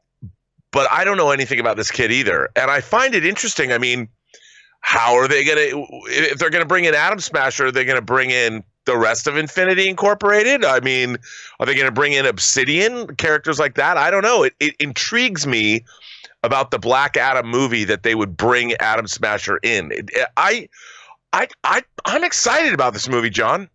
but 0.72 0.92
I 0.92 1.06
don't 1.06 1.16
know 1.16 1.32
anything 1.32 1.62
about 1.62 1.78
this 1.78 1.90
kid 1.90 2.12
either, 2.12 2.50
and 2.58 2.70
I 2.70 2.82
find 2.82 3.16
it 3.16 3.26
interesting. 3.26 3.72
I 3.72 3.78
mean. 3.78 4.10
How 4.88 5.16
are 5.16 5.28
they 5.28 5.44
gonna? 5.44 5.62
If 6.10 6.38
they're 6.38 6.52
gonna 6.52 6.64
bring 6.64 6.86
in 6.86 6.94
Atom 6.94 7.20
Smasher, 7.20 7.66
are 7.66 7.72
they 7.72 7.86
gonna 7.86 8.04
bring 8.04 8.30
in 8.30 8.64
the 8.86 8.98
rest 8.98 9.28
of 9.28 9.38
Infinity 9.38 9.90
Incorporated? 9.90 10.64
I 10.64 10.80
mean, 10.80 11.18
are 11.60 11.66
they 11.66 11.76
going 11.76 11.86
to 11.88 11.92
bring 11.92 12.14
in 12.14 12.26
Obsidian 12.26 13.16
characters 13.16 13.60
like 13.60 13.76
that? 13.76 13.98
I 13.98 14.12
don't 14.12 14.24
know. 14.24 14.44
It, 14.44 14.54
it 14.60 14.76
intrigues 14.80 15.46
me 15.46 15.86
about 16.44 16.72
the 16.72 16.80
Black 16.80 17.18
Adam 17.18 17.48
movie 17.48 17.84
that 17.86 18.04
they 18.04 18.16
would 18.16 18.38
bring 18.38 18.74
Atom 18.74 19.08
Smasher 19.08 19.60
in. 19.64 19.92
I, 20.38 20.70
I, 21.34 21.48
I, 21.64 21.84
I'm 22.06 22.24
excited 22.24 22.74
about 22.74 22.94
this 22.94 23.10
movie, 23.10 23.30
John. 23.30 23.70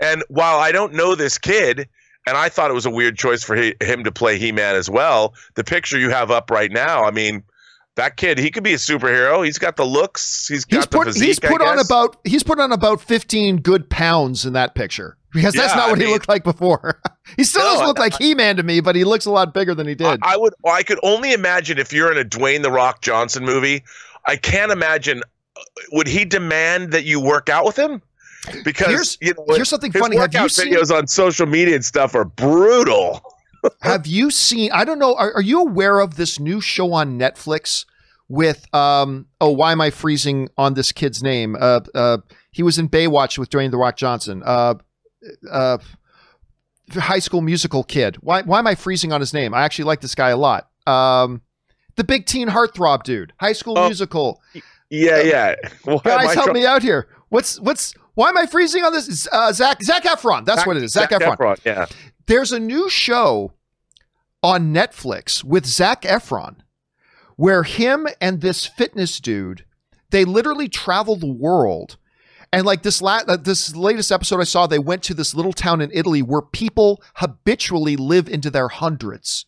And 0.00 0.22
while 0.28 0.58
I 0.58 0.72
don't 0.72 0.94
know 0.94 1.14
this 1.14 1.38
kid, 1.38 1.88
and 2.26 2.36
I 2.36 2.48
thought 2.48 2.70
it 2.70 2.74
was 2.74 2.86
a 2.86 2.90
weird 2.90 3.18
choice 3.18 3.42
for 3.42 3.56
he, 3.56 3.74
him 3.80 4.04
to 4.04 4.12
play 4.12 4.38
He-Man 4.38 4.76
as 4.76 4.88
well, 4.88 5.34
the 5.54 5.64
picture 5.64 5.98
you 5.98 6.10
have 6.10 6.30
up 6.30 6.50
right 6.50 6.70
now, 6.70 7.04
I 7.04 7.10
mean. 7.10 7.42
That 7.96 8.16
kid, 8.18 8.38
he 8.38 8.50
could 8.50 8.62
be 8.62 8.74
a 8.74 8.76
superhero. 8.76 9.44
He's 9.44 9.58
got 9.58 9.76
the 9.76 9.84
looks. 9.86 10.46
He's 10.48 10.64
got 10.66 10.76
He's 10.76 10.86
the 10.86 10.96
put 10.98 11.06
physique. 11.06 11.26
he's 11.26 11.40
put 11.40 11.62
on 11.62 11.78
about 11.78 12.16
he's 12.24 12.42
put 12.42 12.60
on 12.60 12.70
about 12.72 13.00
15 13.00 13.56
good 13.62 13.88
pounds 13.88 14.44
in 14.44 14.52
that 14.52 14.74
picture 14.74 15.16
because 15.32 15.54
that's 15.54 15.72
Yeah, 15.72 15.76
not 15.80 15.88
I 15.88 15.90
what 15.92 16.00
he 16.00 16.06
looked 16.06 16.28
like 16.28 16.44
before. 16.44 17.00
he 17.38 17.44
still 17.44 17.62
No, 17.62 17.70
doesn't 17.72 17.86
look 17.86 17.98
I- 17.98 18.02
like 18.02 18.18
He-Man 18.18 18.56
to 18.56 18.62
me, 18.62 18.80
but 18.80 18.96
he 18.96 19.04
looks 19.04 19.24
a 19.24 19.30
lot 19.30 19.54
bigger 19.54 19.74
than 19.74 19.86
he 19.88 19.94
did. 19.94 20.06
I, 20.22 20.34
I 20.34 20.36
would. 20.36 20.52
I 20.66 20.82
could 20.82 21.00
only 21.02 21.32
imagine 21.32 21.78
if 21.78 21.90
you're 21.92 22.12
in 22.12 22.18
a 22.18 22.24
Dwayne 22.28 22.62
the 22.62 22.70
Rock 22.70 23.00
Johnson 23.00 23.44
movie. 23.44 23.82
I 24.26 24.36
can't 24.36 24.70
imagine. 24.72 25.22
uh, 25.56 25.60
Would 25.92 26.06
he 26.06 26.24
demand 26.26 26.92
that 26.92 27.04
you 27.04 27.18
work 27.18 27.48
out 27.48 27.64
with 27.64 27.78
him? 27.78 28.02
Because 28.62 28.88
Here's- 28.88 29.18
you 29.22 29.32
know, 29.38 29.54
Here's 29.56 29.70
something 29.70 29.90
funny. 29.92 30.16
Have 30.18 30.34
you 30.34 30.40
workout 30.40 30.50
seen 30.50 30.72
videos 30.72 30.94
on 30.94 31.06
social 31.06 31.46
media 31.46 31.74
and 31.76 31.84
stuff 31.84 32.14
are 32.14 32.26
brutal. 32.26 33.22
Have 33.82 34.06
you 34.06 34.30
seen? 34.30 34.70
I 34.72 34.84
don't 34.84 34.98
know. 34.98 35.14
Are, 35.14 35.34
are 35.34 35.42
you 35.42 35.60
aware 35.60 36.00
of 36.00 36.16
this 36.16 36.38
new 36.40 36.60
show 36.60 36.92
on 36.92 37.18
Netflix 37.18 37.84
with? 38.28 38.72
Um, 38.74 39.26
oh, 39.40 39.50
why 39.50 39.72
am 39.72 39.80
I 39.80 39.90
freezing 39.90 40.48
on 40.56 40.74
this 40.74 40.92
kid's 40.92 41.22
name? 41.22 41.56
Uh, 41.58 41.80
uh, 41.94 42.18
he 42.50 42.62
was 42.62 42.78
in 42.78 42.88
Baywatch 42.88 43.38
with 43.38 43.50
Dwayne 43.50 43.70
the 43.70 43.76
Rock 43.78 43.96
Johnson. 43.96 44.42
Uh, 44.44 44.74
uh, 45.50 45.78
high 46.92 47.18
school 47.18 47.40
musical 47.40 47.82
kid. 47.82 48.16
Why? 48.20 48.42
Why 48.42 48.58
am 48.58 48.66
I 48.66 48.74
freezing 48.74 49.12
on 49.12 49.20
his 49.20 49.34
name? 49.34 49.54
I 49.54 49.62
actually 49.62 49.86
like 49.86 50.00
this 50.00 50.14
guy 50.14 50.30
a 50.30 50.36
lot. 50.36 50.68
Um, 50.86 51.42
the 51.96 52.04
big 52.04 52.26
teen 52.26 52.48
heartthrob 52.48 53.02
dude. 53.02 53.32
High 53.40 53.52
School 53.54 53.78
Oh, 53.78 53.86
Musical. 53.86 54.40
Yeah, 54.90 55.20
yeah. 55.22 55.54
Why 55.84 55.98
Guys, 56.04 56.34
help 56.34 56.52
me 56.52 56.64
out 56.64 56.82
here. 56.82 57.08
What's 57.28 57.58
what's? 57.60 57.94
Why 58.14 58.28
am 58.28 58.38
I 58.38 58.46
freezing 58.46 58.84
on 58.84 58.92
this? 58.92 59.26
Uh, 59.30 59.52
Zac 59.52 59.82
Zac 59.82 60.04
Efron. 60.04 60.44
That's 60.44 60.66
what 60.66 60.76
it 60.76 60.82
is. 60.82 60.92
Zac, 60.92 61.10
Efron. 61.10 61.58
Yeah. 61.64 61.86
There's 62.26 62.52
a 62.52 62.60
new 62.60 62.88
show 62.88 63.52
on 64.42 64.72
Netflix 64.72 65.44
with 65.44 65.66
Zac 65.66 66.02
Efron 66.02 66.56
where 67.36 67.62
him 67.62 68.08
and 68.20 68.40
this 68.40 68.66
fitness 68.66 69.20
dude 69.20 69.64
they 70.10 70.24
literally 70.24 70.68
travel 70.68 71.16
the 71.16 71.32
world. 71.32 71.96
And 72.52 72.64
like 72.64 72.82
this 72.82 73.02
la- 73.02 73.22
uh, 73.26 73.36
this 73.36 73.74
latest 73.74 74.12
episode 74.12 74.40
I 74.40 74.44
saw 74.44 74.66
they 74.66 74.78
went 74.78 75.02
to 75.04 75.14
this 75.14 75.34
little 75.34 75.52
town 75.52 75.80
in 75.80 75.90
Italy 75.92 76.22
where 76.22 76.42
people 76.42 77.02
habitually 77.16 77.96
live 77.96 78.28
into 78.28 78.50
their 78.50 78.68
hundreds. 78.68 79.46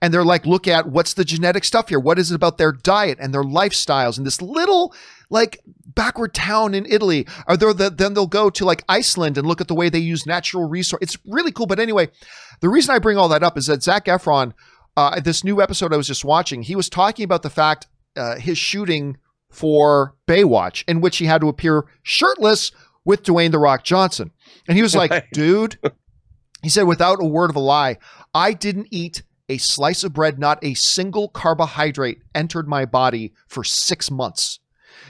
And 0.00 0.12
they're 0.12 0.24
like 0.24 0.46
look 0.46 0.66
at 0.66 0.88
what's 0.88 1.14
the 1.14 1.24
genetic 1.24 1.64
stuff 1.64 1.88
here? 1.88 2.00
What 2.00 2.18
is 2.18 2.30
it 2.30 2.34
about 2.34 2.56
their 2.56 2.72
diet 2.72 3.18
and 3.20 3.34
their 3.34 3.42
lifestyles? 3.42 4.16
And 4.16 4.26
this 4.26 4.40
little 4.40 4.94
like 5.28 5.60
backward 5.94 6.34
town 6.34 6.74
in 6.74 6.86
Italy 6.86 7.26
or 7.48 7.56
the, 7.56 7.90
then 7.90 8.14
they'll 8.14 8.26
go 8.26 8.50
to 8.50 8.64
like 8.64 8.84
Iceland 8.88 9.38
and 9.38 9.46
look 9.46 9.60
at 9.60 9.68
the 9.68 9.74
way 9.74 9.88
they 9.88 9.98
use 9.98 10.26
natural 10.26 10.68
resource 10.68 11.00
it's 11.02 11.16
really 11.26 11.52
cool 11.52 11.66
but 11.66 11.78
anyway 11.78 12.08
the 12.60 12.68
reason 12.68 12.94
I 12.94 12.98
bring 12.98 13.18
all 13.18 13.28
that 13.28 13.42
up 13.42 13.56
is 13.58 13.66
that 13.66 13.82
Zac 13.82 14.06
Efron 14.06 14.52
uh, 14.96 15.20
this 15.20 15.44
new 15.44 15.60
episode 15.62 15.92
I 15.92 15.96
was 15.96 16.06
just 16.06 16.24
watching 16.24 16.62
he 16.62 16.76
was 16.76 16.88
talking 16.88 17.24
about 17.24 17.42
the 17.42 17.50
fact 17.50 17.86
uh, 18.16 18.36
his 18.36 18.58
shooting 18.58 19.16
for 19.50 20.14
Baywatch 20.26 20.84
in 20.86 21.00
which 21.00 21.18
he 21.18 21.26
had 21.26 21.40
to 21.40 21.48
appear 21.48 21.84
shirtless 22.02 22.72
with 23.04 23.22
Dwayne 23.22 23.50
the 23.52 23.58
Rock 23.58 23.84
Johnson 23.84 24.30
and 24.68 24.76
he 24.76 24.82
was 24.82 24.94
like 24.94 25.10
Right. 25.10 25.24
dude 25.32 25.78
he 26.62 26.68
said 26.68 26.84
without 26.84 27.22
a 27.22 27.26
word 27.26 27.50
of 27.50 27.56
a 27.56 27.60
lie 27.60 27.98
I 28.34 28.52
didn't 28.52 28.88
eat 28.90 29.22
a 29.48 29.58
slice 29.58 30.02
of 30.02 30.12
bread, 30.14 30.38
not 30.38 30.58
a 30.62 30.74
single 30.74 31.28
carbohydrate 31.28 32.22
entered 32.34 32.66
my 32.66 32.84
body 32.86 33.34
for 33.46 33.62
six 33.62 34.10
months. 34.10 34.60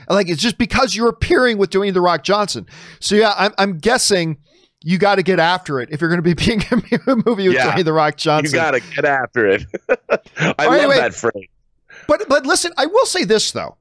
Like 0.08 0.28
it's 0.28 0.42
just 0.42 0.58
because 0.58 0.94
you're 0.94 1.08
appearing 1.08 1.58
with 1.58 1.70
Dwayne 1.70 1.94
the 1.94 2.00
Rock 2.00 2.24
Johnson. 2.24 2.66
So 3.00 3.14
yeah, 3.14 3.34
I'm, 3.36 3.52
I'm 3.58 3.78
guessing 3.78 4.38
you 4.84 4.98
got 4.98 5.14
to 5.16 5.22
get 5.22 5.38
after 5.38 5.80
it 5.80 5.90
if 5.92 6.00
you're 6.00 6.10
going 6.10 6.22
to 6.22 6.34
be 6.34 6.34
being 6.46 6.62
a 7.06 7.16
movie 7.24 7.48
with 7.48 7.56
Yeah. 7.56 7.72
Dwayne 7.74 7.84
the 7.84 7.92
Rock 7.92 8.16
Johnson. 8.16 8.52
You 8.54 8.60
got 8.60 8.72
to 8.72 8.80
get 8.80 9.04
after 9.04 9.46
it. 9.46 9.64
I 9.88 10.54
right, 10.58 10.66
love 10.80 10.88
wait. 10.88 10.96
that 10.98 11.14
phrase. 11.14 11.46
But 12.08 12.28
but 12.28 12.46
listen, 12.46 12.72
I 12.76 12.86
will 12.86 13.06
say 13.06 13.24
this 13.24 13.52
though. 13.52 13.76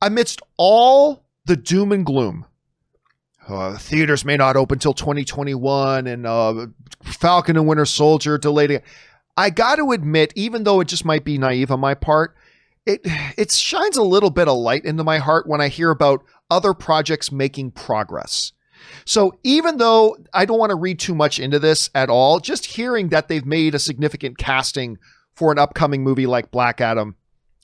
Amidst 0.00 0.40
all 0.56 1.24
the 1.46 1.56
doom 1.56 1.90
and 1.90 2.06
gloom, 2.06 2.44
uh, 3.48 3.76
theaters 3.78 4.24
may 4.24 4.36
not 4.36 4.56
open 4.56 4.78
till 4.78 4.92
2021, 4.92 6.06
and 6.06 6.26
uh, 6.26 6.66
Falcon 7.02 7.56
and 7.56 7.66
Winter 7.66 7.84
Soldier 7.86 8.38
delayed. 8.38 8.82
I 9.36 9.50
got 9.50 9.76
to 9.76 9.90
admit, 9.92 10.32
even 10.36 10.64
though 10.64 10.80
it 10.80 10.88
just 10.88 11.04
might 11.04 11.24
be 11.24 11.38
naive 11.38 11.70
on 11.72 11.80
my 11.80 11.94
part, 11.94 12.36
it 12.88 13.00
it 13.36 13.52
shines 13.52 13.96
a 13.96 14.02
little 14.02 14.30
bit 14.30 14.48
of 14.48 14.56
light 14.56 14.84
into 14.84 15.04
my 15.04 15.18
heart 15.18 15.46
when 15.46 15.60
I 15.60 15.68
hear 15.68 15.90
about 15.90 16.24
other 16.50 16.74
projects 16.74 17.30
making 17.30 17.72
progress. 17.72 18.52
So 19.04 19.38
even 19.44 19.76
though 19.76 20.16
I 20.32 20.44
don't 20.46 20.58
want 20.58 20.70
to 20.70 20.76
read 20.76 20.98
too 20.98 21.14
much 21.14 21.38
into 21.38 21.58
this 21.58 21.90
at 21.94 22.08
all, 22.08 22.40
just 22.40 22.64
hearing 22.66 23.10
that 23.10 23.28
they've 23.28 23.44
made 23.44 23.74
a 23.74 23.78
significant 23.78 24.38
casting 24.38 24.98
for 25.34 25.52
an 25.52 25.58
upcoming 25.58 26.02
movie 26.02 26.26
like 26.26 26.50
Black 26.50 26.80
Adam, 26.80 27.16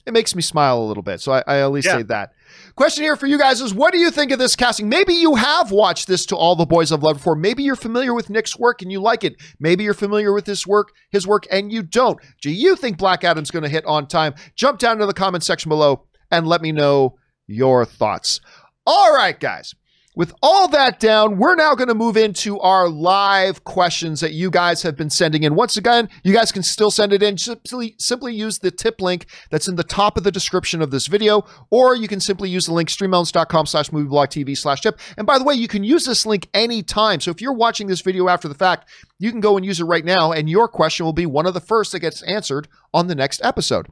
it 0.05 0.13
makes 0.13 0.35
me 0.35 0.41
smile 0.41 0.77
a 0.77 0.85
little 0.85 1.03
bit. 1.03 1.19
So 1.21 1.31
I, 1.31 1.43
I 1.47 1.57
at 1.61 1.71
least 1.71 1.87
Yeah. 1.87 1.97
say 1.97 2.03
that. 2.03 2.31
Question 2.75 3.05
here 3.05 3.15
for 3.15 3.25
you 3.25 3.37
guys 3.37 3.61
is 3.61 3.73
what 3.73 3.93
do 3.93 3.99
you 3.99 4.11
think 4.11 4.31
of 4.31 4.39
this 4.39 4.57
casting? 4.57 4.89
Maybe 4.89 5.13
you 5.13 5.35
have 5.35 5.71
watched 5.71 6.07
this 6.07 6.25
to 6.25 6.35
all 6.35 6.57
the 6.57 6.65
boys 6.65 6.91
I've 6.91 7.03
loved 7.03 7.19
before. 7.19 7.37
Maybe 7.37 7.63
you're 7.63 7.77
familiar 7.77 8.13
with 8.13 8.29
Nick's 8.29 8.59
work 8.59 8.81
and 8.81 8.91
you 8.91 8.99
like 8.99 9.23
it. 9.23 9.35
Maybe 9.61 9.85
you're 9.85 9.93
familiar 9.93 10.33
with 10.33 10.45
his 10.45 10.67
work, 10.67 10.89
his 11.09 11.25
work, 11.25 11.47
and 11.49 11.71
you 11.71 11.83
don't. 11.83 12.19
Do 12.41 12.51
you 12.51 12.75
think 12.75 12.97
Black 12.97 13.23
Adam's 13.23 13.49
going 13.49 13.63
to 13.63 13.69
hit 13.69 13.85
on 13.85 14.07
time? 14.07 14.35
Jump 14.55 14.79
down 14.79 14.97
to 14.97 15.05
the 15.05 15.13
comment 15.13 15.45
section 15.45 15.69
below 15.69 16.03
and 16.29 16.47
let 16.47 16.61
me 16.61 16.73
know 16.73 17.15
your 17.47 17.85
thoughts. 17.85 18.41
All 18.85 19.15
right, 19.15 19.39
guys. 19.39 19.73
With 20.15 20.33
all 20.41 20.69
that 20.69 21.01
down, 21.01 21.37
we're 21.37 21.55
now 21.55 21.75
going 21.75 21.89
to 21.89 21.93
move 21.93 22.15
into 22.15 22.57
our 22.59 22.87
live 22.87 23.65
questions 23.65 24.21
that 24.21 24.31
you 24.31 24.49
guys 24.49 24.81
have 24.83 24.95
been 24.95 25.09
sending 25.09 25.43
in. 25.43 25.55
Once 25.55 25.75
again, 25.75 26.07
you 26.23 26.33
guys 26.33 26.53
can 26.53 26.63
still 26.63 26.89
send 26.89 27.11
it 27.11 27.21
in. 27.21 27.37
Simply, 27.37 27.95
simply 27.99 28.33
use 28.33 28.59
the 28.59 28.71
tip 28.71 29.01
link 29.01 29.25
that's 29.49 29.67
in 29.67 29.75
the 29.75 29.83
top 29.83 30.15
of 30.15 30.23
the 30.23 30.31
description 30.31 30.81
of 30.81 30.89
this 30.89 31.07
video, 31.07 31.43
or 31.69 31.97
you 31.97 32.07
can 32.07 32.21
simply 32.21 32.49
use 32.49 32.65
the 32.65 32.73
link 32.73 32.87
streamelements.com 32.87 33.65
slash 33.65 33.89
movieblogtv 33.89 34.57
slash 34.57 34.79
tip. 34.79 34.97
And 35.17 35.27
by 35.27 35.37
the 35.37 35.43
way, 35.43 35.55
you 35.55 35.67
can 35.67 35.83
use 35.83 36.05
this 36.05 36.25
link 36.25 36.47
anytime. 36.53 37.19
So 37.19 37.31
if 37.31 37.41
you're 37.41 37.51
watching 37.51 37.87
this 37.87 37.99
video 37.99 38.29
after 38.29 38.47
the 38.47 38.55
fact, 38.55 38.89
you 39.19 39.31
can 39.31 39.41
go 39.41 39.57
and 39.57 39.65
use 39.65 39.81
it 39.81 39.85
right 39.85 40.05
now, 40.05 40.31
and 40.31 40.49
your 40.49 40.69
question 40.69 41.05
will 41.05 41.13
be 41.13 41.25
one 41.25 41.45
of 41.45 41.53
the 41.53 41.59
first 41.59 41.91
that 41.91 41.99
gets 41.99 42.21
answered 42.21 42.69
on 42.93 43.07
the 43.07 43.15
next 43.15 43.43
episode. 43.43 43.87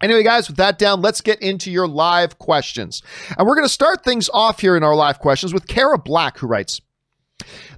Anyway, 0.00 0.22
guys, 0.22 0.48
with 0.48 0.56
that 0.56 0.78
down, 0.78 1.02
let's 1.02 1.20
get 1.20 1.40
into 1.42 1.70
your 1.70 1.86
live 1.86 2.38
questions. 2.38 3.02
And 3.36 3.46
we're 3.46 3.54
going 3.54 3.66
to 3.66 3.72
start 3.72 4.02
things 4.02 4.30
off 4.32 4.60
here 4.60 4.76
in 4.76 4.82
our 4.82 4.94
live 4.94 5.18
questions 5.18 5.52
with 5.52 5.66
Kara 5.66 5.98
Black, 5.98 6.38
who 6.38 6.46
writes 6.46 6.80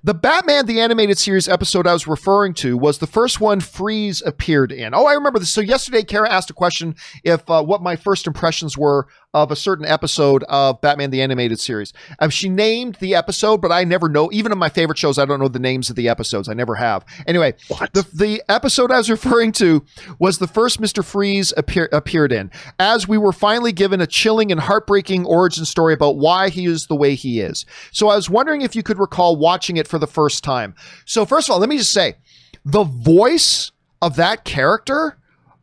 The 0.05 0.15
Batman 0.15 0.67
the 0.67 0.81
Animated 0.81 1.17
Series 1.17 1.47
episode 1.47 1.87
I 1.87 1.93
was 1.93 2.09
referring 2.09 2.55
to 2.55 2.77
was 2.77 2.99
the 2.99 3.07
first 3.07 3.41
one 3.41 3.61
Freeze 3.61 4.21
appeared 4.21 4.73
in. 4.73 4.95
Oh, 4.95 5.07
I 5.07 5.13
remember 5.13 5.39
this. 5.39 5.51
So, 5.51 5.61
yesterday, 5.61 6.03
Kara 6.03 6.29
asked 6.29 6.51
a 6.51 6.55
question 6.55 6.97
if 7.23 7.49
uh, 7.49 7.63
what 7.63 7.83
my 7.83 7.95
first 7.95 8.27
impressions 8.27 8.77
were 8.77 9.07
of 9.35 9.51
a 9.51 9.57
certain 9.57 9.87
episode 9.87 10.43
of 10.45 10.79
Batman 10.83 11.11
the 11.11 11.23
Animated 11.23 11.59
Series. 11.59 11.93
Um, 12.19 12.29
she 12.31 12.49
named 12.49 12.97
the 12.97 13.15
episode, 13.15 13.63
but 13.63 13.73
I 13.73 13.85
never 13.85 14.09
know. 14.09 14.29
Even 14.33 14.53
in 14.53 14.59
my 14.59 14.69
favorite 14.69 14.99
shows, 14.99 15.19
I 15.19 15.25
don't 15.25 15.41
know 15.41 15.49
the 15.49 15.59
names 15.59 15.89
of 15.89 15.97
the 15.97 16.09
episodes. 16.09 16.49
I 16.49 16.53
never 16.55 16.75
have. 16.75 17.05
Anyway, 17.27 17.55
What? 17.69 17.93
the 17.95 18.05
the 18.13 18.43
episode 18.49 18.91
I 18.91 18.99
was 18.99 19.09
referring 19.11 19.53
to 19.53 19.85
was 20.19 20.39
the 20.39 20.49
first 20.49 20.81
Mister 20.81 21.05
Freeze 21.05 21.55
appear, 21.57 21.89
appeared 21.93 22.33
in, 22.33 22.51
as 22.81 23.07
we 23.07 23.19
were 23.19 23.33
finally 23.33 23.71
given 23.73 24.01
a 24.01 24.07
chilling 24.07 24.51
and 24.51 24.61
heartbreaking 24.61 25.25
origin 25.27 25.65
story 25.65 25.95
about 25.95 26.17
why 26.17 26.49
he 26.49 26.67
is 26.67 26.89
the 26.89 26.97
way 26.97 27.15
he 27.15 27.41
is. 27.41 27.65
So 27.93 28.09
I 28.09 28.17
was 28.17 28.29
wondering 28.29 28.63
if 28.63 28.75
you 28.75 28.83
could 28.83 28.99
recall 28.99 29.37
watching 29.37 29.77
it 29.77 29.87
for 29.93 29.99
the 29.99 30.07
first 30.07 30.43
time. 30.43 30.75
So 31.05 31.27
first 31.27 31.49
of 31.49 31.53
all, 31.53 31.61
let 31.61 31.69
me 31.69 31.77
just 31.77 31.93
say, 31.93 32.17
the 32.65 32.85
voice 32.85 33.71
of 34.01 34.17
that 34.17 34.45
character, 34.45 35.19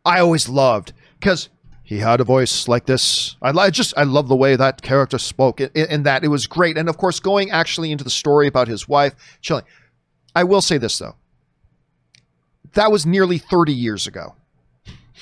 I 0.06 0.20
always 0.20 0.48
loved 0.48 0.94
because 1.20 1.50
he 1.84 1.98
had 1.98 2.22
a 2.22 2.24
voice 2.24 2.68
like 2.68 2.86
this. 2.86 3.36
I, 3.42 3.50
li- 3.50 3.72
just 3.72 3.96
I 3.98 4.04
love 4.04 4.28
the 4.28 4.36
way 4.36 4.56
that 4.56 4.84
character 4.84 5.18
spoke 5.18 5.60
in, 5.60 5.72
in 5.74 6.04
that 6.04 6.24
it 6.24 6.28
was 6.28 6.46
great, 6.46 6.78
and 6.78 6.88
of 6.88 6.98
course 6.98 7.20
going 7.20 7.50
actually 7.50 7.92
into 7.92 8.04
the 8.04 8.12
story 8.12 8.46
about 8.46 8.68
his 8.68 8.88
wife, 8.88 9.16
chilling. 9.42 9.66
I 10.36 10.44
will 10.44 10.62
say 10.62 10.78
this 10.78 11.00
though, 11.00 11.16
that 12.74 12.92
was 12.92 13.08
nearly 13.08 13.40
thirty 13.40 13.74
years 13.74 14.06
ago. 14.06 14.36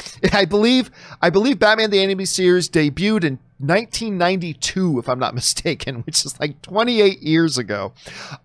I 0.33 0.45
believe 0.45 0.91
I 1.21 1.29
believe 1.29 1.59
Batman 1.59 1.89
the 1.89 2.01
Animated 2.01 2.29
Series 2.29 2.69
debuted 2.69 3.23
in 3.23 3.39
1992, 3.59 4.99
if 4.99 5.09
I'm 5.09 5.19
not 5.19 5.33
mistaken, 5.35 6.01
which 6.03 6.25
is 6.25 6.39
like 6.39 6.61
28 6.61 7.21
years 7.21 7.57
ago. 7.57 7.93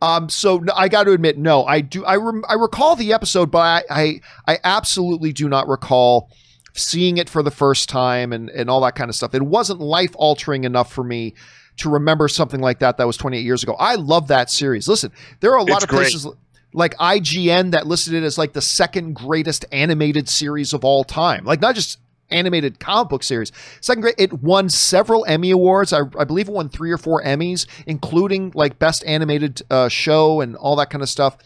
Um, 0.00 0.28
so 0.28 0.64
I 0.74 0.88
got 0.88 1.04
to 1.04 1.12
admit, 1.12 1.38
no, 1.38 1.64
I 1.64 1.80
do. 1.80 2.04
I 2.04 2.16
rem- 2.16 2.44
I 2.48 2.54
recall 2.54 2.96
the 2.96 3.12
episode, 3.12 3.50
but 3.50 3.84
I, 3.90 4.20
I 4.46 4.52
I 4.54 4.58
absolutely 4.64 5.32
do 5.32 5.48
not 5.48 5.68
recall 5.68 6.30
seeing 6.74 7.18
it 7.18 7.28
for 7.28 7.42
the 7.42 7.50
first 7.50 7.88
time 7.88 8.32
and 8.32 8.48
and 8.50 8.70
all 8.70 8.80
that 8.82 8.94
kind 8.94 9.08
of 9.08 9.14
stuff. 9.14 9.34
It 9.34 9.42
wasn't 9.42 9.80
life 9.80 10.12
altering 10.16 10.64
enough 10.64 10.92
for 10.92 11.04
me 11.04 11.34
to 11.78 11.88
remember 11.88 12.28
something 12.28 12.60
like 12.60 12.80
that 12.80 12.98
that 12.98 13.06
was 13.06 13.16
28 13.16 13.40
years 13.42 13.62
ago. 13.62 13.74
I 13.78 13.94
love 13.94 14.28
that 14.28 14.50
series. 14.50 14.86
Listen, 14.88 15.10
there 15.40 15.52
are 15.52 15.58
a 15.58 15.62
lot 15.62 15.76
It's 15.76 15.84
of 15.84 15.88
great. 15.90 15.98
places 16.10 16.26
like 16.72 16.96
IGN 16.96 17.72
that 17.72 17.86
listed 17.86 18.14
it 18.14 18.22
as 18.22 18.38
like 18.38 18.52
the 18.52 18.62
second 18.62 19.14
greatest 19.14 19.64
animated 19.72 20.28
series 20.28 20.72
of 20.72 20.84
all 20.84 21.04
time. 21.04 21.44
Like 21.44 21.60
not 21.60 21.74
just 21.74 21.98
animated 22.30 22.80
comic 22.80 23.10
book 23.10 23.22
series. 23.22 23.52
Second 23.80 24.02
great. 24.02 24.14
It 24.18 24.32
won 24.32 24.68
several 24.68 25.24
Emmy 25.26 25.50
awards. 25.50 25.92
I, 25.92 26.00
I 26.18 26.24
believe 26.24 26.48
it 26.48 26.52
won 26.52 26.68
three 26.68 26.90
or 26.90 26.98
four 26.98 27.22
Emmys, 27.22 27.66
including 27.86 28.52
like 28.54 28.78
best 28.78 29.04
animated 29.06 29.62
uh, 29.70 29.88
show 29.88 30.40
and 30.40 30.56
all 30.56 30.76
that 30.76 30.90
kind 30.90 31.02
of 31.02 31.08
stuff. 31.08 31.36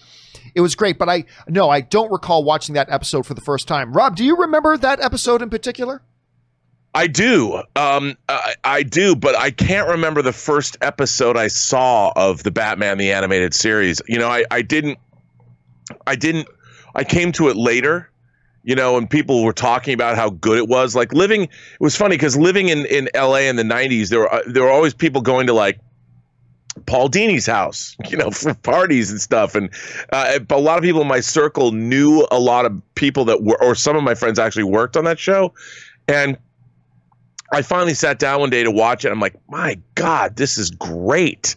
It 0.55 0.61
was 0.61 0.75
great, 0.75 0.99
but 0.99 1.09
I 1.09 1.25
no, 1.49 1.69
I 1.69 1.81
don't 1.81 2.11
recall 2.11 2.45
watching 2.45 2.75
that 2.77 2.91
episode 2.91 3.27
for 3.27 3.35
the 3.35 3.41
first 3.41 3.69
time. 3.69 3.93
Rob, 3.93 4.17
do 4.17 4.25
you 4.25 4.37
remember 4.37 4.77
that 4.79 5.01
episode 5.01 5.43
in 5.43 5.51
particular? 5.51 6.03
I 6.95 7.09
do. 7.09 7.63
Um, 7.77 8.17
I, 8.27 8.55
I 8.65 8.83
do, 8.83 9.15
but 9.15 9.37
I 9.37 9.51
can't 9.51 9.87
remember 9.87 10.23
the 10.23 10.33
first 10.33 10.79
episode 10.81 11.37
I 11.37 11.49
saw 11.49 12.11
of 12.17 12.43
the 12.43 12.51
Batman 12.51 12.97
the 12.97 13.13
animated 13.13 13.53
series. 13.53 14.01
You 14.09 14.19
know, 14.19 14.29
I, 14.29 14.45
I 14.51 14.63
didn't. 14.63 14.99
I 16.07 16.17
didn't. 16.17 16.49
I 16.95 17.05
came 17.05 17.33
to 17.33 17.49
it 17.49 17.57
later. 17.57 18.11
You 18.63 18.75
know, 18.75 18.97
and 18.97 19.09
people 19.09 19.45
were 19.45 19.53
talking 19.53 19.95
about 19.95 20.17
how 20.17 20.31
good 20.31 20.59
it 20.59 20.67
was. 20.67 20.97
Like 20.97 21.13
living, 21.13 21.45
it 21.45 21.51
was 21.79 21.95
funny 21.95 22.17
because 22.17 22.37
living 22.37 22.69
in, 22.69 22.85
in 22.87 23.09
L.A. 23.15 23.49
in 23.49 23.55
the 23.55 23.63
'90s, 23.63 24.09
there 24.09 24.19
were 24.19 24.35
uh, 24.35 24.43
there 24.45 24.65
were 24.65 24.71
always 24.71 24.93
people 24.93 25.21
going 25.21 25.47
to 25.47 25.53
like 25.53 25.79
Paul 26.85 27.09
Dini's 27.09 27.47
house, 27.47 27.97
you 28.09 28.17
know, 28.17 28.31
for 28.31 28.55
parties 28.55 29.11
and 29.11 29.21
stuff. 29.21 29.55
And 29.55 29.71
uh, 30.13 30.39
a 30.51 30.59
lot 30.59 30.79
of 30.79 30.85
people 30.85 31.01
in 31.01 31.09
my 31.09 31.21
circle 31.21 31.73
knew 31.73 32.27
a 32.31 32.39
lot 32.39 32.67
of 32.67 32.83
people 32.95 33.25
that 33.27 33.43
were, 33.43 33.63
or 33.63 33.75
some 33.75 33.97
of 33.97 34.03
my 34.03 34.15
friends 34.15 34.39
actually 34.39 34.65
worked 34.65 34.97
on 34.97 35.05
that 35.05 35.19
show. 35.19 35.55
And 36.09 36.37
I 37.53 37.63
finally 37.63 37.95
sat 37.95 38.19
down 38.19 38.41
one 38.41 38.51
day 38.51 38.65
to 38.65 38.71
watch 38.71 39.05
it. 39.05 39.11
I'm 39.11 39.21
like, 39.21 39.37
my 39.49 39.79
God, 39.95 40.37
this 40.37 40.59
is 40.59 40.71
great. 40.71 41.57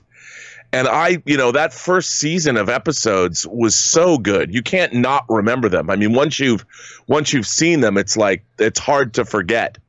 And 0.72 0.88
I, 0.88 1.22
you 1.26 1.36
know, 1.36 1.52
that 1.52 1.74
first 1.74 2.12
season 2.12 2.56
of 2.56 2.70
episodes 2.70 3.48
was 3.48 3.76
so 3.76 4.18
good. 4.18 4.54
You 4.54 4.62
can't 4.62 4.94
not 4.94 5.26
remember 5.28 5.68
them. 5.68 5.90
I 5.90 5.96
mean, 5.96 6.14
once 6.14 6.40
you've 6.40 6.66
once 7.08 7.34
you've 7.34 7.48
seen 7.48 7.82
them, 7.82 7.98
it's 7.98 8.16
like 8.16 8.44
it's 8.60 8.80
hard 8.80 9.16
to 9.16 9.26
forget. 9.26 9.80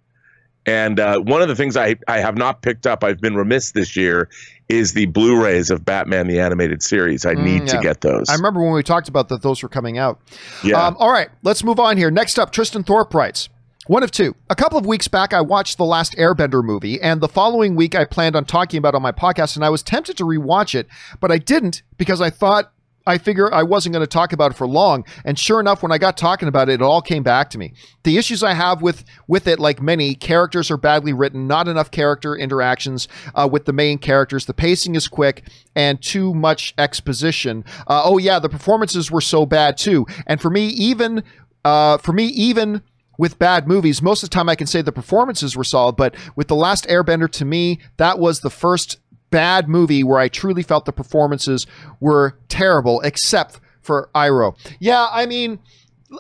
And 0.67 1.01
uh, 1.01 1.21
one 1.21 1.43
of 1.43 1.49
the 1.49 1.57
things 1.57 1.77
I 1.77 1.97
I 2.09 2.21
have 2.21 2.37
not 2.37 2.63
picked 2.63 2.87
up, 2.87 3.05
I've 3.05 3.21
been 3.21 3.35
remiss 3.35 3.73
this 3.73 3.95
year, 3.95 4.31
is 4.69 4.93
the 4.95 5.07
Blu-rays 5.07 5.71
of 5.71 5.85
Batman 5.85 6.29
the 6.29 6.41
animated 6.41 6.83
series. 6.83 7.27
I 7.27 7.35
need 7.35 7.63
yeah. 7.63 7.77
to 7.77 7.79
get 7.81 8.01
those. 8.01 8.29
I 8.31 8.35
remember 8.35 8.63
when 8.63 8.73
we 8.73 8.83
talked 8.83 9.09
about 9.09 9.29
that; 9.29 9.43
those 9.43 9.63
were 9.63 9.69
coming 9.69 9.99
out. 9.99 10.19
yeah. 10.65 10.87
Um, 10.87 10.97
all 10.99 11.11
right, 11.11 11.29
let's 11.43 11.63
move 11.63 11.79
on 11.79 11.99
here. 11.99 12.11
Next 12.11 12.39
up, 12.39 12.53
Tristan 12.53 12.85
Thorpe 12.85 13.13
writes. 13.13 13.51
One 13.87 14.03
of 14.03 14.11
two. 14.11 14.37
A 14.51 14.55
couple 14.55 14.79
of 14.79 14.85
weeks 14.85 15.09
back, 15.09 15.33
I 15.33 15.41
watched 15.41 15.79
the 15.79 15.87
last 15.87 16.15
Airbender 16.17 16.63
movie, 16.63 17.01
and 17.01 17.21
the 17.21 17.29
following 17.29 17.75
week, 17.75 17.95
I 17.95 18.05
planned 18.05 18.37
on 18.37 18.45
talking 18.45 18.77
about 18.77 18.95
it 18.95 18.97
on 18.97 19.03
my 19.03 19.11
podcast, 19.11 19.57
and 19.57 19.65
I 19.65 19.71
was 19.71 19.83
tempted 19.83 20.19
to 20.19 20.25
rewatch 20.25 20.75
it, 20.75 20.87
but 21.19 21.33
I 21.33 21.39
didn't 21.39 21.83
because 21.97 22.21
I 22.21 22.29
thought 22.29 22.73
I 23.07 23.17
figure 23.17 23.53
I 23.53 23.63
wasn't 23.63 23.95
going 23.95 24.03
to 24.03 24.07
talk 24.07 24.35
about 24.35 24.51
it 24.51 24.55
for 24.59 24.67
long. 24.67 25.07
And 25.25 25.39
sure 25.39 25.59
enough, 25.59 25.83
when 25.83 25.93
I 25.93 25.97
got 25.97 26.19
talking 26.19 26.47
about 26.47 26.69
it, 26.69 26.75
it 26.75 26.83
all 26.83 27.01
came 27.01 27.23
back 27.23 27.49
to 27.51 27.59
me. 27.59 27.73
The 28.03 28.19
issues 28.19 28.43
I 28.43 28.53
have 28.53 28.83
with 28.83 29.03
with 29.27 29.49
it, 29.49 29.59
like 29.59 29.81
many, 29.81 30.15
characters 30.15 30.71
are 30.71 30.77
badly 30.77 31.15
written, 31.15 31.47
not 31.47 31.67
enough 31.67 31.91
character 31.91 32.37
interactions 32.37 33.09
uh, 33.35 33.49
with 33.51 33.65
the 33.65 33.73
main 33.73 33.97
characters. 33.97 34.45
The 34.45 34.55
pacing 34.55 34.95
is 34.95 35.09
quick 35.09 35.49
and 35.75 36.01
too 36.03 36.35
much 36.35 36.75
exposition. 36.77 37.65
Uh, 37.87 38.03
oh 38.05 38.19
yeah, 38.19 38.39
the 38.39 38.51
performances 38.51 39.11
were 39.11 39.23
so 39.23 39.47
bad 39.47 39.79
too. 39.79 40.07
And 40.27 40.39
for 40.39 40.51
me, 40.51 40.67
even 40.67 41.25
uh, 41.65 41.97
for 41.97 42.13
me, 42.13 42.27
even 42.27 42.83
with 43.21 43.39
bad 43.39 43.69
movies, 43.69 44.01
most 44.01 44.23
of 44.23 44.31
the 44.31 44.35
time 44.35 44.49
I 44.49 44.55
can 44.55 44.67
say 44.67 44.81
the 44.81 44.93
performances 44.93 45.55
were 45.55 45.63
solid, 45.63 45.95
but 45.95 46.15
with 46.37 46.49
The 46.49 46.57
Last 46.57 46.87
Airbender, 46.87 47.31
to 47.33 47.45
me, 47.45 47.79
that 47.99 48.19
was 48.19 48.41
the 48.41 48.49
first 48.49 48.97
bad 49.29 49.69
movie 49.69 50.03
where 50.03 50.19
I 50.19 50.29
truly 50.29 50.63
felt 50.63 50.87
the 50.87 50.93
performances 50.93 51.67
were 52.01 52.39
terrible, 52.49 53.03
except 53.03 53.61
for 53.83 54.09
Iroh. 54.15 54.57
Yeah, 54.79 55.07
I 55.13 55.27
mean, 55.27 55.59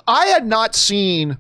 I 0.07 0.27
had 0.27 0.47
not 0.47 0.75
seen 0.75 1.39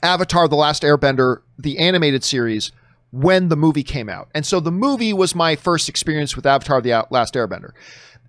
Avatar 0.00 0.46
The 0.46 0.54
Last 0.54 0.84
Airbender, 0.84 1.38
the 1.58 1.78
animated 1.78 2.22
series, 2.22 2.70
when 3.10 3.48
the 3.48 3.56
movie 3.56 3.82
came 3.82 4.08
out. 4.08 4.28
And 4.32 4.46
so 4.46 4.60
the 4.60 4.70
movie 4.70 5.12
was 5.12 5.34
my 5.34 5.56
first 5.56 5.88
experience 5.88 6.36
with 6.36 6.46
Avatar 6.46 6.80
The 6.80 7.04
Last 7.10 7.34
Airbender. 7.34 7.72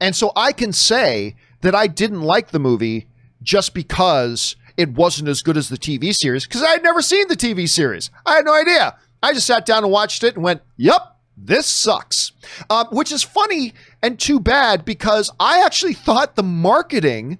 And 0.01 0.15
so 0.15 0.31
I 0.35 0.51
can 0.51 0.73
say 0.73 1.35
that 1.61 1.75
I 1.75 1.85
didn't 1.85 2.23
like 2.23 2.49
the 2.49 2.59
movie 2.59 3.05
just 3.43 3.75
because 3.75 4.55
it 4.77 4.89
wasn't 4.89 5.29
as 5.29 5.41
good 5.41 5.57
as 5.57 5.69
the 5.69 5.77
TV 5.77 6.13
series 6.13 6.45
because 6.45 6.63
I 6.63 6.71
had 6.71 6.83
never 6.83 7.01
seen 7.01 7.27
the 7.27 7.35
TV 7.35 7.67
series. 7.67 8.09
I 8.25 8.35
had 8.35 8.45
no 8.45 8.53
idea. 8.53 8.97
I 9.23 9.33
just 9.33 9.47
sat 9.47 9.65
down 9.65 9.83
and 9.83 9.91
watched 9.91 10.23
it 10.23 10.35
and 10.35 10.43
went, 10.43 10.61
yep, 10.77 11.01
this 11.37 11.65
sucks. 11.65 12.31
Uh, 12.69 12.85
which 12.91 13.11
is 13.11 13.23
funny 13.23 13.73
and 14.01 14.19
too 14.19 14.39
bad 14.39 14.85
because 14.85 15.31
I 15.39 15.63
actually 15.63 15.93
thought 15.93 16.35
the 16.35 16.43
marketing 16.43 17.39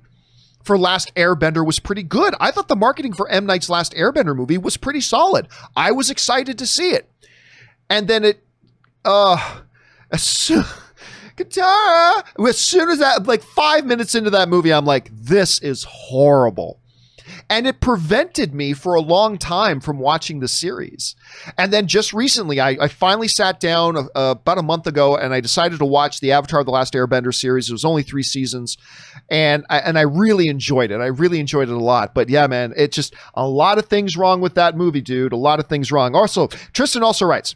for 0.63 0.77
Last 0.77 1.13
Airbender 1.15 1.65
was 1.65 1.79
pretty 1.79 2.03
good. 2.03 2.33
I 2.39 2.51
thought 2.51 2.67
the 2.67 2.75
marketing 2.75 3.13
for 3.13 3.29
M. 3.29 3.45
Night's 3.45 3.69
Last 3.69 3.93
Airbender 3.93 4.35
movie 4.35 4.57
was 4.57 4.77
pretty 4.77 5.01
solid. 5.01 5.47
I 5.75 5.91
was 5.91 6.09
excited 6.09 6.57
to 6.57 6.65
see 6.65 6.89
it. 6.89 7.09
And 7.89 8.07
then 8.07 8.23
it, 8.23 8.43
uh, 9.05 9.59
as 10.11 10.23
soon, 10.23 10.65
Katara, 11.37 12.25
as 12.49 12.57
soon 12.57 12.89
as 12.89 12.99
that, 12.99 13.27
like 13.27 13.43
five 13.43 13.85
minutes 13.85 14.15
into 14.15 14.31
that 14.31 14.49
movie, 14.49 14.73
I'm 14.73 14.85
like, 14.85 15.09
this 15.13 15.59
is 15.59 15.83
horrible. 15.83 16.79
And 17.49 17.67
it 17.67 17.79
prevented 17.79 18.55
me 18.55 18.73
for 18.73 18.95
a 18.95 19.01
long 19.01 19.37
time 19.37 19.79
from 19.79 19.99
watching 19.99 20.39
the 20.39 20.47
series. 20.47 21.15
And 21.57 21.71
then 21.71 21.87
just 21.87 22.11
recently, 22.13 22.59
I, 22.59 22.69
I 22.81 22.87
finally 22.87 23.27
sat 23.27 23.59
down 23.59 23.97
uh, 23.97 24.07
about 24.15 24.57
a 24.57 24.63
month 24.63 24.87
ago 24.87 25.15
and 25.15 25.33
I 25.33 25.41
decided 25.41 25.79
to 25.79 25.85
watch 25.85 26.19
the 26.19 26.31
Avatar 26.31 26.63
The 26.63 26.71
Last 26.71 26.93
Airbender 26.93 27.33
series. 27.33 27.69
It 27.69 27.73
was 27.73 27.85
only 27.85 28.01
three 28.01 28.23
seasons. 28.23 28.77
And 29.29 29.63
I, 29.69 29.79
and 29.79 29.97
I 29.97 30.01
really 30.01 30.47
enjoyed 30.47 30.89
it. 30.89 31.01
I 31.01 31.07
really 31.07 31.39
enjoyed 31.39 31.69
it 31.69 31.75
a 31.75 31.79
lot. 31.79 32.15
But 32.15 32.29
yeah, 32.29 32.47
man, 32.47 32.73
it 32.75 32.91
just 32.91 33.15
a 33.35 33.47
lot 33.47 33.77
of 33.77 33.85
things 33.85 34.17
wrong 34.17 34.41
with 34.41 34.55
that 34.55 34.75
movie, 34.75 35.01
dude. 35.01 35.33
A 35.33 35.37
lot 35.37 35.59
of 35.59 35.67
things 35.67 35.91
wrong. 35.91 36.15
Also, 36.15 36.47
Tristan 36.73 37.03
also 37.03 37.25
writes, 37.25 37.55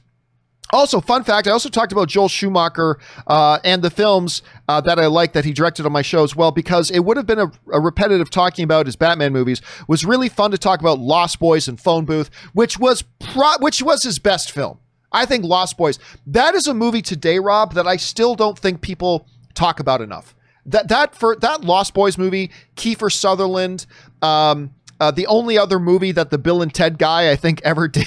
also, 0.72 1.02
fun 1.02 1.24
fact, 1.24 1.48
I 1.48 1.52
also 1.52 1.70
talked 1.70 1.92
about 1.92 2.10
Joel 2.10 2.28
Schumacher 2.28 3.00
uh, 3.28 3.60
and 3.64 3.82
the 3.82 3.90
films 3.90 4.42
uh, 4.68 4.80
that 4.82 5.00
I 5.00 5.08
like 5.08 5.34
that 5.34 5.46
he 5.46 5.52
directed 5.52 5.86
on 5.86 5.92
my 5.92 6.02
show 6.02 6.24
as 6.24 6.36
well, 6.36 6.52
because 6.52 6.92
it 6.92 7.00
would 7.00 7.18
have 7.18 7.26
been 7.26 7.40
a, 7.40 7.52
a, 7.72 7.80
repetitive 7.80 8.30
talking 8.30 8.64
about 8.64 8.86
his 8.86 8.96
Batman 8.96 9.34
movies. 9.34 9.60
It 9.60 9.90
was 9.90 10.06
really 10.06 10.30
fun 10.30 10.52
to 10.52 10.58
talk 10.58 10.80
about 10.80 11.00
Lost 11.00 11.40
Boys 11.40 11.68
and 11.68 11.80
Phone 11.80 12.06
Booth, 12.06 12.30
which 12.54 12.78
was 12.78 13.04
pro- 13.20 13.58
which 13.60 13.82
was 13.82 14.04
his 14.04 14.20
best 14.20 14.52
film. 14.52 14.80
I 15.12 15.26
think 15.26 15.44
Lost 15.44 15.76
Boys. 15.76 15.98
That 16.28 16.54
is 16.54 16.68
a 16.68 16.74
movie 16.74 17.02
today, 17.02 17.40
Rob, 17.40 17.74
that 17.74 17.88
I 17.88 17.96
still 17.98 18.36
don't 18.36 18.58
think 18.58 18.82
people 18.82 19.28
talk 19.56 19.80
about 19.80 20.02
enough. 20.02 20.36
That 20.68 20.88
that 20.90 21.16
for 21.16 21.36
that 21.38 21.62
Lost 21.62 21.96
Boys 21.96 22.16
movie, 22.16 22.52
Kiefer 22.76 23.12
Sutherland, 23.12 23.88
um, 24.22 24.76
uh, 25.00 25.10
the 25.10 25.26
only 25.26 25.58
other 25.58 25.80
movie 25.80 26.12
that 26.12 26.30
the 26.30 26.38
Bill 26.38 26.62
and 26.62 26.72
Ted 26.72 27.00
guy 27.00 27.32
I 27.32 27.36
think 27.36 27.60
ever 27.64 27.88
did 27.88 28.06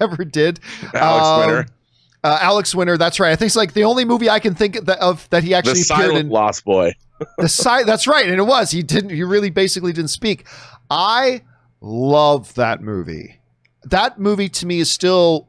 ever 0.00 0.24
did. 0.24 0.60
Alex 0.94 1.26
um, 1.26 1.40
Winter. 1.40 1.66
Uh, 2.26 2.38
Alex 2.40 2.74
Winter, 2.74 2.98
that's 2.98 3.20
right. 3.20 3.30
I 3.30 3.36
think 3.36 3.46
it's 3.46 3.56
like 3.56 3.72
the 3.72 3.84
only 3.84 4.04
movie 4.04 4.28
I 4.28 4.40
can 4.40 4.56
think 4.56 4.74
of 4.74 4.86
that, 4.86 4.98
of, 4.98 5.30
that 5.30 5.44
he 5.44 5.54
actually 5.54 5.74
the 5.74 5.94
appeared 5.94 6.08
silent 6.08 6.26
in. 6.26 6.28
Lost 6.28 6.64
Boy. 6.64 6.92
the 7.38 7.48
side, 7.48 7.86
that's 7.86 8.08
right, 8.08 8.26
and 8.26 8.36
it 8.36 8.42
was. 8.42 8.72
He 8.72 8.82
didn't. 8.82 9.10
He 9.10 9.22
really 9.22 9.48
basically 9.50 9.92
didn't 9.92 10.10
speak. 10.10 10.44
I 10.90 11.42
love 11.80 12.52
that 12.54 12.82
movie. 12.82 13.38
That 13.84 14.18
movie 14.18 14.48
to 14.48 14.66
me 14.66 14.80
is 14.80 14.90
still 14.90 15.48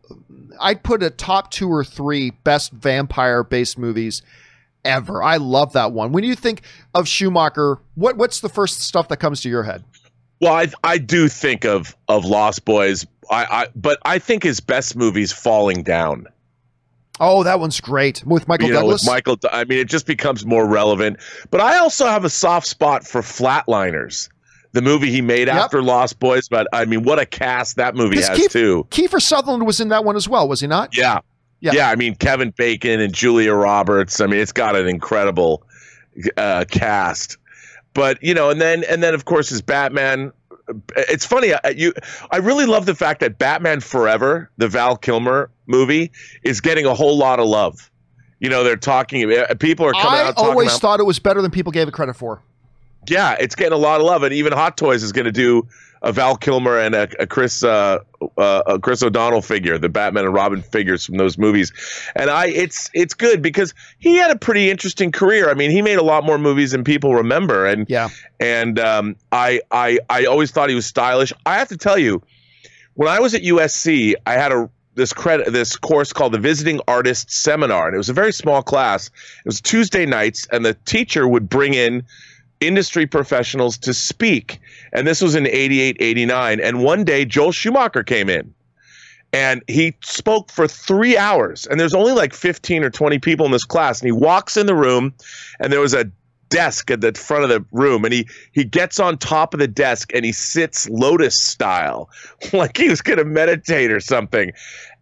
I'd 0.60 0.84
put 0.84 1.02
a 1.02 1.10
top 1.10 1.50
two 1.50 1.68
or 1.68 1.84
three 1.84 2.30
best 2.44 2.72
vampire 2.72 3.44
based 3.44 3.80
movies 3.80 4.22
ever. 4.86 5.24
I 5.24 5.38
love 5.38 5.74
that 5.74 5.94
one. 5.94 6.12
When 6.12 6.24
you 6.24 6.36
think 6.36 6.62
of 6.94 7.08
Schumacher, 7.08 7.80
what 7.96 8.18
what's 8.18 8.42
the 8.42 8.50
first 8.50 8.82
stuff 8.82 9.08
that 9.08 9.18
comes 9.18 9.42
to 9.42 9.50
your 9.50 9.64
head? 9.64 9.84
Well, 10.40 10.54
I 10.54 10.68
I 10.84 11.00
do 11.00 11.28
think 11.28 11.66
of 11.66 11.98
of 12.08 12.26
Lost 12.26 12.66
Boys. 12.66 13.08
I, 13.32 13.46
I 13.46 13.68
but 13.76 13.98
I 14.06 14.20
think 14.20 14.44
his 14.44 14.60
best 14.60 14.96
movie's 14.96 15.32
Falling 15.32 15.82
Down. 15.82 16.28
Oh, 17.20 17.44
that 17.44 17.60
one's 17.60 17.80
great 17.82 18.24
with 18.26 18.48
Michael 18.48 18.68
you 18.68 18.74
know, 18.74 18.82
Douglas. 18.82 19.04
With 19.04 19.12
Michael, 19.12 19.38
I 19.52 19.64
mean, 19.66 19.80
it 19.80 19.88
just 19.88 20.06
becomes 20.06 20.46
more 20.46 20.68
relevant. 20.68 21.18
But 21.50 21.62
I 21.62 21.78
also 21.78 22.06
have 22.06 22.26
a 22.26 22.30
soft 22.30 22.68
spot 22.68 23.06
for 23.06 23.22
Flatliners, 23.22 24.30
the 24.74 24.82
movie 24.82 25.12
he 25.12 25.22
made 25.22 25.48
yep. 25.48 25.58
after 25.58 25.82
Lost 25.82 26.20
Boys. 26.20 26.48
But 26.48 26.68
I 26.74 26.86
mean, 26.86 27.04
what 27.04 27.20
a 27.20 27.26
cast 27.26 27.76
that 27.78 27.96
movie 27.96 28.18
has 28.18 28.30
Keith, 28.38 28.52
too. 28.52 28.88
Kiefer 28.90 29.22
Sutherland 29.22 29.66
was 29.66 29.80
in 29.80 29.90
that 29.90 30.04
one 30.04 30.16
as 30.16 30.30
well, 30.30 30.48
was 30.48 30.60
he 30.60 30.68
not? 30.68 30.96
Yeah, 30.96 31.20
yeah. 31.60 31.72
Yeah, 31.74 31.90
I 31.90 31.96
mean, 31.96 32.16
Kevin 32.16 32.54
Bacon 32.56 33.00
and 33.00 33.14
Julia 33.14 33.54
Roberts. 33.54 34.22
I 34.22 34.28
mean, 34.28 34.40
it's 34.40 34.52
got 34.52 34.76
an 34.76 34.88
incredible 34.88 35.64
uh, 36.36 36.66
cast. 36.70 37.38
But 37.94 38.22
you 38.22 38.34
know, 38.34 38.52
and 38.52 38.62
then 38.62 38.84
and 38.84 39.02
then 39.02 39.16
of 39.16 39.26
course 39.26 39.50
his 39.50 39.62
Batman 39.62 40.32
it's 40.96 41.26
funny. 41.26 41.54
I, 41.54 41.70
you, 41.70 41.94
I 42.32 42.38
really 42.38 42.66
love 42.66 42.86
the 42.86 42.96
fact 42.96 43.20
that 43.22 43.38
Batman 43.38 43.80
Forever, 43.80 44.50
the 44.58 44.68
Val 44.68 44.98
Kilmer 44.98 45.50
movie, 45.66 46.12
is 46.44 46.62
getting 46.62 46.86
a 46.86 46.94
whole 46.94 47.18
lot 47.18 47.40
of 47.40 47.48
love. 47.48 47.90
You 48.40 48.50
know, 48.50 48.64
they're 48.64 48.76
talking. 48.76 49.32
Uh, 49.32 49.56
people 49.60 49.86
are 49.86 49.94
coming 49.94 50.20
I 50.20 50.24
out. 50.24 50.38
I 50.38 50.42
always 50.44 50.70
about, 50.70 50.82
thought 50.82 51.00
it 51.00 51.06
was 51.06 51.20
better 51.20 51.42
than 51.42 51.52
people 51.52 51.72
gave 51.72 51.88
it 51.88 51.94
credit 51.94 52.16
for. 52.16 52.42
Yeah, 53.08 53.36
it's 53.40 53.56
getting 53.56 53.74
a 53.74 53.78
lot 53.78 54.00
of 54.00 54.06
love, 54.06 54.24
and 54.24 54.34
even 54.34 54.54
Hot 54.54 54.78
Toys 54.78 55.02
is 55.02 55.12
going 55.12 55.26
to 55.26 55.32
do 55.32 55.68
a 56.02 56.12
Val 56.12 56.36
Kilmer 56.38 56.78
and 56.80 56.96
a, 56.96 57.10
a 57.20 57.28
Chris 57.28 57.64
uh, 57.64 58.00
uh, 58.38 58.64
a 58.66 58.80
Chris 58.80 59.04
O'Donnell 59.04 59.42
figure, 59.42 59.78
the 59.78 59.90
Batman 59.90 60.26
and 60.26 60.34
Robin 60.34 60.62
figures 60.62 61.06
from 61.06 61.18
those 61.18 61.38
movies, 61.38 61.72
and 62.16 62.30
I 62.30 62.48
it's 62.48 62.90
it's 62.94 63.14
good 63.14 63.42
because 63.42 63.74
he 64.00 64.16
had 64.16 64.32
a 64.32 64.36
pretty 64.36 64.70
interesting 64.70 65.12
career. 65.12 65.50
I 65.50 65.54
mean, 65.54 65.72
he 65.72 65.82
made 65.82 65.98
a 65.98 66.04
lot 66.04 66.24
more 66.24 66.38
movies 66.38 66.72
than 66.72 66.84
people 66.84 67.16
remember, 67.16 67.66
and 67.66 67.90
yeah, 67.90 68.10
and 68.40 68.80
um, 68.80 69.16
I 69.32 69.62
I 69.72 70.00
I 70.10 70.26
always 70.26 70.52
thought 70.52 70.70
he 70.70 70.76
was 70.76 70.86
stylish. 70.86 71.34
I 71.46 71.58
have 71.58 71.70
to 71.70 71.78
tell 71.78 71.98
you, 71.98 72.22
when 72.96 73.10
I 73.10 73.20
was 73.20 73.34
at 73.34 73.42
USC, 73.42 74.16
I 74.26 74.34
had 74.34 74.52
a 74.52 74.70
this 74.98 75.14
credit 75.14 75.54
this 75.54 75.78
course 75.78 76.12
called 76.12 76.34
the 76.34 76.40
Visiting 76.40 76.82
Artist 76.88 77.32
Seminar, 77.32 77.86
and 77.88 77.94
it 77.94 77.98
was 77.98 78.10
a 78.10 78.14
very 78.14 78.34
small 78.34 78.62
class. 78.62 79.08
It 79.08 79.46
was 79.46 79.62
Tuesday 79.62 80.06
nights, 80.06 80.48
and 80.52 80.66
the 80.66 80.74
teacher 80.86 81.28
would 81.28 81.48
bring 81.48 81.74
in 81.74 82.04
industry 82.60 83.06
professionals 83.06 83.78
to 83.80 83.94
speak. 83.94 84.60
And 84.94 85.08
this 85.08 85.22
was 85.22 85.36
in 85.36 85.48
88, 85.48 85.98
89. 86.00 86.60
And 86.60 86.84
one 86.84 87.04
day, 87.04 87.26
Joel 87.26 87.52
Schumacher 87.52 88.04
came 88.04 88.30
in 88.30 88.54
and 89.34 89.62
he 89.68 89.96
spoke 90.04 90.52
for 90.52 90.68
three 90.68 91.18
hours. 91.18 91.68
And 91.68 91.80
there's 91.80 91.94
only 91.94 92.14
like 92.14 92.34
15 92.34 92.84
or 92.84 92.90
20 92.90 93.20
people 93.20 93.46
in 93.46 93.52
this 93.52 93.66
class. 93.66 94.02
And 94.02 94.08
he 94.08 94.12
walks 94.12 94.58
in 94.58 94.66
the 94.66 94.76
room, 94.76 95.14
and 95.60 95.72
there 95.72 95.82
was 95.82 95.94
a 95.94 96.10
desk 96.50 96.90
at 96.92 97.02
the 97.02 97.14
front 97.14 97.44
of 97.44 97.50
the 97.50 97.66
room 97.74 98.06
and 98.06 98.14
he 98.14 98.26
he 98.54 98.64
gets 98.64 99.02
on 99.02 99.18
top 99.18 99.54
of 99.54 99.60
the 99.60 99.68
desk 99.68 100.12
and 100.14 100.24
he 100.24 100.32
sits 100.32 100.88
lotus 100.90 101.38
style 101.38 102.10
like 102.54 102.78
he 102.78 102.88
was 102.88 103.02
going 103.02 103.18
to 103.18 103.26
meditate 103.26 103.92
or 103.92 104.00
something 104.00 104.54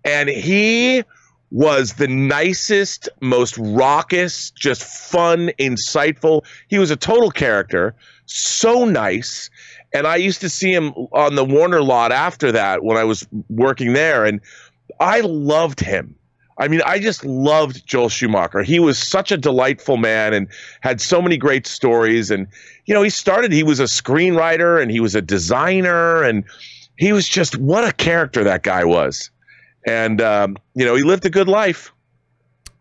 and 0.03 0.27
he 0.29 1.03
was 1.51 1.93
the 1.93 2.07
nicest, 2.07 3.07
most 3.21 3.57
raucous, 3.57 4.51
just 4.51 4.83
fun, 4.83 5.51
insightful. 5.59 6.43
He 6.67 6.79
was 6.79 6.91
a 6.91 6.95
total 6.95 7.31
character, 7.31 7.95
so 8.25 8.85
nice. 8.85 9.49
And 9.93 10.07
I 10.07 10.17
used 10.17 10.41
to 10.41 10.49
see 10.49 10.73
him 10.73 10.89
on 11.13 11.35
the 11.35 11.45
Warner 11.45 11.81
lot 11.81 12.11
after 12.11 12.51
that 12.51 12.83
when 12.83 12.97
I 12.97 13.03
was 13.03 13.25
working 13.49 13.93
there, 13.93 14.25
and 14.25 14.41
I 14.99 15.21
loved 15.21 15.79
him. 15.79 16.15
I 16.57 16.67
mean, 16.67 16.81
I 16.85 16.99
just 16.99 17.25
loved 17.25 17.85
Joel 17.85 18.09
Schumacher. 18.09 18.63
He 18.63 18.79
was 18.79 18.97
such 18.97 19.31
a 19.31 19.37
delightful 19.37 19.97
man 19.97 20.33
and 20.33 20.47
had 20.81 21.01
so 21.01 21.21
many 21.21 21.35
great 21.37 21.67
stories. 21.67 22.31
And, 22.31 22.47
you 22.85 22.93
know, 22.93 23.03
he 23.03 23.09
started, 23.09 23.51
he 23.51 23.63
was 23.63 23.81
a 23.81 23.85
screenwriter 23.85 24.81
and 24.81 24.89
he 24.89 25.01
was 25.01 25.15
a 25.15 25.21
designer, 25.21 26.23
and 26.23 26.45
he 26.97 27.11
was 27.11 27.27
just 27.27 27.57
what 27.57 27.87
a 27.87 27.91
character 27.91 28.43
that 28.45 28.63
guy 28.63 28.85
was 28.85 29.29
and 29.85 30.21
um, 30.21 30.57
you 30.75 30.85
know 30.85 30.95
he 30.95 31.03
lived 31.03 31.25
a 31.25 31.29
good 31.29 31.47
life. 31.47 31.91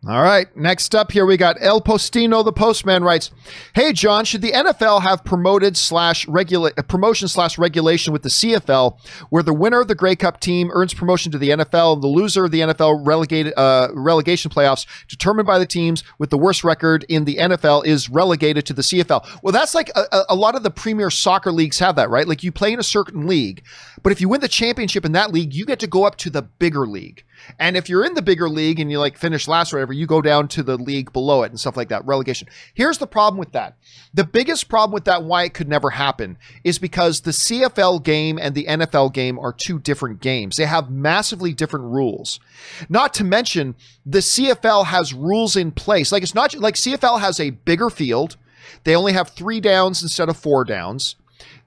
All 0.07 0.23
right. 0.23 0.55
Next 0.55 0.95
up 0.95 1.13
here, 1.13 1.25
we 1.25 1.39
got 1.39 1.57
El 1.61 1.81
Postino, 1.81 2.45
the 2.45 2.53
postman 2.53 3.03
writes, 3.03 3.31
Hey, 3.75 3.95
John, 3.95 4.27
should 4.27 4.43
the 4.43 4.53
NFL 4.53 5.01
have 5.01 5.25
promoted 5.25 5.79
slash 5.79 6.29
regulate 6.29 6.75
uh, 6.77 6.83
promotion 6.83 7.27
slash 7.27 7.57
regulation 7.57 8.13
with 8.13 8.23
the 8.23 8.29
CFL, 8.29 8.99
where 9.31 9.43
the 9.43 9.55
winner 9.55 9.81
of 9.81 9.89
the 9.89 9.95
Grey 9.95 10.15
Cup 10.15 10.41
team 10.41 10.71
earns 10.75 10.93
promotion 10.93 11.33
to 11.33 11.39
the 11.39 11.49
NFL 11.49 11.95
and 11.95 12.03
the 12.03 12.09
loser 12.09 12.45
of 12.45 12.51
the 12.51 12.61
NFL 12.61 13.07
relegated 13.07 13.55
uh, 13.57 13.89
relegation 13.95 14.51
playoffs, 14.51 14.85
determined 15.09 15.47
by 15.47 15.59
the 15.59 15.65
teams 15.65 16.05
with 16.19 16.29
the 16.29 16.39
worst 16.39 16.65
record 16.65 17.07
in 17.09 17.25
the 17.25 17.37
NFL, 17.37 17.87
is 17.87 18.11
relegated 18.11 18.67
to 18.67 18.75
the 18.75 18.83
CFL? 18.83 19.27
Well, 19.43 19.53
that's 19.53 19.75
like 19.75 19.91
a, 19.97 20.25
a 20.29 20.35
lot 20.35 20.55
of 20.55 20.63
the 20.63 20.71
premier 20.71 21.09
soccer 21.09 21.51
leagues 21.51 21.79
have 21.79 21.97
that, 21.97 22.11
right? 22.11 22.29
Like 22.29 22.43
you 22.43 22.53
play 22.53 22.75
in 22.75 22.79
a 22.79 22.85
certain 22.85 23.27
league, 23.27 23.65
but 24.03 24.13
if 24.13 24.21
you 24.21 24.29
win 24.29 24.43
the 24.43 24.49
championship 24.49 25.07
in 25.07 25.13
that 25.13 25.33
league, 25.33 25.55
you 25.55 25.65
get 25.65 25.79
to 25.79 25.87
go 25.87 26.05
up 26.05 26.17
to 26.17 26.29
the 26.29 26.43
bigger 26.43 26.87
league. 26.87 27.25
And 27.59 27.77
if 27.77 27.89
you're 27.89 28.05
in 28.05 28.15
the 28.15 28.23
bigger 28.23 28.49
league 28.49 28.81
and 28.81 28.91
you 28.91 28.99
like 28.99 29.19
finish 29.19 29.49
last 29.49 29.73
or 29.73 29.77
whatever, 29.77 29.93
you 29.93 30.07
go 30.07 30.23
down 30.23 30.49
to 30.49 30.63
the 30.63 30.77
league 30.77 31.13
below 31.13 31.43
it 31.43 31.51
and 31.51 31.61
stuff 31.61 31.77
like 31.77 31.89
that, 31.89 32.05
relegation. 32.07 32.49
Here's 32.75 32.99
the 32.99 33.07
problem 33.07 33.39
with 33.39 33.53
that. 33.53 33.77
The 34.13 34.25
biggest 34.25 34.69
problem 34.69 34.93
with 34.93 35.05
that, 35.05 35.25
why 35.25 35.45
it 35.45 35.55
could 35.55 35.69
never 35.69 35.91
happen, 35.91 36.39
is 36.63 36.79
because 36.79 37.21
the 37.21 37.31
CFL 37.31 38.03
game 38.03 38.39
and 38.39 38.55
the 38.55 38.67
NFL 38.67 39.13
game 39.13 39.39
are 39.39 39.53
two 39.53 39.79
different 39.79 40.21
games. 40.21 40.57
They 40.57 40.67
have 40.67 40.91
massively 40.91 41.53
different 41.53 41.87
rules. 41.87 42.41
Not 42.89 43.15
to 43.15 43.25
mention, 43.25 43.75
the 44.05 44.21
CFL 44.21 44.87
has 44.87 45.15
rules 45.15 45.57
in 45.57 45.73
place. 45.73 46.13
Like 46.13 46.23
it's 46.23 46.35
not 46.35 46.55
like 46.57 46.75
CFL 46.75 47.21
has 47.21 47.41
a 47.41 47.51
bigger 47.51 47.91
field. 47.91 48.37
They 48.85 48.95
only 48.95 49.13
have 49.13 49.31
three 49.31 49.61
downs 49.61 50.03
instead 50.03 50.29
of 50.29 50.37
four 50.37 50.65
downs. 50.65 51.17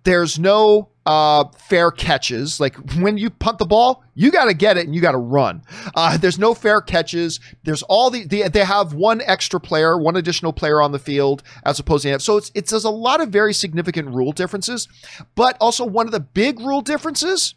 There's 0.03 0.39
no 0.39 0.89
uh, 1.05 1.45
fair 1.57 1.89
catches. 1.89 2.59
Like 2.59 2.75
when 2.95 3.17
you 3.17 3.29
punt 3.29 3.59
the 3.59 3.65
ball, 3.65 4.03
you 4.13 4.29
got 4.29 4.45
to 4.45 4.53
get 4.53 4.77
it 4.77 4.85
and 4.85 4.93
you 4.93 5.01
got 5.01 5.13
to 5.13 5.17
run. 5.17 5.61
Uh, 5.95 6.17
there's 6.17 6.37
no 6.37 6.53
fair 6.53 6.81
catches. 6.81 7.39
There's 7.63 7.81
all 7.83 8.09
the, 8.09 8.25
the, 8.25 8.49
they 8.49 8.65
have 8.65 8.93
one 8.93 9.21
extra 9.21 9.59
player, 9.59 9.97
one 9.97 10.17
additional 10.17 10.51
player 10.51 10.81
on 10.81 10.91
the 10.91 10.99
field 10.99 11.43
as 11.63 11.79
opposed 11.79 12.03
to 12.03 12.19
so 12.19 12.37
it's 12.37 12.51
it's 12.55 12.71
there's 12.71 12.83
a 12.83 12.89
lot 12.89 13.21
of 13.21 13.29
very 13.29 13.53
significant 13.53 14.09
rule 14.09 14.31
differences, 14.31 14.87
but 15.35 15.55
also 15.61 15.85
one 15.85 16.07
of 16.07 16.11
the 16.11 16.19
big 16.19 16.59
rule 16.59 16.81
differences 16.81 17.55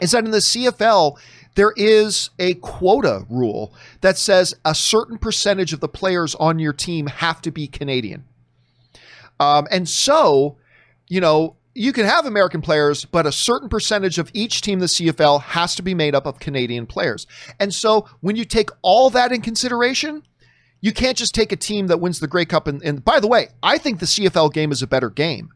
is 0.00 0.12
that 0.12 0.24
in 0.24 0.30
the 0.30 0.38
CFL 0.38 1.18
there 1.54 1.72
is 1.76 2.30
a 2.38 2.54
quota 2.54 3.26
rule 3.28 3.74
that 4.00 4.16
says 4.16 4.54
a 4.64 4.74
certain 4.74 5.18
percentage 5.18 5.72
of 5.72 5.80
the 5.80 5.88
players 5.88 6.34
on 6.36 6.58
your 6.58 6.72
team 6.72 7.06
have 7.06 7.42
to 7.42 7.50
be 7.50 7.66
Canadian. 7.66 8.24
Um, 9.38 9.66
and 9.70 9.88
so, 9.88 10.56
you 11.12 11.20
know, 11.20 11.56
you 11.74 11.92
can 11.92 12.06
have 12.06 12.24
American 12.24 12.62
players, 12.62 13.04
but 13.04 13.26
a 13.26 13.32
certain 13.32 13.68
percentage 13.68 14.18
of 14.18 14.30
each 14.32 14.62
team 14.62 14.74
in 14.74 14.78
the 14.78 14.86
CFL 14.86 15.42
has 15.42 15.74
to 15.74 15.82
be 15.82 15.92
made 15.92 16.14
up 16.14 16.24
of 16.24 16.38
Canadian 16.38 16.86
players. 16.86 17.26
And 17.60 17.74
so 17.74 18.08
when 18.20 18.34
you 18.34 18.46
take 18.46 18.70
all 18.80 19.10
that 19.10 19.30
in 19.30 19.42
consideration, 19.42 20.22
you 20.80 20.90
can't 20.90 21.18
just 21.18 21.34
take 21.34 21.52
a 21.52 21.56
team 21.56 21.88
that 21.88 22.00
wins 22.00 22.18
the 22.18 22.28
Grey 22.28 22.46
Cup. 22.46 22.66
And, 22.66 22.82
and 22.82 23.04
by 23.04 23.20
the 23.20 23.28
way, 23.28 23.48
I 23.62 23.76
think 23.76 24.00
the 24.00 24.06
CFL 24.06 24.54
game 24.54 24.72
is 24.72 24.80
a 24.80 24.86
better 24.86 25.10
game. 25.10 25.50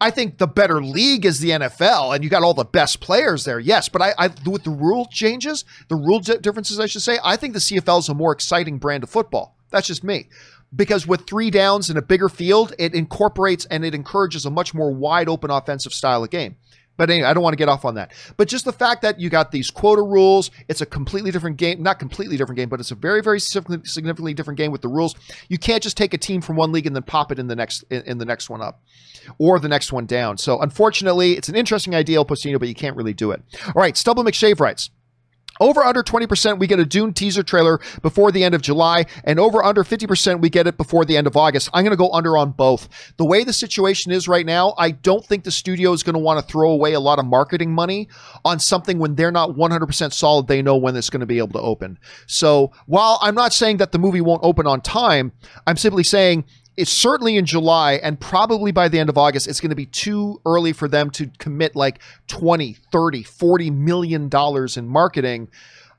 I 0.00 0.10
think 0.10 0.38
the 0.38 0.46
better 0.46 0.82
league 0.82 1.26
is 1.26 1.40
the 1.40 1.50
NFL, 1.50 2.14
and 2.14 2.24
you 2.24 2.30
got 2.30 2.42
all 2.42 2.54
the 2.54 2.64
best 2.64 3.00
players 3.00 3.44
there. 3.44 3.60
Yes, 3.60 3.90
but 3.90 4.00
I, 4.00 4.14
I 4.16 4.30
with 4.46 4.64
the 4.64 4.70
rule 4.70 5.06
changes, 5.12 5.66
the 5.88 5.96
rule 5.96 6.20
differences, 6.20 6.80
I 6.80 6.86
should 6.86 7.02
say, 7.02 7.18
I 7.22 7.36
think 7.36 7.52
the 7.52 7.60
CFL 7.60 7.98
is 7.98 8.08
a 8.08 8.14
more 8.14 8.32
exciting 8.32 8.78
brand 8.78 9.02
of 9.02 9.10
football. 9.10 9.58
That's 9.70 9.86
just 9.86 10.02
me 10.02 10.30
because 10.74 11.06
with 11.06 11.26
three 11.26 11.50
downs 11.50 11.90
in 11.90 11.96
a 11.96 12.02
bigger 12.02 12.28
field, 12.28 12.74
it 12.78 12.94
incorporates 12.94 13.64
and 13.66 13.84
it 13.84 13.94
encourages 13.94 14.44
a 14.46 14.50
much 14.50 14.74
more 14.74 14.92
wide 14.92 15.28
open 15.28 15.50
offensive 15.50 15.92
style 15.92 16.22
of 16.22 16.30
game. 16.30 16.56
But 17.00 17.08
anyway, 17.08 17.28
I 17.28 17.32
don't 17.32 17.42
want 17.42 17.54
to 17.54 17.56
get 17.56 17.70
off 17.70 17.86
on 17.86 17.94
that. 17.94 18.12
But 18.36 18.46
just 18.46 18.66
the 18.66 18.74
fact 18.74 19.00
that 19.00 19.18
you 19.18 19.30
got 19.30 19.52
these 19.52 19.70
quota 19.70 20.02
rules, 20.02 20.50
it's 20.68 20.82
a 20.82 20.86
completely 20.86 21.30
different 21.30 21.56
game. 21.56 21.82
Not 21.82 21.98
completely 21.98 22.36
different 22.36 22.58
game, 22.58 22.68
but 22.68 22.78
it's 22.78 22.90
a 22.90 22.94
very, 22.94 23.22
very 23.22 23.40
significantly 23.40 24.34
different 24.34 24.58
game 24.58 24.70
with 24.70 24.82
the 24.82 24.88
rules. 24.88 25.14
You 25.48 25.56
can't 25.56 25.82
just 25.82 25.96
take 25.96 26.12
a 26.12 26.18
team 26.18 26.42
from 26.42 26.56
one 26.56 26.72
league 26.72 26.86
and 26.86 26.94
then 26.94 27.02
pop 27.02 27.32
it 27.32 27.38
in 27.38 27.46
the 27.46 27.56
next 27.56 27.84
in, 27.90 28.18
the 28.18 28.26
next 28.26 28.50
one 28.50 28.60
up, 28.60 28.82
or 29.38 29.58
the 29.58 29.68
next 29.68 29.94
one 29.94 30.04
down. 30.04 30.36
So 30.36 30.60
unfortunately, 30.60 31.38
it's 31.38 31.48
an 31.48 31.54
interesting 31.56 31.94
idea, 31.94 32.18
Postino, 32.18 32.58
but 32.58 32.68
you 32.68 32.74
can't 32.74 32.96
really 32.96 33.14
do 33.14 33.30
it. 33.30 33.42
All 33.68 33.72
right, 33.80 33.96
Stubble 33.96 34.22
McShave 34.22 34.60
writes. 34.60 34.90
Over 35.60 35.82
under 35.82 36.02
20%, 36.02 36.58
we 36.58 36.66
get 36.66 36.80
a 36.80 36.86
Dune 36.86 37.12
teaser 37.12 37.42
trailer 37.42 37.80
before 38.02 38.32
the 38.32 38.42
end 38.42 38.54
of 38.54 38.62
July, 38.62 39.04
and 39.24 39.38
over 39.38 39.62
under 39.62 39.84
50%, 39.84 40.40
we 40.40 40.48
get 40.48 40.66
it 40.66 40.76
before 40.76 41.04
the 41.04 41.16
end 41.16 41.26
of 41.26 41.36
August. 41.36 41.68
I'm 41.74 41.84
going 41.84 41.92
to 41.92 41.96
go 41.96 42.10
under 42.12 42.38
on 42.38 42.52
both. 42.52 42.88
The 43.18 43.24
way 43.24 43.44
the 43.44 43.52
situation 43.52 44.10
is 44.10 44.26
right 44.26 44.46
now, 44.46 44.74
I 44.78 44.90
don't 44.90 45.24
think 45.24 45.44
the 45.44 45.50
studio 45.50 45.92
is 45.92 46.02
going 46.02 46.14
to 46.14 46.20
want 46.20 46.40
to 46.40 46.50
throw 46.50 46.70
away 46.70 46.94
a 46.94 47.00
lot 47.00 47.18
of 47.18 47.26
marketing 47.26 47.72
money 47.72 48.08
on 48.44 48.58
something 48.58 48.98
when 48.98 49.14
they're 49.14 49.30
not 49.30 49.50
100% 49.50 50.12
solid. 50.12 50.46
They 50.46 50.62
know 50.62 50.76
when 50.76 50.96
it's 50.96 51.10
going 51.10 51.20
to 51.20 51.26
be 51.26 51.38
able 51.38 51.52
to 51.52 51.60
open. 51.60 51.98
So 52.26 52.72
while 52.86 53.18
I'm 53.20 53.34
not 53.34 53.52
saying 53.52 53.76
that 53.78 53.92
the 53.92 53.98
movie 53.98 54.20
won't 54.20 54.42
open 54.42 54.66
on 54.66 54.80
time, 54.80 55.32
I'm 55.66 55.76
simply 55.76 56.04
saying 56.04 56.44
it's 56.80 56.90
certainly 56.90 57.36
in 57.36 57.44
July 57.44 57.94
and 57.94 58.18
probably 58.18 58.72
by 58.72 58.88
the 58.88 58.98
end 58.98 59.10
of 59.10 59.18
August, 59.18 59.46
it's 59.46 59.60
going 59.60 59.70
to 59.70 59.76
be 59.76 59.84
too 59.84 60.40
early 60.46 60.72
for 60.72 60.88
them 60.88 61.10
to 61.10 61.30
commit 61.38 61.76
like 61.76 62.00
20, 62.28 62.72
30, 62.90 63.22
40 63.22 63.70
million 63.70 64.28
dollars 64.30 64.78
in 64.78 64.88
marketing 64.88 65.48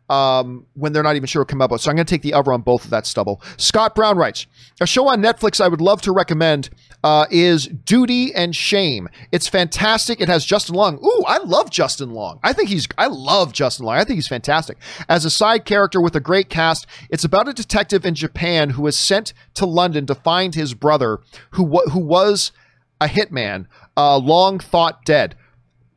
um, 0.10 0.66
when 0.74 0.92
they're 0.92 1.04
not 1.04 1.16
even 1.16 1.28
sure 1.28 1.44
it'll 1.44 1.50
come 1.50 1.62
out. 1.62 1.80
So 1.80 1.92
I'm 1.92 1.96
going 1.96 2.06
to 2.06 2.10
take 2.10 2.24
the 2.24 2.34
over 2.34 2.52
on 2.52 2.62
both 2.62 2.84
of 2.84 2.90
that 2.90 3.06
stubble. 3.06 3.42
Scott 3.58 3.94
Brown 3.94 4.18
writes 4.18 4.48
A 4.82 4.88
show 4.88 5.08
on 5.08 5.22
Netflix 5.22 5.62
I 5.62 5.68
would 5.68 5.82
love 5.82 6.02
to 6.02 6.12
recommend 6.12 6.72
uh, 7.04 7.26
is 7.32 7.68
Duty 7.68 8.34
and 8.34 8.56
Shame. 8.56 9.10
It's 9.32 9.48
fantastic. 9.48 10.22
It 10.22 10.28
has 10.28 10.46
Justin 10.46 10.76
Long. 10.76 11.00
Ooh, 11.04 11.24
I 11.28 11.38
love 11.40 11.70
Justin 11.72 12.12
Long. 12.12 12.40
I 12.44 12.54
think 12.54 12.70
he's, 12.70 12.88
I 12.98 13.08
love 13.08 13.54
Justin 13.54 13.86
Long. 13.86 13.96
I 13.96 14.04
think 14.04 14.18
he's 14.18 14.28
fantastic. 14.28 14.78
As 15.10 15.26
a 15.26 15.30
side 15.32 15.66
character 15.66 16.02
with 16.02 16.16
a 16.16 16.20
great 16.20 16.50
cast, 16.50 16.86
it's 17.10 17.24
about 17.24 17.48
a 17.48 17.54
detective 17.54 18.06
in 18.06 18.16
Japan 18.16 18.72
who 18.72 18.86
is 18.88 18.98
sent 18.98 19.34
to 19.56 19.66
London 19.66 20.06
to 20.06 20.16
find 20.16 20.54
his 20.56 20.74
brother 20.74 21.20
who, 21.52 21.80
who 21.90 22.00
was 22.00 22.52
a 23.00 23.08
hitman, 23.08 23.66
uh, 23.98 24.18
long 24.18 24.60
thought 24.60 25.04
dead. 25.06 25.36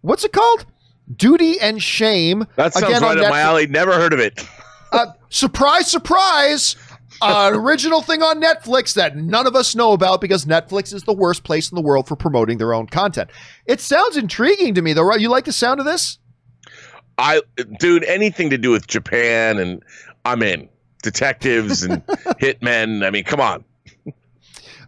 What's 0.01 0.25
it 0.25 0.33
called? 0.33 0.67
Duty 1.15 1.61
and 1.61 1.83
Shame. 1.83 2.47
That 2.57 2.73
sounds 2.73 2.87
Again, 2.87 3.03
right 3.03 3.19
up 3.19 3.31
my 3.31 3.41
alley. 3.41 3.67
Never 3.67 3.93
heard 3.93 4.13
of 4.15 4.21
it. 4.21 4.47
uh, 4.93 5.07
surprise, 5.29 5.91
surprise. 5.91 6.77
Uh, 7.23 7.51
an 7.53 7.59
original 7.59 8.03
thing 8.03 8.23
on 8.23 8.43
Netflix 8.43 8.95
that 8.95 9.17
none 9.17 9.47
of 9.47 9.55
us 9.55 9.75
know 9.75 9.93
about 9.93 10.21
because 10.21 10.45
Netflix 10.45 10.93
is 10.93 11.05
the 11.05 11.13
worst 11.13 11.43
place 11.43 11.71
in 11.71 11.77
the 11.77 11.81
world 11.81 12.07
for 12.07 12.17
promoting 12.17 12.59
their 12.59 12.75
own 12.75 12.87
content. 12.87 13.31
It 13.67 13.81
sounds 13.81 14.17
intriguing 14.17 14.75
to 14.75 14.83
me, 14.83 14.93
though. 14.93 15.15
You 15.15 15.31
like 15.31 15.45
the 15.45 15.53
sound 15.53 15.81
of 15.81 15.87
this? 15.87 16.19
I, 17.17 17.41
dude, 17.79 18.05
anything 18.05 18.51
to 18.51 18.59
do 18.59 18.71
with 18.71 18.87
Japan, 18.89 19.59
and 19.59 19.83
I'm 20.25 20.43
in. 20.43 20.69
Detectives 21.03 21.83
and 21.83 22.05
hitmen. 22.07 23.07
I 23.07 23.11
mean, 23.11 23.25
come 23.25 23.41
on. 23.41 23.65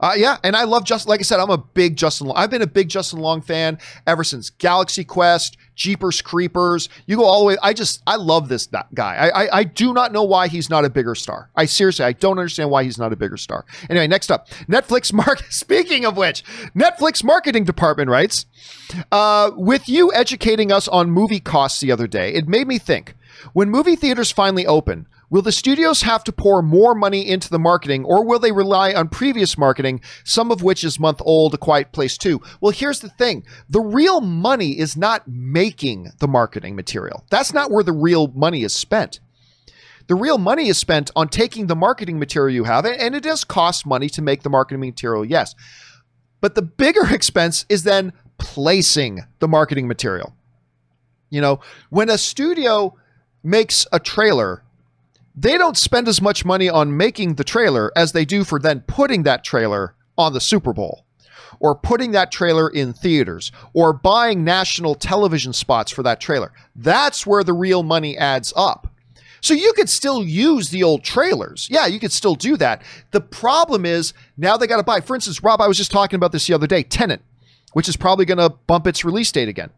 Uh, 0.01 0.13
yeah, 0.17 0.37
and 0.45 0.57
I 0.57 0.65
love 0.65 0.85
just 0.85 1.09
like 1.09 1.21
I 1.21 1.23
said, 1.23 1.41
I'm 1.41 1.51
a 1.51 1.59
big 1.59 1.97
Justin. 1.97 2.27
Long. 2.29 2.37
I've 2.37 2.51
been 2.51 2.63
a 2.63 2.67
big 2.67 2.89
Justin 2.89 3.21
Long 3.21 3.41
fan 3.41 3.79
ever 4.07 4.25
since 4.25 4.51
Galaxy 4.51 5.05
Quest, 5.05 5.57
Jeepers 5.77 6.21
Creepers. 6.23 6.89
You 7.07 7.17
go 7.17 7.25
all 7.25 7.41
the 7.41 7.47
way. 7.47 7.57
I 7.63 7.73
just 7.73 8.03
I 8.07 8.17
love 8.17 8.49
this 8.49 8.69
guy. 8.95 9.15
I, 9.15 9.45
I 9.45 9.49
I 9.59 9.65
do 9.65 9.93
not 9.93 10.13
know 10.13 10.25
why 10.25 10.49
he's 10.49 10.69
not 10.69 10.85
a 10.85 10.91
bigger 10.91 11.15
star. 11.15 11.51
I 11.55 11.67
seriously 11.67 12.05
I 12.05 12.13
don't 12.13 12.39
understand 12.39 12.71
why 12.71 12.83
he's 12.83 12.99
not 12.99 13.13
a 13.13 13.17
bigger 13.17 13.37
star. 13.37 13.65
Anyway, 13.89 14.09
next 14.09 14.33
up, 14.33 14.49
Netflix 14.69 15.13
mark. 15.13 15.45
Speaking 15.51 16.05
of 16.05 16.17
which, 16.17 16.43
Netflix 16.75 17.23
marketing 17.23 17.65
department 17.65 18.11
writes, 18.11 18.47
uh, 19.13 19.51
with 19.55 19.89
you 19.89 20.13
educating 20.13 20.73
us 20.73 20.89
on 20.89 21.11
movie 21.11 21.41
costs 21.41 21.81
the 21.81 21.93
other 21.93 22.07
day, 22.07 22.33
it 22.33 22.49
made 22.49 22.67
me 22.67 22.79
think. 22.79 23.15
When 23.53 23.71
movie 23.71 23.97
theaters 23.97 24.33
finally 24.33 24.67
open, 24.67 25.07
Will 25.29 25.43
the 25.43 25.53
studios 25.53 26.03
have 26.03 26.23
to 26.25 26.33
pour 26.33 26.63
more 26.63 26.95
money 26.95 27.29
into 27.29 27.51
the 27.51 27.59
marketing, 27.59 28.05
or 28.05 28.25
will 28.25 28.39
they 28.39 28.53
rely 28.53 28.95
on 28.95 29.09
previous 29.09 29.59
marketing, 29.59 30.01
some 30.25 30.53
of 30.53 30.63
which 30.63 30.85
is 30.85 31.01
month 31.01 31.21
old, 31.25 31.55
A 31.55 31.59
Quiet 31.59 31.93
Place 31.93 32.17
2? 32.17 32.41
Well, 32.61 32.73
here's 32.73 33.01
the 33.01 33.09
thing 33.09 33.45
the 33.69 33.81
real 33.81 34.21
money 34.21 34.79
is 34.79 34.97
not 34.97 35.27
making 35.27 36.13
the 36.21 36.29
marketing 36.29 36.77
material. 36.77 37.25
That's 37.31 37.53
not 37.53 37.71
where 37.71 37.83
the 37.83 37.93
real 37.93 38.29
money 38.29 38.63
is 38.63 38.73
spent. 38.73 39.21
The 40.07 40.15
real 40.15 40.39
money 40.39 40.69
is 40.69 40.79
spent 40.79 41.11
on 41.17 41.29
taking 41.29 41.67
the 41.67 41.75
marketing 41.75 42.21
material 42.21 42.55
you 42.55 42.65
have, 42.65 42.87
and 42.87 43.15
it 43.17 43.25
does 43.25 43.43
cost 43.43 43.85
money 43.85 44.09
to 44.11 44.23
make 44.23 44.43
the 44.43 44.51
marketing 44.51 44.81
material, 44.81 45.25
yes. 45.25 45.55
But 46.41 46.55
the 46.55 46.63
bigger 46.63 47.07
expense 47.13 47.67
is 47.69 47.83
then 47.83 48.13
placing 48.39 49.21
the 49.41 49.49
marketing 49.49 49.89
material. 49.89 50.35
You 51.31 51.41
know, 51.41 51.61
when 51.91 52.09
a 52.09 52.19
studio 52.19 52.97
makes 53.43 53.87
a 53.93 53.99
trailer, 53.99 54.63
they 55.37 55.59
don't 55.59 55.77
spend 55.77 56.09
as 56.09 56.23
much 56.23 56.45
money 56.45 56.69
on 56.69 56.97
making 56.97 57.35
the 57.35 57.45
trailer 57.45 57.93
as 57.95 58.13
they 58.13 58.25
do 58.25 58.43
for 58.43 58.59
then 58.59 58.81
putting 58.81 59.25
that 59.25 59.45
trailer 59.45 59.95
on 60.17 60.33
the 60.33 60.41
Super 60.41 60.73
Bowl 60.73 61.05
or 61.61 61.75
putting 61.75 62.13
that 62.13 62.33
trailer 62.33 62.69
in 62.69 62.93
theaters 62.93 63.53
or 63.75 63.93
buying 63.93 64.45
national 64.45 64.95
television 64.95 65.53
spots 65.53 65.93
for 65.93 66.03
that 66.03 66.21
trailer. 66.21 66.53
That's 66.75 67.27
where 67.27 67.45
the 67.45 67.53
real 67.53 67.83
money 67.83 68.17
adds 68.17 68.53
up. 68.57 68.93
So 69.43 69.55
you 69.55 69.73
could 69.75 69.89
still 69.89 70.25
use 70.25 70.71
the 70.71 70.83
old 70.83 71.05
trailers. 71.05 71.69
Yeah, 71.71 71.87
you 71.87 72.01
could 72.01 72.13
still 72.13 72.35
do 72.35 72.57
that. 72.57 72.83
The 73.11 73.21
problem 73.21 73.85
is 73.85 74.13
now 74.37 74.57
they 74.57 74.67
got 74.67 74.79
to 74.79 74.83
buy. 74.83 75.01
For 75.01 75.15
instance, 75.15 75.43
Rob, 75.43 75.61
I 75.61 75.69
was 75.69 75.77
just 75.77 75.91
talking 75.91 76.17
about 76.17 76.33
this 76.33 76.47
the 76.47 76.55
other 76.55 76.67
day 76.67 76.83
Tenet, 76.83 77.21
which 77.73 77.89
is 77.89 77.97
probably 77.97 78.25
going 78.25 78.39
to 78.39 78.49
bump 78.49 78.87
its 78.87 79.05
release 79.05 79.31
date 79.31 79.49
again. 79.49 79.71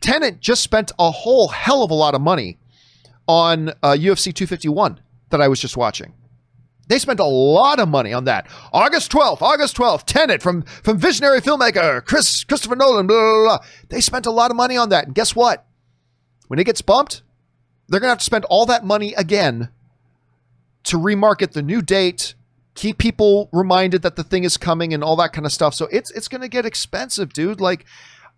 Tenet 0.00 0.40
just 0.40 0.62
spent 0.62 0.92
a 0.98 1.10
whole 1.10 1.48
hell 1.48 1.82
of 1.82 1.90
a 1.90 1.94
lot 1.94 2.14
of 2.14 2.20
money 2.20 2.58
on 3.30 3.68
uh, 3.84 3.92
UFC 3.92 4.34
251 4.34 5.00
that 5.28 5.40
I 5.40 5.46
was 5.46 5.60
just 5.60 5.76
watching. 5.76 6.14
They 6.88 6.98
spent 6.98 7.20
a 7.20 7.24
lot 7.24 7.78
of 7.78 7.88
money 7.88 8.12
on 8.12 8.24
that. 8.24 8.48
August 8.72 9.12
12th, 9.12 9.40
August 9.40 9.76
12th, 9.76 10.02
Tenet 10.04 10.42
from, 10.42 10.62
from 10.62 10.98
visionary 10.98 11.40
filmmaker 11.40 12.04
Chris 12.04 12.42
Christopher 12.42 12.74
Nolan, 12.74 13.06
blah, 13.06 13.16
blah, 13.16 13.44
blah. 13.44 13.58
They 13.88 14.00
spent 14.00 14.26
a 14.26 14.32
lot 14.32 14.50
of 14.50 14.56
money 14.56 14.76
on 14.76 14.88
that. 14.88 15.06
And 15.06 15.14
guess 15.14 15.36
what? 15.36 15.64
When 16.48 16.58
it 16.58 16.64
gets 16.64 16.82
bumped, 16.82 17.22
they're 17.86 18.00
going 18.00 18.08
to 18.08 18.12
have 18.12 18.18
to 18.18 18.24
spend 18.24 18.44
all 18.46 18.66
that 18.66 18.84
money 18.84 19.14
again 19.14 19.68
to 20.82 20.96
remarket 20.96 21.52
the 21.52 21.62
new 21.62 21.82
date, 21.82 22.34
keep 22.74 22.98
people 22.98 23.48
reminded 23.52 24.02
that 24.02 24.16
the 24.16 24.24
thing 24.24 24.42
is 24.42 24.56
coming 24.56 24.92
and 24.92 25.04
all 25.04 25.14
that 25.14 25.32
kind 25.32 25.46
of 25.46 25.52
stuff. 25.52 25.74
So 25.74 25.86
it's 25.92 26.10
it's 26.10 26.26
going 26.26 26.40
to 26.40 26.48
get 26.48 26.66
expensive, 26.66 27.32
dude. 27.32 27.60
Like 27.60 27.84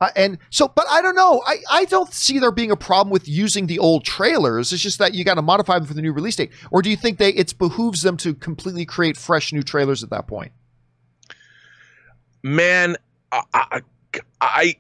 uh, 0.03 0.11
and 0.16 0.39
so, 0.51 0.66
but 0.66 0.85
I 0.91 1.01
don't 1.01 1.15
know. 1.15 1.41
I, 1.47 1.59
I 1.70 1.85
don't 1.85 2.12
see 2.12 2.41
there 2.41 2.51
being 2.51 2.73
a 2.73 2.77
problem 2.77 3.12
with 3.12 3.29
using 3.29 3.69
the 3.69 3.79
old 3.79 4.05
trailers. 4.05 4.73
It's 4.73 4.83
just 4.83 4.99
that 4.99 5.15
you 5.15 5.23
got 5.23 5.35
to 5.35 5.43
modify 5.43 5.79
them 5.79 5.87
for 5.87 5.95
the 5.95 6.03
new 6.03 6.12
release 6.12 6.35
date. 6.35 6.51
Or 6.73 6.83
do 6.83 6.91
you 6.91 6.97
think 6.97 7.19
they 7.19 7.31
it 7.31 7.57
behooves 7.57 8.03
them 8.03 8.16
to 8.16 8.35
completely 8.35 8.85
create 8.85 9.16
fresh 9.16 9.53
new 9.53 9.62
trailers 9.62 10.03
at 10.03 10.11
that 10.11 10.27
point? 10.27 10.51
Man, 12.43 12.97
I, 13.31 13.43
I, 13.55 13.83
I 14.41 14.77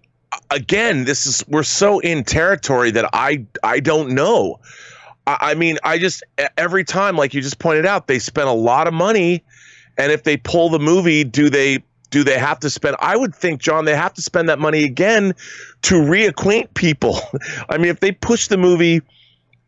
again, 0.50 1.04
this 1.04 1.24
is 1.28 1.44
we're 1.46 1.62
so 1.62 2.00
in 2.00 2.24
territory 2.24 2.90
that 2.90 3.08
I 3.12 3.46
I 3.62 3.78
don't 3.78 4.10
know. 4.10 4.58
I, 5.28 5.36
I 5.40 5.54
mean, 5.54 5.78
I 5.84 5.98
just 5.98 6.24
every 6.56 6.82
time, 6.82 7.16
like 7.16 7.32
you 7.32 7.40
just 7.42 7.60
pointed 7.60 7.86
out, 7.86 8.08
they 8.08 8.18
spend 8.18 8.48
a 8.48 8.54
lot 8.54 8.88
of 8.88 8.94
money, 8.94 9.44
and 9.96 10.10
if 10.10 10.24
they 10.24 10.36
pull 10.36 10.68
the 10.68 10.80
movie, 10.80 11.22
do 11.22 11.48
they 11.48 11.84
do 12.12 12.22
they 12.22 12.38
have 12.38 12.60
to 12.60 12.70
spend? 12.70 12.94
I 13.00 13.16
would 13.16 13.34
think, 13.34 13.60
John, 13.60 13.86
they 13.86 13.96
have 13.96 14.14
to 14.14 14.22
spend 14.22 14.48
that 14.48 14.60
money 14.60 14.84
again 14.84 15.34
to 15.82 15.94
reacquaint 15.94 16.72
people. 16.74 17.18
I 17.68 17.78
mean, 17.78 17.88
if 17.88 17.98
they 17.98 18.12
push 18.12 18.46
the 18.46 18.58
movie 18.58 19.00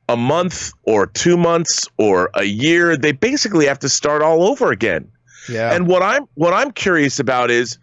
a 0.09 0.17
month 0.17 0.73
or 0.85 1.07
two 1.07 1.37
months 1.37 1.89
or 1.99 2.31
a 2.35 2.45
year, 2.45 2.97
they 2.97 3.13
basically 3.13 3.67
have 3.67 3.79
to 3.81 3.89
start 3.89 4.23
all 4.23 4.45
over 4.45 4.71
again. 4.71 5.11
Yeah. 5.49 5.75
And 5.75 5.89
what 5.89 6.03
I'm 6.03 6.29
what 6.35 6.53
I'm 6.53 6.71
curious 6.71 7.19
about 7.19 7.51
is 7.51 7.79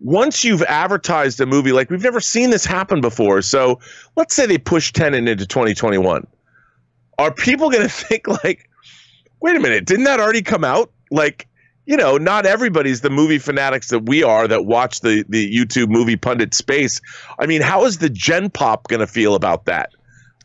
once 0.00 0.42
you've 0.44 0.62
advertised 0.62 1.40
a 1.40 1.46
movie, 1.46 1.72
like 1.72 1.90
we've 1.90 2.02
never 2.02 2.20
seen 2.20 2.50
this 2.50 2.64
happen 2.64 3.00
before. 3.00 3.42
So 3.42 3.78
let's 4.16 4.34
say 4.34 4.46
they 4.46 4.58
push 4.58 4.92
Tenet 4.92 5.28
into 5.28 5.46
2021. 5.46 6.26
Are 7.18 7.32
people 7.32 7.70
going 7.70 7.82
to 7.88 7.88
think 7.88 8.26
like, 8.28 8.70
wait 9.40 9.56
a 9.56 9.60
minute, 9.60 9.84
didn't 9.84 10.04
that 10.04 10.20
already 10.20 10.42
come 10.42 10.64
out? 10.64 10.90
Like 11.10 11.46
you 11.86 11.96
know, 11.96 12.18
not 12.18 12.46
everybody's 12.46 13.00
the 13.00 13.10
movie 13.10 13.38
fanatics 13.38 13.88
that 13.88 14.00
we 14.00 14.22
are 14.22 14.46
that 14.48 14.66
watch 14.66 15.00
the 15.00 15.24
the 15.28 15.52
YouTube 15.54 15.88
movie 15.88 16.16
pundit 16.16 16.52
space. 16.52 17.00
I 17.38 17.46
mean, 17.46 17.62
how 17.62 17.84
is 17.84 17.98
the 17.98 18.10
Gen 18.10 18.50
Pop 18.50 18.88
going 18.88 19.00
to 19.00 19.06
feel 19.06 19.34
about 19.34 19.64
that? 19.66 19.90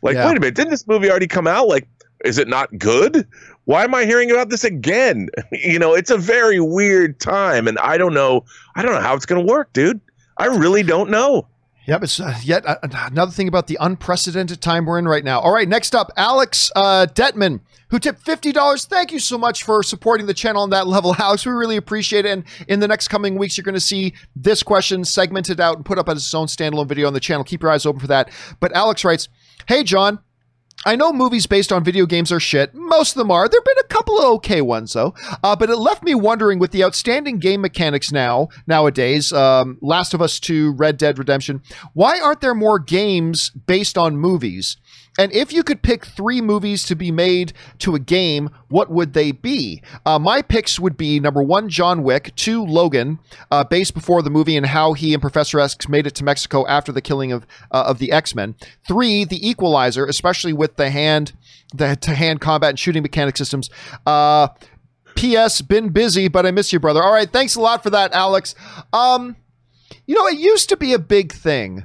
Like, 0.02 0.14
yeah. 0.14 0.26
wait 0.26 0.36
a 0.36 0.40
minute, 0.40 0.54
didn't 0.54 0.70
this 0.70 0.86
movie 0.86 1.10
already 1.10 1.26
come 1.26 1.46
out? 1.46 1.68
Like, 1.68 1.88
is 2.24 2.38
it 2.38 2.48
not 2.48 2.76
good? 2.78 3.26
Why 3.64 3.84
am 3.84 3.94
I 3.94 4.04
hearing 4.04 4.30
about 4.30 4.50
this 4.50 4.64
again? 4.64 5.28
you 5.52 5.78
know, 5.78 5.94
it's 5.94 6.10
a 6.10 6.18
very 6.18 6.60
weird 6.60 7.20
time, 7.20 7.68
and 7.68 7.78
I 7.78 7.98
don't 7.98 8.14
know. 8.14 8.44
I 8.74 8.82
don't 8.82 8.92
know 8.92 9.00
how 9.00 9.14
it's 9.14 9.26
going 9.26 9.44
to 9.44 9.52
work, 9.52 9.72
dude. 9.72 10.00
I 10.38 10.46
really 10.46 10.82
don't 10.82 11.10
know. 11.10 11.46
Yep, 11.86 12.04
it's 12.04 12.20
uh, 12.20 12.38
yet 12.44 12.64
uh, 12.64 12.76
another 12.82 13.32
thing 13.32 13.48
about 13.48 13.66
the 13.66 13.76
unprecedented 13.80 14.60
time 14.60 14.86
we're 14.86 14.98
in 14.98 15.08
right 15.08 15.24
now. 15.24 15.40
All 15.40 15.52
right, 15.52 15.68
next 15.68 15.96
up, 15.96 16.12
Alex 16.16 16.70
uh, 16.76 17.06
Detman, 17.12 17.60
who 17.92 17.98
tipped 17.98 18.22
fifty 18.22 18.52
dollars. 18.52 18.86
Thank 18.86 19.12
you 19.12 19.20
so 19.20 19.38
much 19.38 19.62
for 19.62 19.82
supporting 19.82 20.26
the 20.26 20.34
channel 20.34 20.62
on 20.62 20.70
that 20.70 20.88
level, 20.88 21.14
Alex. 21.18 21.46
We 21.46 21.52
really 21.52 21.76
appreciate 21.76 22.24
it. 22.24 22.30
And 22.30 22.44
in 22.66 22.80
the 22.80 22.88
next 22.88 23.08
coming 23.08 23.36
weeks, 23.36 23.56
you're 23.56 23.64
going 23.64 23.74
to 23.74 23.80
see 23.80 24.14
this 24.34 24.62
question 24.62 25.04
segmented 25.04 25.60
out 25.60 25.76
and 25.76 25.84
put 25.84 25.98
up 25.98 26.08
as 26.08 26.16
its 26.16 26.34
own 26.34 26.46
standalone 26.46 26.88
video 26.88 27.06
on 27.06 27.12
the 27.12 27.20
channel. 27.20 27.44
Keep 27.44 27.62
your 27.62 27.70
eyes 27.70 27.86
open 27.86 28.00
for 28.00 28.06
that. 28.08 28.30
But 28.60 28.72
Alex 28.72 29.04
writes, 29.04 29.28
"Hey, 29.68 29.84
John." 29.84 30.18
I 30.84 30.96
know 30.96 31.12
movies 31.12 31.46
based 31.46 31.70
on 31.70 31.84
video 31.84 32.06
games 32.06 32.32
are 32.32 32.40
shit. 32.40 32.74
Most 32.74 33.12
of 33.12 33.18
them 33.18 33.30
are. 33.30 33.46
There 33.46 33.60
have 33.60 33.64
been 33.64 33.84
a 33.84 33.94
couple 33.94 34.18
of 34.18 34.24
okay 34.36 34.62
ones 34.62 34.94
though. 34.94 35.14
Uh, 35.44 35.54
but 35.54 35.70
it 35.70 35.76
left 35.76 36.02
me 36.02 36.14
wondering 36.14 36.58
with 36.58 36.72
the 36.72 36.82
outstanding 36.82 37.38
game 37.38 37.60
mechanics 37.60 38.10
now 38.10 38.48
nowadays, 38.66 39.32
um, 39.32 39.78
Last 39.80 40.12
of 40.12 40.20
Us 40.20 40.40
2, 40.40 40.72
Red 40.72 40.96
Dead 40.96 41.18
Redemption, 41.18 41.62
why 41.92 42.18
aren't 42.18 42.40
there 42.40 42.54
more 42.54 42.80
games 42.80 43.50
based 43.50 43.96
on 43.96 44.16
movies? 44.16 44.76
And 45.18 45.30
if 45.32 45.52
you 45.52 45.62
could 45.62 45.82
pick 45.82 46.06
three 46.06 46.40
movies 46.40 46.84
to 46.84 46.94
be 46.94 47.10
made 47.10 47.52
to 47.80 47.94
a 47.94 47.98
game, 47.98 48.48
what 48.68 48.90
would 48.90 49.12
they 49.12 49.30
be? 49.30 49.82
Uh, 50.06 50.18
my 50.18 50.40
picks 50.40 50.80
would 50.80 50.96
be 50.96 51.20
number 51.20 51.42
one, 51.42 51.68
John 51.68 52.02
Wick, 52.02 52.32
two, 52.34 52.64
Logan, 52.64 53.18
uh, 53.50 53.64
based 53.64 53.92
before 53.92 54.22
the 54.22 54.30
movie 54.30 54.56
and 54.56 54.66
how 54.66 54.94
he 54.94 55.12
and 55.12 55.20
Professor 55.20 55.60
X 55.60 55.86
made 55.86 56.06
it 56.06 56.14
to 56.14 56.24
Mexico 56.24 56.66
after 56.66 56.92
the 56.92 57.02
killing 57.02 57.30
of 57.30 57.46
uh, 57.70 57.84
of 57.86 57.98
the 57.98 58.10
X 58.10 58.34
Men. 58.34 58.54
Three, 58.88 59.24
The 59.24 59.46
Equalizer, 59.46 60.06
especially 60.06 60.54
with 60.54 60.76
the 60.76 60.88
hand 60.88 61.32
the 61.74 61.96
to 61.96 62.14
hand 62.14 62.40
combat 62.40 62.70
and 62.70 62.78
shooting 62.78 63.02
mechanic 63.02 63.36
systems. 63.36 63.68
Uh, 64.06 64.48
P.S. 65.14 65.60
Been 65.60 65.90
busy, 65.90 66.28
but 66.28 66.46
I 66.46 66.52
miss 66.52 66.72
you, 66.72 66.80
brother. 66.80 67.02
All 67.02 67.12
right, 67.12 67.30
thanks 67.30 67.54
a 67.54 67.60
lot 67.60 67.82
for 67.82 67.90
that, 67.90 68.14
Alex. 68.14 68.54
Um, 68.94 69.36
you 70.06 70.14
know, 70.14 70.26
it 70.26 70.38
used 70.38 70.70
to 70.70 70.76
be 70.76 70.94
a 70.94 70.98
big 70.98 71.32
thing 71.32 71.84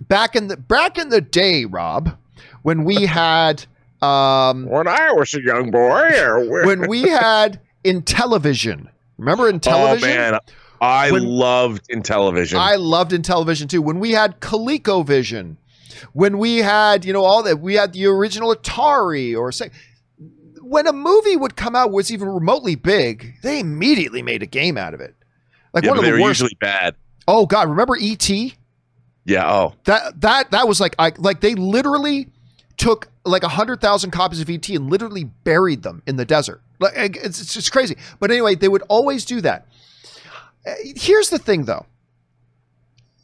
back 0.00 0.34
in 0.34 0.48
the 0.48 0.56
back 0.56 0.96
in 0.96 1.10
the 1.10 1.20
day, 1.20 1.66
Rob 1.66 2.16
when 2.62 2.84
we 2.84 3.06
had 3.06 3.64
Um, 4.02 4.66
when 4.66 4.88
I 4.88 5.12
was 5.12 5.34
a 5.34 5.42
young 5.42 5.70
boy, 5.70 6.64
when 6.66 6.88
we 6.88 7.02
had 7.08 7.60
Intellivision. 7.84 8.88
Remember 9.18 9.50
Intellivision? 9.52 9.96
Oh 10.02 10.06
man, 10.32 10.38
I 10.80 11.10
When- 11.12 11.24
loved 11.26 11.88
Intellivision. 11.88 12.56
I 12.58 12.76
loved 12.76 13.12
Intellivision 13.12 13.68
too. 13.68 13.82
When 13.82 14.00
we 14.00 14.12
had 14.12 14.40
ColecoVision, 14.40 15.56
when 16.14 16.38
we 16.38 16.58
had, 16.58 17.04
you 17.04 17.12
know, 17.12 17.24
all 17.24 17.42
that, 17.42 17.60
we 17.60 17.74
had 17.74 17.92
the 17.92 18.06
original 18.06 18.54
Atari 18.54 19.36
or 19.38 19.52
say, 19.52 19.70
when 20.62 20.86
a 20.86 20.92
movie 20.92 21.36
would 21.36 21.56
come 21.56 21.76
out 21.76 21.90
was 21.90 22.10
even 22.10 22.28
remotely 22.28 22.76
big, 22.76 23.34
they 23.42 23.60
immediately 23.60 24.22
made 24.22 24.42
a 24.42 24.46
game 24.46 24.78
out 24.78 24.94
of 24.94 25.00
it. 25.00 25.14
Like 25.74 25.84
yeah, 25.84 25.90
one 25.90 25.98
of 25.98 26.04
the 26.04 26.12
worst. 26.12 26.40
usually 26.40 26.56
bad. 26.60 26.94
oh 27.28 27.44
God, 27.44 27.68
remember 27.68 27.96
E.T.? 27.96 28.54
Yeah. 29.26 29.52
Oh, 29.52 29.74
That 29.84 30.20
that 30.22 30.50
that 30.52 30.66
was 30.66 30.80
like 30.80 30.94
I 30.98 31.12
like 31.18 31.40
they 31.40 31.54
literally 31.54 32.28
took 32.80 33.08
like 33.26 33.42
a 33.42 33.48
hundred 33.48 33.80
thousand 33.82 34.10
copies 34.10 34.40
of 34.40 34.48
ET 34.48 34.66
and 34.70 34.88
literally 34.88 35.24
buried 35.24 35.82
them 35.82 36.02
in 36.06 36.16
the 36.16 36.24
desert. 36.24 36.62
Like 36.78 37.16
it's 37.16 37.38
it's 37.38 37.52
just 37.52 37.70
crazy. 37.70 37.96
But 38.18 38.30
anyway, 38.30 38.54
they 38.54 38.68
would 38.68 38.82
always 38.88 39.26
do 39.26 39.42
that. 39.42 39.66
Uh, 40.66 40.74
Here's 40.96 41.28
the 41.28 41.38
thing, 41.38 41.66
though. 41.66 41.84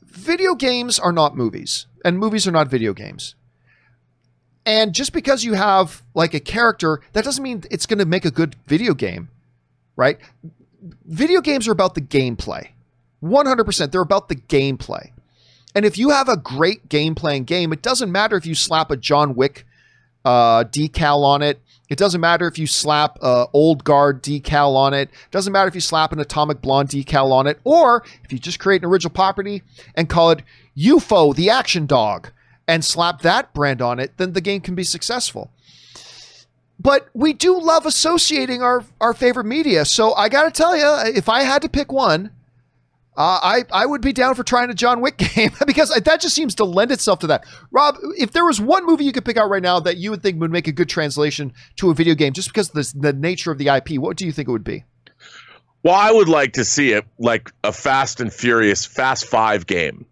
Video 0.03 0.55
games 0.55 0.99
are 0.99 1.13
not 1.13 1.37
movies, 1.37 1.87
and 2.05 2.19
movies 2.19 2.47
are 2.47 2.51
not 2.51 2.69
video 2.69 2.93
games. 2.93 3.35
And 4.67 4.93
just 4.93 5.15
because 5.15 5.43
you 5.43 5.55
have 5.55 6.03
like 6.15 6.35
a 6.35 6.41
character, 6.41 7.01
that 7.15 7.25
doesn't 7.25 7.43
mean 7.43 7.63
it's 7.71 7.87
going 7.87 7.99
to 7.99 8.05
make 8.05 8.27
a 8.27 8.31
good 8.31 8.57
video 8.67 8.93
game, 8.93 9.31
right? 9.95 10.19
Video 11.07 11.41
games 11.41 11.67
are 11.67 11.73
about 11.73 11.95
the 11.95 12.01
gameplay. 12.03 12.69
100%. 13.23 13.91
They're 13.91 14.01
about 14.01 14.29
the 14.29 14.37
gameplay. 14.37 15.13
And 15.77 15.85
if 15.85 15.99
you 15.99 16.09
have 16.09 16.31
a 16.31 16.39
great 16.39 16.89
game 16.89 17.15
playing 17.15 17.45
game, 17.45 17.71
it 17.71 17.83
doesn't 17.83 18.11
matter 18.11 18.35
if 18.39 18.47
you 18.47 18.55
slap 18.55 18.91
a 18.91 18.97
John 18.97 19.35
Wick 19.35 19.67
uh, 20.25 20.65
decal 20.65 21.23
on 21.23 21.43
it. 21.43 21.61
It 21.91 21.99
doesn't 21.99 22.23
matter 22.23 22.49
if 22.49 22.59
you 22.59 22.67
slap 22.67 23.19
a 23.21 23.45
old 23.53 23.85
guard 23.85 24.23
decal 24.23 24.75
on 24.75 24.95
it. 24.95 25.11
It 25.11 25.31
doesn't 25.33 25.53
matter 25.53 25.69
if 25.69 25.75
you 25.75 25.83
slap 25.83 26.13
an 26.13 26.19
atomic 26.19 26.63
blonde 26.63 26.89
decal 26.89 27.31
on 27.31 27.47
it, 27.47 27.61
or 27.63 28.03
if 28.25 28.33
you 28.33 28.39
just 28.39 28.59
create 28.59 28.83
an 28.83 28.89
original 28.89 29.13
property 29.13 29.63
and 29.95 30.09
call 30.09 30.31
it 30.31 30.43
UFO 30.79 31.37
the 31.37 31.51
action 31.51 31.85
dog 31.85 32.31
and 32.67 32.83
slap 32.83 33.21
that 33.21 33.53
brand 33.53 33.83
on 33.83 34.01
it, 34.01 34.17
then 34.17 34.33
the 34.33 34.41
game 34.41 34.63
can 34.63 34.75
be 34.75 34.83
successful. 34.83 35.51
But 36.81 37.11
we 37.13 37.35
do 37.35 37.61
love 37.61 37.85
associating 37.85 38.63
our 38.63 38.83
our 38.99 39.13
favorite 39.13 39.45
media. 39.45 39.85
So 39.85 40.15
I 40.15 40.31
got 40.31 40.45
to 40.45 40.51
tell 40.51 40.75
you, 40.75 41.13
if 41.15 41.29
I 41.29 41.43
had 41.43 41.61
to 41.61 41.69
pick 41.69 41.93
one, 41.93 42.31
uh, 43.17 43.41
I 43.43 43.65
I 43.73 43.87
would 43.87 44.01
be 44.01 44.13
down 44.13 44.35
for 44.35 44.45
trying 44.45 44.71
a 44.71 44.75
John 44.75 45.01
Wick 45.01 45.17
game 45.35 45.51
because 45.67 45.91
that 45.91 46.21
just 46.21 46.35
seems 46.35 46.55
to 46.57 46.65
lend 46.65 46.93
itself 46.93 47.21
to 47.21 47.27
that. 47.29 47.45
Rob, 47.71 47.97
if 48.19 48.33
there 48.33 48.45
was 48.45 48.61
one 48.61 48.85
movie 48.85 49.05
you 49.05 49.13
could 49.13 49.25
pick 49.25 49.37
out 49.37 49.51
right 49.51 49.63
now 49.63 49.81
that 49.81 49.97
you 49.97 50.11
would 50.11 50.23
think 50.23 50.41
would 50.41 50.51
make 50.51 50.69
a 50.69 50.73
good 50.73 50.89
translation 50.89 51.53
to 51.77 51.91
a 51.91 51.95
video 51.95 52.15
game, 52.15 52.33
just 52.33 52.49
because 52.49 52.71
the 52.71 52.93
the 52.95 53.13
nature 53.13 53.51
of 53.51 53.59
the 53.59 53.69
IP, 53.69 53.99
what 53.99 54.17
do 54.17 54.27
you 54.27 54.33
think 54.33 54.49
it 54.49 54.53
would 54.53 54.65
be? 54.65 54.85
well, 55.87 55.95
I 55.95 56.11
would 56.11 56.29
like 56.29 56.55
to 56.55 56.65
see 56.65 56.91
it 56.93 57.05
like 57.17 57.53
a 57.63 57.71
Fast 57.71 58.21
and 58.21 58.33
Furious 58.33 58.85
Fast 58.85 59.25
Five 59.27 59.69
game. 59.69 60.05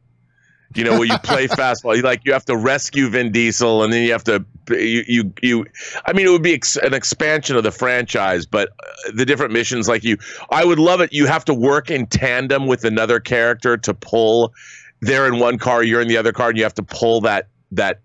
You 0.76 0.84
know, 0.84 0.98
where 0.98 1.04
you 1.04 1.18
play 1.18 1.46
fast, 1.48 1.84
like 1.84 2.20
you 2.24 2.32
have 2.32 2.44
to 2.46 2.56
rescue 2.56 3.08
Vin 3.08 3.32
Diesel, 3.32 3.82
and 3.82 3.92
then 3.92 4.02
you 4.02 4.12
have 4.12 4.24
to 4.24 4.44
you 4.70 5.04
you, 5.06 5.32
you 5.42 5.66
I 6.06 6.12
mean, 6.12 6.26
it 6.26 6.30
would 6.30 6.42
be 6.42 6.54
ex- 6.54 6.76
an 6.76 6.94
expansion 6.94 7.56
of 7.56 7.62
the 7.62 7.70
franchise, 7.70 8.46
but 8.46 8.68
uh, 8.68 9.12
the 9.14 9.24
different 9.24 9.52
missions, 9.52 9.88
like 9.88 10.04
you, 10.04 10.16
I 10.50 10.64
would 10.64 10.78
love 10.78 11.00
it. 11.00 11.12
You 11.12 11.26
have 11.26 11.44
to 11.46 11.54
work 11.54 11.90
in 11.90 12.06
tandem 12.06 12.66
with 12.66 12.84
another 12.84 13.20
character 13.20 13.76
to 13.76 13.94
pull. 13.94 14.52
They're 15.00 15.26
in 15.26 15.38
one 15.38 15.58
car, 15.58 15.82
you're 15.82 16.00
in 16.00 16.08
the 16.08 16.16
other 16.16 16.32
car, 16.32 16.48
and 16.48 16.58
you 16.58 16.64
have 16.64 16.74
to 16.74 16.82
pull 16.82 17.20
that 17.22 17.48
that 17.72 18.00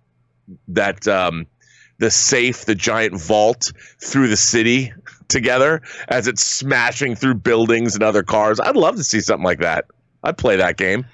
that 0.68 1.08
um 1.08 1.48
the 2.00 2.10
safe, 2.10 2.66
the 2.66 2.76
giant 2.76 3.20
vault 3.20 3.72
through 4.00 4.30
the 4.30 4.38
city 4.38 4.94
together 5.28 5.82
as 6.08 6.28
it's 6.28 6.44
smashing 6.44 7.16
through 7.16 7.36
buildings 7.36 7.94
and 7.94 8.04
other 8.04 8.24
cars. 8.24 8.60
I'd 8.60 8.76
love 8.76 8.96
to 8.96 9.04
see 9.04 9.20
something 9.22 9.44
like 9.44 9.60
that. 9.60 9.86
I'd 10.24 10.38
play 10.38 10.56
that 10.58 10.78
game. 10.78 11.06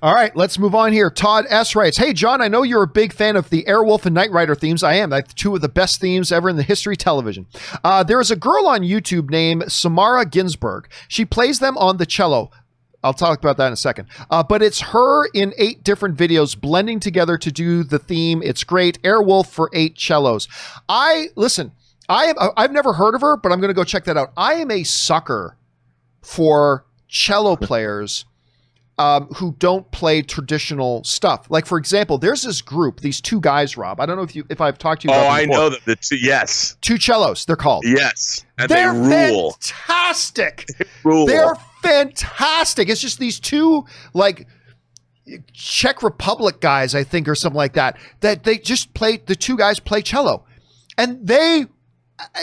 All 0.00 0.14
right, 0.14 0.34
let's 0.36 0.60
move 0.60 0.76
on 0.76 0.92
here. 0.92 1.10
Todd 1.10 1.46
S 1.48 1.74
writes, 1.74 1.96
"Hey 1.96 2.12
John, 2.12 2.40
I 2.40 2.46
know 2.46 2.62
you're 2.62 2.84
a 2.84 2.88
big 2.88 3.12
fan 3.12 3.34
of 3.34 3.50
the 3.50 3.64
Airwolf 3.64 4.06
and 4.06 4.14
Knight 4.14 4.30
Rider 4.30 4.54
themes. 4.54 4.84
I 4.84 4.94
am. 4.94 5.10
That's 5.10 5.34
two 5.34 5.56
of 5.56 5.60
the 5.60 5.68
best 5.68 6.00
themes 6.00 6.30
ever 6.30 6.48
in 6.48 6.56
the 6.56 6.62
history 6.62 6.94
of 6.94 6.98
television. 6.98 7.46
Uh, 7.82 8.04
there 8.04 8.20
is 8.20 8.30
a 8.30 8.36
girl 8.36 8.68
on 8.68 8.82
YouTube 8.82 9.28
named 9.28 9.64
Samara 9.72 10.24
Ginsburg. 10.24 10.88
She 11.08 11.24
plays 11.24 11.58
them 11.58 11.76
on 11.78 11.96
the 11.96 12.06
cello." 12.06 12.50
I'll 13.02 13.14
talk 13.14 13.38
about 13.38 13.56
that 13.58 13.68
in 13.68 13.72
a 13.72 13.76
second. 13.76 14.08
Uh, 14.28 14.42
but 14.42 14.60
it's 14.60 14.80
her 14.80 15.26
in 15.28 15.54
eight 15.56 15.84
different 15.84 16.16
videos 16.16 16.60
blending 16.60 16.98
together 16.98 17.38
to 17.38 17.52
do 17.52 17.84
the 17.84 17.98
theme. 17.98 18.42
It's 18.42 18.64
great. 18.64 19.00
Airwolf 19.02 19.46
for 19.46 19.70
eight 19.72 19.98
cellos. 19.98 20.48
I 20.88 21.28
listen. 21.36 21.72
I 22.08 22.24
have 22.26 22.36
I've 22.56 22.72
never 22.72 22.94
heard 22.94 23.14
of 23.14 23.20
her, 23.20 23.36
but 23.36 23.52
I'm 23.52 23.60
going 23.60 23.68
to 23.68 23.74
go 23.74 23.84
check 23.84 24.04
that 24.04 24.16
out. 24.16 24.32
I 24.36 24.54
am 24.54 24.70
a 24.70 24.82
sucker 24.82 25.56
for 26.22 26.86
cello 27.06 27.54
players 27.56 28.24
um, 28.98 29.26
who 29.36 29.54
don't 29.58 29.88
play 29.92 30.22
traditional 30.22 31.04
stuff. 31.04 31.46
Like 31.50 31.66
for 31.66 31.78
example, 31.78 32.18
there's 32.18 32.42
this 32.42 32.60
group, 32.60 33.00
these 33.00 33.20
two 33.20 33.40
guys, 33.40 33.76
Rob. 33.76 34.00
I 34.00 34.06
don't 34.06 34.16
know 34.16 34.22
if 34.24 34.34
you 34.34 34.44
if 34.50 34.60
I've 34.60 34.76
talked 34.78 35.02
to 35.02 35.08
you. 35.08 35.14
Oh, 35.14 35.18
about 35.18 35.24
them 35.26 35.32
I 35.34 35.40
before. 35.46 35.56
know 35.56 35.68
that 35.70 35.84
the 35.84 35.96
two, 35.96 36.16
yes, 36.16 36.76
Two 36.80 36.98
cellos. 36.98 37.44
They're 37.44 37.56
called. 37.56 37.84
yes, 37.86 38.44
and 38.58 38.68
they're 38.68 38.92
they 38.92 39.30
rule. 39.32 39.52
fantastic. 39.60 40.66
rule. 41.04 41.26
They're 41.26 41.54
fantastic. 41.82 42.88
It's 42.88 43.00
just 43.00 43.18
these 43.18 43.38
two 43.40 43.84
like 44.14 44.46
Czech 45.52 46.02
Republic 46.02 46.60
guys, 46.60 46.94
I 46.94 47.04
think, 47.04 47.28
or 47.28 47.34
something 47.34 47.56
like 47.56 47.74
that. 47.74 47.96
That 48.20 48.44
they 48.44 48.58
just 48.58 48.94
play. 48.94 49.18
The 49.18 49.36
two 49.36 49.56
guys 49.56 49.78
play 49.80 50.02
cello, 50.02 50.44
and 50.96 51.26
they. 51.26 51.66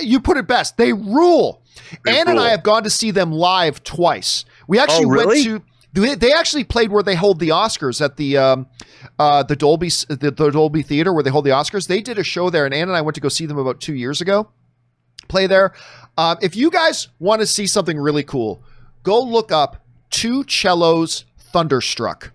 You 0.02 0.22
put 0.22 0.38
it 0.38 0.48
best. 0.48 0.78
They 0.78 0.94
rule. 0.94 1.62
They 2.06 2.18
Ann 2.18 2.30
and 2.30 2.40
I 2.40 2.50
have 2.52 2.64
gone 2.64 2.84
to 2.84 2.90
see 2.90 3.12
them 3.12 3.34
live 3.34 3.84
twice. 3.84 4.46
We 4.70 4.80
actually 4.80 5.06
Oh, 5.06 5.10
really? 5.10 5.26
went 5.50 5.64
to. 5.66 5.75
They 5.96 6.34
actually 6.34 6.66
played 6.66 6.92
where 6.92 7.04
they 7.04 7.16
hold 7.16 7.40
the 7.40 7.50
Oscars 7.50 8.04
at 8.04 8.18
the 8.18 8.38
um, 8.38 8.68
uh, 9.18 9.44
the 9.44 9.56
Dolby 9.56 9.90
the, 10.10 10.34
the 10.36 10.52
Dolby 10.52 10.82
Theater 10.82 11.14
where 11.14 11.24
they 11.24 11.30
hold 11.30 11.46
the 11.46 11.52
Oscars. 11.52 11.88
They 11.88 12.02
did 12.02 12.20
a 12.20 12.24
show 12.24 12.50
there, 12.50 12.66
and 12.66 12.74
Ann 12.74 12.90
and 12.90 12.98
I 12.98 13.02
went 13.02 13.16
to 13.16 13.22
go 13.22 13.30
see 13.30 13.46
them 13.46 13.58
about 13.58 13.80
two 13.80 13.94
years 13.94 14.20
ago. 14.20 14.50
Play 15.30 15.48
there. 15.48 15.74
Um, 16.18 16.38
if 16.42 16.56
you 16.56 16.70
guys 16.70 17.08
want 17.20 17.40
to 17.40 17.48
see 17.48 17.66
something 17.66 17.98
really 17.98 18.24
cool, 18.24 18.62
go 19.04 19.22
look 19.22 19.52
up 19.52 19.86
Two 20.10 20.44
Cellos 20.44 21.26
Thunderstruck 21.40 22.32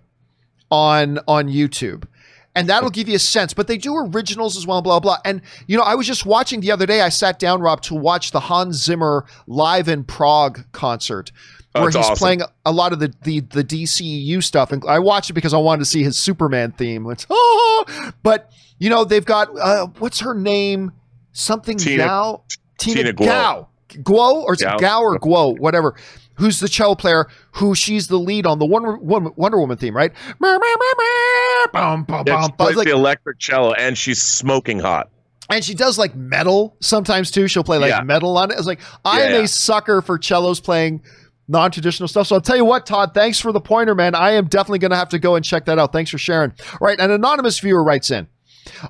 on 0.71 1.19
on 1.27 1.47
YouTube. 1.47 2.05
And 2.53 2.67
that'll 2.67 2.89
give 2.89 3.07
you 3.07 3.15
a 3.15 3.19
sense. 3.19 3.53
But 3.53 3.67
they 3.67 3.77
do 3.77 3.95
originals 3.95 4.57
as 4.57 4.67
well, 4.67 4.81
blah, 4.81 4.99
blah. 4.99 5.19
And, 5.23 5.41
you 5.67 5.77
know, 5.77 5.83
I 5.83 5.95
was 5.95 6.05
just 6.05 6.25
watching 6.25 6.59
the 6.59 6.71
other 6.71 6.85
day, 6.85 6.99
I 6.99 7.07
sat 7.07 7.39
down, 7.39 7.61
Rob, 7.61 7.81
to 7.83 7.95
watch 7.95 8.31
the 8.31 8.41
Hans 8.41 8.75
Zimmer 8.75 9.25
live 9.47 9.87
in 9.87 10.03
Prague 10.03 10.65
concert 10.73 11.31
where 11.73 11.87
it's 11.87 11.95
he's 11.95 12.05
awesome. 12.05 12.15
playing 12.17 12.41
a 12.65 12.71
lot 12.71 12.93
of 12.93 12.99
the, 12.99 13.13
the 13.23 13.39
the 13.41 13.63
DCEU 13.63 14.43
stuff. 14.43 14.71
And 14.71 14.83
I 14.87 14.99
watched 14.99 15.29
it 15.29 15.33
because 15.33 15.53
I 15.53 15.57
wanted 15.57 15.79
to 15.79 15.85
see 15.85 16.03
his 16.03 16.17
Superman 16.17 16.71
theme. 16.73 17.09
It's, 17.11 17.25
oh, 17.29 17.85
but, 18.23 18.51
you 18.79 18.89
know, 18.89 19.03
they've 19.03 19.23
got, 19.25 19.49
uh, 19.57 19.87
what's 19.99 20.19
her 20.21 20.33
name? 20.33 20.91
Something 21.33 21.77
Tina- 21.77 22.03
Gao? 22.05 22.43
Tina, 22.77 22.95
Tina 23.03 23.13
Guo. 23.13 23.25
Gao. 23.25 23.67
Guo? 23.89 24.43
Or 24.43 24.53
is 24.53 24.61
it 24.61 24.65
Gao. 24.65 24.77
Gao 24.77 25.01
or 25.01 25.19
Guo? 25.19 25.57
Whatever. 25.59 25.95
Who's 26.35 26.59
the 26.59 26.67
cello 26.67 26.95
player? 26.95 27.27
Who 27.53 27.75
she's 27.75 28.07
the 28.07 28.17
lead 28.17 28.45
on 28.47 28.57
the 28.59 28.65
Wonder 28.65 28.97
Woman, 28.97 29.31
Wonder 29.35 29.59
Woman 29.59 29.77
theme, 29.77 29.95
right? 29.95 30.11
Bum, 30.39 32.03
bum, 32.03 32.23
Yeah, 32.27 32.35
bum, 32.35 32.43
she 32.45 32.51
plays 32.57 32.75
Like- 32.75 32.87
the 32.87 32.93
electric 32.93 33.39
cello, 33.39 33.73
and 33.73 33.97
she's 33.97 34.21
smoking 34.21 34.79
hot. 34.79 35.09
and 35.49 35.63
she 35.65 35.73
does 35.73 35.97
like 35.97 36.15
metal 36.15 36.75
sometimes 36.79 37.29
too. 37.29 37.47
She'll 37.47 37.63
play 37.63 37.77
like 37.77 37.89
Yeah. 37.89 38.01
metal 38.03 38.37
on 38.37 38.51
it. 38.51 38.57
It's 38.57 38.65
like 38.67 38.79
I 39.03 39.19
Yeah, 39.19 39.25
am 39.25 39.31
yeah. 39.33 39.39
a 39.41 39.47
sucker 39.47 40.01
for 40.01 40.17
cellos 40.21 40.59
playing 40.61 41.01
non-traditional 41.51 42.07
stuff. 42.07 42.27
So 42.27 42.35
I'll 42.35 42.41
tell 42.41 42.55
you 42.55 42.65
what, 42.65 42.85
Todd, 42.85 43.13
thanks 43.13 43.39
for 43.39 43.51
the 43.51 43.61
pointer, 43.61 43.93
man. 43.93 44.15
I 44.15 44.31
am 44.31 44.47
definitely 44.47 44.79
going 44.79 44.91
to 44.91 44.97
have 44.97 45.09
to 45.09 45.19
go 45.19 45.35
and 45.35 45.45
check 45.45 45.65
that 45.65 45.77
out. 45.77 45.91
Thanks 45.91 46.09
for 46.09 46.17
sharing. 46.17 46.51
All 46.73 46.79
right, 46.87 46.99
an 46.99 47.11
anonymous 47.11 47.59
viewer 47.59 47.83
writes 47.83 48.09
in. 48.09 48.27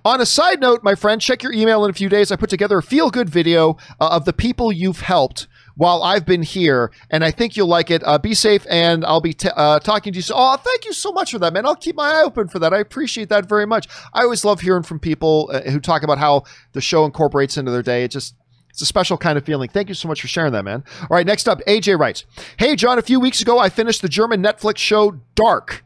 On 0.05 0.21
a 0.21 0.25
side 0.25 0.59
note, 0.59 0.83
my 0.83 0.95
friend, 0.95 1.19
check 1.21 1.43
your 1.43 1.53
email 1.53 1.83
in 1.85 1.89
a 1.89 1.93
few 1.93 2.09
days. 2.09 2.31
I 2.31 2.35
put 2.35 2.49
together 2.49 2.77
a 2.77 2.83
feel 2.83 3.09
good 3.09 3.29
video 3.29 3.77
uh, 3.99 4.09
of 4.11 4.25
the 4.25 4.33
people 4.33 4.71
you've 4.71 5.01
helped 5.01 5.47
while 5.75 6.03
I've 6.03 6.25
been 6.25 6.43
here, 6.43 6.91
and 7.09 7.23
I 7.23 7.31
think 7.31 7.55
you'll 7.55 7.67
like 7.67 7.89
it. 7.89 8.03
Uh, 8.05 8.17
be 8.17 8.33
safe, 8.33 8.65
and 8.69 9.05
I'll 9.05 9.21
be 9.21 9.33
t- 9.33 9.49
uh, 9.55 9.79
talking 9.79 10.13
to 10.13 10.17
you. 10.17 10.21
So, 10.21 10.35
oh, 10.37 10.57
thank 10.57 10.85
you 10.85 10.93
so 10.93 11.11
much 11.11 11.31
for 11.31 11.39
that, 11.39 11.53
man. 11.53 11.65
I'll 11.65 11.75
keep 11.75 11.95
my 11.95 12.11
eye 12.11 12.23
open 12.23 12.49
for 12.49 12.59
that. 12.59 12.73
I 12.73 12.79
appreciate 12.79 13.29
that 13.29 13.47
very 13.47 13.65
much. 13.65 13.87
I 14.13 14.23
always 14.23 14.43
love 14.43 14.61
hearing 14.61 14.83
from 14.83 14.99
people 14.99 15.49
uh, 15.53 15.61
who 15.61 15.79
talk 15.79 16.03
about 16.03 16.17
how 16.17 16.43
the 16.73 16.81
show 16.81 17.05
incorporates 17.05 17.57
into 17.57 17.71
their 17.71 17.81
day. 17.81 18.03
It 18.03 18.11
just 18.11 18.35
it's 18.71 18.81
a 18.81 18.85
special 18.85 19.17
kind 19.17 19.37
of 19.37 19.45
feeling. 19.45 19.69
Thank 19.69 19.89
you 19.89 19.95
so 19.95 20.07
much 20.07 20.21
for 20.21 20.27
sharing 20.27 20.51
that, 20.53 20.65
man. 20.65 20.83
All 21.01 21.07
right, 21.11 21.25
next 21.25 21.47
up, 21.47 21.61
AJ 21.67 21.99
writes 21.99 22.25
Hey, 22.57 22.75
John, 22.75 22.97
a 22.97 23.03
few 23.03 23.19
weeks 23.19 23.41
ago, 23.41 23.59
I 23.59 23.69
finished 23.69 24.01
the 24.01 24.09
German 24.09 24.41
Netflix 24.41 24.77
show 24.77 25.19
Dark. 25.35 25.83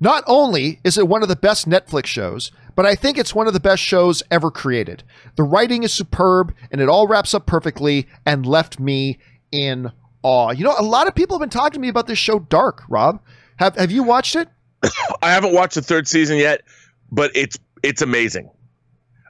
Not 0.00 0.24
only 0.26 0.80
is 0.84 0.98
it 0.98 1.08
one 1.08 1.22
of 1.22 1.28
the 1.28 1.36
best 1.36 1.68
Netflix 1.68 2.06
shows, 2.06 2.50
but 2.74 2.86
I 2.86 2.94
think 2.94 3.18
it's 3.18 3.34
one 3.34 3.46
of 3.46 3.52
the 3.52 3.60
best 3.60 3.82
shows 3.82 4.22
ever 4.30 4.50
created. 4.50 5.02
The 5.36 5.42
writing 5.42 5.82
is 5.82 5.92
superb, 5.92 6.54
and 6.70 6.80
it 6.80 6.88
all 6.88 7.06
wraps 7.06 7.34
up 7.34 7.46
perfectly 7.46 8.08
and 8.24 8.46
left 8.46 8.80
me 8.80 9.18
in 9.52 9.92
awe. 10.22 10.50
You 10.52 10.64
know, 10.64 10.74
a 10.78 10.82
lot 10.82 11.06
of 11.06 11.14
people 11.14 11.36
have 11.36 11.40
been 11.40 11.50
talking 11.50 11.74
to 11.74 11.80
me 11.80 11.88
about 11.88 12.06
this 12.06 12.18
show 12.18 12.38
Dark, 12.38 12.82
Rob. 12.88 13.20
Have 13.56 13.76
have 13.76 13.90
you 13.90 14.02
watched 14.02 14.34
it? 14.36 14.48
I 15.22 15.30
haven't 15.30 15.54
watched 15.54 15.74
the 15.74 15.82
third 15.82 16.08
season 16.08 16.38
yet, 16.38 16.62
but 17.10 17.30
it's 17.36 17.58
it's 17.82 18.02
amazing. 18.02 18.50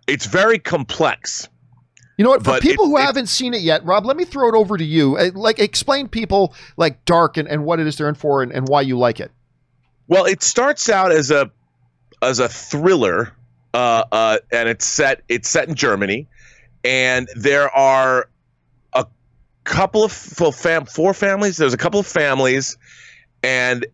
it's 0.07 0.27
very 0.27 0.59
complex. 0.59 1.49
You 2.23 2.29
know 2.29 2.31
what? 2.35 2.45
For 2.45 2.61
people 2.61 2.85
it, 2.85 2.89
who 2.89 2.99
it, 2.99 3.03
haven't 3.03 3.27
seen 3.27 3.53
it 3.53 3.63
yet, 3.63 3.85
Rob, 3.85 4.07
let 4.07 4.17
me 4.17 4.25
throw 4.25 4.49
it 4.49 4.55
over 4.55 4.77
to 4.77 4.85
you. 4.85 5.17
Uh, 5.17 5.31
like, 5.35 5.59
explain 5.59 6.07
people 6.07 6.55
like 6.77 7.05
Dark 7.05 7.37
and, 7.37 7.49
and 7.49 7.65
what 7.65 7.81
it 7.81 7.89
is 7.89 7.97
they're 7.97 8.09
in 8.09 8.15
for 8.15 8.45
and, 8.45 8.53
and 8.53 8.69
why 8.69 8.83
you 8.83 8.97
like 8.97 9.19
it. 9.19 9.33
Well, 10.07 10.27
it 10.27 10.41
starts 10.41 10.89
out 10.89 11.11
as 11.11 11.33
a 11.33 11.51
as 12.23 12.39
a 12.39 12.49
thriller, 12.49 13.33
uh, 13.75 14.05
uh, 14.13 14.39
and 14.53 14.69
it's 14.69 14.85
set 14.85 15.23
it's 15.29 15.49
set 15.49 15.69
in 15.69 15.75
Germany, 15.75 16.29
and 16.85 17.27
there 17.35 17.69
are 17.71 18.29
a 18.93 19.05
couple 19.65 20.05
of 20.05 20.13
fam- 20.13 20.87
four 20.87 21.15
families. 21.15 21.57
There's 21.57 21.75
a 21.75 21.79
couple 21.79 21.99
of 21.99 22.07
families, 22.07 22.77
and 23.43 23.85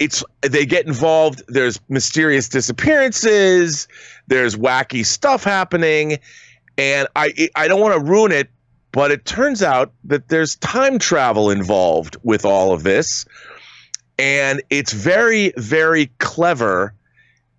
it's 0.00 0.24
they 0.40 0.66
get 0.66 0.88
involved. 0.88 1.44
There's 1.46 1.78
mysterious 1.88 2.48
disappearances. 2.48 3.86
There's 4.26 4.56
wacky 4.56 5.06
stuff 5.06 5.44
happening, 5.44 6.18
and 6.80 7.08
I 7.14 7.50
I 7.54 7.68
don't 7.68 7.80
want 7.80 7.94
to 7.94 8.00
ruin 8.00 8.32
it, 8.32 8.48
but 8.90 9.10
it 9.10 9.26
turns 9.26 9.62
out 9.62 9.92
that 10.04 10.28
there's 10.28 10.56
time 10.56 10.98
travel 10.98 11.50
involved 11.50 12.16
with 12.22 12.46
all 12.46 12.72
of 12.72 12.82
this, 12.84 13.26
and 14.18 14.62
it's 14.70 14.92
very 14.94 15.52
very 15.58 16.06
clever 16.18 16.94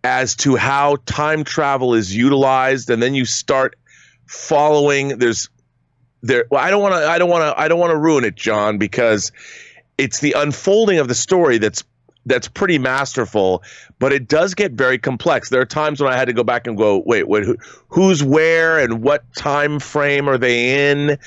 as 0.04 0.36
to 0.38 0.56
how 0.56 0.98
time 1.06 1.44
travel 1.44 1.94
is 1.94 2.16
utilized, 2.16 2.90
and 2.90 3.02
then 3.02 3.14
you 3.14 3.26
start 3.26 3.76
following. 4.26 5.20
There's 5.20 5.50
there. 6.24 6.46
Well, 6.50 6.64
I 6.64 6.72
don't 6.72 6.82
want 6.82 6.96
to. 6.96 7.08
I 7.08 7.20
don't 7.20 7.30
want 7.30 7.44
to. 7.44 7.62
I 7.62 7.68
don't 7.68 7.80
want 7.80 7.92
to 7.92 7.98
ruin 7.98 8.24
it, 8.24 8.34
John, 8.34 8.80
because 8.80 9.32
it's 10.00 10.20
the 10.20 10.34
unfolding 10.36 10.98
of 10.98 11.08
the 11.08 11.16
story 11.16 11.60
that's 11.60 11.84
that's 12.26 12.48
pretty 12.48 12.78
masterful, 12.78 13.64
but 14.00 14.14
it 14.14 14.28
does 14.28 14.54
get 14.54 14.74
very 14.74 14.98
complex. 14.98 15.50
There 15.50 15.62
are 15.62 15.66
times 15.66 16.02
when 16.02 16.12
I 16.12 16.18
had 16.18 16.26
to 16.26 16.34
go 16.34 16.44
back 16.44 16.68
and 16.68 16.78
go, 16.78 17.04
wait, 17.06 17.28
wait, 17.28 17.44
who, 17.44 17.58
who's 17.88 18.24
where 18.24 18.80
and 18.80 19.02
what 19.02 19.24
time 19.36 19.80
frame 19.80 20.30
are 20.30 20.38
they 20.38 20.92
in? 20.92 21.18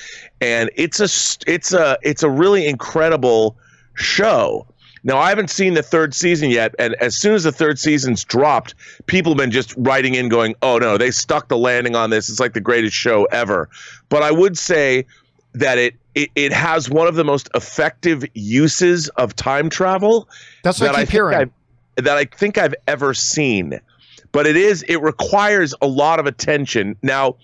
And 0.41 0.69
it's 0.75 0.99
a 0.99 1.49
it's 1.51 1.73
a 1.73 1.97
it's 2.01 2.23
a 2.23 2.29
really 2.29 2.67
incredible 2.67 3.57
show. 3.95 4.65
Now 5.03 5.17
I 5.17 5.29
haven't 5.29 5.49
seen 5.49 5.75
the 5.75 5.83
third 5.83 6.15
season 6.15 6.49
yet, 6.49 6.73
and 6.79 6.95
as 6.95 7.15
soon 7.15 7.35
as 7.35 7.43
the 7.43 7.51
third 7.51 7.77
season's 7.77 8.23
dropped, 8.23 8.73
people 9.05 9.33
have 9.33 9.37
been 9.37 9.51
just 9.51 9.73
writing 9.77 10.15
in 10.15 10.29
going, 10.29 10.55
"Oh 10.61 10.79
no, 10.79 10.97
they 10.97 11.11
stuck 11.11 11.47
the 11.47 11.57
landing 11.57 11.95
on 11.95 12.09
this. 12.09 12.27
It's 12.29 12.39
like 12.39 12.53
the 12.53 12.61
greatest 12.61 12.95
show 12.95 13.25
ever." 13.25 13.69
But 14.09 14.23
I 14.23 14.31
would 14.31 14.57
say 14.57 15.05
that 15.53 15.77
it 15.77 15.95
it, 16.15 16.31
it 16.35 16.53
has 16.53 16.89
one 16.89 17.07
of 17.07 17.15
the 17.15 17.23
most 17.23 17.49
effective 17.53 18.25
uses 18.33 19.09
of 19.09 19.35
time 19.35 19.69
travel 19.69 20.27
that's 20.63 20.79
what 20.79 20.87
that 20.87 20.95
I 20.95 21.01
keep 21.01 21.09
hearing. 21.09 21.37
I've, 21.37 21.51
that 22.05 22.17
I 22.17 22.25
think 22.25 22.57
I've 22.57 22.75
ever 22.87 23.13
seen. 23.13 23.79
But 24.31 24.47
it 24.47 24.57
is 24.57 24.83
it 24.83 25.01
requires 25.01 25.73
a 25.81 25.87
lot 25.87 26.19
of 26.19 26.25
attention. 26.25 26.97
Now, 27.01 27.37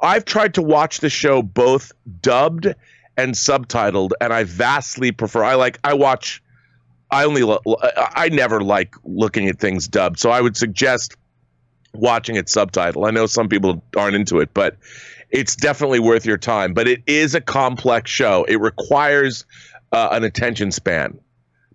I've 0.00 0.24
tried 0.24 0.54
to 0.54 0.62
watch 0.62 1.00
the 1.00 1.10
show 1.10 1.42
both 1.42 1.92
dubbed 2.22 2.74
and 3.16 3.34
subtitled, 3.34 4.12
and 4.20 4.32
I 4.32 4.44
vastly 4.44 5.12
prefer. 5.12 5.44
I 5.44 5.54
like 5.56 5.78
I 5.84 5.92
watch. 5.94 6.42
I 7.10 7.24
only 7.24 7.42
I 8.14 8.28
never 8.30 8.60
like 8.60 8.94
looking 9.04 9.48
at 9.48 9.58
things 9.58 9.88
dubbed, 9.88 10.18
so 10.18 10.30
I 10.30 10.40
would 10.40 10.56
suggest 10.56 11.16
watching 11.94 12.36
it 12.36 12.46
subtitled. 12.46 13.06
I 13.06 13.10
know 13.10 13.26
some 13.26 13.48
people 13.48 13.82
aren't 13.96 14.14
into 14.14 14.40
it, 14.40 14.54
but 14.54 14.76
it's 15.30 15.56
definitely 15.56 16.00
worth 16.00 16.24
your 16.24 16.38
time. 16.38 16.74
But 16.74 16.88
it 16.88 17.02
is 17.06 17.34
a 17.34 17.40
complex 17.40 18.10
show. 18.10 18.44
It 18.44 18.60
requires 18.60 19.44
uh, 19.92 20.08
an 20.12 20.24
attention 20.24 20.72
span. 20.72 21.18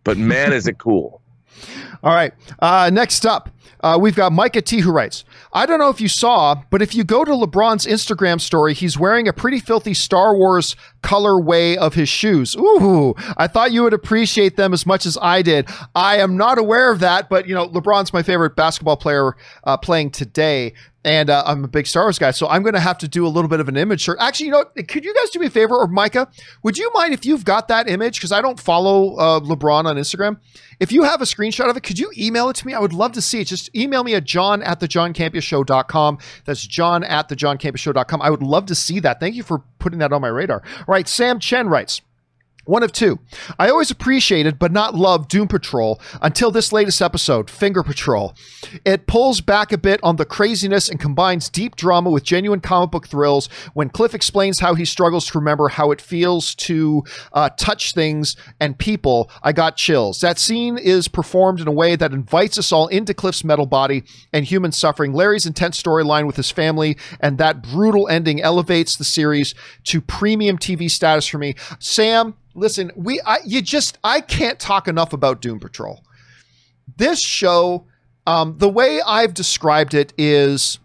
But 0.03 0.17
man, 0.17 0.53
is 0.53 0.67
it 0.67 0.77
cool. 0.77 1.21
All 2.03 2.13
right. 2.13 2.33
Uh, 2.59 2.89
next 2.93 3.25
up, 3.25 3.49
uh, 3.81 3.97
we've 3.99 4.15
got 4.15 4.31
Micah 4.31 4.61
T 4.61 4.79
who 4.79 4.91
writes, 4.91 5.23
I 5.51 5.65
don't 5.65 5.79
know 5.79 5.89
if 5.89 6.01
you 6.01 6.07
saw, 6.07 6.61
but 6.69 6.81
if 6.81 6.95
you 6.95 7.03
go 7.03 7.25
to 7.25 7.31
LeBron's 7.31 7.85
Instagram 7.85 8.39
story, 8.39 8.73
he's 8.73 8.97
wearing 8.97 9.27
a 9.27 9.33
pretty 9.33 9.59
filthy 9.59 9.93
Star 9.93 10.35
Wars 10.35 10.75
colorway 11.01 11.75
of 11.75 11.93
his 11.93 12.09
shoes. 12.09 12.55
Ooh, 12.55 13.13
I 13.37 13.47
thought 13.47 13.71
you 13.71 13.83
would 13.83 13.93
appreciate 13.93 14.55
them 14.55 14.73
as 14.73 14.85
much 14.85 15.05
as 15.05 15.17
I 15.21 15.41
did. 15.41 15.67
I 15.95 16.17
am 16.17 16.37
not 16.37 16.57
aware 16.57 16.91
of 16.91 16.99
that, 16.99 17.29
but 17.29 17.47
you 17.47 17.55
know, 17.55 17.67
LeBron's 17.67 18.13
my 18.13 18.23
favorite 18.23 18.55
basketball 18.55 18.97
player 18.97 19.35
uh, 19.63 19.77
playing 19.77 20.11
today 20.11 20.73
and 21.05 21.29
uh, 21.29 21.43
I'm 21.45 21.63
a 21.63 21.67
big 21.67 21.85
Star 21.87 22.05
Wars 22.05 22.17
guy, 22.17 22.31
so 22.31 22.47
I'm 22.47 22.63
going 22.63 22.75
to 22.75 22.79
have 22.79 22.97
to 22.99 23.07
do 23.07 23.27
a 23.27 23.29
little 23.29 23.49
bit 23.49 23.59
of 23.59 23.67
an 23.67 23.75
image 23.75 24.05
search. 24.05 24.17
Actually, 24.19 24.47
you 24.47 24.51
know, 24.53 24.65
could 24.87 25.03
you 25.03 25.13
guys 25.13 25.29
do 25.31 25.39
me 25.39 25.47
a 25.47 25.49
favor, 25.49 25.75
or 25.75 25.87
Micah? 25.87 26.29
Would 26.63 26.77
you 26.77 26.91
mind 26.93 27.13
if 27.13 27.25
you've 27.25 27.43
got 27.43 27.67
that 27.67 27.89
image? 27.89 28.15
Because 28.19 28.31
I 28.31 28.41
don't 28.41 28.59
follow 28.59 29.15
uh, 29.15 29.39
LeBron 29.41 29.85
on 29.85 29.97
Instagram. 29.97 30.39
If 30.79 30.91
you 30.91 31.03
have 31.03 31.21
a 31.21 31.25
screenshot 31.25 31.69
of 31.69 31.77
it, 31.77 31.83
could 31.83 31.99
you 31.99 32.11
email 32.17 32.49
it 32.49 32.55
to 32.57 32.67
me? 32.67 32.73
I 32.73 32.79
would 32.79 32.93
love 32.93 33.11
to 33.13 33.21
see 33.21 33.41
it. 33.41 33.47
Just 33.53 33.75
email 33.75 34.03
me 34.03 34.15
at 34.15 34.23
john 34.23 34.63
at 34.63 34.79
the 34.79 34.87
johncampeashow.com. 34.87 36.17
That's 36.45 36.65
john 36.65 37.03
at 37.03 37.29
the 37.29 37.35
johncampeashow.com. 37.35 38.19
I 38.19 38.31
would 38.31 38.41
love 38.41 38.65
to 38.65 38.73
see 38.73 38.99
that. 39.01 39.19
Thank 39.19 39.35
you 39.35 39.43
for 39.43 39.61
putting 39.77 39.99
that 39.99 40.11
on 40.11 40.21
my 40.21 40.27
radar. 40.27 40.63
All 40.79 40.85
right, 40.87 41.07
Sam 41.07 41.37
Chen 41.39 41.69
writes. 41.69 42.01
One 42.65 42.81
of 42.81 42.93
two. 42.93 43.19
I 43.59 43.69
always 43.69 43.91
appreciated 43.91 44.57
but 44.57 44.71
not 44.71 44.95
loved 44.95 45.29
Doom 45.29 45.49
Patrol 45.49 45.99
until 46.21 46.49
this 46.49 46.71
latest 46.71 47.01
episode, 47.01 47.49
Finger 47.49 47.83
Patrol. 47.83 48.33
It 48.85 49.05
pulls 49.05 49.41
back 49.41 49.73
a 49.73 49.77
bit 49.77 49.99
on 50.01 50.15
the 50.15 50.25
craziness 50.25 50.87
and 50.87 50.97
combines 50.97 51.49
deep 51.49 51.75
drama 51.75 52.09
with 52.09 52.23
genuine 52.23 52.61
comic 52.61 52.91
book 52.91 53.07
thrills. 53.07 53.47
When 53.73 53.89
Cliff 53.89 54.15
explains 54.15 54.61
how 54.61 54.75
he 54.75 54.85
struggles 54.85 55.25
to 55.27 55.39
remember 55.39 55.67
how 55.67 55.91
it 55.91 55.99
feels 55.99 56.55
to 56.55 57.03
uh, 57.33 57.49
touch 57.57 57.93
things 57.93 58.37
and 58.61 58.77
people, 58.77 59.29
I 59.41 59.51
got 59.51 59.75
chills. 59.75 60.21
That 60.21 60.39
scene 60.39 60.77
is 60.77 61.09
performed 61.09 61.59
in 61.59 61.67
a 61.67 61.71
way 61.71 61.97
that 61.97 62.13
invites 62.13 62.57
us 62.57 62.71
all 62.71 62.87
into 62.87 63.13
Cliff's 63.13 63.43
metal 63.43 63.65
body 63.65 64.05
and 64.31 64.45
human 64.45 64.71
suffering. 64.71 65.11
Larry's 65.11 65.45
intense 65.45 65.81
storyline 65.81 66.27
with 66.27 66.37
his 66.37 66.49
family 66.49 66.97
and 67.19 67.37
that 67.39 67.61
brutal 67.61 68.07
ending 68.07 68.41
elevates 68.41 68.95
the 68.95 69.03
series 69.03 69.53
to 69.83 69.99
premium 69.99 70.57
TV 70.57 70.89
status 70.89 71.27
for 71.27 71.37
me. 71.37 71.55
Sam, 71.79 72.35
listen, 72.53 72.91
we 72.95 73.19
I, 73.25 73.39
you 73.45 73.61
just 73.61 73.97
I 74.03 74.21
can't 74.21 74.59
talk 74.59 74.87
enough 74.87 75.13
about 75.13 75.41
Doom 75.41 75.59
Patrol. 75.59 76.03
This 76.97 77.21
show, 77.21 77.85
um, 78.27 78.57
the 78.57 78.69
way 78.69 79.01
I've 79.01 79.33
described 79.33 79.93
it 79.93 80.13
is, 80.17 80.79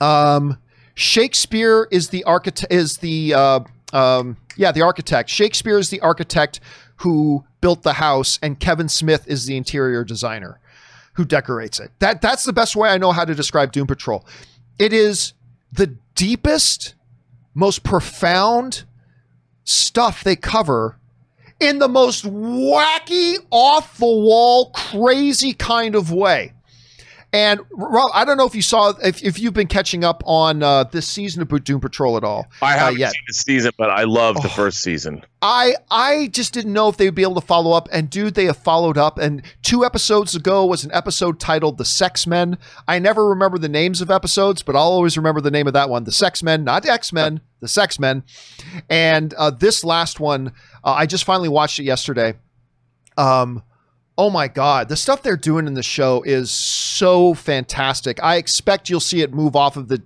um, 0.00 0.58
Shakespeare 0.94 1.88
is 1.90 2.08
the 2.08 2.24
architect 2.24 2.72
is 2.72 2.98
the 2.98 3.34
uh, 3.34 3.60
um, 3.92 4.36
yeah 4.56 4.72
the 4.72 4.82
architect. 4.82 5.28
Shakespeare 5.28 5.78
is 5.78 5.90
the 5.90 6.00
architect 6.00 6.60
who 6.96 7.44
built 7.60 7.82
the 7.82 7.94
house, 7.94 8.38
and 8.42 8.58
Kevin 8.58 8.88
Smith 8.88 9.26
is 9.26 9.46
the 9.46 9.56
interior 9.56 10.04
designer 10.04 10.60
who 11.14 11.24
decorates 11.24 11.80
it. 11.80 11.90
That 11.98 12.22
that's 12.22 12.44
the 12.44 12.52
best 12.52 12.76
way 12.76 12.88
I 12.88 12.98
know 12.98 13.12
how 13.12 13.24
to 13.24 13.34
describe 13.34 13.72
Doom 13.72 13.86
Patrol. 13.86 14.26
It 14.78 14.92
is 14.92 15.34
the 15.72 15.96
deepest, 16.14 16.94
most 17.54 17.82
profound 17.82 18.84
stuff 19.66 20.24
they 20.24 20.36
cover 20.36 20.98
in 21.60 21.78
the 21.78 21.88
most 21.88 22.24
wacky, 22.24 23.36
off 23.50 23.98
the 23.98 24.06
wall, 24.06 24.70
crazy 24.70 25.52
kind 25.52 25.94
of 25.94 26.10
way. 26.12 26.52
And 27.36 27.60
Rob, 27.70 28.10
I 28.14 28.24
don't 28.24 28.38
know 28.38 28.46
if 28.46 28.54
you 28.54 28.62
saw 28.62 28.94
if, 29.04 29.22
if 29.22 29.38
you've 29.38 29.52
been 29.52 29.66
catching 29.66 30.04
up 30.04 30.22
on 30.24 30.62
uh, 30.62 30.84
this 30.84 31.06
season 31.06 31.42
of 31.42 31.64
Doom 31.64 31.80
Patrol 31.80 32.16
at 32.16 32.24
all. 32.24 32.46
I 32.62 32.74
uh, 32.74 32.78
haven't 32.78 32.94
uh, 32.94 32.98
yet. 32.98 33.12
seen 33.12 33.22
this 33.28 33.36
season, 33.40 33.72
but 33.76 33.90
I 33.90 34.04
love 34.04 34.36
oh, 34.38 34.42
the 34.42 34.48
first 34.48 34.80
season. 34.80 35.22
I 35.42 35.74
I 35.90 36.28
just 36.28 36.54
didn't 36.54 36.72
know 36.72 36.88
if 36.88 36.96
they 36.96 37.04
would 37.04 37.14
be 37.14 37.20
able 37.20 37.34
to 37.34 37.42
follow 37.42 37.72
up. 37.72 37.90
And 37.92 38.08
dude, 38.08 38.36
they 38.36 38.46
have 38.46 38.56
followed 38.56 38.96
up. 38.96 39.18
And 39.18 39.42
two 39.60 39.84
episodes 39.84 40.34
ago 40.34 40.64
was 40.64 40.82
an 40.86 40.90
episode 40.94 41.38
titled 41.38 41.76
"The 41.76 41.84
Sex 41.84 42.26
Men." 42.26 42.56
I 42.88 42.98
never 42.98 43.28
remember 43.28 43.58
the 43.58 43.68
names 43.68 44.00
of 44.00 44.10
episodes, 44.10 44.62
but 44.62 44.74
I'll 44.74 44.84
always 44.84 45.18
remember 45.18 45.42
the 45.42 45.50
name 45.50 45.66
of 45.66 45.74
that 45.74 45.90
one: 45.90 46.04
"The 46.04 46.12
Sex 46.12 46.42
Men," 46.42 46.64
not 46.64 46.86
X 46.86 47.12
Men, 47.12 47.42
"The 47.60 47.68
Sex 47.68 47.98
Men." 47.98 48.24
And 48.88 49.34
uh, 49.34 49.50
this 49.50 49.84
last 49.84 50.20
one, 50.20 50.54
uh, 50.82 50.92
I 50.92 51.04
just 51.04 51.24
finally 51.24 51.50
watched 51.50 51.78
it 51.80 51.84
yesterday. 51.84 52.32
Um 53.18 53.62
oh 54.18 54.30
my 54.30 54.48
god 54.48 54.88
the 54.88 54.96
stuff 54.96 55.22
they're 55.22 55.36
doing 55.36 55.66
in 55.66 55.74
the 55.74 55.82
show 55.82 56.22
is 56.22 56.50
so 56.96 57.34
fantastic. 57.34 58.22
I 58.22 58.36
expect 58.36 58.88
you'll 58.88 59.00
see 59.00 59.20
it 59.20 59.34
move 59.34 59.54
off 59.54 59.76
of 59.76 59.88
the 59.88 60.02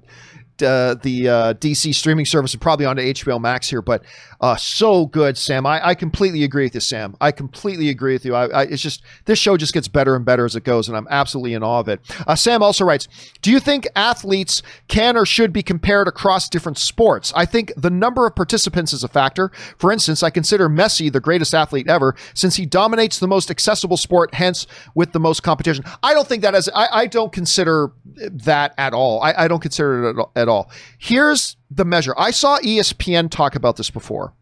uh, 0.62 0.94
the 1.02 1.28
uh, 1.28 1.54
DC 1.54 1.94
streaming 1.94 2.26
service 2.26 2.52
and 2.52 2.60
probably 2.60 2.86
onto 2.86 3.02
HBO 3.02 3.40
Max 3.40 3.68
here, 3.68 3.82
but 3.82 4.02
uh, 4.40 4.56
so 4.56 5.06
good, 5.06 5.36
Sam. 5.36 5.66
I, 5.66 5.88
I 5.88 5.94
completely 5.94 6.44
agree 6.44 6.64
with 6.64 6.74
you, 6.74 6.80
Sam. 6.80 7.16
I 7.20 7.32
completely 7.32 7.88
agree 7.88 8.14
with 8.14 8.24
you. 8.24 8.34
I, 8.34 8.46
I, 8.46 8.62
it's 8.62 8.82
just 8.82 9.02
this 9.26 9.38
show 9.38 9.56
just 9.56 9.74
gets 9.74 9.88
better 9.88 10.16
and 10.16 10.24
better 10.24 10.44
as 10.44 10.56
it 10.56 10.64
goes, 10.64 10.88
and 10.88 10.96
I'm 10.96 11.06
absolutely 11.10 11.54
in 11.54 11.62
awe 11.62 11.80
of 11.80 11.88
it. 11.88 12.00
Uh, 12.26 12.34
Sam 12.34 12.62
also 12.62 12.84
writes, 12.84 13.08
"Do 13.42 13.50
you 13.50 13.60
think 13.60 13.86
athletes 13.94 14.62
can 14.88 15.16
or 15.16 15.26
should 15.26 15.52
be 15.52 15.62
compared 15.62 16.08
across 16.08 16.48
different 16.48 16.78
sports? 16.78 17.32
I 17.36 17.44
think 17.44 17.72
the 17.76 17.90
number 17.90 18.26
of 18.26 18.34
participants 18.34 18.92
is 18.92 19.04
a 19.04 19.08
factor. 19.08 19.50
For 19.76 19.92
instance, 19.92 20.22
I 20.22 20.30
consider 20.30 20.68
Messi 20.68 21.12
the 21.12 21.20
greatest 21.20 21.54
athlete 21.54 21.88
ever 21.88 22.14
since 22.34 22.56
he 22.56 22.66
dominates 22.66 23.18
the 23.18 23.28
most 23.28 23.50
accessible 23.50 23.96
sport, 23.96 24.34
hence 24.34 24.66
with 24.94 25.12
the 25.12 25.20
most 25.20 25.42
competition. 25.42 25.84
I 26.02 26.14
don't 26.14 26.26
think 26.26 26.42
that 26.42 26.54
as 26.54 26.68
I, 26.74 27.06
don't 27.06 27.32
consider 27.32 27.92
that 28.04 28.74
at 28.78 28.94
all. 28.94 29.20
I 29.22 29.48
don't 29.48 29.60
consider 29.60 30.10
it 30.10 30.16
at 30.36 30.48
all. 30.48 30.49
Here's 30.98 31.56
the 31.70 31.84
measure. 31.84 32.14
I 32.16 32.30
saw 32.30 32.58
ESPN 32.58 33.30
talk 33.30 33.54
about 33.54 33.76
this 33.76 33.90
before. 33.90 34.34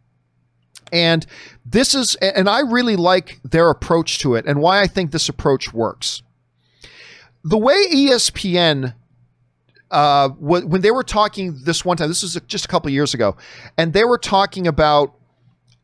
And 0.91 1.27
this 1.67 1.95
is, 1.95 2.15
and 2.17 2.49
I 2.49 2.61
really 2.61 2.97
like 2.97 3.41
their 3.45 3.69
approach 3.69 4.19
to 4.21 4.35
it 4.35 4.47
and 4.47 4.61
why 4.61 4.81
I 4.81 4.87
think 4.87 5.11
this 5.11 5.29
approach 5.29 5.73
works. 5.73 6.23
The 7.45 7.59
way 7.59 7.77
ESPN 7.93 8.95
uh, 9.91 10.29
when 10.39 10.81
they 10.81 10.91
were 10.91 11.03
talking 11.03 11.61
this 11.65 11.85
one 11.85 11.97
time, 11.97 12.09
this 12.09 12.23
was 12.23 12.39
just 12.47 12.65
a 12.65 12.69
couple 12.69 12.91
years 12.91 13.15
ago, 13.15 13.37
and 13.77 13.93
they 13.93 14.05
were 14.05 14.19
talking 14.19 14.67
about, 14.67 15.15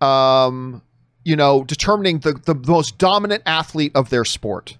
um, 0.01 0.83
you 1.25 1.37
know, 1.37 1.65
determining 1.65 2.19
the, 2.19 2.35
the 2.35 2.55
most 2.55 2.99
dominant 2.99 3.43
athlete 3.47 3.93
of 3.95 4.11
their 4.11 4.25
sport. 4.25 4.77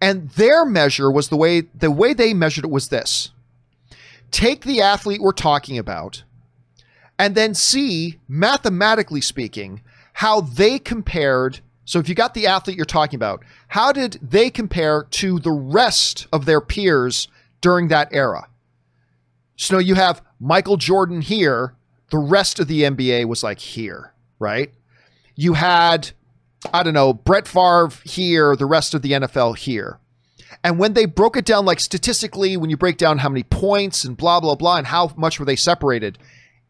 And 0.00 0.30
their 0.30 0.64
measure 0.64 1.10
was 1.10 1.28
the 1.28 1.36
way 1.36 1.62
the 1.74 1.90
way 1.90 2.12
they 2.14 2.34
measured 2.34 2.64
it 2.64 2.70
was 2.70 2.88
this: 2.88 3.30
take 4.34 4.64
the 4.64 4.80
athlete 4.80 5.20
we're 5.22 5.30
talking 5.30 5.78
about, 5.78 6.24
and 7.20 7.36
then 7.36 7.54
see, 7.54 8.18
mathematically 8.26 9.20
speaking, 9.20 9.80
how 10.14 10.40
they 10.40 10.80
compared. 10.80 11.60
So 11.84 12.00
if 12.00 12.08
you 12.08 12.16
got 12.16 12.34
the 12.34 12.48
athlete 12.48 12.76
you're 12.76 12.84
talking 12.84 13.16
about, 13.16 13.44
how 13.68 13.92
did 13.92 14.18
they 14.20 14.50
compare 14.50 15.04
to 15.04 15.38
the 15.38 15.52
rest 15.52 16.26
of 16.32 16.46
their 16.46 16.60
peers 16.60 17.28
during 17.60 17.88
that 17.88 18.08
era? 18.10 18.48
So 19.54 19.78
you 19.78 19.94
have 19.94 20.20
Michael 20.40 20.78
Jordan 20.78 21.20
here, 21.20 21.76
the 22.10 22.18
rest 22.18 22.58
of 22.58 22.66
the 22.66 22.82
NBA 22.82 23.26
was 23.26 23.44
like 23.44 23.60
here, 23.60 24.14
right? 24.40 24.72
You 25.36 25.52
had, 25.52 26.10
I 26.72 26.82
don't 26.82 26.94
know, 26.94 27.14
Brett 27.14 27.46
Favre 27.46 27.92
here, 28.02 28.56
the 28.56 28.66
rest 28.66 28.94
of 28.94 29.02
the 29.02 29.12
NFL 29.12 29.58
here. 29.58 30.00
And 30.62 30.78
when 30.78 30.94
they 30.94 31.06
broke 31.06 31.36
it 31.36 31.44
down, 31.44 31.64
like 31.64 31.80
statistically, 31.80 32.56
when 32.56 32.70
you 32.70 32.76
break 32.76 32.96
down 32.96 33.18
how 33.18 33.28
many 33.28 33.42
points 33.42 34.04
and 34.04 34.16
blah, 34.16 34.40
blah, 34.40 34.54
blah, 34.54 34.76
and 34.76 34.86
how 34.86 35.12
much 35.16 35.38
were 35.38 35.46
they 35.46 35.56
separated, 35.56 36.18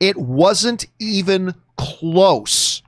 it 0.00 0.16
wasn't 0.16 0.86
even 0.98 1.54
close 1.76 2.82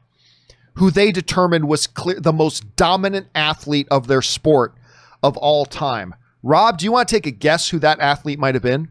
who 0.76 0.90
they 0.90 1.10
determined 1.10 1.68
was 1.68 1.86
clear, 1.86 2.20
the 2.20 2.32
most 2.32 2.76
dominant 2.76 3.28
athlete 3.34 3.88
of 3.90 4.06
their 4.06 4.22
sport 4.22 4.74
of 5.22 5.36
all 5.36 5.64
time. 5.64 6.14
Rob, 6.42 6.78
do 6.78 6.84
you 6.84 6.92
want 6.92 7.08
to 7.08 7.14
take 7.14 7.26
a 7.26 7.30
guess 7.30 7.70
who 7.70 7.78
that 7.80 7.98
athlete 8.00 8.38
might 8.38 8.54
have 8.54 8.62
been? 8.62 8.88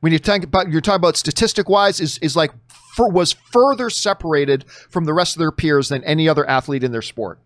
When 0.00 0.12
you're 0.12 0.18
talking 0.18 0.44
about 0.44 0.70
you're 0.70 0.80
talking 0.80 0.96
about 0.96 1.16
statistic 1.16 1.68
wise, 1.68 2.00
is 2.00 2.18
is 2.18 2.34
like 2.34 2.52
for, 2.94 3.10
was 3.10 3.32
further 3.32 3.90
separated 3.90 4.64
from 4.88 5.04
the 5.04 5.12
rest 5.12 5.36
of 5.36 5.40
their 5.40 5.52
peers 5.52 5.90
than 5.90 6.02
any 6.04 6.28
other 6.28 6.48
athlete 6.48 6.82
in 6.82 6.92
their 6.92 7.02
sport. 7.02 7.38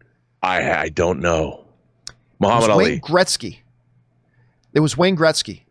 I 0.42 0.72
I 0.72 0.88
don't 0.88 1.20
know. 1.20 1.66
Muhammad 2.38 2.70
Ali. 2.70 2.84
Wayne 2.84 3.00
Gretzky. 3.00 3.58
It 4.76 4.80
was 4.80 4.94
Wayne 4.94 5.16
Gretzky. 5.16 5.62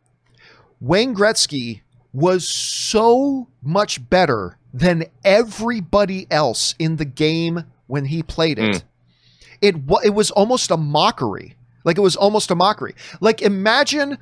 Wayne 0.82 1.14
Gretzky 1.16 1.82
was 2.12 2.48
so 2.48 3.48
much 3.62 4.10
better 4.10 4.58
than 4.74 5.06
everybody 5.24 6.26
else 6.32 6.74
in 6.80 6.96
the 6.96 7.06
game 7.06 7.66
when 7.86 8.06
he 8.06 8.24
played 8.24 8.58
it. 8.58 8.78
Mm. 8.78 8.84
It 9.62 9.76
it 10.04 10.16
was 10.16 10.32
almost 10.32 10.72
a 10.72 10.78
mockery. 10.78 11.56
Like 11.84 12.00
it 12.00 12.02
was 12.02 12.16
almost 12.16 12.50
a 12.50 12.56
mockery. 12.56 12.96
Like 13.22 13.44
imagine 13.44 14.18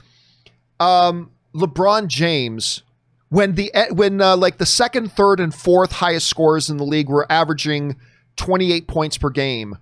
um, 0.81 1.31
LeBron 1.55 2.07
James 2.07 2.83
when 3.29 3.55
the 3.55 3.71
when 3.91 4.19
uh, 4.19 4.35
like 4.35 4.57
the 4.57 4.65
second, 4.65 5.13
third, 5.13 5.39
and 5.39 5.55
fourth 5.55 5.93
highest 5.93 6.27
scorers 6.27 6.69
in 6.69 6.75
the 6.75 6.83
league 6.83 7.07
were 7.07 7.25
averaging 7.31 7.95
28 8.35 8.85
points 8.87 9.17
per 9.17 9.29
game, 9.29 9.77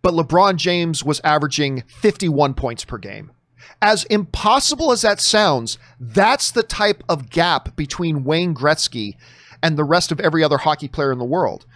but 0.00 0.14
LeBron 0.14 0.54
James 0.54 1.02
was 1.02 1.20
averaging 1.24 1.82
51 1.88 2.54
points 2.54 2.84
per 2.84 2.98
game. 2.98 3.32
As 3.80 4.04
impossible 4.04 4.92
as 4.92 5.02
that 5.02 5.20
sounds, 5.20 5.78
that's 6.00 6.50
the 6.50 6.62
type 6.62 7.02
of 7.08 7.30
gap 7.30 7.76
between 7.76 8.24
Wayne 8.24 8.54
Gretzky 8.54 9.16
and 9.62 9.76
the 9.76 9.84
rest 9.84 10.12
of 10.12 10.20
every 10.20 10.42
other 10.42 10.58
hockey 10.58 10.88
player 10.88 11.12
in 11.12 11.18
the 11.18 11.24
world. 11.24 11.66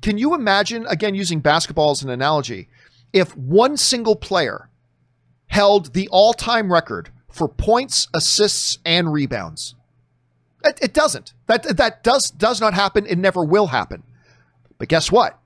Can 0.00 0.18
you 0.18 0.34
imagine, 0.34 0.86
again, 0.86 1.14
using 1.14 1.40
basketball 1.40 1.92
as 1.92 2.02
an 2.02 2.10
analogy, 2.10 2.68
if 3.12 3.36
one 3.36 3.76
single 3.76 4.16
player 4.16 4.68
held 5.46 5.94
the 5.94 6.08
all 6.08 6.32
time 6.32 6.72
record 6.72 7.10
for 7.30 7.48
points, 7.48 8.08
assists, 8.14 8.78
and 8.84 9.12
rebounds? 9.12 9.74
It, 10.64 10.78
it 10.82 10.94
doesn't. 10.94 11.34
That, 11.46 11.76
that 11.76 12.02
does, 12.02 12.30
does 12.30 12.60
not 12.60 12.74
happen. 12.74 13.06
It 13.06 13.18
never 13.18 13.44
will 13.44 13.68
happen. 13.68 14.02
But 14.78 14.88
guess 14.88 15.12
what? 15.12 15.38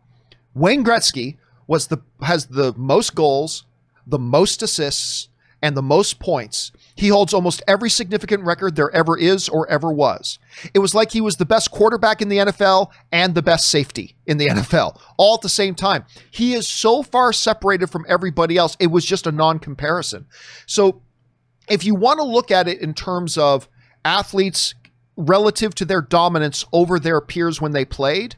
Wayne 0.55 0.85
Gretzky 0.85 1.36
was 1.66 1.89
the 1.89 1.98
has 2.23 2.47
the 2.47 2.73
most 2.77 3.14
goals, 3.14 3.64
the 4.06 4.18
most 4.18 4.62
assists, 4.62 5.28
and 5.62 5.76
the 5.76 5.82
most 5.82 6.18
points. 6.18 6.72
He 6.94 7.08
holds 7.08 7.34
almost 7.34 7.62
every 7.66 7.90
significant 7.90 8.44
record 8.44 8.76
there 8.76 8.90
ever 8.90 9.18
is 9.18 9.48
or 9.48 9.68
ever 9.68 9.92
was. 9.92 10.38
It 10.74 10.78
was 10.78 10.94
like 10.94 11.12
he 11.12 11.20
was 11.20 11.36
the 11.36 11.44
best 11.44 11.70
quarterback 11.70 12.22
in 12.22 12.28
the 12.28 12.38
NFL 12.38 12.90
and 13.12 13.34
the 13.34 13.42
best 13.42 13.68
safety 13.68 14.16
in 14.26 14.38
the 14.38 14.46
NFL 14.50 15.00
all 15.16 15.34
at 15.34 15.42
the 15.42 15.48
same 15.48 15.74
time. 15.74 16.04
He 16.30 16.54
is 16.54 16.68
so 16.68 17.02
far 17.02 17.32
separated 17.32 17.88
from 17.88 18.06
everybody 18.08 18.56
else. 18.56 18.76
It 18.78 18.88
was 18.88 19.04
just 19.04 19.26
a 19.26 19.32
non 19.32 19.58
comparison. 19.58 20.26
So 20.66 21.02
if 21.68 21.84
you 21.84 21.94
want 21.94 22.18
to 22.18 22.24
look 22.24 22.50
at 22.50 22.68
it 22.68 22.80
in 22.80 22.94
terms 22.94 23.36
of 23.36 23.68
athletes 24.04 24.74
relative 25.16 25.74
to 25.74 25.84
their 25.84 26.02
dominance 26.02 26.64
over 26.72 26.98
their 26.98 27.20
peers 27.20 27.60
when 27.60 27.72
they 27.72 27.84
played, 27.84 28.36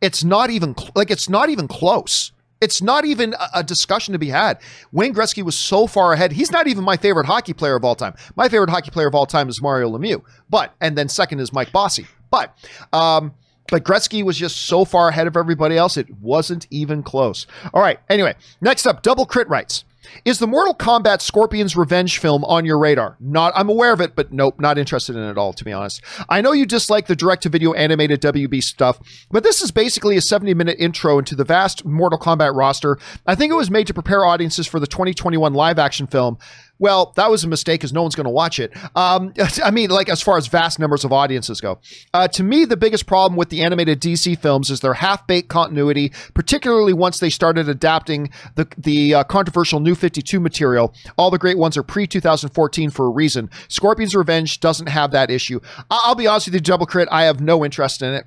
it's 0.00 0.24
not 0.24 0.50
even 0.50 0.74
like 0.94 1.10
it's 1.10 1.28
not 1.28 1.48
even 1.48 1.68
close. 1.68 2.32
It's 2.60 2.80
not 2.80 3.04
even 3.04 3.34
a, 3.54 3.62
discussion 3.62 4.12
to 4.12 4.18
be 4.18 4.28
had. 4.28 4.58
Wayne 4.92 5.12
Gretzky 5.12 5.42
was 5.42 5.56
so 5.56 5.86
far 5.86 6.12
ahead. 6.12 6.32
He's 6.32 6.50
not 6.50 6.66
even 6.66 6.84
my 6.84 6.96
favorite 6.96 7.26
hockey 7.26 7.52
player 7.52 7.76
of 7.76 7.84
all 7.84 7.94
time. 7.94 8.14
My 8.34 8.48
favorite 8.48 8.70
hockey 8.70 8.90
player 8.90 9.08
of 9.08 9.14
all 9.14 9.26
time 9.26 9.48
is 9.48 9.60
Mario 9.60 9.90
Lemieux, 9.90 10.22
but 10.48 10.74
and 10.80 10.96
then 10.96 11.08
second 11.08 11.40
is 11.40 11.52
Mike 11.52 11.72
Bossy. 11.72 12.06
But 12.30 12.56
um, 12.92 13.34
but 13.68 13.84
Gretzky 13.84 14.24
was 14.24 14.36
just 14.36 14.56
so 14.66 14.84
far 14.84 15.08
ahead 15.08 15.26
of 15.26 15.36
everybody 15.36 15.76
else, 15.76 15.96
it 15.96 16.08
wasn't 16.20 16.66
even 16.70 17.02
close. 17.02 17.46
All 17.74 17.82
right. 17.82 17.98
Anyway, 18.08 18.34
next 18.60 18.86
up, 18.86 19.02
double 19.02 19.26
crit 19.26 19.48
writes. 19.48 19.84
Is 20.24 20.38
the 20.38 20.46
Mortal 20.46 20.74
Kombat 20.74 21.20
Scorpion's 21.20 21.76
Revenge 21.76 22.18
film 22.18 22.44
on 22.44 22.64
your 22.64 22.78
radar? 22.78 23.16
Not, 23.20 23.52
I'm 23.56 23.68
aware 23.68 23.92
of 23.92 24.00
it, 24.00 24.14
but 24.16 24.32
nope, 24.32 24.58
not 24.58 24.78
interested 24.78 25.16
in 25.16 25.22
it 25.22 25.30
at 25.30 25.38
all, 25.38 25.52
to 25.52 25.64
be 25.64 25.72
honest. 25.72 26.02
I 26.28 26.40
know 26.40 26.52
you 26.52 26.66
dislike 26.66 27.06
the 27.06 27.16
direct 27.16 27.42
to 27.44 27.48
video 27.48 27.72
animated 27.72 28.20
WB 28.20 28.62
stuff, 28.62 28.98
but 29.30 29.42
this 29.42 29.62
is 29.62 29.70
basically 29.70 30.16
a 30.16 30.20
70 30.20 30.54
minute 30.54 30.76
intro 30.78 31.18
into 31.18 31.34
the 31.34 31.44
vast 31.44 31.84
Mortal 31.84 32.18
Kombat 32.18 32.54
roster. 32.54 32.98
I 33.26 33.34
think 33.34 33.52
it 33.52 33.56
was 33.56 33.70
made 33.70 33.86
to 33.86 33.94
prepare 33.94 34.24
audiences 34.24 34.66
for 34.66 34.80
the 34.80 34.86
2021 34.86 35.54
live 35.54 35.78
action 35.78 36.06
film, 36.06 36.38
well, 36.78 37.12
that 37.16 37.30
was 37.30 37.42
a 37.44 37.48
mistake 37.48 37.80
because 37.80 37.92
no 37.92 38.02
one's 38.02 38.14
going 38.14 38.24
to 38.26 38.30
watch 38.30 38.58
it. 38.58 38.72
Um, 38.94 39.32
I 39.64 39.70
mean, 39.70 39.90
like 39.90 40.08
as 40.08 40.20
far 40.22 40.36
as 40.36 40.46
vast 40.46 40.78
numbers 40.78 41.04
of 41.04 41.12
audiences 41.12 41.60
go. 41.60 41.78
Uh, 42.12 42.28
to 42.28 42.42
me, 42.42 42.64
the 42.64 42.76
biggest 42.76 43.06
problem 43.06 43.36
with 43.36 43.48
the 43.48 43.62
animated 43.62 44.00
DC 44.00 44.38
films 44.38 44.70
is 44.70 44.80
their 44.80 44.94
half-baked 44.94 45.48
continuity, 45.48 46.12
particularly 46.34 46.92
once 46.92 47.18
they 47.18 47.30
started 47.30 47.68
adapting 47.68 48.30
the 48.56 48.66
the 48.76 49.14
uh, 49.14 49.24
controversial 49.24 49.80
New 49.80 49.94
52 49.94 50.38
material. 50.40 50.92
All 51.16 51.30
the 51.30 51.38
great 51.38 51.58
ones 51.58 51.76
are 51.76 51.82
pre-2014 51.82 52.92
for 52.92 53.06
a 53.06 53.10
reason. 53.10 53.50
Scorpion's 53.68 54.14
Revenge 54.14 54.60
doesn't 54.60 54.88
have 54.88 55.10
that 55.12 55.30
issue. 55.30 55.60
I- 55.90 56.02
I'll 56.04 56.14
be 56.14 56.26
honest 56.26 56.46
with 56.46 56.54
you, 56.54 56.60
Double 56.60 56.86
Crit, 56.86 57.08
I 57.10 57.24
have 57.24 57.40
no 57.40 57.64
interest 57.64 58.02
in 58.02 58.12
it. 58.14 58.26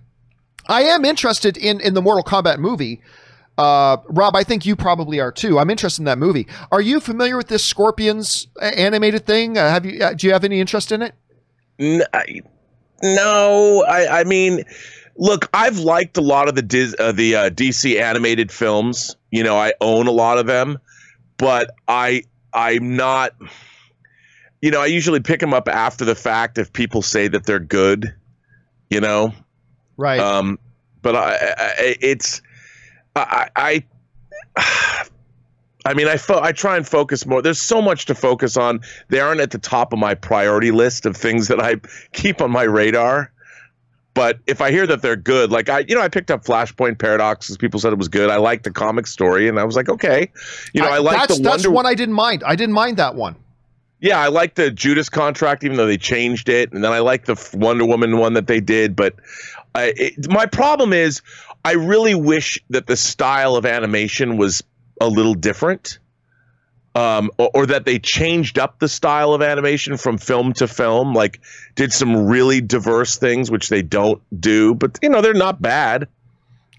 I 0.67 0.83
am 0.83 1.05
interested 1.05 1.57
in 1.57 1.79
in 1.79 1.93
the 1.93 2.01
Mortal 2.01 2.23
Kombat 2.23 2.59
movie. 2.59 3.01
Uh, 3.59 3.97
Rob, 4.07 4.37
I 4.37 4.43
think 4.43 4.65
you 4.65 4.77
probably 4.77 5.19
are 5.19 5.33
too. 5.33 5.59
I'm 5.59 5.69
interested 5.69 5.99
in 6.01 6.05
that 6.05 6.17
movie. 6.17 6.47
Are 6.71 6.79
you 6.79 7.01
familiar 7.01 7.35
with 7.35 7.49
this 7.49 7.63
Scorpions 7.65 8.47
animated 8.61 9.25
thing? 9.25 9.57
Uh, 9.57 9.69
have 9.69 9.85
you? 9.85 10.01
Uh, 10.01 10.13
do 10.13 10.27
you 10.27 10.33
have 10.33 10.45
any 10.45 10.61
interest 10.61 10.93
in 10.93 11.01
it? 11.01 11.13
No, 13.03 13.83
I, 13.85 14.21
I 14.21 14.23
mean, 14.23 14.63
look, 15.17 15.49
I've 15.53 15.77
liked 15.77 16.15
a 16.15 16.21
lot 16.21 16.47
of 16.47 16.55
the 16.55 16.61
Dis, 16.61 16.95
uh, 16.99 17.11
the 17.11 17.35
uh, 17.35 17.49
DC 17.49 17.99
animated 17.99 18.49
films. 18.49 19.17
You 19.29 19.43
know, 19.43 19.57
I 19.57 19.73
own 19.81 20.07
a 20.07 20.11
lot 20.11 20.37
of 20.37 20.45
them, 20.45 20.79
but 21.35 21.71
I 21.89 22.23
I'm 22.53 22.95
not. 22.95 23.35
You 24.61 24.71
know, 24.71 24.81
I 24.81 24.85
usually 24.85 25.19
pick 25.19 25.41
them 25.41 25.53
up 25.53 25.67
after 25.67 26.05
the 26.05 26.15
fact 26.15 26.57
if 26.57 26.71
people 26.71 27.01
say 27.01 27.27
that 27.27 27.45
they're 27.45 27.59
good. 27.59 28.15
You 28.89 29.01
know, 29.01 29.33
right? 29.97 30.21
Um, 30.21 30.59
but 31.01 31.17
I, 31.17 31.35
I 31.35 31.95
it's 31.99 32.41
I, 33.27 33.83
I 34.55 35.05
I 35.85 35.93
mean, 35.93 36.07
I 36.07 36.17
fo- 36.17 36.41
I 36.41 36.51
try 36.51 36.77
and 36.77 36.87
focus 36.87 37.25
more. 37.25 37.41
There's 37.41 37.61
so 37.61 37.81
much 37.81 38.05
to 38.07 38.15
focus 38.15 38.57
on. 38.57 38.81
They 39.07 39.19
aren't 39.19 39.41
at 39.41 39.51
the 39.51 39.57
top 39.57 39.93
of 39.93 39.99
my 39.99 40.13
priority 40.13 40.71
list 40.71 41.05
of 41.05 41.15
things 41.15 41.47
that 41.47 41.59
I 41.59 41.75
keep 42.11 42.41
on 42.41 42.51
my 42.51 42.63
radar. 42.63 43.31
But 44.13 44.39
if 44.47 44.59
I 44.59 44.71
hear 44.71 44.85
that 44.85 45.01
they're 45.01 45.15
good, 45.15 45.51
like 45.51 45.69
I, 45.69 45.79
you 45.87 45.95
know, 45.95 46.01
I 46.01 46.09
picked 46.09 46.29
up 46.29 46.43
Flashpoint 46.43 46.99
Paradox 46.99 47.47
because 47.47 47.57
people 47.57 47.79
said 47.79 47.93
it 47.93 47.97
was 47.97 48.09
good. 48.09 48.29
I 48.29 48.35
liked 48.35 48.65
the 48.65 48.71
comic 48.71 49.07
story, 49.07 49.47
and 49.47 49.59
I 49.59 49.63
was 49.63 49.75
like, 49.75 49.87
okay, 49.87 50.29
you 50.73 50.81
know, 50.81 50.89
I, 50.89 50.95
I 50.95 50.97
like 50.97 51.27
the 51.27 51.35
Wonder. 51.35 51.49
That's 51.49 51.67
one 51.67 51.85
I 51.85 51.95
didn't 51.95 52.15
mind. 52.15 52.43
I 52.45 52.55
didn't 52.55 52.73
mind 52.73 52.97
that 52.97 53.15
one. 53.15 53.35
Yeah, 54.01 54.19
I 54.19 54.27
like 54.27 54.55
the 54.55 54.71
Judas 54.71 55.09
contract, 55.09 55.63
even 55.63 55.77
though 55.77 55.85
they 55.85 55.97
changed 55.97 56.49
it, 56.49 56.71
and 56.71 56.83
then 56.83 56.91
I 56.91 56.99
like 56.99 57.25
the 57.25 57.49
Wonder 57.53 57.85
Woman 57.85 58.17
one 58.17 58.33
that 58.33 58.47
they 58.47 58.59
did. 58.59 58.95
But 58.95 59.15
I, 59.79 59.93
it, 59.95 60.29
my 60.29 60.45
problem 60.45 60.93
is 60.93 61.21
I 61.63 61.73
really 61.73 62.15
wish 62.15 62.59
that 62.69 62.87
the 62.87 62.97
style 62.97 63.55
of 63.55 63.65
animation 63.65 64.37
was 64.37 64.63
a 65.01 65.07
little 65.07 65.33
different. 65.33 65.99
Um, 66.95 67.29
or, 67.37 67.51
or, 67.53 67.65
that 67.67 67.85
they 67.85 67.99
changed 67.99 68.57
up 68.57 68.79
the 68.79 68.89
style 68.89 69.33
of 69.33 69.43
animation 69.43 69.95
from 69.95 70.17
film 70.17 70.53
to 70.53 70.67
film, 70.67 71.13
like 71.13 71.39
did 71.75 71.93
some 71.93 72.25
really 72.25 72.61
diverse 72.61 73.15
things, 73.15 73.51
which 73.51 73.69
they 73.69 73.83
don't 73.83 74.21
do, 74.41 74.73
but 74.73 74.97
you 75.01 75.07
know 75.07 75.21
they're 75.21 75.35
not 75.35 75.61
bad. 75.61 76.07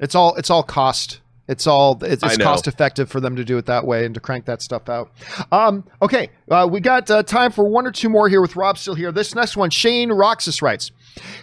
It's 0.01 0.17
all 0.17 0.35
it's 0.35 0.51
all 0.51 0.65
cost 0.65 1.21
It's 1.47 1.67
all 1.67 1.99
it's, 2.03 2.23
it's 2.23 2.37
cost 2.39 2.67
effective 2.67 3.09
for 3.09 3.21
them 3.21 3.37
to 3.37 3.45
do 3.45 3.57
it 3.59 3.67
that 3.67 3.87
way 3.87 4.05
and 4.05 4.15
to 4.15 4.21
crank 4.21 4.47
that 4.47 4.63
stuff 4.63 4.89
out. 4.89 5.13
Um, 5.53 5.85
okay, 6.03 6.31
uh, 6.51 6.69
we 6.71 6.81
got 6.81 7.11
uh, 7.11 7.23
time 7.23 7.53
for 7.53 7.65
one 7.65 7.87
or 7.87 7.93
two 7.93 8.09
more 8.09 8.29
here 8.29 8.41
with 8.41 8.57
Rob 8.57 8.79
still 8.79 8.95
here. 8.95 9.13
This 9.13 9.35
next 9.35 9.57
one, 9.57 9.71
Shane 9.71 10.11
Roxas 10.11 10.61
writes. 10.61 10.91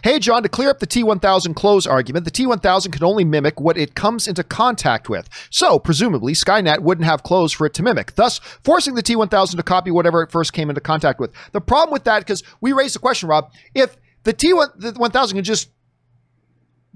Hey, 0.04 0.20
John, 0.20 0.44
to 0.44 0.50
clear 0.50 0.70
up 0.70 0.80
the 0.80 0.88
T1000 0.88 1.56
close 1.56 1.86
argument, 1.86 2.26
the 2.26 2.32
T1000 2.32 2.92
can 2.92 3.04
only 3.04 3.24
mimic 3.24 3.60
what 3.60 3.78
it 3.78 3.96
comes 3.96 4.28
into 4.28 4.44
contact 4.44 5.10
with. 5.10 5.28
So, 5.50 5.80
presumably, 5.80 6.34
Skynet 6.34 6.80
wouldn't 6.80 7.06
have 7.06 7.24
clothes 7.24 7.54
for 7.54 7.68
it 7.68 7.74
to 7.76 7.84
mimic, 7.84 8.16
thus 8.16 8.40
forcing 8.40 8.96
the 8.96 9.04
T1000 9.04 9.58
to 9.58 9.64
copy 9.64 9.92
whatever 9.92 10.22
it 10.22 10.32
first 10.32 10.54
came 10.54 10.70
into 10.70 10.82
contact 10.82 11.20
with. 11.20 11.32
The 11.52 11.62
problem 11.62 11.94
with 11.94 12.06
that, 12.06 12.20
because 12.20 12.44
we 12.62 12.74
raised 12.74 12.96
the 12.96 13.00
question, 13.00 13.30
Rob, 13.30 13.52
if 13.74 13.98
the 14.24 14.34
T1000 14.34 15.34
can 15.34 15.44
just 15.44 15.70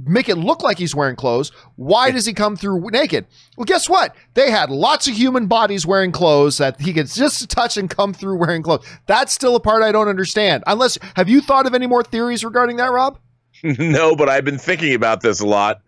make 0.05 0.29
it 0.29 0.35
look 0.35 0.63
like 0.63 0.77
he's 0.77 0.95
wearing 0.95 1.15
clothes. 1.15 1.51
Why 1.75 2.11
does 2.11 2.25
he 2.25 2.33
come 2.33 2.55
through 2.55 2.89
naked? 2.91 3.25
Well, 3.57 3.65
guess 3.65 3.89
what? 3.89 4.15
They 4.33 4.51
had 4.51 4.69
lots 4.69 5.07
of 5.07 5.13
human 5.13 5.47
bodies 5.47 5.85
wearing 5.85 6.11
clothes 6.11 6.57
that 6.57 6.79
he 6.79 6.93
could 6.93 7.07
just 7.07 7.49
touch 7.49 7.77
and 7.77 7.89
come 7.89 8.13
through 8.13 8.37
wearing 8.37 8.63
clothes. 8.63 8.85
That's 9.07 9.33
still 9.33 9.55
a 9.55 9.59
part 9.59 9.83
I 9.83 9.91
don't 9.91 10.07
understand. 10.07 10.63
Unless, 10.67 10.97
have 11.15 11.29
you 11.29 11.41
thought 11.41 11.65
of 11.65 11.73
any 11.73 11.87
more 11.87 12.03
theories 12.03 12.43
regarding 12.43 12.77
that, 12.77 12.91
Rob? 12.91 13.19
no, 13.63 14.15
but 14.15 14.29
I've 14.29 14.45
been 14.45 14.57
thinking 14.57 14.93
about 14.93 15.21
this 15.21 15.39
a 15.39 15.45
lot. 15.45 15.81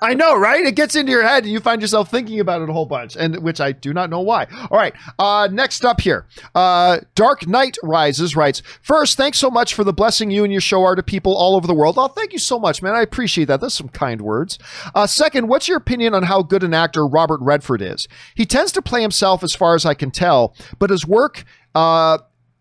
I 0.00 0.14
know, 0.14 0.36
right? 0.36 0.64
It 0.64 0.74
gets 0.74 0.94
into 0.96 1.12
your 1.12 1.22
head 1.22 1.44
and 1.44 1.52
you 1.52 1.60
find 1.60 1.80
yourself 1.80 2.10
thinking 2.10 2.40
about 2.40 2.62
it 2.62 2.68
a 2.68 2.72
whole 2.72 2.86
bunch, 2.86 3.16
and 3.16 3.42
which 3.42 3.60
I 3.60 3.72
do 3.72 3.92
not 3.92 4.10
know 4.10 4.20
why. 4.20 4.46
All 4.70 4.78
right. 4.78 4.94
Uh, 5.18 5.48
next 5.50 5.84
up 5.84 6.00
here, 6.00 6.26
uh, 6.54 6.98
Dark 7.14 7.46
Knight 7.46 7.76
Rises 7.82 8.36
writes 8.36 8.62
First, 8.82 9.16
thanks 9.16 9.38
so 9.38 9.50
much 9.50 9.74
for 9.74 9.84
the 9.84 9.92
blessing 9.92 10.30
you 10.30 10.44
and 10.44 10.52
your 10.52 10.60
show 10.60 10.82
are 10.82 10.94
to 10.94 11.02
people 11.02 11.36
all 11.36 11.56
over 11.56 11.66
the 11.66 11.74
world. 11.74 11.96
Oh, 11.98 12.08
thank 12.08 12.32
you 12.32 12.38
so 12.38 12.58
much, 12.58 12.82
man. 12.82 12.94
I 12.94 13.02
appreciate 13.02 13.46
that. 13.46 13.60
That's 13.60 13.74
some 13.74 13.88
kind 13.88 14.20
words. 14.20 14.58
Uh, 14.94 15.06
second, 15.06 15.48
what's 15.48 15.68
your 15.68 15.78
opinion 15.78 16.14
on 16.14 16.24
how 16.24 16.42
good 16.42 16.62
an 16.62 16.74
actor 16.74 17.06
Robert 17.06 17.40
Redford 17.40 17.82
is? 17.82 18.08
He 18.34 18.46
tends 18.46 18.72
to 18.72 18.82
play 18.82 19.02
himself 19.02 19.42
as 19.42 19.54
far 19.54 19.74
as 19.74 19.86
I 19.86 19.94
can 19.94 20.10
tell, 20.10 20.54
but 20.78 20.90
his 20.90 21.06
work 21.06 21.44
uh, 21.74 22.18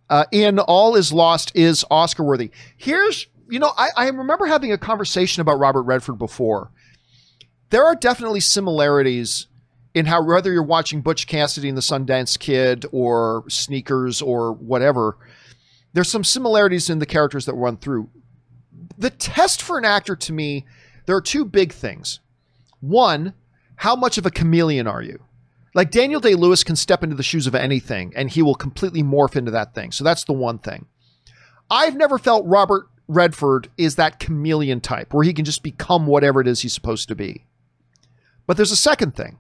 uh, 0.10 0.26
in 0.32 0.60
All 0.60 0.96
Is 0.96 1.12
Lost 1.12 1.52
is 1.56 1.86
Oscar 1.90 2.24
worthy. 2.24 2.52
Here's 2.78 3.28
you 3.50 3.60
know, 3.60 3.72
I, 3.78 3.90
I 3.96 4.08
remember 4.10 4.46
having 4.46 4.72
a 4.72 4.78
conversation 4.78 5.42
about 5.42 5.60
Robert 5.60 5.84
Redford 5.84 6.18
before. 6.18 6.72
There 7.70 7.86
are 7.86 7.96
definitely 7.96 8.40
similarities 8.40 9.48
in 9.94 10.06
how 10.06 10.24
whether 10.24 10.52
you're 10.52 10.64
watching 10.64 11.02
Butch 11.02 11.28
Cassidy 11.28 11.70
and 11.70 11.78
the 11.78 11.82
Sundance 11.82 12.38
Kid 12.38 12.86
or 12.92 13.44
Sneakers 13.48 14.22
or 14.22 14.54
whatever, 14.54 15.18
there's 15.94 16.10
some 16.10 16.24
similarities 16.24 16.90
in 16.90 17.00
the 17.00 17.06
characters 17.06 17.46
that 17.46 17.54
run 17.54 17.78
through. 17.78 18.10
The 18.98 19.12
test 19.12 19.62
for 19.62 19.78
an 19.78 19.86
actor 19.86 20.16
to 20.16 20.34
me, 20.34 20.66
there 21.06 21.16
are 21.16 21.22
two 21.22 21.46
big 21.46 21.72
things. 21.72 22.20
One, 22.80 23.34
how 23.78 23.96
much 23.96 24.18
of 24.18 24.26
a 24.26 24.32
chameleon 24.32 24.88
are 24.88 25.02
you? 25.02 25.24
Like 25.76 25.92
Daniel 25.92 26.20
Day 26.20 26.36
Lewis 26.36 26.64
can 26.64 26.76
step 26.76 27.04
into 27.04 27.16
the 27.16 27.24
shoes 27.24 27.48
of 27.48 27.56
anything 27.56 28.14
and 28.16 28.30
he 28.30 28.42
will 28.42 28.56
completely 28.56 29.04
morph 29.04 29.36
into 29.36 29.52
that 29.52 29.74
thing. 29.74 29.92
So 29.92 30.04
that's 30.04 30.24
the 30.24 30.34
one 30.34 30.60
thing. 30.60 30.86
I've 31.70 31.96
never 31.96 32.20
felt 32.20 32.46
Robert 32.46 32.88
Redford 33.08 33.70
is 33.78 33.96
that 33.96 34.20
chameleon 34.20 34.82
type 34.82 35.14
where 35.14 35.24
he 35.24 35.34
can 35.34 35.46
just 35.46 35.64
become 35.64 36.08
whatever 36.08 36.42
it 36.42 36.48
is 36.48 36.62
he's 36.62 36.74
supposed 36.74 37.08
to 37.10 37.16
be. 37.16 37.46
But 38.48 38.58
there's 38.58 38.72
a 38.72 38.78
second 38.78 39.16
thing. 39.16 39.38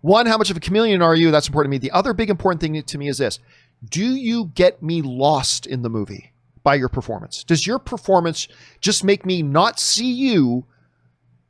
One, 0.00 0.26
how 0.26 0.36
much 0.36 0.50
of 0.50 0.56
a 0.56 0.60
chameleon 0.60 1.00
are 1.00 1.14
you? 1.14 1.30
That's 1.30 1.48
important 1.48 1.72
to 1.72 1.76
me. 1.76 1.78
The 1.78 1.96
other 1.96 2.12
big 2.12 2.28
important 2.28 2.60
thing 2.60 2.82
to 2.82 2.98
me 2.98 3.08
is 3.08 3.18
this 3.18 3.38
Do 3.88 4.14
you 4.14 4.50
get 4.54 4.82
me 4.82 5.00
lost 5.00 5.66
in 5.66 5.82
the 5.82 5.88
movie 5.88 6.32
by 6.62 6.74
your 6.74 6.88
performance? 6.88 7.42
Does 7.42 7.66
your 7.66 7.78
performance 7.78 8.48
just 8.80 9.02
make 9.02 9.24
me 9.24 9.42
not 9.42 9.80
see 9.80 10.12
you, 10.12 10.66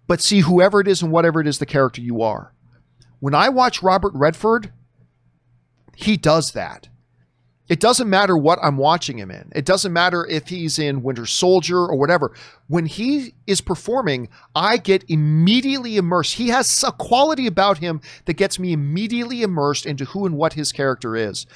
but 0.06 0.20
see 0.20 0.40
whoever 0.40 0.80
it 0.80 0.88
is 0.88 1.02
and 1.02 1.10
whatever 1.10 1.40
it 1.40 1.46
is 1.46 1.58
the 1.58 1.66
character 1.66 2.00
you 2.00 2.22
are? 2.22 2.52
When 3.18 3.34
I 3.34 3.48
watch 3.48 3.82
Robert 3.82 4.12
Redford, 4.14 4.72
he 5.96 6.16
does 6.16 6.52
that. 6.52 6.88
It 7.66 7.80
doesn't 7.80 8.10
matter 8.10 8.36
what 8.36 8.58
I'm 8.62 8.76
watching 8.76 9.18
him 9.18 9.30
in. 9.30 9.50
It 9.54 9.64
doesn't 9.64 9.92
matter 9.92 10.26
if 10.26 10.48
he's 10.48 10.78
in 10.78 11.02
Winter 11.02 11.24
Soldier 11.24 11.78
or 11.78 11.96
whatever. 11.96 12.34
When 12.68 12.84
he 12.84 13.34
is 13.46 13.62
performing, 13.62 14.28
I 14.54 14.76
get 14.76 15.02
immediately 15.08 15.96
immersed. 15.96 16.34
He 16.34 16.48
has 16.48 16.84
a 16.86 16.92
quality 16.92 17.46
about 17.46 17.78
him 17.78 18.02
that 18.26 18.34
gets 18.34 18.58
me 18.58 18.74
immediately 18.74 19.40
immersed 19.40 19.86
into 19.86 20.04
who 20.04 20.26
and 20.26 20.36
what 20.36 20.52
his 20.52 20.72
character 20.72 21.16
is. 21.16 21.46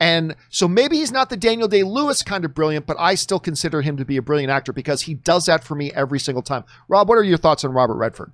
And 0.00 0.36
so 0.48 0.68
maybe 0.68 0.96
he's 0.96 1.12
not 1.12 1.28
the 1.28 1.36
Daniel 1.36 1.68
Day 1.68 1.82
Lewis 1.82 2.22
kind 2.22 2.46
of 2.46 2.54
brilliant, 2.54 2.86
but 2.86 2.96
I 2.98 3.14
still 3.14 3.40
consider 3.40 3.82
him 3.82 3.98
to 3.98 4.06
be 4.06 4.16
a 4.16 4.22
brilliant 4.22 4.50
actor 4.50 4.72
because 4.72 5.02
he 5.02 5.14
does 5.14 5.46
that 5.46 5.64
for 5.64 5.74
me 5.74 5.92
every 5.92 6.18
single 6.18 6.42
time. 6.42 6.64
Rob, 6.88 7.10
what 7.10 7.18
are 7.18 7.22
your 7.22 7.38
thoughts 7.38 7.64
on 7.64 7.72
Robert 7.72 7.96
Redford? 7.96 8.32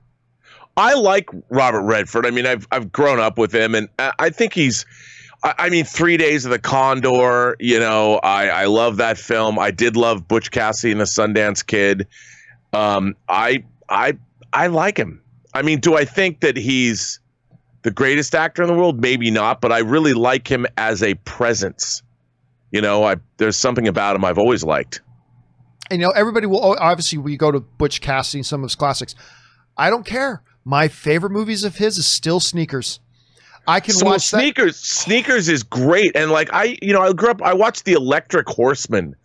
I 0.76 0.94
like 0.94 1.28
Robert 1.50 1.82
Redford. 1.82 2.26
I 2.26 2.30
mean, 2.30 2.46
I've 2.46 2.66
I've 2.72 2.90
grown 2.90 3.20
up 3.20 3.38
with 3.38 3.54
him, 3.54 3.74
and 3.74 3.88
I 3.98 4.30
think 4.30 4.52
he's 4.54 4.84
I, 5.44 5.68
mean, 5.68 5.84
Three 5.84 6.16
Days 6.16 6.46
of 6.46 6.50
the 6.50 6.58
Condor. 6.58 7.56
You 7.60 7.78
know, 7.78 8.14
I 8.22 8.48
I 8.48 8.64
love 8.64 8.96
that 8.96 9.18
film. 9.18 9.58
I 9.58 9.70
did 9.70 9.94
love 9.94 10.26
Butch 10.26 10.50
Cassidy 10.50 10.92
and 10.92 11.00
the 11.00 11.04
Sundance 11.04 11.64
Kid. 11.64 12.06
Um, 12.72 13.14
I 13.28 13.64
I 13.88 14.16
I 14.52 14.68
like 14.68 14.96
him. 14.96 15.20
I 15.52 15.62
mean, 15.62 15.80
do 15.80 15.96
I 15.96 16.04
think 16.04 16.40
that 16.40 16.56
he's 16.56 17.20
the 17.82 17.90
greatest 17.90 18.34
actor 18.34 18.62
in 18.62 18.68
the 18.68 18.74
world? 18.74 19.00
Maybe 19.00 19.30
not, 19.30 19.60
but 19.60 19.70
I 19.70 19.80
really 19.80 20.14
like 20.14 20.48
him 20.48 20.66
as 20.78 21.02
a 21.02 21.14
presence. 21.14 22.02
You 22.72 22.80
know, 22.80 23.04
I 23.04 23.16
there's 23.36 23.56
something 23.56 23.86
about 23.86 24.16
him 24.16 24.24
I've 24.24 24.38
always 24.38 24.64
liked. 24.64 25.02
And 25.90 26.00
you 26.00 26.06
know, 26.06 26.12
everybody 26.12 26.46
will 26.46 26.76
obviously 26.80 27.18
we 27.18 27.36
go 27.36 27.52
to 27.52 27.60
Butch 27.60 28.00
Cassidy 28.00 28.38
and 28.38 28.46
some 28.46 28.62
of 28.62 28.70
his 28.70 28.74
classics. 28.74 29.14
I 29.76 29.90
don't 29.90 30.06
care. 30.06 30.42
My 30.64 30.88
favorite 30.88 31.30
movies 31.30 31.62
of 31.64 31.76
his 31.76 31.98
is 31.98 32.06
still 32.06 32.40
Sneakers. 32.40 33.00
I 33.66 33.80
can 33.80 33.94
so 33.94 34.06
watch 34.06 34.22
sneakers. 34.22 34.80
That. 34.80 34.86
Sneakers 34.86 35.48
is 35.48 35.62
great, 35.62 36.12
and 36.14 36.30
like 36.30 36.52
I, 36.52 36.76
you 36.82 36.92
know, 36.92 37.00
I 37.00 37.12
grew 37.12 37.30
up. 37.30 37.42
I 37.42 37.54
watched 37.54 37.84
the 37.84 37.92
Electric 37.92 38.48
Horseman 38.48 39.16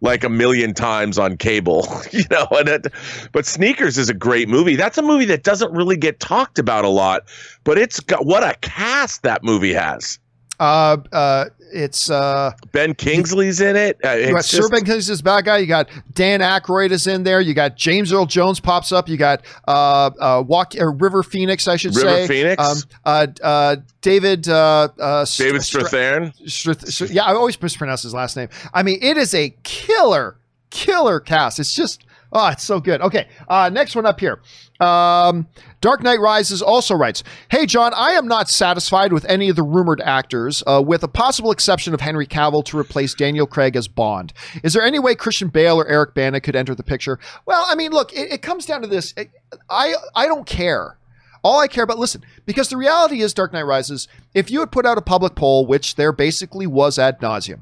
like 0.00 0.22
a 0.22 0.28
million 0.28 0.74
times 0.74 1.18
on 1.18 1.36
cable, 1.36 1.86
you 2.12 2.24
know. 2.30 2.46
And 2.50 2.68
it, 2.68 2.86
but 3.32 3.46
Sneakers 3.46 3.98
is 3.98 4.08
a 4.08 4.14
great 4.14 4.48
movie. 4.48 4.76
That's 4.76 4.98
a 4.98 5.02
movie 5.02 5.24
that 5.26 5.42
doesn't 5.42 5.72
really 5.72 5.96
get 5.96 6.20
talked 6.20 6.58
about 6.58 6.84
a 6.84 6.88
lot, 6.88 7.24
but 7.64 7.78
it's 7.78 8.00
got 8.00 8.24
what 8.24 8.42
a 8.42 8.54
cast 8.60 9.22
that 9.22 9.42
movie 9.42 9.74
has. 9.74 10.18
Uh, 10.58 10.96
uh, 11.12 11.44
it's 11.72 12.10
uh, 12.10 12.52
Ben 12.72 12.94
Kingsley's 12.94 13.60
in 13.60 13.76
it. 13.76 13.98
Uh, 14.04 14.12
you 14.12 14.26
got 14.32 14.36
just, 14.36 14.50
Sir 14.50 14.68
Ben 14.68 14.84
Kingsley's 14.84 15.22
bad 15.22 15.44
guy. 15.44 15.58
You 15.58 15.66
got 15.66 15.88
Dan 16.14 16.40
Aykroyd 16.40 16.90
is 16.90 17.06
in 17.06 17.22
there. 17.22 17.40
You 17.40 17.54
got 17.54 17.76
James 17.76 18.12
Earl 18.12 18.26
Jones 18.26 18.60
pops 18.60 18.92
up. 18.92 19.08
You 19.08 19.16
got 19.16 19.44
uh, 19.66 20.10
uh, 20.18 20.44
Walk 20.46 20.74
or 20.78 20.92
River 20.92 21.22
Phoenix, 21.22 21.68
I 21.68 21.76
should 21.76 21.94
River 21.94 22.08
say. 22.08 22.20
River 22.22 22.32
Phoenix. 22.32 22.62
Um, 22.64 22.78
uh, 23.04 23.26
uh, 23.42 23.76
David. 24.00 24.48
Uh, 24.48 24.88
uh, 24.98 25.24
David 25.36 25.60
Strathairn. 25.60 26.34
Strath- 26.48 27.10
yeah, 27.10 27.24
I 27.24 27.34
always 27.34 27.60
mispronounce 27.60 28.02
his 28.02 28.14
last 28.14 28.36
name. 28.36 28.48
I 28.72 28.82
mean, 28.82 28.98
it 29.02 29.16
is 29.16 29.34
a 29.34 29.50
killer, 29.62 30.38
killer 30.70 31.20
cast. 31.20 31.58
It's 31.58 31.74
just 31.74 32.04
Oh, 32.30 32.48
it's 32.48 32.64
so 32.64 32.78
good. 32.78 33.00
Okay, 33.00 33.26
uh, 33.48 33.70
next 33.70 33.96
one 33.96 34.04
up 34.04 34.20
here. 34.20 34.40
Um, 34.80 35.48
Dark 35.80 36.02
Knight 36.04 36.20
Rises 36.20 36.62
also 36.62 36.94
writes, 36.94 37.24
"Hey 37.50 37.66
John, 37.66 37.92
I 37.94 38.12
am 38.12 38.28
not 38.28 38.48
satisfied 38.48 39.12
with 39.12 39.24
any 39.24 39.48
of 39.48 39.56
the 39.56 39.62
rumored 39.64 40.00
actors, 40.00 40.62
uh, 40.66 40.82
with 40.84 41.02
a 41.02 41.08
possible 41.08 41.50
exception 41.50 41.94
of 41.94 42.00
Henry 42.00 42.26
Cavill 42.26 42.64
to 42.66 42.78
replace 42.78 43.14
Daniel 43.14 43.46
Craig 43.46 43.74
as 43.74 43.88
Bond. 43.88 44.32
Is 44.62 44.74
there 44.74 44.84
any 44.84 45.00
way 45.00 45.16
Christian 45.16 45.48
Bale 45.48 45.80
or 45.80 45.88
Eric 45.88 46.14
Bana 46.14 46.40
could 46.40 46.54
enter 46.54 46.76
the 46.76 46.84
picture? 46.84 47.18
Well, 47.44 47.64
I 47.68 47.74
mean, 47.74 47.90
look, 47.90 48.12
it, 48.12 48.32
it 48.32 48.42
comes 48.42 48.66
down 48.66 48.82
to 48.82 48.88
this. 48.88 49.14
I 49.68 49.94
I 50.14 50.26
don't 50.26 50.46
care." 50.46 50.96
All 51.44 51.60
I 51.60 51.68
care 51.68 51.84
about, 51.84 52.00
listen, 52.00 52.24
because 52.46 52.68
the 52.68 52.76
reality 52.76 53.20
is, 53.20 53.32
Dark 53.32 53.52
Knight 53.52 53.62
Rises, 53.62 54.08
if 54.34 54.50
you 54.50 54.58
had 54.58 54.72
put 54.72 54.84
out 54.84 54.98
a 54.98 55.02
public 55.02 55.36
poll, 55.36 55.66
which 55.66 55.94
there 55.94 56.10
basically 56.10 56.66
was 56.66 56.98
ad 56.98 57.20
nauseum, 57.20 57.60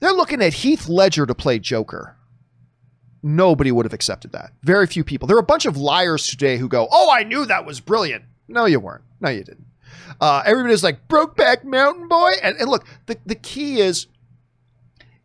they're 0.00 0.12
looking 0.12 0.42
at 0.42 0.54
Heath 0.54 0.88
Ledger 0.88 1.26
to 1.26 1.34
play 1.34 1.60
Joker 1.60 2.16
nobody 3.22 3.72
would 3.72 3.86
have 3.86 3.92
accepted 3.92 4.32
that. 4.32 4.52
Very 4.62 4.86
few 4.86 5.04
people. 5.04 5.26
There 5.26 5.36
are 5.36 5.40
a 5.40 5.44
bunch 5.44 5.66
of 5.66 5.76
liars 5.76 6.26
today 6.26 6.56
who 6.56 6.68
go, 6.68 6.88
"Oh, 6.90 7.10
I 7.10 7.22
knew 7.22 7.46
that 7.46 7.66
was 7.66 7.80
brilliant." 7.80 8.24
No, 8.48 8.64
you 8.64 8.80
weren't. 8.80 9.04
No, 9.20 9.30
you 9.30 9.44
didn't. 9.44 9.66
Uh, 10.20 10.42
everybody's 10.44 10.82
like 10.82 11.08
Brokeback 11.08 11.64
Mountain 11.64 12.08
Boy, 12.08 12.32
and, 12.42 12.56
and 12.56 12.68
look, 12.70 12.86
the 13.06 13.18
the 13.26 13.34
key 13.34 13.80
is. 13.80 14.06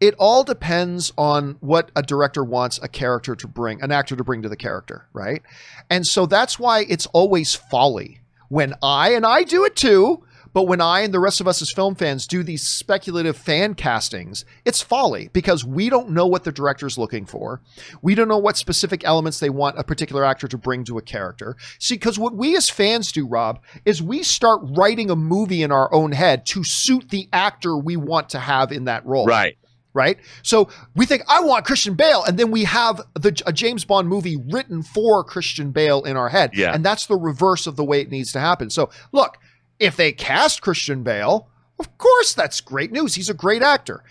It 0.01 0.13
all 0.19 0.43
depends 0.43 1.13
on 1.17 1.55
what 1.61 1.89
a 1.95 2.03
director 2.03 2.43
wants 2.43 2.81
a 2.83 2.89
character 2.89 3.33
to 3.33 3.47
bring, 3.47 3.81
an 3.81 3.93
actor 3.93 4.17
to 4.17 4.25
bring 4.25 4.41
to 4.41 4.49
the 4.49 4.57
character, 4.57 5.07
right? 5.13 5.41
And 5.89 6.05
so 6.05 6.25
that's 6.25 6.59
why 6.59 6.85
it's 6.89 7.05
always 7.07 7.55
folly 7.55 8.19
when 8.49 8.73
I, 8.83 9.13
and 9.13 9.25
I 9.25 9.43
do 9.43 9.63
it 9.63 9.77
too, 9.77 10.24
but 10.55 10.69
when 10.69 10.79
I 10.79 11.01
and 11.01 11.13
the 11.13 11.19
rest 11.19 11.41
of 11.41 11.49
us 11.49 11.61
as 11.61 11.69
film 11.69 11.95
fans 11.95 12.25
do 12.25 12.41
these 12.41 12.65
speculative 12.65 13.35
fan 13.35 13.75
castings, 13.75 14.45
it's 14.63 14.81
folly 14.81 15.29
because 15.33 15.65
we 15.65 15.89
don't 15.89 16.11
know 16.11 16.25
what 16.25 16.45
the 16.45 16.51
director's 16.53 16.97
looking 16.97 17.25
for. 17.25 17.59
We 18.01 18.15
don't 18.15 18.29
know 18.29 18.37
what 18.37 18.55
specific 18.55 19.03
elements 19.03 19.41
they 19.41 19.49
want 19.49 19.77
a 19.77 19.83
particular 19.83 20.23
actor 20.23 20.47
to 20.47 20.57
bring 20.57 20.85
to 20.85 20.97
a 20.97 21.01
character. 21.01 21.57
See, 21.77 21.95
because 21.95 22.17
what 22.17 22.37
we 22.37 22.55
as 22.55 22.69
fans 22.69 23.11
do, 23.11 23.27
Rob, 23.27 23.59
is 23.83 24.01
we 24.01 24.23
start 24.23 24.61
writing 24.63 25.09
a 25.09 25.15
movie 25.17 25.61
in 25.61 25.73
our 25.73 25.93
own 25.93 26.13
head 26.13 26.45
to 26.45 26.63
suit 26.63 27.09
the 27.09 27.27
actor 27.33 27.75
we 27.75 27.97
want 27.97 28.29
to 28.29 28.39
have 28.39 28.71
in 28.71 28.85
that 28.85 29.05
role. 29.05 29.25
Right. 29.25 29.57
right? 29.93 30.17
So 30.41 30.69
we 30.95 31.05
think 31.05 31.23
I 31.27 31.41
want 31.41 31.65
Christian 31.65 31.95
Bale, 31.95 32.23
and 32.23 32.37
then 32.39 32.49
we 32.49 32.63
have 32.63 33.01
the 33.13 33.37
a 33.45 33.51
James 33.51 33.83
Bond 33.83 34.07
movie 34.07 34.37
written 34.37 34.83
for 34.83 35.21
Christian 35.25 35.71
Bale 35.71 36.03
in 36.03 36.15
our 36.15 36.29
head, 36.29 36.51
Yeah. 36.53 36.73
and 36.73 36.85
that's 36.85 37.07
the 37.07 37.17
reverse 37.17 37.67
of 37.67 37.75
the 37.75 37.83
way 37.83 37.99
it 37.99 38.09
needs 38.09 38.31
to 38.31 38.39
happen. 38.39 38.69
So 38.69 38.89
look, 39.11 39.37
if 39.79 39.95
they 39.95 40.11
cast 40.11 40.61
Christian 40.61 41.03
Bale, 41.03 41.47
of 41.79 41.97
course 41.97 42.33
that's 42.33 42.61
great 42.61 42.91
news. 42.91 43.15
He's 43.15 43.29
a 43.29 43.33
great 43.33 43.61
actor. 43.61 44.03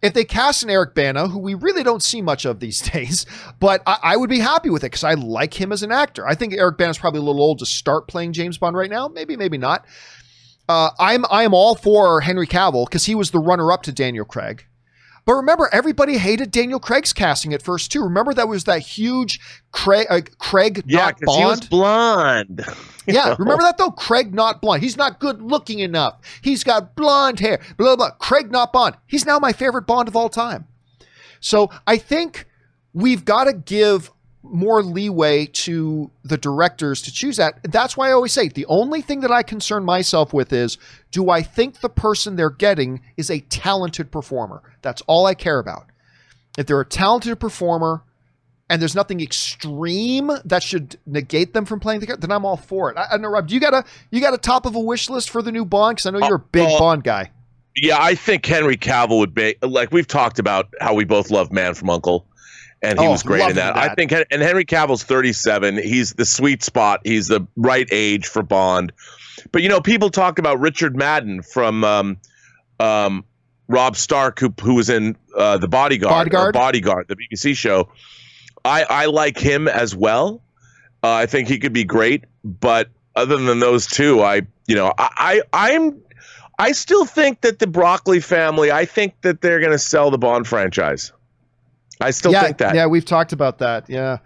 If 0.00 0.14
they 0.14 0.24
cast 0.24 0.62
an 0.62 0.70
Eric 0.70 0.94
Bana, 0.94 1.26
who 1.26 1.40
we 1.40 1.54
really 1.54 1.82
don't 1.82 2.02
see 2.02 2.22
much 2.22 2.44
of 2.44 2.60
these 2.60 2.80
days, 2.92 3.26
but 3.58 3.82
I, 3.86 3.98
I 4.02 4.16
would 4.16 4.30
be 4.30 4.38
happy 4.38 4.70
with 4.70 4.84
it 4.84 4.92
because 4.92 5.04
I 5.04 5.14
like 5.14 5.60
him 5.60 5.72
as 5.72 5.82
an 5.82 5.90
actor. 5.90 6.26
I 6.26 6.34
think 6.34 6.54
Eric 6.54 6.78
Bana's 6.78 6.98
probably 6.98 7.20
a 7.20 7.24
little 7.24 7.42
old 7.42 7.58
to 7.58 7.66
start 7.66 8.06
playing 8.06 8.32
James 8.32 8.58
Bond 8.58 8.76
right 8.76 8.90
now. 8.90 9.08
Maybe, 9.08 9.36
maybe 9.36 9.58
not. 9.58 9.84
Uh, 10.68 10.90
I'm 10.98 11.24
I'm 11.30 11.54
all 11.54 11.74
for 11.74 12.20
Henry 12.20 12.46
Cavill 12.46 12.86
because 12.86 13.06
he 13.06 13.14
was 13.14 13.30
the 13.30 13.38
runner 13.38 13.72
up 13.72 13.82
to 13.84 13.92
Daniel 13.92 14.26
Craig. 14.26 14.66
But 15.28 15.34
remember, 15.34 15.68
everybody 15.72 16.16
hated 16.16 16.50
Daniel 16.50 16.80
Craig's 16.80 17.12
casting 17.12 17.52
at 17.52 17.60
first 17.60 17.92
too. 17.92 18.02
Remember 18.02 18.32
that 18.32 18.48
was 18.48 18.64
that 18.64 18.78
huge 18.78 19.38
Craig, 19.72 20.06
uh, 20.08 20.22
Craig 20.38 20.82
Yeah, 20.86 21.00
not 21.00 21.18
because 21.20 21.36
he 21.36 21.44
was 21.44 21.60
Bond. 21.60 22.56
blonde. 22.56 22.64
Yeah, 23.06 23.36
remember 23.38 23.62
that 23.62 23.76
though? 23.76 23.90
Craig 23.90 24.32
not 24.34 24.62
blonde. 24.62 24.82
He's 24.82 24.96
not 24.96 25.20
good 25.20 25.42
looking 25.42 25.80
enough. 25.80 26.18
He's 26.40 26.64
got 26.64 26.94
blonde 26.96 27.40
hair. 27.40 27.58
Blah 27.76 27.96
blah. 27.96 28.08
blah. 28.08 28.10
Craig 28.16 28.50
not 28.50 28.72
Bond. 28.72 28.96
He's 29.06 29.26
now 29.26 29.38
my 29.38 29.52
favorite 29.52 29.86
Bond 29.86 30.08
of 30.08 30.16
all 30.16 30.30
time. 30.30 30.66
So 31.40 31.68
I 31.86 31.98
think 31.98 32.46
we've 32.94 33.26
got 33.26 33.44
to 33.44 33.52
give 33.52 34.10
more 34.42 34.82
leeway 34.82 35.46
to 35.46 36.10
the 36.22 36.38
directors 36.38 37.02
to 37.02 37.12
choose 37.12 37.36
that. 37.36 37.58
That's 37.64 37.96
why 37.96 38.08
I 38.08 38.12
always 38.12 38.32
say 38.32 38.48
the 38.48 38.66
only 38.66 39.02
thing 39.02 39.20
that 39.20 39.32
I 39.32 39.42
concern 39.42 39.84
myself 39.84 40.32
with 40.32 40.52
is 40.52 40.78
do 41.10 41.30
I 41.30 41.42
think 41.42 41.80
the 41.80 41.88
person 41.88 42.36
they're 42.36 42.50
getting 42.50 43.00
is 43.16 43.30
a 43.30 43.40
talented 43.40 44.10
performer? 44.10 44.62
That's 44.82 45.02
all 45.02 45.26
I 45.26 45.34
care 45.34 45.58
about. 45.58 45.86
If 46.56 46.66
they're 46.66 46.80
a 46.80 46.86
talented 46.86 47.38
performer 47.40 48.02
and 48.70 48.80
there's 48.80 48.94
nothing 48.94 49.20
extreme 49.20 50.30
that 50.44 50.62
should 50.62 50.98
negate 51.06 51.54
them 51.54 51.64
from 51.64 51.80
playing 51.80 52.00
the 52.00 52.06
character, 52.06 52.26
then 52.26 52.34
I'm 52.34 52.44
all 52.44 52.56
for 52.56 52.90
it. 52.90 52.96
I, 52.96 53.06
I 53.12 53.16
know, 53.16 53.28
Rob. 53.28 53.48
Do 53.48 53.54
you 53.54 53.60
got 53.60 53.74
a 53.74 53.84
you 54.10 54.20
got 54.20 54.34
a 54.34 54.38
top 54.38 54.66
of 54.66 54.74
a 54.74 54.80
wish 54.80 55.08
list 55.10 55.30
for 55.30 55.42
the 55.42 55.52
new 55.52 55.64
Bond? 55.64 55.96
Because 55.96 56.06
I 56.06 56.10
know 56.10 56.26
you're 56.26 56.36
a 56.36 56.40
big 56.40 56.68
Uh, 56.68 56.78
Bond 56.78 57.04
guy. 57.04 57.30
Yeah, 57.76 57.98
I 58.00 58.14
think 58.14 58.44
Henry 58.44 58.76
Cavill 58.76 59.18
would 59.18 59.34
be 59.34 59.56
like 59.62 59.92
we've 59.92 60.06
talked 60.06 60.38
about 60.38 60.72
how 60.80 60.94
we 60.94 61.04
both 61.04 61.30
love 61.30 61.52
Man 61.52 61.74
from 61.74 61.90
Uncle, 61.90 62.26
and 62.82 62.98
he 62.98 63.06
Oh, 63.06 63.10
was 63.10 63.22
great 63.22 63.48
in 63.50 63.56
that. 63.56 63.74
that. 63.74 63.90
I 63.90 63.94
think, 63.94 64.12
and 64.12 64.42
Henry 64.42 64.64
Cavill's 64.64 65.02
37. 65.02 65.76
He's 65.78 66.12
the 66.14 66.24
sweet 66.24 66.62
spot. 66.62 67.00
He's 67.04 67.28
the 67.28 67.46
right 67.56 67.88
age 67.90 68.26
for 68.26 68.42
Bond. 68.42 68.92
But 69.52 69.62
you 69.62 69.68
know, 69.68 69.80
people 69.80 70.10
talk 70.10 70.38
about 70.38 70.60
Richard 70.60 70.96
Madden 70.96 71.42
from 71.42 71.84
um, 71.84 72.16
um, 72.80 73.24
Robb 73.68 73.96
Stark, 73.96 74.38
who 74.40 74.52
who 74.60 74.74
was 74.74 74.88
in 74.90 75.16
uh, 75.36 75.58
the 75.58 75.68
Bodyguard, 75.68 76.10
Bodyguard? 76.12 76.52
Bodyguard, 76.54 77.08
the 77.08 77.16
BBC 77.16 77.56
show. 77.56 77.88
I 78.64 78.84
I 78.88 79.06
like 79.06 79.38
him 79.38 79.68
as 79.68 79.94
well. 79.94 80.42
Uh, 81.02 81.12
I 81.12 81.26
think 81.26 81.48
he 81.48 81.58
could 81.58 81.72
be 81.72 81.84
great, 81.84 82.24
but 82.44 82.88
other 83.14 83.36
than 83.36 83.60
those 83.60 83.86
two, 83.86 84.20
I 84.22 84.42
you 84.66 84.74
know 84.74 84.92
I, 84.98 85.40
I 85.52 85.68
I'm 85.70 86.00
I 86.58 86.72
still 86.72 87.04
think 87.04 87.42
that 87.42 87.60
the 87.60 87.68
Broccoli 87.68 88.18
family. 88.20 88.72
I 88.72 88.84
think 88.84 89.14
that 89.22 89.40
they're 89.40 89.60
going 89.60 89.72
to 89.72 89.78
sell 89.78 90.10
the 90.10 90.18
Bond 90.18 90.48
franchise. 90.48 91.12
I 92.00 92.10
still 92.10 92.32
yeah, 92.32 92.44
think 92.44 92.58
that. 92.58 92.74
Yeah, 92.74 92.86
we've 92.86 93.04
talked 93.04 93.32
about 93.32 93.58
that. 93.58 93.88
Yeah. 93.88 94.18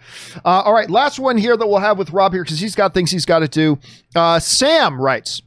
Uh, 0.44 0.62
all 0.64 0.72
right, 0.72 0.90
last 0.90 1.18
one 1.18 1.36
here 1.38 1.56
that 1.56 1.66
we'll 1.66 1.78
have 1.78 1.98
with 1.98 2.10
Rob 2.10 2.32
here 2.32 2.42
because 2.44 2.60
he's 2.60 2.74
got 2.74 2.94
things 2.94 3.10
he's 3.10 3.26
got 3.26 3.40
to 3.40 3.48
do. 3.48 3.78
Uh, 4.14 4.38
Sam 4.38 5.00
writes. 5.00 5.42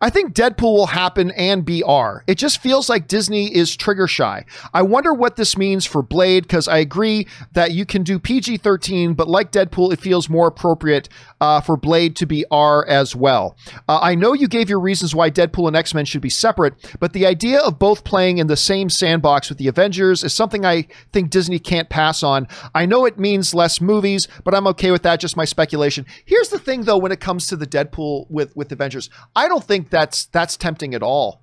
I 0.00 0.10
think 0.10 0.34
Deadpool 0.34 0.74
will 0.74 0.86
happen 0.86 1.30
and 1.32 1.64
be 1.64 1.82
R. 1.82 2.24
It 2.26 2.36
just 2.36 2.58
feels 2.58 2.88
like 2.88 3.08
Disney 3.08 3.54
is 3.54 3.76
trigger 3.76 4.06
shy. 4.06 4.44
I 4.74 4.82
wonder 4.82 5.12
what 5.12 5.36
this 5.36 5.56
means 5.56 5.86
for 5.86 6.02
Blade 6.02 6.44
because 6.44 6.68
I 6.68 6.78
agree 6.78 7.26
that 7.52 7.72
you 7.72 7.86
can 7.86 8.02
do 8.02 8.18
PG 8.18 8.58
13, 8.58 9.14
but 9.14 9.28
like 9.28 9.52
Deadpool, 9.52 9.92
it 9.92 10.00
feels 10.00 10.28
more 10.28 10.48
appropriate 10.48 11.08
uh, 11.40 11.60
for 11.60 11.76
Blade 11.76 12.16
to 12.16 12.26
be 12.26 12.44
R 12.50 12.86
as 12.86 13.16
well. 13.16 13.56
Uh, 13.88 13.98
I 14.02 14.14
know 14.14 14.32
you 14.32 14.48
gave 14.48 14.68
your 14.68 14.80
reasons 14.80 15.14
why 15.14 15.30
Deadpool 15.30 15.66
and 15.66 15.76
X 15.76 15.94
Men 15.94 16.04
should 16.04 16.22
be 16.22 16.30
separate, 16.30 16.74
but 17.00 17.12
the 17.12 17.26
idea 17.26 17.60
of 17.60 17.78
both 17.78 18.04
playing 18.04 18.38
in 18.38 18.46
the 18.46 18.56
same 18.56 18.90
sandbox 18.90 19.48
with 19.48 19.58
the 19.58 19.68
Avengers 19.68 20.24
is 20.24 20.32
something 20.32 20.64
I 20.64 20.88
think 21.12 21.30
Disney 21.30 21.58
can't 21.58 21.88
pass 21.88 22.22
on. 22.22 22.48
I 22.74 22.86
know 22.86 23.04
it 23.04 23.18
means 23.18 23.54
less 23.54 23.80
movies, 23.80 24.28
but 24.44 24.54
I'm 24.54 24.66
okay 24.68 24.90
with 24.90 25.02
that. 25.02 25.20
Just 25.20 25.36
my 25.36 25.44
speculation. 25.44 26.06
Here's 26.24 26.48
the 26.48 26.58
thing, 26.58 26.82
though, 26.82 26.98
when 26.98 27.12
it 27.12 27.20
comes 27.20 27.46
to 27.48 27.56
the 27.56 27.66
Deadpool 27.66 28.30
with 28.30 28.54
with 28.56 28.72
Avengers, 28.72 29.10
I 29.34 29.48
don't 29.48 29.64
think 29.64 29.85
that's 29.90 30.26
that's 30.26 30.56
tempting 30.56 30.94
at 30.94 31.02
all. 31.02 31.40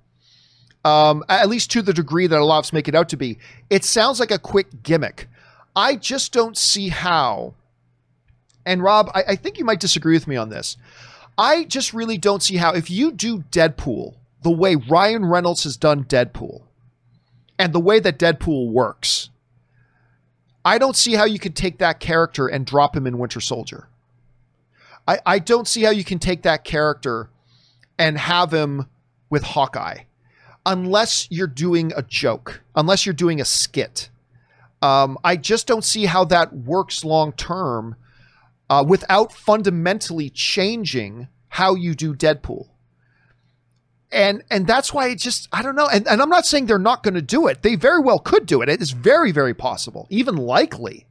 Um, 0.84 1.24
at 1.28 1.48
least 1.48 1.70
to 1.72 1.82
the 1.82 1.94
degree 1.94 2.26
that 2.26 2.38
a 2.38 2.44
lot 2.44 2.58
of 2.58 2.64
us 2.64 2.72
make 2.72 2.88
it 2.88 2.94
out 2.94 3.08
to 3.08 3.16
be. 3.16 3.38
It 3.70 3.84
sounds 3.84 4.20
like 4.20 4.30
a 4.30 4.38
quick 4.38 4.82
gimmick. 4.82 5.28
I 5.74 5.96
just 5.96 6.32
don't 6.32 6.58
see 6.58 6.90
how. 6.90 7.54
And 8.66 8.82
Rob, 8.82 9.10
I, 9.14 9.24
I 9.28 9.36
think 9.36 9.58
you 9.58 9.64
might 9.64 9.80
disagree 9.80 10.14
with 10.14 10.26
me 10.26 10.36
on 10.36 10.50
this. 10.50 10.76
I 11.36 11.64
just 11.64 11.94
really 11.94 12.18
don't 12.18 12.42
see 12.42 12.56
how, 12.56 12.72
if 12.72 12.90
you 12.90 13.12
do 13.12 13.38
Deadpool 13.50 14.14
the 14.42 14.50
way 14.50 14.76
Ryan 14.76 15.24
Reynolds 15.24 15.64
has 15.64 15.76
done 15.76 16.04
Deadpool 16.04 16.62
and 17.58 17.72
the 17.72 17.80
way 17.80 17.98
that 17.98 18.18
Deadpool 18.18 18.70
works, 18.70 19.30
I 20.64 20.78
don't 20.78 20.96
see 20.96 21.14
how 21.14 21.24
you 21.24 21.38
could 21.38 21.56
take 21.56 21.78
that 21.78 21.98
character 21.98 22.46
and 22.46 22.64
drop 22.66 22.96
him 22.96 23.06
in 23.06 23.18
Winter 23.18 23.40
Soldier. 23.40 23.88
I, 25.06 25.18
I 25.26 25.38
don't 25.38 25.68
see 25.68 25.82
how 25.82 25.90
you 25.90 26.04
can 26.04 26.18
take 26.18 26.42
that 26.42 26.64
character 26.64 27.28
and 27.98 28.18
have 28.18 28.52
him 28.52 28.86
with 29.30 29.42
Hawkeye 29.42 30.04
unless 30.66 31.28
you're 31.30 31.46
doing 31.46 31.92
a 31.96 32.02
joke, 32.02 32.62
unless 32.74 33.04
you're 33.04 33.12
doing 33.12 33.40
a 33.40 33.44
skit. 33.44 34.08
Um, 34.82 35.18
I 35.24 35.36
just 35.36 35.66
don't 35.66 35.84
see 35.84 36.06
how 36.06 36.24
that 36.26 36.52
works 36.52 37.04
long 37.04 37.32
term 37.32 37.96
uh, 38.68 38.84
without 38.86 39.32
fundamentally 39.32 40.30
changing 40.30 41.28
how 41.48 41.74
you 41.74 41.94
do 41.94 42.14
Deadpool. 42.14 42.68
And 44.12 44.44
and 44.50 44.66
that's 44.66 44.92
why 44.92 45.08
it 45.08 45.18
just 45.18 45.48
I 45.52 45.62
don't 45.62 45.74
know. 45.74 45.88
And, 45.88 46.06
and 46.06 46.22
I'm 46.22 46.28
not 46.28 46.46
saying 46.46 46.66
they're 46.66 46.78
not 46.78 47.02
going 47.02 47.14
to 47.14 47.22
do 47.22 47.46
it. 47.48 47.62
They 47.62 47.74
very 47.74 48.00
well 48.00 48.18
could 48.18 48.46
do 48.46 48.62
it. 48.62 48.68
It 48.68 48.80
is 48.80 48.92
very 48.92 49.32
very 49.32 49.54
possible, 49.54 50.06
even 50.10 50.36
likely. 50.36 51.06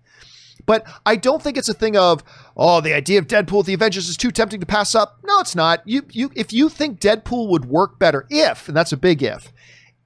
But 0.65 0.85
I 1.05 1.15
don't 1.15 1.41
think 1.41 1.57
it's 1.57 1.69
a 1.69 1.73
thing 1.73 1.97
of 1.97 2.23
oh 2.55 2.81
the 2.81 2.93
idea 2.93 3.19
of 3.19 3.27
Deadpool 3.27 3.57
with 3.57 3.65
the 3.65 3.73
Avengers 3.73 4.09
is 4.09 4.17
too 4.17 4.31
tempting 4.31 4.59
to 4.59 4.65
pass 4.65 4.95
up. 4.95 5.19
No, 5.23 5.39
it's 5.39 5.55
not. 5.55 5.81
You 5.85 6.03
you 6.11 6.31
if 6.35 6.53
you 6.53 6.69
think 6.69 6.99
Deadpool 6.99 7.49
would 7.49 7.65
work 7.65 7.99
better 7.99 8.25
if 8.29 8.67
and 8.67 8.77
that's 8.77 8.93
a 8.93 8.97
big 8.97 9.21
if 9.21 9.51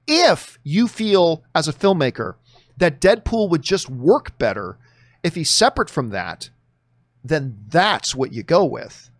if 0.06 0.58
you 0.64 0.88
feel 0.88 1.44
as 1.54 1.68
a 1.68 1.72
filmmaker 1.72 2.34
that 2.78 3.00
Deadpool 3.00 3.50
would 3.50 3.62
just 3.62 3.90
work 3.90 4.36
better 4.38 4.78
if 5.22 5.34
he's 5.34 5.50
separate 5.50 5.90
from 5.90 6.10
that, 6.10 6.50
then 7.22 7.58
that's 7.68 8.14
what 8.14 8.32
you 8.32 8.42
go 8.42 8.64
with. 8.64 9.10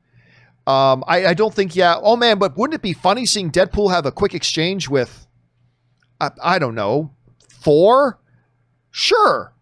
Um, 0.66 1.02
I, 1.06 1.28
I 1.28 1.34
don't 1.34 1.54
think, 1.54 1.74
yeah, 1.74 1.96
oh 2.00 2.16
man, 2.16 2.38
but 2.38 2.56
wouldn't 2.56 2.74
it 2.74 2.82
be 2.82 2.92
funny 2.92 3.26
seeing 3.26 3.50
Deadpool 3.50 3.90
have 3.90 4.06
a 4.06 4.12
quick 4.12 4.34
exchange 4.34 4.88
with, 4.88 5.26
I, 6.20 6.30
I 6.42 6.58
don't 6.58 6.74
know, 6.74 7.14
Thor? 7.48 8.18
Sure, 8.90 9.52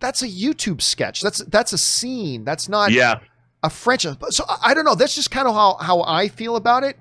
that's 0.00 0.22
a 0.22 0.28
YouTube 0.28 0.80
sketch. 0.80 1.20
That's 1.20 1.38
that's 1.38 1.72
a 1.72 1.78
scene. 1.78 2.44
That's 2.44 2.68
not 2.68 2.92
yeah. 2.92 3.20
a 3.62 3.70
franchise. 3.70 4.16
But- 4.16 4.34
So 4.34 4.44
I 4.48 4.70
I 4.70 4.74
don't 4.74 4.84
know. 4.84 4.94
That's 4.94 5.14
just 5.14 5.30
kind 5.30 5.48
of 5.48 5.54
how 5.54 5.76
how 5.80 6.02
I 6.02 6.28
feel 6.28 6.56
about 6.56 6.84
it. 6.84 6.96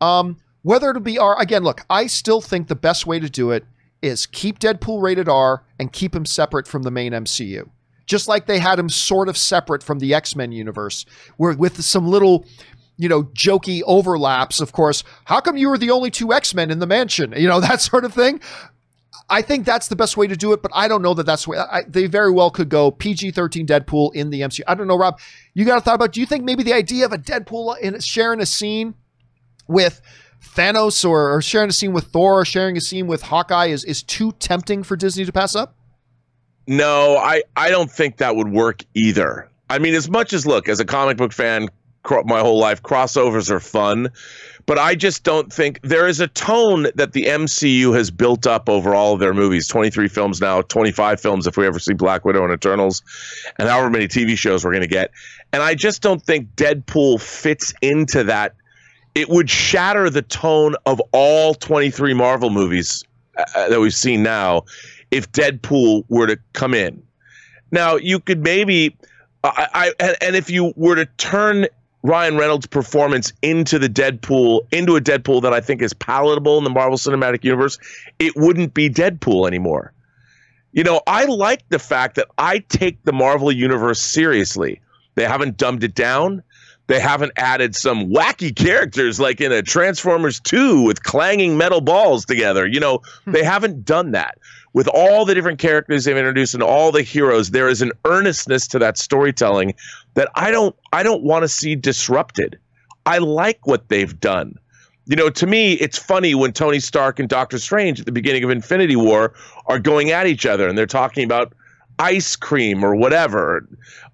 Um, 0.00 0.36
whether 0.62 0.90
it'll 0.90 1.02
be 1.02 1.18
R 1.18 1.40
again. 1.40 1.62
Look, 1.62 1.82
I 1.88 2.06
still 2.06 2.40
think 2.40 2.68
the 2.68 2.74
best 2.76 3.06
way 3.06 3.18
to 3.20 3.28
do 3.28 3.50
it 3.50 3.64
is 4.02 4.26
keep 4.26 4.58
Deadpool 4.58 5.02
rated 5.02 5.28
R 5.28 5.64
and 5.78 5.92
keep 5.92 6.14
him 6.14 6.24
separate 6.24 6.66
from 6.68 6.82
the 6.82 6.90
main 6.90 7.12
MCU. 7.12 7.68
Just 8.06 8.28
like 8.28 8.46
they 8.46 8.58
had 8.58 8.78
him 8.78 8.88
sort 8.88 9.28
of 9.28 9.36
separate 9.36 9.82
from 9.82 9.98
the 9.98 10.14
X 10.14 10.34
Men 10.34 10.52
universe, 10.52 11.04
where 11.36 11.54
with 11.54 11.82
some 11.82 12.06
little, 12.06 12.46
you 12.96 13.08
know, 13.08 13.24
jokey 13.24 13.82
overlaps. 13.86 14.60
Of 14.60 14.72
course, 14.72 15.04
how 15.24 15.40
come 15.40 15.56
you 15.56 15.68
were 15.68 15.78
the 15.78 15.90
only 15.90 16.10
two 16.10 16.32
X 16.32 16.54
Men 16.54 16.70
in 16.70 16.78
the 16.78 16.86
mansion? 16.86 17.34
You 17.36 17.48
know 17.48 17.60
that 17.68 17.80
sort 17.80 18.04
of 18.04 18.14
thing. 18.14 18.40
I 19.28 19.42
think 19.42 19.66
that's 19.66 19.88
the 19.88 19.96
best 19.96 20.16
way 20.16 20.26
to 20.26 20.36
do 20.36 20.52
it, 20.52 20.62
but 20.62 20.70
I 20.74 20.88
don't 20.88 21.02
know 21.02 21.14
that 21.14 21.26
that's 21.26 21.46
way. 21.46 21.58
I, 21.58 21.82
they 21.86 22.06
very 22.06 22.30
well 22.30 22.50
could 22.50 22.68
go 22.68 22.90
PG 22.90 23.32
thirteen 23.32 23.66
Deadpool 23.66 24.14
in 24.14 24.30
the 24.30 24.40
MCU. 24.40 24.60
I 24.66 24.74
don't 24.74 24.86
know, 24.86 24.98
Rob. 24.98 25.18
You 25.54 25.64
got 25.64 25.78
a 25.78 25.80
thought 25.80 25.94
about? 25.94 26.12
Do 26.12 26.20
you 26.20 26.26
think 26.26 26.44
maybe 26.44 26.62
the 26.62 26.72
idea 26.72 27.04
of 27.04 27.12
a 27.12 27.18
Deadpool 27.18 27.78
in 27.80 28.00
sharing 28.00 28.40
a 28.40 28.46
scene 28.46 28.94
with 29.66 30.00
Thanos 30.54 31.08
or, 31.08 31.34
or 31.34 31.42
sharing 31.42 31.70
a 31.70 31.72
scene 31.72 31.92
with 31.92 32.04
Thor 32.04 32.40
or 32.40 32.44
sharing 32.44 32.76
a 32.76 32.80
scene 32.80 33.06
with 33.06 33.22
Hawkeye 33.22 33.66
is 33.66 33.84
is 33.84 34.02
too 34.02 34.32
tempting 34.32 34.82
for 34.82 34.96
Disney 34.96 35.24
to 35.24 35.32
pass 35.32 35.54
up? 35.54 35.74
No, 36.66 37.16
I, 37.16 37.42
I 37.56 37.70
don't 37.70 37.90
think 37.90 38.18
that 38.18 38.36
would 38.36 38.48
work 38.48 38.84
either. 38.94 39.50
I 39.70 39.78
mean, 39.78 39.94
as 39.94 40.10
much 40.10 40.32
as 40.32 40.46
look, 40.46 40.68
as 40.68 40.80
a 40.80 40.84
comic 40.84 41.16
book 41.16 41.32
fan, 41.32 41.68
cro- 42.02 42.24
my 42.24 42.40
whole 42.40 42.58
life, 42.58 42.82
crossovers 42.82 43.50
are 43.50 43.60
fun, 43.60 44.10
but 44.68 44.78
I 44.78 44.94
just 44.94 45.24
don't 45.24 45.50
think 45.50 45.80
there 45.80 46.06
is 46.06 46.20
a 46.20 46.28
tone 46.28 46.88
that 46.94 47.14
the 47.14 47.24
MCU 47.24 47.96
has 47.96 48.10
built 48.10 48.46
up 48.46 48.68
over 48.68 48.94
all 48.94 49.14
of 49.14 49.18
their 49.18 49.32
movies 49.32 49.66
23 49.66 50.08
films 50.08 50.42
now, 50.42 50.60
25 50.60 51.18
films 51.18 51.46
if 51.46 51.56
we 51.56 51.66
ever 51.66 51.78
see 51.78 51.94
Black 51.94 52.26
Widow 52.26 52.44
and 52.44 52.52
Eternals, 52.52 53.02
and 53.58 53.66
however 53.66 53.88
many 53.88 54.06
TV 54.06 54.36
shows 54.36 54.66
we're 54.66 54.72
going 54.72 54.82
to 54.82 54.86
get. 54.86 55.10
And 55.54 55.62
I 55.62 55.74
just 55.74 56.02
don't 56.02 56.22
think 56.22 56.54
Deadpool 56.54 57.18
fits 57.18 57.72
into 57.80 58.22
that. 58.24 58.56
It 59.14 59.30
would 59.30 59.48
shatter 59.48 60.10
the 60.10 60.20
tone 60.20 60.76
of 60.84 61.00
all 61.12 61.54
23 61.54 62.12
Marvel 62.12 62.50
movies 62.50 63.02
uh, 63.38 63.70
that 63.70 63.80
we've 63.80 63.94
seen 63.94 64.22
now 64.22 64.64
if 65.10 65.32
Deadpool 65.32 66.04
were 66.10 66.26
to 66.26 66.38
come 66.52 66.74
in. 66.74 67.02
Now, 67.70 67.96
you 67.96 68.20
could 68.20 68.44
maybe, 68.44 68.98
I, 69.42 69.94
I 69.98 70.14
and 70.20 70.36
if 70.36 70.50
you 70.50 70.74
were 70.76 70.96
to 70.96 71.06
turn 71.16 71.68
Ryan 72.08 72.38
Reynolds' 72.38 72.66
performance 72.66 73.34
into 73.42 73.78
the 73.78 73.88
Deadpool, 73.88 74.66
into 74.72 74.96
a 74.96 75.00
Deadpool 75.00 75.42
that 75.42 75.52
I 75.52 75.60
think 75.60 75.82
is 75.82 75.92
palatable 75.92 76.56
in 76.56 76.64
the 76.64 76.70
Marvel 76.70 76.96
Cinematic 76.96 77.44
Universe, 77.44 77.78
it 78.18 78.34
wouldn't 78.34 78.72
be 78.72 78.88
Deadpool 78.88 79.46
anymore. 79.46 79.92
You 80.72 80.84
know, 80.84 81.02
I 81.06 81.26
like 81.26 81.68
the 81.68 81.78
fact 81.78 82.16
that 82.16 82.28
I 82.38 82.60
take 82.70 83.04
the 83.04 83.12
Marvel 83.12 83.52
Universe 83.52 84.00
seriously. 84.00 84.80
They 85.16 85.24
haven't 85.24 85.58
dumbed 85.58 85.84
it 85.84 85.94
down. 85.94 86.42
They 86.86 86.98
haven't 86.98 87.32
added 87.36 87.76
some 87.76 88.08
wacky 88.08 88.56
characters 88.56 89.20
like 89.20 89.42
in 89.42 89.52
a 89.52 89.60
Transformers 89.60 90.40
2 90.40 90.84
with 90.84 91.02
clanging 91.02 91.58
metal 91.58 91.82
balls 91.82 92.24
together. 92.24 92.66
You 92.66 92.80
know, 92.80 93.02
hmm. 93.26 93.32
they 93.32 93.44
haven't 93.44 93.84
done 93.84 94.12
that. 94.12 94.38
With 94.74 94.88
all 94.88 95.24
the 95.24 95.34
different 95.34 95.58
characters 95.58 96.04
they've 96.04 96.16
introduced 96.16 96.54
and 96.54 96.62
all 96.62 96.92
the 96.92 97.02
heroes, 97.02 97.50
there 97.50 97.68
is 97.68 97.82
an 97.82 97.92
earnestness 98.04 98.66
to 98.68 98.78
that 98.78 98.98
storytelling 98.98 99.74
that 100.14 100.30
I 100.34 100.50
don't 100.50 100.76
I 100.92 101.02
don't 101.02 101.22
want 101.22 101.42
to 101.42 101.48
see 101.48 101.74
disrupted. 101.74 102.58
I 103.06 103.18
like 103.18 103.66
what 103.66 103.88
they've 103.88 104.18
done. 104.20 104.58
You 105.06 105.16
know, 105.16 105.30
to 105.30 105.46
me, 105.46 105.72
it's 105.74 105.96
funny 105.96 106.34
when 106.34 106.52
Tony 106.52 106.80
Stark 106.80 107.18
and 107.18 107.28
Doctor 107.28 107.58
Strange 107.58 107.98
at 107.98 108.06
the 108.06 108.12
beginning 108.12 108.44
of 108.44 108.50
Infinity 108.50 108.96
War 108.96 109.32
are 109.66 109.78
going 109.78 110.10
at 110.10 110.26
each 110.26 110.44
other 110.44 110.68
and 110.68 110.76
they're 110.76 110.86
talking 110.86 111.24
about 111.24 111.54
ice 111.98 112.36
cream 112.36 112.84
or 112.84 112.94
whatever. 112.94 113.66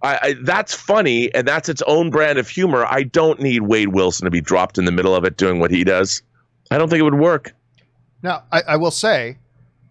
I, 0.03 0.19
I, 0.23 0.35
that's 0.43 0.73
funny 0.73 1.35
and 1.35 1.49
that's 1.49 1.69
its 1.69 1.83
own 1.89 2.11
brand 2.11 2.39
of 2.39 2.49
humor. 2.49 2.87
I 2.89 3.03
don't 3.03 3.41
need 3.41 3.63
Wade 3.63 3.89
Wilson 3.89 4.25
to 4.25 4.31
be 4.31 4.41
dropped 4.41 4.79
in 4.79 4.85
the 4.85 4.93
middle 4.93 5.17
of 5.17 5.25
it 5.25 5.37
doing 5.37 5.59
what 5.59 5.73
he 5.73 5.83
does. 5.83 6.23
I 6.71 6.79
don't 6.79 6.89
think 6.89 7.01
it 7.01 7.05
would 7.05 7.15
work. 7.15 7.55
Now, 8.23 8.45
I, 8.53 8.63
I 8.69 8.77
will 8.77 8.91
say, 8.93 9.37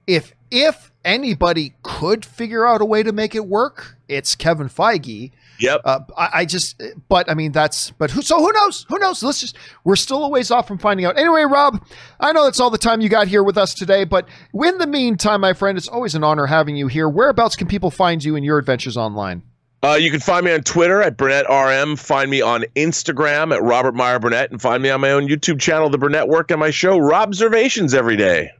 if 0.07 0.33
if 0.53 0.91
anybody 1.03 1.73
could 1.81 2.23
figure 2.23 2.65
out 2.65 2.81
a 2.81 2.85
way 2.85 3.03
to 3.03 3.11
make 3.11 3.35
it 3.35 3.47
work, 3.47 3.97
it's 4.07 4.35
Kevin 4.35 4.69
Feige 4.69 5.31
Yep. 5.59 5.81
Uh, 5.85 5.99
I, 6.17 6.29
I, 6.33 6.45
just, 6.45 6.81
but 7.07 7.29
I 7.29 7.33
mean, 7.35 7.51
that's, 7.51 7.91
but 7.91 8.11
who, 8.11 8.21
so 8.21 8.37
who 8.39 8.51
knows? 8.51 8.85
Who 8.89 8.99
knows? 8.99 9.23
Let's 9.23 9.39
just, 9.39 9.57
we're 9.83 9.95
still 9.95 10.23
a 10.23 10.29
ways 10.29 10.51
off 10.51 10.67
from 10.67 10.77
finding 10.77 11.05
out. 11.05 11.17
Anyway, 11.17 11.43
Rob, 11.43 11.85
I 12.19 12.31
know 12.33 12.43
that's 12.43 12.59
all 12.59 12.69
the 12.69 12.77
time 12.77 13.01
you 13.01 13.09
got 13.09 13.27
here 13.27 13.43
with 13.43 13.57
us 13.57 13.73
today, 13.73 14.03
but 14.03 14.27
in 14.53 14.77
the 14.77 14.87
meantime, 14.87 15.41
my 15.41 15.53
friend, 15.53 15.77
it's 15.77 15.87
always 15.87 16.15
an 16.15 16.23
honor 16.23 16.47
having 16.47 16.75
you 16.75 16.87
here. 16.87 17.07
Whereabouts 17.07 17.55
can 17.55 17.67
people 17.67 17.91
find 17.91 18.23
you 18.23 18.35
in 18.35 18.43
your 18.43 18.57
adventures 18.57 18.97
online? 18.97 19.43
Uh, 19.83 19.95
you 19.95 20.09
can 20.09 20.21
find 20.21 20.45
me 20.45 20.53
on 20.53 20.61
Twitter 20.61 21.01
at 21.01 21.17
Burnett 21.17 21.45
RM. 21.49 21.97
Find 21.97 22.31
me 22.31 22.41
on 22.41 22.63
Instagram 22.75 23.53
at 23.53 23.61
Robert 23.61 23.95
Meyer 23.95 24.17
Burnett, 24.17 24.49
and 24.51 24.61
find 24.61 24.81
me 24.81 24.89
on 24.89 25.01
my 25.01 25.11
own 25.11 25.27
YouTube 25.27 25.59
channel, 25.59 25.89
The 25.89 25.97
Burnettwork, 25.97 26.51
and 26.51 26.59
my 26.59 26.71
show, 26.71 26.97
Robservations, 26.97 27.93
every 27.93 28.15
day. 28.15 28.51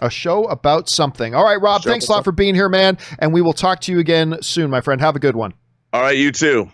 A 0.00 0.10
show 0.10 0.44
about 0.44 0.88
something. 0.88 1.34
All 1.34 1.44
right, 1.44 1.60
Rob, 1.60 1.82
thanks 1.82 2.08
a 2.08 2.12
lot 2.12 2.24
for 2.24 2.32
being 2.32 2.54
here, 2.54 2.68
man. 2.68 2.98
And 3.18 3.32
we 3.32 3.42
will 3.42 3.52
talk 3.52 3.80
to 3.82 3.92
you 3.92 3.98
again 3.98 4.38
soon, 4.42 4.70
my 4.70 4.80
friend. 4.80 5.00
Have 5.00 5.16
a 5.16 5.18
good 5.18 5.34
one. 5.34 5.54
All 5.92 6.02
right, 6.02 6.16
you 6.16 6.30
too. 6.30 6.70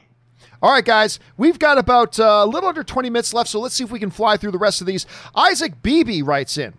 All 0.63 0.73
right, 0.73 0.85
guys, 0.85 1.21
we've 1.37 1.59
got 1.59 1.79
about 1.79 2.19
uh, 2.19 2.43
a 2.45 2.47
little 2.47 2.69
under 2.69 2.83
20 2.83 3.11
minutes 3.11 3.35
left, 3.35 3.51
so 3.51 3.61
let's 3.61 3.75
see 3.75 3.85
if 3.85 3.91
we 3.91 3.99
can 3.99 4.11
fly 4.11 4.37
through 4.37 4.53
the 4.53 4.59
rest 4.59 4.81
of 4.81 4.87
these. 4.87 5.07
Isaac 5.35 5.83
Beebe 5.83 6.23
writes 6.23 6.57
in. 6.57 6.75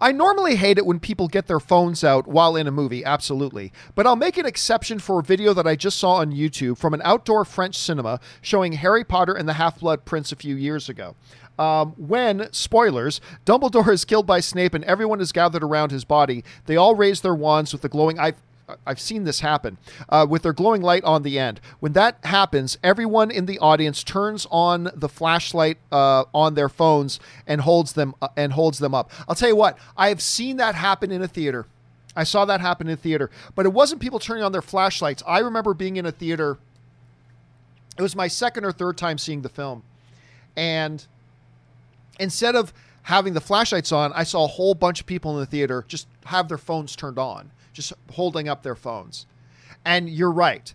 I 0.00 0.12
normally 0.12 0.56
hate 0.56 0.78
it 0.78 0.86
when 0.86 1.00
people 1.00 1.28
get 1.28 1.46
their 1.46 1.60
phones 1.60 2.02
out 2.04 2.26
while 2.26 2.56
in 2.56 2.66
a 2.66 2.70
movie, 2.70 3.04
absolutely. 3.04 3.72
But 3.94 4.06
I'll 4.06 4.16
make 4.16 4.36
an 4.36 4.46
exception 4.46 4.98
for 4.98 5.20
a 5.20 5.22
video 5.22 5.52
that 5.54 5.66
I 5.66 5.76
just 5.76 5.98
saw 5.98 6.14
on 6.14 6.32
YouTube 6.32 6.78
from 6.78 6.94
an 6.94 7.02
outdoor 7.04 7.44
French 7.44 7.76
cinema 7.76 8.20
showing 8.40 8.72
Harry 8.72 9.04
Potter 9.04 9.34
and 9.34 9.48
the 9.48 9.54
Half 9.54 9.80
Blood 9.80 10.04
Prince 10.04 10.32
a 10.32 10.36
few 10.36 10.56
years 10.56 10.88
ago. 10.88 11.14
Um, 11.58 11.94
when, 11.96 12.52
spoilers, 12.52 13.20
Dumbledore 13.44 13.92
is 13.92 14.04
killed 14.04 14.26
by 14.26 14.40
Snape 14.40 14.74
and 14.74 14.84
everyone 14.84 15.20
is 15.20 15.32
gathered 15.32 15.64
around 15.64 15.90
his 15.90 16.04
body, 16.04 16.44
they 16.66 16.76
all 16.76 16.94
raise 16.94 17.20
their 17.20 17.34
wands 17.34 17.72
with 17.72 17.82
the 17.82 17.88
glowing. 17.88 18.18
I've, 18.18 18.36
I've 18.86 19.00
seen 19.00 19.24
this 19.24 19.40
happen 19.40 19.78
uh, 20.08 20.26
with 20.28 20.42
their 20.42 20.52
glowing 20.52 20.82
light 20.82 21.02
on 21.04 21.22
the 21.22 21.38
end. 21.38 21.60
When 21.80 21.94
that 21.94 22.18
happens, 22.24 22.78
everyone 22.82 23.30
in 23.30 23.46
the 23.46 23.58
audience 23.58 24.04
turns 24.04 24.46
on 24.50 24.90
the 24.94 25.08
flashlight 25.08 25.78
uh, 25.90 26.24
on 26.34 26.54
their 26.54 26.68
phones 26.68 27.18
and 27.46 27.62
holds 27.62 27.94
them 27.94 28.14
uh, 28.22 28.28
and 28.36 28.52
holds 28.52 28.78
them 28.78 28.94
up. 28.94 29.10
I'll 29.28 29.34
tell 29.34 29.48
you 29.48 29.56
what, 29.56 29.78
I 29.96 30.10
have 30.10 30.22
seen 30.22 30.58
that 30.58 30.74
happen 30.74 31.10
in 31.10 31.22
a 31.22 31.28
theater. 31.28 31.66
I 32.14 32.24
saw 32.24 32.44
that 32.44 32.60
happen 32.60 32.88
in 32.88 32.94
a 32.94 32.96
theater, 32.96 33.30
but 33.54 33.64
it 33.64 33.72
wasn't 33.72 34.00
people 34.00 34.18
turning 34.18 34.42
on 34.42 34.52
their 34.52 34.62
flashlights. 34.62 35.22
I 35.26 35.38
remember 35.38 35.72
being 35.72 35.96
in 35.96 36.06
a 36.06 36.12
theater. 36.12 36.58
It 37.96 38.02
was 38.02 38.14
my 38.14 38.28
second 38.28 38.64
or 38.64 38.72
third 38.72 38.96
time 38.96 39.18
seeing 39.18 39.42
the 39.42 39.48
film, 39.48 39.82
and 40.56 41.06
instead 42.18 42.54
of 42.54 42.72
having 43.02 43.34
the 43.34 43.40
flashlights 43.40 43.92
on, 43.92 44.12
I 44.12 44.24
saw 44.24 44.44
a 44.44 44.48
whole 44.48 44.74
bunch 44.74 45.00
of 45.00 45.06
people 45.06 45.34
in 45.34 45.40
the 45.40 45.46
theater 45.46 45.84
just 45.88 46.06
have 46.26 46.48
their 46.48 46.58
phones 46.58 46.94
turned 46.94 47.18
on 47.18 47.50
just 47.78 47.92
holding 48.10 48.48
up 48.48 48.64
their 48.64 48.74
phones. 48.74 49.24
And 49.84 50.10
you're 50.10 50.32
right. 50.32 50.74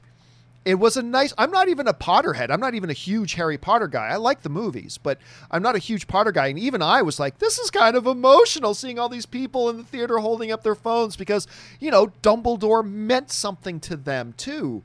It 0.64 0.76
was 0.76 0.96
a 0.96 1.04
nice. 1.04 1.34
I'm 1.38 1.52
not 1.52 1.68
even 1.68 1.90
a 1.90 1.94
Potterhead. 1.94 2.50
I'm 2.50 2.62
not 2.62 2.74
even 2.74 2.90
a 2.90 2.94
huge 2.94 3.34
Harry 3.34 3.58
Potter 3.58 3.90
guy. 3.90 4.08
I 4.08 4.16
like 4.16 4.42
the 4.42 4.50
movies, 4.50 4.98
but 4.98 5.20
I'm 5.52 5.62
not 5.62 5.76
a 5.76 5.80
huge 5.80 6.08
Potter 6.08 6.32
guy. 6.32 6.48
And 6.48 6.58
even 6.58 6.82
I 6.82 7.02
was 7.02 7.20
like, 7.20 7.40
this 7.40 7.60
is 7.60 7.70
kind 7.70 7.98
of 7.98 8.08
emotional 8.08 8.74
seeing 8.74 8.98
all 8.98 9.10
these 9.10 9.26
people 9.26 9.70
in 9.70 9.76
the 9.76 9.84
theater 9.84 10.20
holding 10.20 10.54
up 10.54 10.64
their 10.64 10.76
phones 10.76 11.18
because, 11.18 11.46
you 11.82 11.92
know, 11.92 12.08
Dumbledore 12.22 12.90
meant 12.90 13.30
something 13.30 13.82
to 13.82 13.98
them 13.98 14.34
too. 14.38 14.84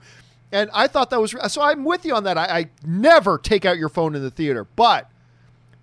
And 0.50 0.68
I 0.74 0.88
thought 0.88 1.10
that 1.10 1.20
was 1.20 1.36
so. 1.46 1.62
I'm 1.62 1.84
with 1.84 2.04
you 2.04 2.16
on 2.16 2.24
that. 2.24 2.36
I, 2.36 2.44
I 2.44 2.66
never 2.84 3.38
take 3.38 3.64
out 3.64 3.78
your 3.78 3.88
phone 3.88 4.16
in 4.16 4.22
the 4.22 4.32
theater, 4.32 4.64
but 4.64 5.08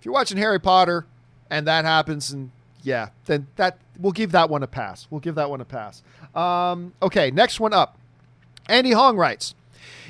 you're 0.06 0.12
watching 0.12 0.36
Harry 0.36 0.60
Potter 0.60 1.04
and 1.50 1.66
that 1.66 1.84
happens, 1.84 2.30
and 2.30 2.52
yeah, 2.84 3.08
then 3.24 3.48
that 3.56 3.78
we'll 3.98 4.12
give 4.12 4.30
that 4.30 4.48
one 4.48 4.62
a 4.62 4.68
pass. 4.68 5.08
We'll 5.10 5.20
give 5.20 5.34
that 5.34 5.50
one 5.50 5.60
a 5.60 5.64
pass. 5.64 6.04
Um, 6.32 6.92
okay, 7.02 7.32
next 7.32 7.58
one 7.58 7.72
up. 7.72 7.98
Andy 8.68 8.92
Hong 8.92 9.16
writes 9.16 9.56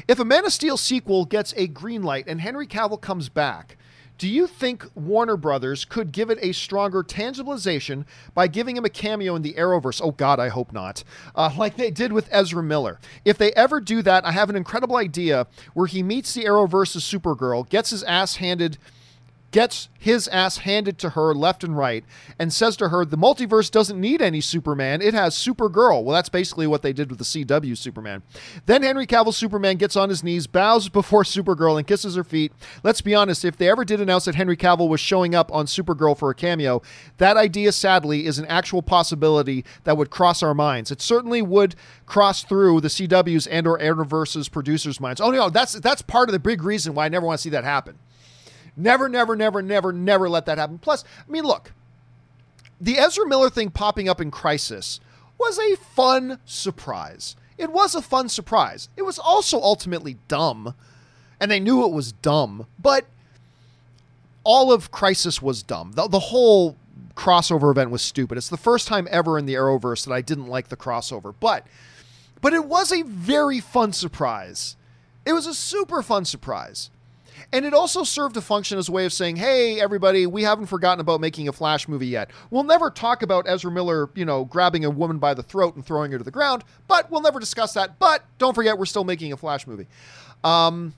If 0.06 0.18
a 0.18 0.24
Man 0.26 0.44
of 0.44 0.52
Steel 0.52 0.76
sequel 0.76 1.24
gets 1.24 1.54
a 1.56 1.66
green 1.66 2.02
light 2.02 2.26
and 2.26 2.42
Henry 2.42 2.66
Cavill 2.66 3.00
comes 3.00 3.30
back, 3.30 3.78
do 4.18 4.28
you 4.28 4.46
think 4.46 4.86
Warner 4.94 5.38
Brothers 5.38 5.86
could 5.86 6.12
give 6.12 6.28
it 6.28 6.38
a 6.40 6.52
stronger 6.52 7.02
tangibilization 7.02 8.04
by 8.34 8.48
giving 8.48 8.76
him 8.76 8.84
a 8.84 8.90
cameo 8.90 9.34
in 9.34 9.40
the 9.40 9.54
Arrowverse? 9.54 10.00
Oh, 10.02 10.12
God, 10.12 10.38
I 10.38 10.48
hope 10.48 10.72
not. 10.74 11.04
Uh, 11.34 11.50
like 11.58 11.76
they 11.76 11.90
did 11.90 12.12
with 12.12 12.28
Ezra 12.30 12.62
Miller. 12.62 12.98
If 13.24 13.36
they 13.36 13.52
ever 13.52 13.80
do 13.80 14.00
that, 14.02 14.26
I 14.26 14.32
have 14.32 14.50
an 14.50 14.56
incredible 14.56 14.96
idea 14.96 15.46
where 15.74 15.86
he 15.86 16.02
meets 16.02 16.32
the 16.32 16.44
Arrowverse's 16.44 17.04
Supergirl, 17.04 17.68
gets 17.68 17.90
his 17.90 18.02
ass 18.04 18.36
handed 18.36 18.78
gets 19.56 19.88
his 19.98 20.28
ass 20.28 20.58
handed 20.58 20.98
to 20.98 21.08
her 21.10 21.32
left 21.32 21.64
and 21.64 21.78
right 21.78 22.04
and 22.38 22.52
says 22.52 22.76
to 22.76 22.90
her, 22.90 23.06
The 23.06 23.16
multiverse 23.16 23.70
doesn't 23.70 23.98
need 23.98 24.20
any 24.20 24.42
Superman, 24.42 25.00
it 25.00 25.14
has 25.14 25.34
Supergirl. 25.34 26.04
Well, 26.04 26.14
that's 26.14 26.28
basically 26.28 26.66
what 26.66 26.82
they 26.82 26.92
did 26.92 27.08
with 27.08 27.18
the 27.18 27.24
CW 27.24 27.74
Superman. 27.74 28.22
Then 28.66 28.82
Henry 28.82 29.06
Cavill 29.06 29.32
Superman 29.32 29.78
gets 29.78 29.96
on 29.96 30.10
his 30.10 30.22
knees, 30.22 30.46
bows 30.46 30.90
before 30.90 31.22
Supergirl, 31.22 31.78
and 31.78 31.86
kisses 31.86 32.16
her 32.16 32.22
feet. 32.22 32.52
Let's 32.84 33.00
be 33.00 33.14
honest, 33.14 33.46
if 33.46 33.56
they 33.56 33.70
ever 33.70 33.82
did 33.82 33.98
announce 33.98 34.26
that 34.26 34.34
Henry 34.34 34.58
Cavill 34.58 34.90
was 34.90 35.00
showing 35.00 35.34
up 35.34 35.50
on 35.50 35.64
Supergirl 35.64 36.18
for 36.18 36.28
a 36.28 36.34
cameo, 36.34 36.82
that 37.16 37.38
idea, 37.38 37.72
sadly, 37.72 38.26
is 38.26 38.38
an 38.38 38.44
actual 38.48 38.82
possibility 38.82 39.64
that 39.84 39.96
would 39.96 40.10
cross 40.10 40.42
our 40.42 40.52
minds. 40.52 40.90
It 40.90 41.00
certainly 41.00 41.40
would 41.40 41.74
cross 42.04 42.44
through 42.44 42.82
the 42.82 42.88
CW's 42.88 43.46
and 43.46 43.66
or 43.66 43.78
Arrowverse's 43.78 44.50
producers' 44.50 45.00
minds. 45.00 45.18
Oh 45.18 45.30
no, 45.30 45.48
that's 45.48 45.72
that's 45.72 46.02
part 46.02 46.28
of 46.28 46.34
the 46.34 46.38
big 46.38 46.62
reason 46.62 46.92
why 46.92 47.06
I 47.06 47.08
never 47.08 47.24
want 47.24 47.38
to 47.38 47.42
see 47.42 47.50
that 47.50 47.64
happen. 47.64 47.98
Never, 48.76 49.08
never, 49.08 49.34
never, 49.34 49.62
never, 49.62 49.92
never 49.92 50.28
let 50.28 50.46
that 50.46 50.58
happen. 50.58 50.78
Plus, 50.78 51.04
I 51.26 51.30
mean, 51.30 51.44
look, 51.44 51.72
the 52.80 52.98
Ezra 52.98 53.26
Miller 53.26 53.50
thing 53.50 53.70
popping 53.70 54.08
up 54.08 54.20
in 54.20 54.30
Crisis 54.30 55.00
was 55.38 55.58
a 55.58 55.76
fun 55.76 56.40
surprise. 56.44 57.36
It 57.58 57.72
was 57.72 57.94
a 57.94 58.02
fun 58.02 58.28
surprise. 58.28 58.88
It 58.96 59.02
was 59.02 59.18
also 59.18 59.60
ultimately 59.60 60.18
dumb, 60.28 60.74
and 61.40 61.50
they 61.50 61.60
knew 61.60 61.84
it 61.84 61.92
was 61.92 62.12
dumb, 62.12 62.66
but 62.78 63.06
all 64.44 64.72
of 64.72 64.90
Crisis 64.90 65.40
was 65.40 65.62
dumb. 65.62 65.92
The, 65.92 66.06
the 66.06 66.20
whole 66.20 66.76
crossover 67.14 67.70
event 67.70 67.90
was 67.90 68.02
stupid. 68.02 68.36
It's 68.36 68.50
the 68.50 68.56
first 68.58 68.86
time 68.86 69.08
ever 69.10 69.38
in 69.38 69.46
the 69.46 69.54
Arrowverse 69.54 70.06
that 70.06 70.12
I 70.12 70.20
didn't 70.20 70.48
like 70.48 70.68
the 70.68 70.76
crossover, 70.76 71.34
but 71.40 71.66
but 72.42 72.52
it 72.52 72.66
was 72.66 72.92
a 72.92 73.02
very 73.02 73.60
fun 73.60 73.94
surprise. 73.94 74.76
It 75.24 75.32
was 75.32 75.46
a 75.46 75.54
super 75.54 76.02
fun 76.02 76.26
surprise. 76.26 76.90
And 77.52 77.64
it 77.64 77.74
also 77.74 78.02
served 78.04 78.36
a 78.36 78.40
function 78.40 78.78
as 78.78 78.88
a 78.88 78.92
way 78.92 79.04
of 79.06 79.12
saying, 79.12 79.36
hey, 79.36 79.80
everybody, 79.80 80.26
we 80.26 80.42
haven't 80.42 80.66
forgotten 80.66 81.00
about 81.00 81.20
making 81.20 81.48
a 81.48 81.52
Flash 81.52 81.88
movie 81.88 82.06
yet. 82.06 82.30
We'll 82.50 82.64
never 82.64 82.90
talk 82.90 83.22
about 83.22 83.48
Ezra 83.48 83.70
Miller, 83.70 84.10
you 84.14 84.24
know, 84.24 84.44
grabbing 84.44 84.84
a 84.84 84.90
woman 84.90 85.18
by 85.18 85.34
the 85.34 85.42
throat 85.42 85.76
and 85.76 85.84
throwing 85.84 86.12
her 86.12 86.18
to 86.18 86.24
the 86.24 86.30
ground, 86.30 86.64
but 86.88 87.10
we'll 87.10 87.20
never 87.20 87.40
discuss 87.40 87.74
that. 87.74 87.98
But 87.98 88.24
don't 88.38 88.54
forget, 88.54 88.78
we're 88.78 88.86
still 88.86 89.04
making 89.04 89.32
a 89.32 89.36
Flash 89.36 89.66
movie. 89.66 89.86
Um, 90.44 90.94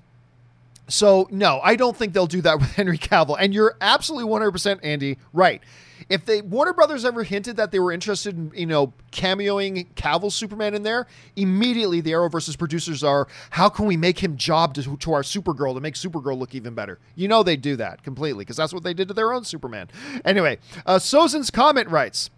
so, 0.88 1.28
no, 1.30 1.60
I 1.62 1.76
don't 1.76 1.96
think 1.96 2.12
they'll 2.14 2.26
do 2.26 2.40
that 2.42 2.58
with 2.60 2.72
Henry 2.72 2.98
Cavill. 2.98 3.36
And 3.38 3.52
you're 3.54 3.76
absolutely 3.80 4.30
100%, 4.30 4.80
Andy, 4.82 5.18
right. 5.32 5.62
If 6.08 6.24
they 6.24 6.42
Warner 6.42 6.72
Brothers 6.72 7.04
ever 7.04 7.22
hinted 7.22 7.56
that 7.56 7.70
they 7.70 7.78
were 7.78 7.92
interested 7.92 8.36
in, 8.36 8.52
you 8.54 8.66
know, 8.66 8.92
cameoing 9.12 9.86
Cavill 9.94 10.32
Superman 10.32 10.74
in 10.74 10.82
there, 10.82 11.06
immediately 11.36 12.00
the 12.00 12.12
Arrowverse's 12.12 12.56
producers 12.56 13.02
are, 13.02 13.28
how 13.50 13.68
can 13.68 13.86
we 13.86 13.96
make 13.96 14.22
him 14.22 14.36
job 14.36 14.74
to, 14.74 14.96
to 14.96 15.12
our 15.12 15.22
Supergirl 15.22 15.74
to 15.74 15.80
make 15.80 15.94
Supergirl 15.94 16.38
look 16.38 16.54
even 16.54 16.74
better? 16.74 16.98
You 17.16 17.28
know 17.28 17.42
they 17.42 17.56
do 17.56 17.76
that 17.76 18.02
completely 18.02 18.44
because 18.44 18.56
that's 18.56 18.72
what 18.72 18.82
they 18.82 18.94
did 18.94 19.08
to 19.08 19.14
their 19.14 19.32
own 19.32 19.44
Superman. 19.44 19.88
Anyway, 20.24 20.58
uh, 20.86 20.98
Sozin's 20.98 21.50
Comet 21.50 21.88
writes, 21.88 22.30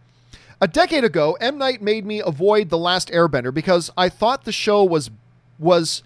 A 0.60 0.68
decade 0.68 1.04
ago, 1.04 1.36
M 1.40 1.58
Night 1.58 1.82
made 1.82 2.04
me 2.04 2.20
avoid 2.20 2.70
The 2.70 2.78
Last 2.78 3.08
Airbender 3.08 3.52
because 3.52 3.90
I 3.96 4.08
thought 4.08 4.44
the 4.44 4.52
show 4.52 4.84
was 4.84 5.10
was 5.58 6.02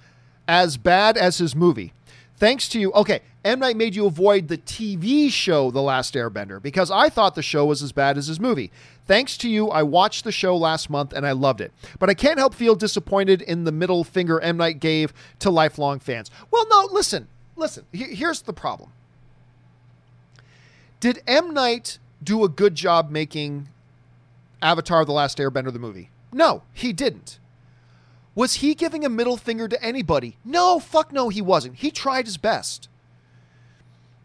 as 0.49 0.77
bad 0.77 1.17
as 1.17 1.39
his 1.39 1.55
movie. 1.55 1.93
Thanks 2.37 2.69
to 2.71 2.81
you, 2.81 2.93
okay, 2.93 3.21
M 3.45 3.59
Night 3.59 3.77
made 3.77 3.95
you 3.95 4.07
avoid 4.07 4.49
the 4.49 4.57
TV 4.57 5.31
show 5.31 5.71
The 5.71 5.83
Last 5.83 6.15
Airbender 6.15 6.63
because 6.63 6.91
I 6.91 7.11
thought 7.11 7.35
the 7.35 7.43
show 7.43 7.67
was 7.67 7.83
as 7.83 7.93
bad 7.93 8.17
as 8.17 8.27
his 8.27 8.41
movie. 8.41 8.73
Thanks 9.07 9.37
to 9.39 9.51
you, 9.51 9.69
I 9.69 9.83
watched 9.83 10.25
the 10.25 10.33
show 10.33 10.57
last 10.57 10.89
month 10.89 11.13
and 11.13 11.27
I 11.27 11.33
loved 11.33 11.61
it. 11.61 11.71
But 11.99 12.09
I 12.09 12.15
can't 12.15 12.39
help 12.39 12.55
feel 12.55 12.75
disappointed 12.75 13.43
in 13.43 13.65
the 13.65 13.73
middle 13.73 14.03
finger 14.03 14.41
M 14.41 14.57
Night 14.57 14.81
gave 14.81 15.13
to 15.41 15.51
lifelong 15.51 15.99
fans. 16.01 16.31
Well, 16.51 16.67
no, 16.71 16.89
listen, 16.91 17.29
listen. 17.55 17.85
Here's 17.93 18.41
the 18.43 18.55
problem. 18.55 18.93
Did 21.01 21.23
M 21.27 21.53
Night 21.53 21.99
do 22.23 22.45
a 22.45 22.49
good 22.49 22.75
job 22.75 23.11
making 23.11 23.69
Avatar: 24.63 25.05
The 25.05 25.13
Last 25.13 25.37
Airbender 25.37 25.71
the 25.71 25.79
movie? 25.79 26.09
No, 26.33 26.63
he 26.73 26.95
didn't. 26.95 27.39
Was 28.35 28.55
he 28.55 28.75
giving 28.75 29.05
a 29.05 29.11
middle 29.11 29.37
finger 29.37 29.69
to 29.69 29.81
anybody? 29.85 30.39
No, 30.47 30.81
fuck 30.81 31.13
no, 31.13 31.29
he 31.29 31.43
wasn't. 31.43 31.77
He 31.77 31.91
tried 31.91 32.25
his 32.25 32.39
best. 32.39 32.89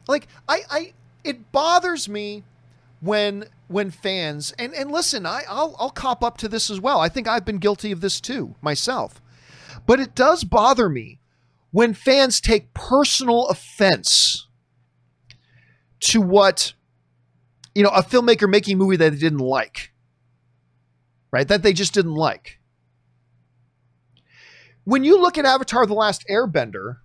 Like 0.09 0.27
I, 0.47 0.61
I, 0.71 0.93
it 1.23 1.51
bothers 1.51 2.09
me 2.09 2.43
when 2.99 3.45
when 3.67 3.91
fans 3.91 4.53
and 4.57 4.73
and 4.73 4.91
listen, 4.91 5.27
I 5.27 5.43
I'll 5.47 5.75
I'll 5.79 5.91
cop 5.91 6.23
up 6.23 6.37
to 6.37 6.49
this 6.49 6.71
as 6.71 6.81
well. 6.81 6.99
I 6.99 7.09
think 7.09 7.27
I've 7.27 7.45
been 7.45 7.59
guilty 7.59 7.91
of 7.91 8.01
this 8.01 8.19
too 8.19 8.55
myself. 8.59 9.21
But 9.85 9.99
it 9.99 10.15
does 10.15 10.43
bother 10.43 10.89
me 10.89 11.19
when 11.69 11.93
fans 11.93 12.41
take 12.41 12.73
personal 12.73 13.47
offense 13.49 14.47
to 15.99 16.21
what 16.21 16.73
you 17.75 17.83
know 17.83 17.89
a 17.89 18.01
filmmaker 18.01 18.49
making 18.49 18.73
a 18.73 18.77
movie 18.77 18.95
that 18.95 19.11
they 19.11 19.19
didn't 19.19 19.39
like 19.39 19.91
right 21.31 21.47
that 21.47 21.61
they 21.61 21.73
just 21.73 21.93
didn't 21.93 22.15
like 22.15 22.59
when 24.85 25.03
you 25.03 25.21
look 25.21 25.37
at 25.37 25.45
avatar 25.45 25.85
the 25.85 25.93
last 25.93 26.25
airbender 26.29 26.97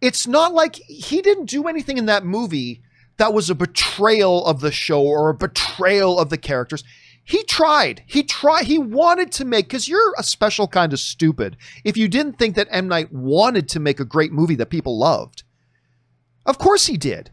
it's 0.00 0.26
not 0.26 0.52
like 0.52 0.76
he 0.76 1.22
didn't 1.22 1.46
do 1.46 1.68
anything 1.68 1.98
in 1.98 2.06
that 2.06 2.24
movie 2.24 2.82
that 3.16 3.32
was 3.32 3.48
a 3.48 3.54
betrayal 3.54 4.44
of 4.46 4.60
the 4.60 4.72
show 4.72 5.02
or 5.02 5.28
a 5.28 5.34
betrayal 5.34 6.18
of 6.18 6.30
the 6.30 6.38
characters 6.38 6.84
he 7.24 7.42
tried. 7.44 8.02
He 8.06 8.22
tried. 8.22 8.66
He 8.66 8.78
wanted 8.78 9.32
to 9.32 9.46
make 9.46 9.66
because 9.66 9.88
you're 9.88 10.14
a 10.18 10.22
special 10.22 10.68
kind 10.68 10.92
of 10.92 11.00
stupid 11.00 11.56
if 11.82 11.96
you 11.96 12.06
didn't 12.06 12.38
think 12.38 12.54
that 12.54 12.68
M 12.70 12.86
Night 12.86 13.10
wanted 13.12 13.66
to 13.70 13.80
make 13.80 13.98
a 13.98 14.04
great 14.04 14.30
movie 14.30 14.54
that 14.56 14.66
people 14.66 14.98
loved. 14.98 15.42
Of 16.44 16.58
course 16.58 16.86
he 16.86 16.98
did. 16.98 17.30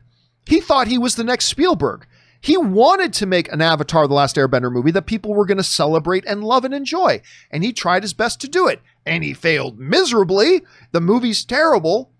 He 0.47 0.61
thought 0.61 0.87
he 0.87 0.97
was 0.97 1.15
the 1.15 1.25
next 1.25 1.45
Spielberg. 1.45 2.07
He 2.39 2.55
wanted 2.57 3.11
to 3.13 3.25
make 3.25 3.51
an 3.51 3.61
Avatar: 3.61 4.07
The 4.07 4.13
Last 4.13 4.37
Airbender 4.37 4.71
movie 4.71 4.91
that 4.91 5.05
people 5.05 5.33
were 5.33 5.45
going 5.45 5.57
to 5.57 5.63
celebrate 5.63 6.25
and 6.25 6.41
love 6.41 6.63
and 6.63 6.73
enjoy, 6.73 7.21
and 7.51 7.61
he 7.61 7.73
tried 7.73 8.03
his 8.03 8.13
best 8.13 8.39
to 8.41 8.47
do 8.47 8.67
it. 8.67 8.81
And 9.05 9.25
he 9.25 9.33
failed 9.33 9.77
miserably. 9.77 10.61
The 10.93 11.01
movie's 11.01 11.43
terrible. 11.43 12.10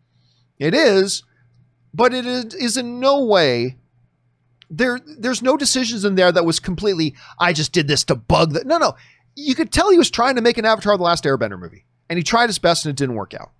It 0.61 0.75
is, 0.75 1.23
but 1.91 2.13
it 2.13 2.23
is 2.53 2.77
in 2.77 2.99
no 2.99 3.23
way 3.23 3.77
there 4.69 4.99
there's 5.17 5.41
no 5.41 5.57
decisions 5.57 6.05
in 6.05 6.13
there 6.13 6.31
that 6.31 6.45
was 6.45 6.59
completely 6.59 7.15
I 7.39 7.51
just 7.51 7.71
did 7.71 7.87
this 7.87 8.03
to 8.05 8.15
bug 8.15 8.53
that. 8.53 8.67
No, 8.67 8.77
no. 8.77 8.95
You 9.35 9.55
could 9.55 9.71
tell 9.71 9.89
he 9.89 9.97
was 9.97 10.11
trying 10.11 10.35
to 10.35 10.41
make 10.41 10.59
an 10.59 10.65
Avatar 10.65 10.95
the 10.97 11.03
Last 11.03 11.23
Airbender 11.23 11.59
movie. 11.59 11.85
And 12.09 12.17
he 12.17 12.23
tried 12.23 12.47
his 12.47 12.59
best 12.59 12.85
and 12.85 12.91
it 12.91 12.95
didn't 12.95 13.15
work 13.15 13.33
out. 13.33 13.51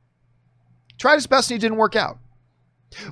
Tried 1.00 1.16
his 1.16 1.26
best 1.26 1.50
and 1.50 1.56
he 1.56 1.60
didn't 1.60 1.80
work 1.80 1.96
out. 1.96 2.20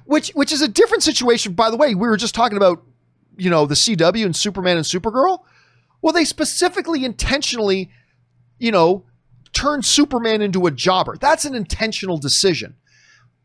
Which 0.06 0.30
which 0.36 0.52
is 0.52 0.61
a 0.61 0.68
different 0.68 1.02
situation 1.02 1.53
by 1.53 1.72
the 1.72 1.78
way. 1.78 1.95
We 1.95 2.07
were 2.07 2.18
just 2.18 2.36
talking 2.36 2.57
about 2.57 2.84
you 3.38 3.49
know 3.49 3.66
the 3.66 3.74
CW 3.74 4.24
and 4.24 4.36
Superman 4.36 4.78
and 4.78 4.86
Supergirl. 4.86 5.40
Well, 6.03 6.14
they 6.14 6.26
specifically 6.26 7.03
intentionally 7.03 7.90
you 8.60 8.72
know 8.72 9.06
turned 9.52 9.84
Superman 9.84 10.44
into 10.44 10.68
a 10.68 10.72
jobber. 10.72 11.18
That's 11.20 11.45
an 11.45 11.56
intentional 11.56 12.20
decision. 12.20 12.76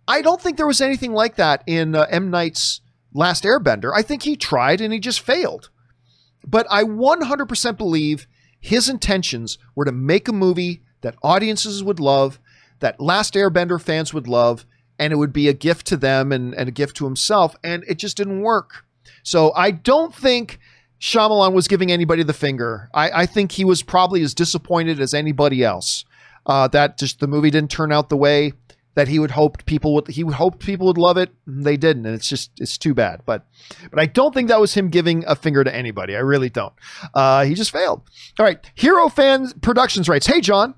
I 0.07 0.23
don't 0.23 0.41
think 0.41 0.57
there 0.57 0.67
was 0.67 0.81
anything 0.81 1.13
like 1.13 1.37
that 1.37 1.63
in 1.67 1.95
uh, 1.95 2.07
M 2.11 2.31
Night's 2.31 2.81
Last 3.15 3.45
Airbender, 3.45 3.93
I 3.95 4.03
think 4.03 4.25
he 4.25 4.37
tried 4.37 4.81
and 4.81 4.93
he 4.93 4.99
just 4.99 5.21
failed. 5.21 5.71
But 6.45 6.67
I 6.69 6.83
100% 6.83 7.79
believe 7.79 8.27
his 8.61 8.89
intentions 8.89 9.57
were 9.75 9.85
to 9.85 9.93
make 9.93 10.27
a 10.27 10.33
movie 10.33 10.83
that 11.03 11.15
audiences 11.23 11.85
would 11.85 12.01
love, 12.01 12.41
that 12.81 13.01
Last 13.01 13.35
Airbender 13.35 13.81
fans 13.81 14.13
would 14.13 14.27
love, 14.27 14.67
and 14.99 15.13
it 15.13 15.17
would 15.17 15.33
be 15.33 15.49
a 15.49 15.53
gift 15.53 15.87
to 15.87 15.97
them 15.97 16.33
and, 16.33 16.55
and 16.55 16.69
a 16.69 16.73
gift 16.73 16.97
to 16.97 17.05
himself. 17.05 17.55
And 17.63 17.85
it 17.87 17.99
just 17.99 18.17
didn't 18.17 18.43
work. 18.43 18.85
So 19.23 19.53
I 19.55 19.71
don't 19.71 20.15
think 20.15 20.59
Shyamalan 21.01 21.53
was 21.53 21.69
giving 21.69 21.93
anybody 21.93 22.25
the 22.25 22.33
finger. 22.33 22.91
I, 22.93 23.23
I 23.23 23.27
think 23.27 23.53
he 23.53 23.65
was 23.65 23.83
probably 23.83 24.23
as 24.23 24.35
disappointed 24.35 25.01
as 25.01 25.15
anybody 25.15 25.63
else. 25.63 26.05
Uh, 26.47 26.69
that 26.69 26.99
just 26.99 27.21
the 27.21 27.27
movie 27.27 27.51
didn't 27.51 27.71
turn 27.71 27.93
out 27.93 28.09
the 28.09 28.17
way 28.17 28.53
that 28.95 29.09
he 29.09 29.19
would 29.19 29.33
hoped 29.33 29.67
people 29.67 29.95
would 29.95 30.09
he 30.09 30.25
would 30.25 30.35
hope 30.35 30.59
people 30.61 30.87
would 30.87 30.99
love 30.99 31.17
it. 31.17 31.31
They 31.47 31.77
didn't, 31.77 32.07
and 32.07 32.15
it's 32.15 32.29
just 32.29 32.51
it's 32.59 32.79
too 32.79 32.95
bad. 32.95 33.23
But 33.27 33.47
but 33.91 34.01
I 34.01 34.07
don't 34.07 34.33
think 34.33 34.49
that 34.49 34.61
was 34.61 34.75
him 34.75 34.89
giving 34.89 35.25
a 35.27 35.35
finger 35.35 35.65
to 35.65 35.75
anybody. 35.75 36.17
I 36.17 36.21
really 36.21 36.51
don't. 36.51 36.75
Uh, 37.13 37.45
he 37.45 37.55
just 37.55 37.71
failed. 37.71 38.03
All 38.39 38.47
right, 38.47 38.59
Hero 38.75 39.09
Fans 39.09 39.53
Productions 39.55 40.09
writes, 40.09 40.27
"Hey 40.27 40.41
John." 40.41 40.75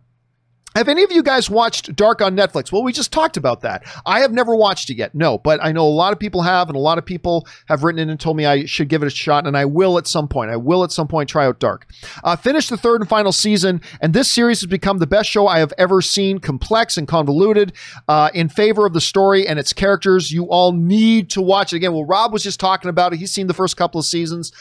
Have 0.77 0.89
any 0.89 1.03
of 1.03 1.11
you 1.11 1.23
guys 1.23 1.48
watched 1.48 1.97
Dark 1.97 2.20
on 2.20 2.36
Netflix? 2.36 2.70
Well, 2.70 2.82
we 2.82 2.93
just 2.93 3.11
talked 3.11 3.39
about 3.39 3.62
that. 3.62 3.82
I 4.05 4.20
have 4.20 4.31
never 4.31 4.55
watched 4.55 4.90
it 4.90 4.98
yet, 4.98 5.15
no, 5.15 5.39
but 5.39 5.59
I 5.65 5.73
know 5.73 5.86
a 5.86 5.89
lot 5.89 6.12
of 6.12 6.19
people 6.19 6.43
have, 6.43 6.69
and 6.69 6.77
a 6.77 6.81
lot 6.81 6.98
of 6.98 7.07
people 7.07 7.48
have 7.70 7.82
written 7.82 7.98
in 7.98 8.11
and 8.11 8.20
told 8.20 8.36
me 8.36 8.44
I 8.44 8.66
should 8.66 8.90
give 8.90 9.03
it 9.03 9.07
a 9.07 9.11
shot, 9.11 9.47
and 9.47 9.57
I 9.57 9.65
will 9.65 9.97
at 9.97 10.07
some 10.07 10.28
point. 10.28 10.51
I 10.51 10.57
will 10.57 10.85
at 10.85 10.93
some 10.93 11.09
point 11.09 11.31
try 11.31 11.47
out 11.47 11.61
Dark. 11.61 11.86
Uh, 12.23 12.36
finished 12.36 12.69
the 12.69 12.77
third 12.77 13.01
and 13.01 13.09
final 13.09 13.32
season, 13.32 13.81
and 14.03 14.12
this 14.12 14.31
series 14.31 14.61
has 14.61 14.66
become 14.66 14.98
the 14.98 15.07
best 15.07 15.31
show 15.31 15.47
I 15.47 15.61
have 15.61 15.73
ever 15.78 16.03
seen. 16.03 16.40
Complex 16.40 16.98
and 16.98 17.09
convoluted, 17.09 17.73
uh, 18.07 18.28
in 18.35 18.51
favor 18.51 18.85
of 18.85 18.93
the 18.93 19.01
story 19.01 19.48
and 19.48 19.59
its 19.59 19.73
characters. 19.73 20.31
You 20.31 20.44
all 20.44 20.73
need 20.73 21.31
to 21.31 21.40
watch 21.40 21.73
it 21.73 21.77
again. 21.77 21.94
Well, 21.94 22.05
Rob 22.05 22.35
was 22.35 22.43
just 22.43 22.61
talking 22.61 22.90
about 22.90 23.15
it. 23.15 23.19
He's 23.19 23.32
seen 23.32 23.47
the 23.47 23.55
first 23.55 23.78
couple 23.78 23.98
of 23.98 24.05
seasons. 24.05 24.53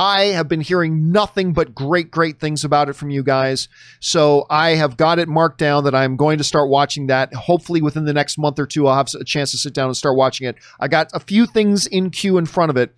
I 0.00 0.28
have 0.28 0.48
been 0.48 0.62
hearing 0.62 1.12
nothing 1.12 1.52
but 1.52 1.74
great, 1.74 2.10
great 2.10 2.40
things 2.40 2.64
about 2.64 2.88
it 2.88 2.94
from 2.94 3.10
you 3.10 3.22
guys. 3.22 3.68
So 4.00 4.46
I 4.48 4.70
have 4.70 4.96
got 4.96 5.18
it 5.18 5.28
marked 5.28 5.58
down 5.58 5.84
that 5.84 5.94
I'm 5.94 6.16
going 6.16 6.38
to 6.38 6.44
start 6.44 6.70
watching 6.70 7.08
that. 7.08 7.34
Hopefully, 7.34 7.82
within 7.82 8.06
the 8.06 8.14
next 8.14 8.38
month 8.38 8.58
or 8.58 8.66
two, 8.66 8.86
I'll 8.86 8.96
have 8.96 9.08
a 9.20 9.24
chance 9.24 9.50
to 9.50 9.58
sit 9.58 9.74
down 9.74 9.88
and 9.88 9.96
start 9.96 10.16
watching 10.16 10.48
it. 10.48 10.56
I 10.80 10.88
got 10.88 11.10
a 11.12 11.20
few 11.20 11.44
things 11.44 11.86
in 11.86 12.08
queue 12.08 12.38
in 12.38 12.46
front 12.46 12.70
of 12.70 12.78
it, 12.78 12.94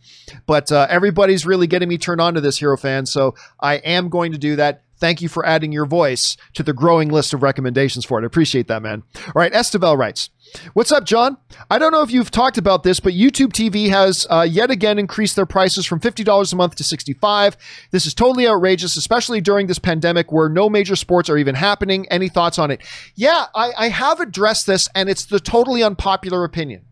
but 0.47 0.71
uh, 0.71 0.87
everybody's 0.89 1.45
really 1.45 1.67
getting 1.67 1.89
me 1.89 1.99
turned 1.99 2.21
on 2.21 2.35
to 2.35 2.41
this 2.41 2.61
hero 2.61 2.77
fan. 2.77 3.05
So 3.07 3.35
I 3.59 3.79
am 3.79 4.09
going 4.09 4.31
to 4.31 4.39
do 4.39 4.55
that. 4.55 4.85
Thank 5.03 5.21
you 5.21 5.29
for 5.29 5.45
adding 5.45 5.73
your 5.73 5.85
voice 5.85 6.37
to 6.55 6.63
the 6.63 6.73
growing 6.73 7.09
list 7.09 7.35
of 7.35 7.43
recommendations 7.43 8.05
for 8.05 8.21
it. 8.21 8.23
I 8.23 8.27
appreciate 8.27 8.69
that, 8.69 8.83
man. 8.83 9.03
All 9.27 9.33
right, 9.35 9.53
Estevel 9.53 9.99
writes. 9.99 10.31
What's 10.75 10.93
up, 10.93 11.05
John? 11.05 11.39
I 11.69 11.81
don't 11.81 11.91
know 11.91 12.03
if 12.03 12.13
you've 12.13 12.31
talked 12.31 12.57
about 12.57 12.85
this, 12.85 13.01
but 13.01 13.13
YouTube 13.13 13.49
TV 13.49 13.89
has 13.89 14.29
uh, 14.31 14.47
yet 14.49 14.71
again 14.71 15.01
increased 15.01 15.35
their 15.35 15.45
prices 15.45 15.87
from 15.87 15.99
$50 15.99 16.53
a 16.53 16.55
month 16.55 16.77
to 16.77 16.85
65. 16.85 17.57
This 17.91 18.07
is 18.07 18.15
totally 18.15 18.47
outrageous, 18.47 18.97
especially 18.97 19.41
during 19.41 19.67
this 19.67 19.81
pandemic 19.81 20.31
where 20.31 20.49
no 20.49 20.71
major 20.71 20.95
sports 20.95 21.29
are 21.29 21.37
even 21.37 21.57
happening. 21.57 22.07
Any 22.09 22.29
thoughts 22.29 22.61
on 22.61 22.71
it? 22.71 22.81
Yeah, 23.17 23.47
I, 23.57 23.73
I 23.77 23.89
have 23.89 24.21
addressed 24.21 24.69
this, 24.69 24.89
and 24.95 25.11
it's 25.11 25.25
the 25.25 25.41
totally 25.41 25.83
unpopular 25.83 26.45
opinion. 26.45 26.85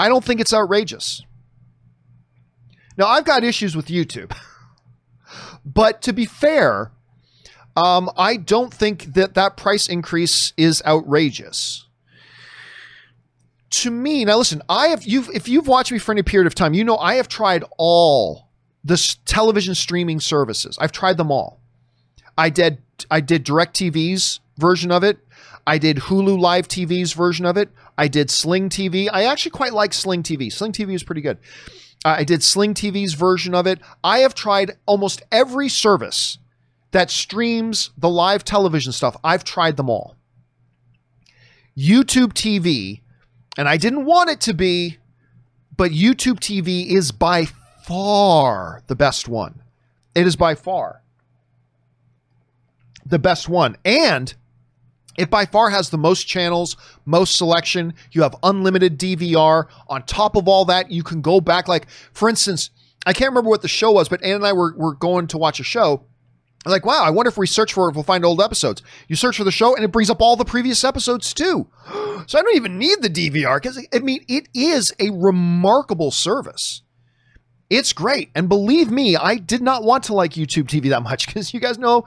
I 0.00 0.08
don't 0.08 0.24
think 0.24 0.40
it's 0.40 0.52
outrageous. 0.52 1.22
Now, 2.96 3.06
I've 3.06 3.24
got 3.24 3.44
issues 3.44 3.76
with 3.76 3.86
YouTube. 3.86 4.36
But 5.74 6.00
to 6.02 6.12
be 6.12 6.24
fair, 6.24 6.92
um, 7.76 8.10
I 8.16 8.36
don't 8.36 8.72
think 8.72 9.14
that 9.14 9.34
that 9.34 9.56
price 9.56 9.88
increase 9.88 10.52
is 10.56 10.82
outrageous. 10.86 11.86
To 13.70 13.90
me, 13.90 14.24
now 14.24 14.38
listen, 14.38 14.62
I 14.68 14.88
have 14.88 15.04
you 15.04 15.24
if 15.34 15.46
you've 15.46 15.68
watched 15.68 15.92
me 15.92 15.98
for 15.98 16.12
any 16.12 16.22
period 16.22 16.46
of 16.46 16.54
time, 16.54 16.72
you 16.72 16.84
know 16.84 16.96
I 16.96 17.14
have 17.14 17.28
tried 17.28 17.64
all 17.76 18.48
the 18.82 19.16
television 19.26 19.74
streaming 19.74 20.20
services. 20.20 20.78
I've 20.80 20.92
tried 20.92 21.18
them 21.18 21.30
all. 21.30 21.60
I 22.38 22.48
did 22.48 22.78
I 23.10 23.20
did 23.20 23.44
DirecTV's 23.44 24.40
version 24.56 24.90
of 24.90 25.04
it. 25.04 25.18
I 25.66 25.76
did 25.76 25.98
Hulu 25.98 26.40
Live 26.40 26.66
TV's 26.66 27.12
version 27.12 27.44
of 27.44 27.58
it. 27.58 27.68
I 27.98 28.08
did 28.08 28.30
Sling 28.30 28.70
TV. 28.70 29.10
I 29.12 29.24
actually 29.24 29.50
quite 29.50 29.74
like 29.74 29.92
Sling 29.92 30.22
TV. 30.22 30.50
Sling 30.50 30.72
TV 30.72 30.94
is 30.94 31.02
pretty 31.02 31.20
good. 31.20 31.36
Uh, 32.04 32.16
I 32.18 32.24
did 32.24 32.42
Sling 32.42 32.74
TV's 32.74 33.14
version 33.14 33.54
of 33.54 33.66
it. 33.66 33.80
I 34.04 34.18
have 34.20 34.34
tried 34.34 34.76
almost 34.86 35.22
every 35.32 35.68
service 35.68 36.38
that 36.92 37.10
streams 37.10 37.90
the 37.96 38.08
live 38.08 38.44
television 38.44 38.92
stuff. 38.92 39.16
I've 39.22 39.44
tried 39.44 39.76
them 39.76 39.90
all. 39.90 40.16
YouTube 41.76 42.32
TV, 42.32 43.00
and 43.56 43.68
I 43.68 43.76
didn't 43.76 44.04
want 44.04 44.30
it 44.30 44.40
to 44.42 44.54
be, 44.54 44.98
but 45.76 45.90
YouTube 45.90 46.40
TV 46.40 46.86
is 46.86 47.12
by 47.12 47.46
far 47.84 48.82
the 48.86 48.96
best 48.96 49.28
one. 49.28 49.62
It 50.14 50.26
is 50.26 50.36
by 50.36 50.54
far 50.54 51.02
the 53.08 53.18
best 53.18 53.48
one. 53.48 53.76
And 53.84 54.34
it 55.18 55.30
by 55.30 55.44
far 55.46 55.68
has 55.70 55.90
the 55.90 55.98
most 55.98 56.28
channels, 56.28 56.76
most 57.04 57.36
selection. 57.36 57.92
You 58.12 58.22
have 58.22 58.36
unlimited 58.44 58.98
DVR. 58.98 59.66
On 59.88 60.02
top 60.04 60.36
of 60.36 60.46
all 60.46 60.64
that, 60.66 60.92
you 60.92 61.02
can 61.02 61.20
go 61.20 61.40
back. 61.40 61.66
Like, 61.66 61.88
for 62.12 62.28
instance, 62.28 62.70
I 63.04 63.12
can't 63.12 63.30
remember 63.30 63.50
what 63.50 63.62
the 63.62 63.68
show 63.68 63.90
was, 63.90 64.08
but 64.08 64.22
Ann 64.22 64.36
and 64.36 64.46
I 64.46 64.52
were, 64.52 64.74
were 64.76 64.94
going 64.94 65.26
to 65.28 65.38
watch 65.38 65.58
a 65.58 65.64
show. 65.64 66.04
I'm 66.64 66.72
like, 66.72 66.86
wow, 66.86 67.02
I 67.02 67.10
wonder 67.10 67.28
if 67.28 67.36
we 67.36 67.46
search 67.46 67.72
for 67.72 67.88
it, 67.88 67.94
we'll 67.94 68.04
find 68.04 68.24
old 68.24 68.40
episodes. 68.40 68.82
You 69.08 69.16
search 69.16 69.36
for 69.36 69.44
the 69.44 69.50
show, 69.50 69.74
and 69.74 69.84
it 69.84 69.92
brings 69.92 70.10
up 70.10 70.20
all 70.20 70.36
the 70.36 70.44
previous 70.44 70.84
episodes 70.84 71.34
too. 71.34 71.68
So 72.26 72.38
I 72.38 72.42
don't 72.42 72.56
even 72.56 72.76
need 72.76 73.00
the 73.00 73.08
DVR 73.08 73.56
because 73.56 73.82
I 73.94 74.00
mean, 74.00 74.22
it 74.28 74.48
is 74.52 74.92
a 74.98 75.08
remarkable 75.10 76.10
service. 76.10 76.82
It's 77.70 77.92
great. 77.92 78.30
And 78.34 78.48
believe 78.48 78.90
me, 78.90 79.16
I 79.16 79.36
did 79.36 79.60
not 79.60 79.84
want 79.84 80.04
to 80.04 80.14
like 80.14 80.32
YouTube 80.32 80.64
TV 80.64 80.88
that 80.88 81.02
much 81.02 81.26
because 81.28 81.52
you 81.52 81.60
guys 81.60 81.78
know 81.78 82.04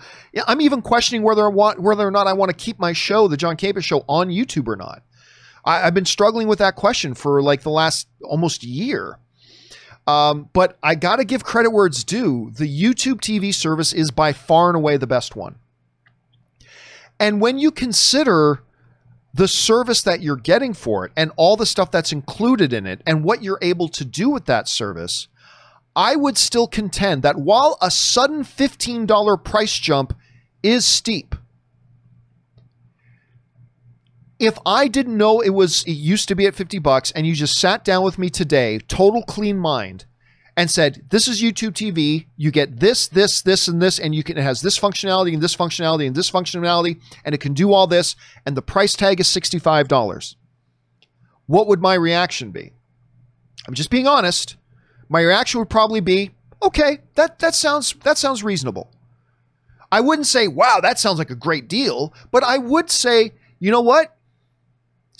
I'm 0.47 0.61
even 0.61 0.81
questioning 0.81 1.23
whether 1.23 1.45
I 1.45 1.49
want 1.49 1.79
whether 1.79 2.07
or 2.07 2.11
not 2.11 2.27
I 2.27 2.33
want 2.33 2.49
to 2.49 2.55
keep 2.55 2.79
my 2.79 2.93
show, 2.93 3.27
the 3.27 3.37
John 3.37 3.57
Campea 3.57 3.83
show, 3.83 4.03
on 4.07 4.29
YouTube 4.29 4.67
or 4.67 4.75
not. 4.75 5.03
I, 5.63 5.79
have 5.79 5.93
been 5.93 6.05
struggling 6.05 6.47
with 6.47 6.59
that 6.59 6.75
question 6.75 7.13
for 7.13 7.41
like 7.41 7.61
the 7.61 7.69
last 7.69 8.07
almost 8.23 8.63
year. 8.63 9.19
Um, 10.07 10.49
but 10.53 10.79
I 10.81 10.95
got 10.95 11.17
to 11.17 11.25
give 11.25 11.43
credit 11.43 11.69
where 11.69 11.85
it's 11.85 12.03
due. 12.03 12.51
The 12.55 12.65
YouTube 12.65 13.21
TV 13.21 13.53
service 13.53 13.93
is 13.93 14.09
by 14.09 14.33
far 14.33 14.69
and 14.69 14.75
away 14.75 14.97
the 14.97 15.05
best 15.05 15.35
one. 15.35 15.55
And 17.19 17.39
when 17.39 17.59
you 17.59 17.69
consider 17.69 18.63
the 19.31 19.47
service 19.47 20.01
that 20.01 20.21
you're 20.21 20.35
getting 20.35 20.73
for 20.73 21.05
it 21.05 21.11
and 21.15 21.31
all 21.35 21.55
the 21.55 21.67
stuff 21.67 21.91
that's 21.91 22.11
included 22.11 22.73
in 22.73 22.87
it 22.87 23.01
and 23.05 23.23
what 23.23 23.43
you're 23.43 23.59
able 23.61 23.87
to 23.89 24.03
do 24.03 24.29
with 24.29 24.45
that 24.45 24.67
service, 24.67 25.27
I 25.95 26.15
would 26.15 26.37
still 26.37 26.67
contend 26.67 27.23
that 27.23 27.37
while 27.37 27.77
a 27.81 27.91
sudden 27.91 28.43
$15 28.43 29.43
price 29.43 29.77
jump 29.77 30.17
is 30.63 30.85
steep, 30.85 31.35
if 34.39 34.57
I 34.65 34.87
didn't 34.87 35.17
know 35.17 35.41
it 35.41 35.51
was 35.51 35.83
it 35.83 35.91
used 35.91 36.27
to 36.29 36.35
be 36.35 36.47
at 36.47 36.55
50 36.55 36.79
bucks 36.79 37.11
and 37.11 37.27
you 37.27 37.35
just 37.35 37.59
sat 37.59 37.83
down 37.83 38.03
with 38.03 38.17
me 38.17 38.29
today, 38.29 38.79
total 38.79 39.23
clean 39.23 39.57
mind, 39.57 40.05
and 40.57 40.69
said, 40.69 41.05
This 41.09 41.27
is 41.27 41.41
YouTube 41.41 41.71
TV, 41.71 42.27
you 42.35 42.51
get 42.51 42.79
this, 42.79 43.07
this, 43.07 43.41
this, 43.41 43.67
and 43.67 43.81
this, 43.81 43.99
and 43.99 44.13
you 44.13 44.23
can 44.23 44.37
it 44.37 44.43
has 44.43 44.61
this 44.61 44.79
functionality 44.79 45.33
and 45.33 45.41
this 45.41 45.55
functionality 45.55 46.07
and 46.07 46.15
this 46.15 46.31
functionality, 46.31 46.99
and 47.23 47.35
it 47.35 47.39
can 47.39 47.53
do 47.53 47.73
all 47.73 47.87
this, 47.87 48.15
and 48.45 48.57
the 48.57 48.61
price 48.61 48.93
tag 48.93 49.19
is 49.19 49.27
$65. 49.27 50.35
What 51.45 51.67
would 51.67 51.81
my 51.81 51.93
reaction 51.93 52.51
be? 52.51 52.73
I'm 53.67 53.73
just 53.73 53.89
being 53.89 54.07
honest. 54.07 54.57
My 55.11 55.21
reaction 55.21 55.59
would 55.59 55.69
probably 55.69 55.99
be, 55.99 56.31
okay, 56.63 56.99
that 57.15 57.39
that 57.39 57.53
sounds 57.53 57.93
that 58.03 58.17
sounds 58.17 58.43
reasonable. 58.43 58.89
I 59.91 59.99
wouldn't 59.99 60.27
say, 60.27 60.47
wow, 60.47 60.79
that 60.81 60.99
sounds 60.99 61.19
like 61.19 61.29
a 61.29 61.35
great 61.35 61.67
deal, 61.67 62.13
but 62.31 62.43
I 62.43 62.57
would 62.57 62.89
say, 62.89 63.33
you 63.59 63.71
know 63.71 63.81
what? 63.81 64.15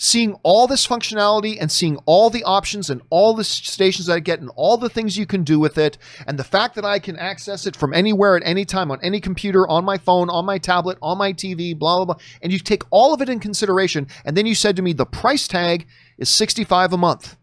seeing 0.02 0.34
all 0.42 0.66
this 0.66 0.84
functionality 0.84 1.56
and 1.60 1.70
seeing 1.70 1.96
all 2.06 2.28
the 2.28 2.42
options 2.42 2.90
and 2.90 3.00
all 3.08 3.34
the 3.34 3.44
stations 3.44 4.08
that 4.08 4.14
I 4.14 4.18
get 4.18 4.40
and 4.40 4.50
all 4.56 4.76
the 4.76 4.88
things 4.88 5.16
you 5.16 5.26
can 5.26 5.44
do 5.44 5.60
with 5.60 5.78
it, 5.78 5.96
and 6.26 6.36
the 6.36 6.42
fact 6.42 6.74
that 6.74 6.84
I 6.84 6.98
can 6.98 7.16
access 7.16 7.68
it 7.68 7.76
from 7.76 7.94
anywhere 7.94 8.36
at 8.36 8.42
any 8.44 8.64
time 8.64 8.90
on 8.90 8.98
any 9.00 9.20
computer, 9.20 9.64
on 9.68 9.84
my 9.84 9.98
phone, 9.98 10.28
on 10.28 10.44
my 10.44 10.58
tablet, 10.58 10.98
on 11.02 11.18
my 11.18 11.32
TV, 11.32 11.78
blah, 11.78 11.98
blah, 11.98 12.16
blah. 12.16 12.24
And 12.42 12.52
you 12.52 12.58
take 12.58 12.82
all 12.90 13.14
of 13.14 13.22
it 13.22 13.28
in 13.28 13.38
consideration. 13.38 14.08
And 14.24 14.36
then 14.36 14.44
you 14.44 14.56
said 14.56 14.74
to 14.74 14.82
me, 14.82 14.92
the 14.92 15.06
price 15.06 15.46
tag 15.46 15.86
is 16.18 16.28
65 16.28 16.94
a 16.94 16.98
month. 16.98 17.36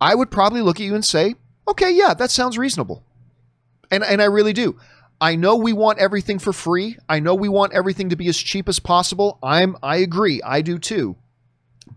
I 0.00 0.14
would 0.14 0.30
probably 0.30 0.62
look 0.62 0.80
at 0.80 0.86
you 0.86 0.94
and 0.94 1.04
say, 1.04 1.34
okay, 1.68 1.90
yeah, 1.90 2.14
that 2.14 2.30
sounds 2.30 2.56
reasonable. 2.56 3.02
And, 3.90 4.02
and 4.02 4.22
I 4.22 4.26
really 4.26 4.52
do. 4.52 4.78
I 5.20 5.36
know 5.36 5.56
we 5.56 5.72
want 5.72 5.98
everything 5.98 6.38
for 6.38 6.52
free. 6.52 6.96
I 7.08 7.20
know 7.20 7.34
we 7.34 7.48
want 7.48 7.74
everything 7.74 8.08
to 8.08 8.16
be 8.16 8.28
as 8.28 8.38
cheap 8.38 8.68
as 8.68 8.78
possible. 8.78 9.38
I'm 9.42 9.76
I 9.82 9.96
agree. 9.96 10.40
I 10.42 10.62
do 10.62 10.78
too. 10.78 11.16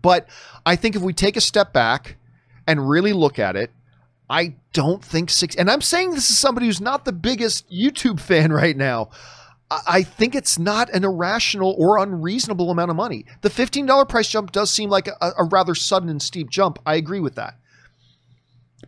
But 0.02 0.28
I 0.66 0.76
think 0.76 0.94
if 0.94 1.02
we 1.02 1.14
take 1.14 1.36
a 1.36 1.40
step 1.40 1.72
back 1.72 2.16
and 2.66 2.88
really 2.88 3.14
look 3.14 3.38
at 3.38 3.56
it, 3.56 3.70
I 4.28 4.56
don't 4.74 5.02
think 5.02 5.30
six 5.30 5.54
and 5.54 5.70
I'm 5.70 5.80
saying 5.80 6.10
this 6.10 6.28
is 6.28 6.38
somebody 6.38 6.66
who's 6.66 6.80
not 6.80 7.06
the 7.06 7.12
biggest 7.12 7.70
YouTube 7.70 8.20
fan 8.30 8.52
right 8.52 8.76
now. 8.76 9.10
I 9.70 10.02
think 10.02 10.34
it's 10.34 10.58
not 10.58 10.90
an 10.90 11.04
irrational 11.04 11.74
or 11.78 11.98
unreasonable 11.98 12.70
amount 12.70 12.90
of 12.90 12.96
money. 12.96 13.24
The 13.40 13.48
$15 13.48 14.08
price 14.08 14.28
jump 14.28 14.52
does 14.52 14.70
seem 14.70 14.90
like 14.90 15.08
a, 15.08 15.32
a 15.38 15.44
rather 15.44 15.74
sudden 15.74 16.10
and 16.10 16.20
steep 16.20 16.50
jump. 16.50 16.78
I 16.84 16.96
agree 16.96 17.18
with 17.18 17.36
that. 17.36 17.54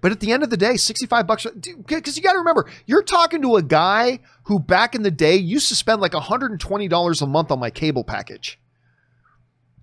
But 0.06 0.12
at 0.12 0.20
the 0.20 0.30
end 0.30 0.44
of 0.44 0.50
the 0.50 0.56
day, 0.56 0.76
65 0.76 1.26
bucks, 1.26 1.48
because 1.84 2.16
you 2.16 2.22
got 2.22 2.34
to 2.34 2.38
remember, 2.38 2.70
you're 2.86 3.02
talking 3.02 3.42
to 3.42 3.56
a 3.56 3.62
guy 3.62 4.20
who 4.44 4.60
back 4.60 4.94
in 4.94 5.02
the 5.02 5.10
day 5.10 5.34
used 5.34 5.66
to 5.70 5.74
spend 5.74 6.00
like 6.00 6.12
$120 6.12 7.22
a 7.22 7.26
month 7.26 7.50
on 7.50 7.58
my 7.58 7.70
cable 7.70 8.04
package 8.04 8.60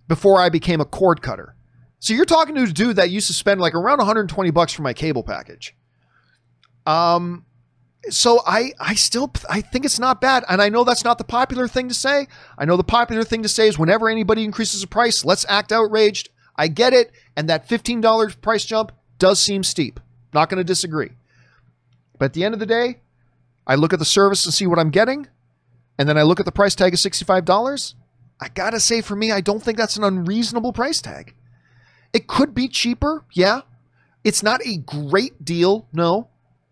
before 0.07 0.39
I 0.39 0.47
became 0.47 0.79
a 0.79 0.85
cord 0.85 1.21
cutter. 1.21 1.57
So 1.99 2.13
you're 2.13 2.23
talking 2.23 2.55
to 2.55 2.63
a 2.63 2.67
dude 2.67 2.95
that 2.95 3.09
used 3.09 3.27
to 3.27 3.33
spend 3.33 3.59
like 3.59 3.75
around 3.75 3.97
120 3.97 4.49
bucks 4.51 4.71
for 4.71 4.81
my 4.81 4.93
cable 4.93 5.23
package. 5.23 5.75
Um, 6.85 7.45
so 8.09 8.39
I 8.47 8.71
I 8.79 8.95
still 8.95 9.29
I 9.49 9.59
think 9.59 9.83
it's 9.83 9.99
not 9.99 10.21
bad, 10.21 10.45
and 10.47 10.61
I 10.61 10.69
know 10.69 10.85
that's 10.85 11.03
not 11.03 11.17
the 11.17 11.25
popular 11.25 11.67
thing 11.67 11.89
to 11.89 11.93
say. 11.93 12.29
I 12.57 12.63
know 12.63 12.77
the 12.77 12.85
popular 12.85 13.25
thing 13.25 13.43
to 13.43 13.49
say 13.49 13.67
is 13.67 13.77
whenever 13.77 14.07
anybody 14.07 14.45
increases 14.45 14.83
a 14.83 14.87
price, 14.87 15.25
let's 15.25 15.45
act 15.49 15.73
outraged. 15.73 16.29
I 16.55 16.69
get 16.69 16.93
it, 16.93 17.11
and 17.35 17.49
that 17.49 17.67
$15 17.67 18.39
price 18.39 18.63
jump 18.63 18.93
does 19.19 19.41
seem 19.41 19.65
steep. 19.65 19.99
Not 20.33 20.49
going 20.49 20.57
to 20.57 20.63
disagree. 20.63 21.11
But 22.17 22.25
at 22.25 22.33
the 22.33 22.43
end 22.43 22.53
of 22.53 22.59
the 22.59 22.65
day, 22.65 22.99
I 23.65 23.75
look 23.75 23.93
at 23.93 23.99
the 23.99 24.05
service 24.05 24.45
and 24.45 24.53
see 24.53 24.67
what 24.67 24.79
I'm 24.79 24.89
getting, 24.89 25.27
and 25.97 26.07
then 26.07 26.17
I 26.17 26.23
look 26.23 26.39
at 26.39 26.45
the 26.45 26.51
price 26.51 26.75
tag 26.75 26.93
of 26.93 26.99
$65. 26.99 27.93
I 28.39 28.49
got 28.49 28.71
to 28.71 28.79
say, 28.79 29.01
for 29.01 29.15
me, 29.15 29.31
I 29.31 29.41
don't 29.41 29.63
think 29.63 29.77
that's 29.77 29.95
an 29.95 30.03
unreasonable 30.03 30.73
price 30.73 31.01
tag. 31.01 31.33
It 32.11 32.27
could 32.27 32.53
be 32.53 32.67
cheaper, 32.67 33.23
yeah. 33.31 33.61
It's 34.23 34.43
not 34.43 34.61
a 34.65 34.77
great 34.77 35.43
deal, 35.43 35.87
no, 35.93 36.29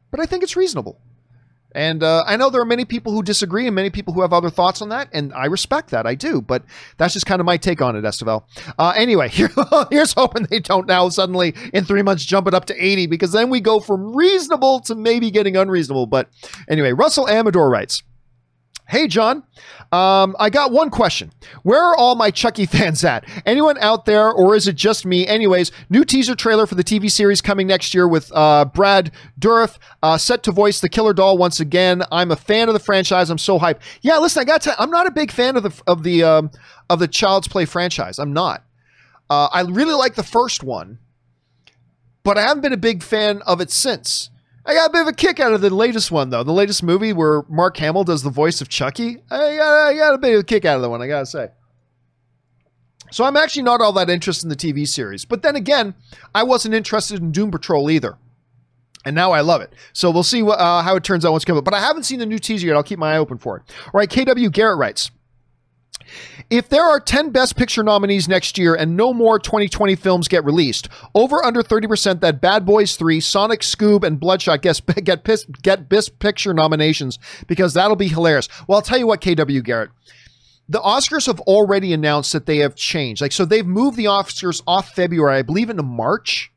but 0.09 0.19
I 0.19 0.25
think 0.25 0.43
it's 0.43 0.55
reasonable. 0.55 0.99
And 1.73 2.03
uh, 2.03 2.23
I 2.27 2.37
know 2.37 2.49
there 2.49 2.61
are 2.61 2.65
many 2.65 2.85
people 2.85 3.11
who 3.13 3.23
disagree 3.23 3.65
and 3.65 3.75
many 3.75 3.89
people 3.89 4.13
who 4.13 4.21
have 4.21 4.33
other 4.33 4.49
thoughts 4.49 4.81
on 4.81 4.89
that, 4.89 5.09
and 5.13 5.33
I 5.33 5.45
respect 5.45 5.91
that. 5.91 6.05
I 6.05 6.15
do, 6.15 6.41
but 6.41 6.63
that's 6.97 7.13
just 7.13 7.25
kind 7.25 7.39
of 7.39 7.45
my 7.45 7.57
take 7.57 7.81
on 7.81 7.95
it, 7.95 8.03
Esteval. 8.03 8.47
Uh, 8.77 8.93
anyway, 8.95 9.29
here, 9.29 9.49
here's 9.89 10.13
hoping 10.13 10.43
they 10.43 10.59
don't 10.59 10.87
now 10.87 11.09
suddenly 11.09 11.53
in 11.73 11.85
three 11.85 12.01
months 12.01 12.25
jump 12.25 12.47
it 12.47 12.53
up 12.53 12.65
to 12.65 12.83
80 12.85 13.07
because 13.07 13.31
then 13.31 13.49
we 13.49 13.59
go 13.59 13.79
from 13.79 14.15
reasonable 14.15 14.79
to 14.81 14.95
maybe 14.95 15.31
getting 15.31 15.55
unreasonable. 15.55 16.05
But 16.05 16.29
anyway, 16.69 16.91
Russell 16.91 17.27
Amador 17.27 17.69
writes. 17.69 18.03
Hey, 18.91 19.07
John. 19.07 19.43
Um, 19.93 20.35
I 20.37 20.49
got 20.49 20.73
one 20.73 20.89
question. 20.89 21.31
Where 21.63 21.81
are 21.81 21.95
all 21.95 22.15
my 22.15 22.29
Chucky 22.29 22.65
fans 22.67 23.05
at? 23.05 23.23
Anyone 23.45 23.77
out 23.77 24.03
there, 24.03 24.29
or 24.29 24.53
is 24.53 24.67
it 24.67 24.75
just 24.75 25.05
me? 25.05 25.25
Anyways, 25.25 25.71
new 25.89 26.03
teaser 26.03 26.35
trailer 26.35 26.67
for 26.67 26.75
the 26.75 26.83
TV 26.83 27.09
series 27.09 27.39
coming 27.39 27.67
next 27.67 27.93
year 27.93 28.05
with 28.05 28.29
uh, 28.35 28.65
Brad 28.65 29.13
Dourif 29.39 29.77
uh, 30.03 30.17
set 30.17 30.43
to 30.43 30.51
voice 30.51 30.81
the 30.81 30.89
killer 30.89 31.13
doll 31.13 31.37
once 31.37 31.61
again. 31.61 32.03
I'm 32.11 32.31
a 32.31 32.35
fan 32.35 32.67
of 32.67 32.73
the 32.73 32.81
franchise. 32.81 33.29
I'm 33.29 33.37
so 33.37 33.59
hyped. 33.59 33.79
Yeah, 34.01 34.17
listen, 34.17 34.41
I 34.41 34.43
got 34.43 34.61
to. 34.63 34.75
I'm 34.77 34.91
not 34.91 35.07
a 35.07 35.11
big 35.11 35.31
fan 35.31 35.55
of 35.55 35.63
the 35.63 35.81
of 35.87 36.03
the 36.03 36.23
um, 36.23 36.51
of 36.89 36.99
the 36.99 37.07
Child's 37.07 37.47
Play 37.47 37.63
franchise. 37.63 38.19
I'm 38.19 38.33
not. 38.33 38.65
Uh, 39.29 39.47
I 39.53 39.61
really 39.61 39.93
like 39.95 40.15
the 40.15 40.23
first 40.23 40.65
one, 40.65 40.99
but 42.23 42.37
I 42.37 42.41
haven't 42.41 42.59
been 42.59 42.73
a 42.73 42.77
big 42.77 43.03
fan 43.03 43.41
of 43.43 43.61
it 43.61 43.71
since. 43.71 44.31
I 44.65 44.73
got 44.75 44.89
a 44.89 44.93
bit 44.93 45.01
of 45.01 45.07
a 45.07 45.13
kick 45.13 45.39
out 45.39 45.53
of 45.53 45.61
the 45.61 45.73
latest 45.73 46.11
one, 46.11 46.29
though. 46.29 46.43
The 46.43 46.51
latest 46.51 46.83
movie 46.83 47.13
where 47.13 47.43
Mark 47.49 47.77
Hamill 47.77 48.03
does 48.03 48.23
the 48.23 48.29
voice 48.29 48.61
of 48.61 48.69
Chucky. 48.69 49.21
I 49.31 49.55
got, 49.55 49.87
I 49.87 49.95
got 49.95 50.13
a 50.13 50.17
bit 50.17 50.33
of 50.35 50.41
a 50.41 50.43
kick 50.43 50.65
out 50.65 50.75
of 50.75 50.81
the 50.81 50.89
one, 50.89 51.01
I 51.01 51.07
gotta 51.07 51.25
say. 51.25 51.49
So 53.11 53.25
I'm 53.25 53.35
actually 53.35 53.63
not 53.63 53.81
all 53.81 53.91
that 53.93 54.09
interested 54.09 54.45
in 54.45 54.49
the 54.49 54.55
TV 54.55 54.87
series. 54.87 55.25
But 55.25 55.41
then 55.41 55.55
again, 55.55 55.95
I 56.33 56.43
wasn't 56.43 56.75
interested 56.75 57.19
in 57.19 57.31
Doom 57.31 57.51
Patrol 57.51 57.89
either. 57.89 58.17
And 59.03 59.15
now 59.15 59.31
I 59.31 59.41
love 59.41 59.61
it. 59.61 59.73
So 59.93 60.11
we'll 60.11 60.23
see 60.23 60.43
what, 60.43 60.59
uh, 60.59 60.81
how 60.83 60.95
it 60.95 61.03
turns 61.03 61.25
out 61.25 61.31
once 61.31 61.43
it 61.43 61.47
comes. 61.47 61.61
But 61.61 61.73
I 61.73 61.79
haven't 61.79 62.03
seen 62.03 62.19
the 62.19 62.25
new 62.25 62.39
teaser 62.39 62.67
yet. 62.67 62.75
I'll 62.75 62.83
keep 62.83 62.99
my 62.99 63.15
eye 63.15 63.17
open 63.17 63.37
for 63.39 63.57
it. 63.57 63.63
All 63.87 63.91
right, 63.99 64.09
KW 64.09 64.51
Garrett 64.51 64.77
writes. 64.77 65.11
If 66.49 66.69
there 66.69 66.83
are 66.83 66.99
10 66.99 67.29
Best 67.29 67.55
Picture 67.55 67.83
nominees 67.83 68.27
next 68.27 68.57
year 68.57 68.75
and 68.75 68.97
no 68.97 69.13
more 69.13 69.39
2020 69.39 69.95
films 69.95 70.27
get 70.27 70.43
released, 70.43 70.89
over 71.15 71.43
under 71.43 71.63
30% 71.63 72.19
that 72.21 72.41
Bad 72.41 72.65
Boys 72.65 72.95
3, 72.95 73.19
Sonic, 73.19 73.61
Scoob, 73.61 74.03
and 74.03 74.19
Bloodshot 74.19 74.61
get, 74.61 74.81
get, 75.03 75.25
get 75.61 75.89
Best 75.89 76.19
Picture 76.19 76.53
nominations 76.53 77.19
because 77.47 77.73
that'll 77.73 77.95
be 77.95 78.07
hilarious. 78.07 78.49
Well, 78.67 78.77
I'll 78.77 78.81
tell 78.81 78.97
you 78.97 79.07
what, 79.07 79.21
KW 79.21 79.63
Garrett. 79.63 79.91
The 80.67 80.79
Oscars 80.79 81.27
have 81.27 81.41
already 81.41 81.91
announced 81.91 82.31
that 82.33 82.45
they 82.45 82.57
have 82.57 82.75
changed. 82.75 83.21
Like, 83.21 83.33
so 83.33 83.43
they've 83.43 83.65
moved 83.65 83.97
the 83.97 84.05
Oscars 84.05 84.61
off 84.65 84.89
February, 84.89 85.37
I 85.37 85.41
believe, 85.41 85.69
into 85.69 85.83
March 85.83 86.50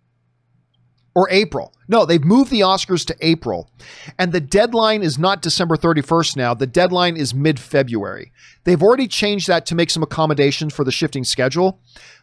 or 1.15 1.29
April. 1.31 1.73
No, 1.87 2.05
they've 2.05 2.25
moved 2.25 2.51
the 2.51 2.61
Oscars 2.61 3.07
to 3.07 3.17
April. 3.21 3.71
And 4.19 4.33
the 4.33 4.41
deadline 4.41 5.03
is 5.03 5.19
not 5.19 5.43
December 5.43 5.77
31st 5.77 6.37
now. 6.37 6.55
The 6.55 6.67
deadline 6.67 7.17
is 7.17 7.35
mid 7.35 7.61
February. 7.61 8.33
They've 8.65 8.83
already 8.83 9.07
changed 9.07 9.47
that 9.49 9.67
to 9.67 9.75
make 9.75 9.91
some 9.91 10.03
accommodations 10.03 10.75
for 10.75 10.85
the 10.85 10.93
shifting 10.93 11.25
schedule. 11.25 11.81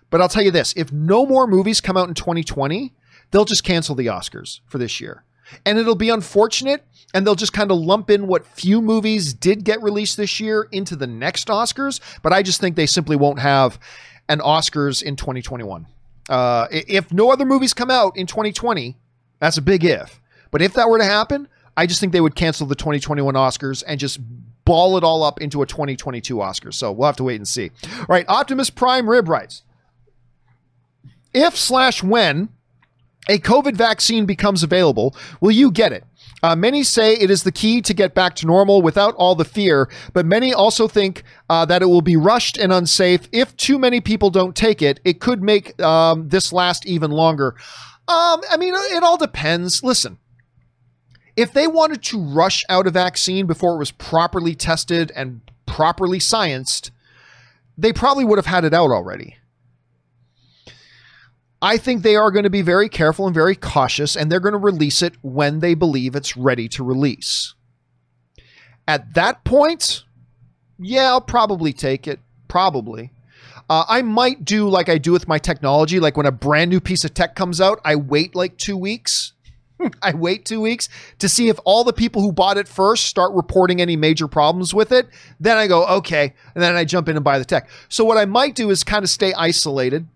But 0.10 0.22
I'll 0.22 0.30
tell 0.30 0.44
you 0.44 0.52
this 0.52 0.74
if 0.74 0.92
no 0.92 1.26
more 1.26 1.48
movies 1.48 1.82
come 1.82 1.98
out 1.98 2.08
in 2.08 2.14
2020, 2.14 2.94
they'll 3.32 3.46
just 3.46 3.64
cancel 3.64 3.96
the 3.96 4.08
Oscars 4.08 4.60
for 4.68 4.78
this 4.78 5.00
year. 5.00 5.24
And 5.66 5.78
it'll 5.78 5.96
be 5.96 6.10
unfortunate, 6.10 6.86
and 7.14 7.28
they'll 7.28 7.36
just 7.36 7.52
kind 7.52 7.72
of 7.72 7.78
lump 7.78 8.10
in 8.10 8.28
what 8.28 8.46
few 8.46 8.82
movies 8.82 9.34
did 9.34 9.66
get 9.66 9.82
released 9.82 10.16
this 10.16 10.40
year 10.40 10.68
into 10.72 10.96
the 10.96 11.08
next 11.08 11.50
Oscars. 11.50 12.00
But 12.22 12.32
I 12.32 12.42
just 12.42 12.62
think 12.62 12.76
they 12.76 12.86
simply 12.86 13.16
won't 13.18 13.40
have 13.40 13.80
an 14.30 14.40
Oscars 14.40 15.04
in 15.04 15.16
2021. 15.18 15.88
Uh, 16.32 16.68
if 16.72 17.12
no 17.12 17.30
other 17.30 17.44
movies 17.44 17.74
come 17.74 17.92
out 17.92 18.16
in 18.16 18.26
2020, 18.26 18.96
that's 19.40 19.58
a 19.58 19.62
big 19.62 19.84
if. 19.84 20.22
But 20.50 20.62
if 20.62 20.74
that 20.76 20.90
were 20.90 20.98
to 20.98 21.04
happen, 21.04 21.50
I 21.76 21.86
just 21.86 22.00
think 22.00 22.14
they 22.14 22.22
would 22.22 22.36
cancel 22.36 22.66
the 22.66 22.76
2021 22.76 23.34
Oscars 23.34 23.84
and 23.86 24.00
just 24.00 24.20
ball 24.64 24.98
it 24.98 25.04
all 25.04 25.24
up 25.24 25.42
into 25.42 25.62
a 25.62 25.66
2022 25.66 26.42
Oscar. 26.42 26.72
So 26.72 26.90
we'll 26.94 27.08
have 27.08 27.18
to 27.18 27.26
wait 27.26 27.36
and 27.36 27.48
see. 27.48 27.72
All 28.00 28.06
right, 28.08 28.26
Optimus 28.30 28.70
Prime 28.70 29.10
Rib 29.10 29.28
writes 29.28 29.64
If 31.34 31.58
slash 31.58 32.02
when 32.02 32.48
a 33.28 33.38
COVID 33.38 33.76
vaccine 33.76 34.26
becomes 34.26 34.64
available, 34.64 35.14
will 35.42 35.52
you 35.52 35.70
get 35.70 35.92
it? 35.92 36.06
Uh, 36.44 36.56
many 36.56 36.84
say 36.84 37.14
it 37.14 37.30
is 37.30 37.44
the 37.44 37.52
key 37.52 37.82
to 37.82 37.94
get 37.94 38.16
back 38.16 38.36
to 38.36 38.48
normal 38.48 38.82
without 38.82 39.14
all 39.16 39.36
the 39.36 39.46
fear, 39.46 39.90
but 40.14 40.26
many 40.26 40.54
also 40.54 40.88
think 40.88 41.24
uh, 41.50 41.66
that 41.66 41.82
it 41.82 41.86
will 41.86 42.02
be 42.02 42.16
rushed 42.16 42.58
and 42.58 42.74
unsafe. 42.74 43.28
If 43.32 43.56
too 43.58 43.78
many 43.78 44.02
people 44.02 44.30
don't 44.30 44.56
take 44.56 44.82
it, 44.82 45.00
it 45.04 45.20
could 45.20 45.44
make 45.44 45.80
um, 45.82 46.30
this 46.30 46.52
last 46.52 46.86
even 46.86 47.12
longer. 47.12 47.56
Um, 48.08 48.42
I 48.50 48.58
mean, 48.58 48.74
it 48.76 49.04
all 49.04 49.18
depends. 49.18 49.84
Listen, 49.84 50.18
if 51.36 51.54
they 51.54 51.68
wanted 51.68 52.02
to 52.04 52.20
rush 52.20 52.66
out 52.70 52.88
a 52.88 52.92
vaccine 52.92 53.46
before 53.46 53.76
it 53.76 53.80
was 53.80 53.92
properly 53.92 54.56
tested 54.56 55.12
and 55.16 55.42
properly 55.66 56.20
scienced, 56.20 56.90
they 57.78 57.94
probably 57.94 58.26
would 58.26 58.38
have 58.38 58.48
had 58.48 58.66
it 58.66 58.74
out 58.74 58.90
already. 58.92 59.38
I 61.62 61.78
think 61.78 62.02
they 62.02 62.16
are 62.16 62.32
going 62.32 62.44
to 62.44 62.50
be 62.50 62.64
very 62.64 62.90
careful 62.90 63.28
and 63.28 63.36
very 63.36 63.56
cautious, 63.56 64.16
and 64.16 64.32
they're 64.32 64.40
going 64.40 64.54
to 64.54 64.58
release 64.58 65.02
it 65.02 65.14
when 65.22 65.60
they 65.60 65.76
believe 65.76 66.16
it's 66.16 66.36
ready 66.36 66.68
to 66.70 66.84
release. 66.84 67.54
At 68.88 69.14
that 69.14 69.44
point, 69.44 70.04
yeah, 70.80 71.10
I'll 71.10 71.22
probably 71.22 71.72
take 71.72 72.08
it. 72.08 72.20
Probably. 72.48 73.12
Uh, 73.70 73.86
I 73.88 74.02
might 74.02 74.44
do 74.44 74.68
like 74.68 74.90
I 74.90 74.98
do 74.98 75.12
with 75.12 75.28
my 75.28 75.38
technology. 75.38 76.00
Like 76.00 76.18
when 76.18 76.26
a 76.26 76.32
brand 76.32 76.70
new 76.70 76.82
piece 76.82 77.06
of 77.06 77.14
tech 77.14 77.36
comes 77.36 77.62
out, 77.62 77.80
I 77.86 77.96
wait 77.96 78.36
like 78.36 78.58
two 78.58 78.76
weeks. 78.76 79.34
I 80.02 80.14
wait 80.14 80.46
two 80.46 80.60
weeks 80.60 80.90
to 81.20 81.30
see 81.30 81.48
if 81.48 81.60
all 81.64 81.84
the 81.84 81.94
people 81.94 82.22
who 82.22 82.32
bought 82.32 82.58
it 82.58 82.68
first 82.68 83.06
start 83.06 83.32
reporting 83.34 83.80
any 83.80 83.96
major 83.96 84.28
problems 84.28 84.74
with 84.74 84.92
it. 84.92 85.08
Then 85.40 85.58
I 85.58 85.68
go, 85.68 85.86
okay. 85.86 86.34
And 86.54 86.62
then 86.62 86.76
I 86.76 86.84
jump 86.84 87.08
in 87.08 87.16
and 87.16 87.24
buy 87.24 87.40
the 87.40 87.46
tech. 87.46 87.70
So 87.88 88.04
what 88.04 88.18
I 88.18 88.26
might 88.26 88.56
do 88.56 88.72
is 88.72 88.84
kind 88.84 89.04
of 89.04 89.10
stay 89.10 89.34
isolated 89.34 90.08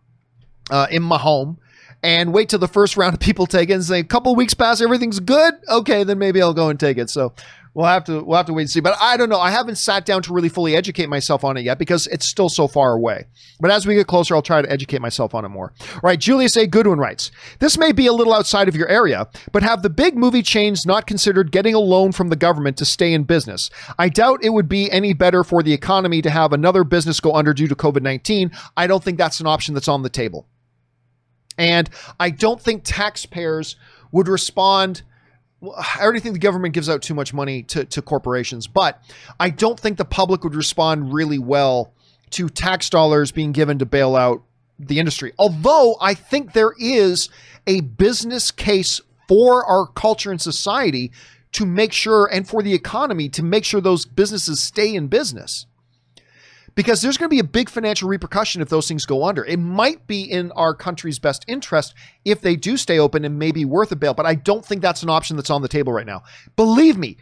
uh, 0.70 0.88
in 0.90 1.04
my 1.04 1.18
home 1.18 1.60
and 2.04 2.34
wait 2.34 2.50
till 2.50 2.60
the 2.60 2.68
first 2.68 2.98
round 2.98 3.16
of 3.16 3.20
people 3.20 3.48
take 3.48 3.70
it 3.70 3.74
and 3.74 3.84
say 3.84 4.00
a 4.00 4.04
couple 4.04 4.36
weeks 4.36 4.54
pass 4.54 4.82
everything's 4.82 5.20
good? 5.20 5.54
Okay 5.70 6.04
then 6.04 6.20
maybe 6.20 6.42
i'll 6.42 6.54
go 6.54 6.70
and 6.70 6.80
take 6.80 6.98
it. 6.98 7.10
So 7.10 7.34
we'll 7.76 7.86
have 7.86 8.04
to 8.06 8.24
we'll 8.24 8.38
have 8.38 8.46
to 8.48 8.54
wait 8.54 8.64
and 8.64 8.70
see. 8.72 8.80
But 8.80 8.96
i 9.00 9.18
don't 9.18 9.30
know. 9.30 9.40
I 9.40 9.52
haven't 9.52 9.76
sat 9.76 10.06
down 10.06 10.24
to 10.24 10.34
really 10.34 10.50
fully 10.50 10.76
educate 10.76 11.08
myself 11.10 11.44
on 11.44 11.58
it 11.58 11.62
yet 11.62 11.78
because 11.78 12.08
it's 12.08 12.28
still 12.28 12.50
so 12.50 12.68
far 12.68 12.94
away. 12.94 13.26
But 13.60 13.70
as 13.70 13.86
we 13.86 13.96
get 13.96 14.08
closer 14.08 14.36
i'll 14.36 14.42
try 14.42 14.62
to 14.62 14.72
educate 14.72 15.02
myself 15.02 15.36
on 15.36 15.46
it 15.46 15.50
more. 15.50 15.74
All 15.94 16.00
right 16.04 16.20
julius 16.20 16.56
a. 16.58 16.66
Goodwin 16.66 17.00
writes 17.00 17.32
this 17.60 17.78
may 17.78 17.92
be 17.92 18.08
a 18.08 18.14
little 18.14 18.34
outside 18.34 18.68
of 18.68 18.76
your 18.76 18.88
area 18.88 19.28
but 19.52 19.64
have 19.64 19.84
the 19.84 19.90
big 19.90 20.18
movie 20.18 20.44
chains 20.44 20.86
not 20.86 21.06
considered 21.06 21.52
getting 21.52 21.74
a 21.74 21.80
loan 21.80 22.12
from 22.12 22.30
the 22.30 22.36
government 22.36 22.78
to 22.78 22.86
stay 22.86 23.14
in 23.14 23.24
business? 23.24 23.70
I 24.00 24.10
doubt 24.10 24.44
it 24.44 24.50
would 24.50 24.70
be 24.70 24.92
any 24.92 25.14
better 25.14 25.44
for 25.44 25.62
the 25.62 25.74
economy 25.74 26.22
to 26.22 26.30
have 26.30 26.54
another 26.54 26.84
business 26.84 27.20
go 27.20 27.34
under 27.34 27.54
due 27.54 27.68
to 27.68 27.76
covid-19 27.76 28.56
i 28.78 28.88
don't 28.88 29.04
think 29.04 29.18
that's 29.18 29.40
an 29.40 29.48
option 29.48 29.74
that's 29.74 29.88
on 29.88 30.02
the 30.02 30.10
table 30.10 30.48
and 31.57 31.90
I 32.19 32.30
don't 32.30 32.61
think 32.61 32.82
taxpayers 32.84 33.76
would 34.11 34.27
respond. 34.27 35.03
I 35.64 35.99
already 36.02 36.19
think 36.19 36.34
the 36.34 36.40
government 36.40 36.73
gives 36.73 36.90
out 36.90 37.02
too 37.02 37.14
much 37.14 37.34
money 37.34 37.64
to, 37.64 37.86
to 37.86 38.02
corporations, 38.02 38.68
but 38.68 39.02
I 39.40 39.49
don't 39.49 39.80
think 39.80 39.98
the 39.98 40.06
public 40.06 40.44
would 40.44 40.56
respond 40.56 41.14
really 41.14 41.40
well 41.40 41.94
to 42.32 42.49
tax 42.49 42.90
dollars 42.90 43.32
being 43.32 43.52
given 43.52 43.80
to 43.80 43.86
bail 43.86 44.15
out 44.15 44.44
the 44.77 44.99
industry. 44.99 45.34
Although 45.40 45.95
I 46.02 46.14
think 46.14 46.53
there 46.53 46.73
is 46.80 47.30
a 47.65 47.82
business 47.82 48.52
case 48.52 49.02
for 49.27 49.65
our 49.65 49.88
culture 49.88 50.32
and 50.32 50.41
society 50.41 51.11
to 51.53 51.65
make 51.65 51.94
sure, 51.94 52.30
and 52.32 52.48
for 52.48 52.61
the 52.61 52.73
economy 52.73 53.30
to 53.30 53.41
make 53.41 53.64
sure 53.64 53.80
those 53.80 54.06
businesses 54.06 54.61
stay 54.61 54.94
in 54.94 55.07
business 55.07 55.65
because 56.76 57.02
there's 57.02 57.18
going 57.18 57.30
to 57.30 57.34
be 57.34 57.40
a 57.40 57.44
big 57.44 57.70
financial 57.70 58.10
repercussion 58.10 58.62
if 58.62 58.70
those 58.70 58.88
things 58.88 59.06
go 59.06 59.26
under. 59.26 59.44
It 59.44 59.58
might 59.58 60.06
be 60.08 60.24
in 60.24 60.52
our 60.52 60.74
country's 60.74 61.20
best 61.20 61.46
interest 61.48 61.94
if 62.24 62.42
they 62.42 62.56
do 62.56 62.78
stay 62.78 63.00
open 63.00 63.26
and 63.26 63.40
maybe 63.40 63.66
worth 63.66 63.92
a 63.92 63.96
bail, 63.96 64.14
but 64.14 64.26
I 64.26 64.36
don't 64.36 64.66
think 64.66 64.82
that's 64.82 65.04
an 65.04 65.10
option 65.10 65.38
that's 65.38 65.50
on 65.50 65.62
the 65.62 65.68
table 65.68 65.94
right 65.94 66.06
now. 66.06 66.24
Believe 66.56 66.98
me, 66.98 67.18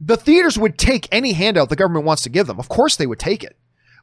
the 0.00 0.16
theaters 0.16 0.58
would 0.58 0.78
take 0.78 1.08
any 1.10 1.32
handout 1.32 1.68
the 1.68 1.76
government 1.76 2.06
wants 2.06 2.22
to 2.22 2.28
give 2.28 2.46
them. 2.46 2.60
Of 2.60 2.68
course 2.68 2.96
they 2.96 3.06
would 3.06 3.18
take 3.18 3.42
it. 3.42 3.56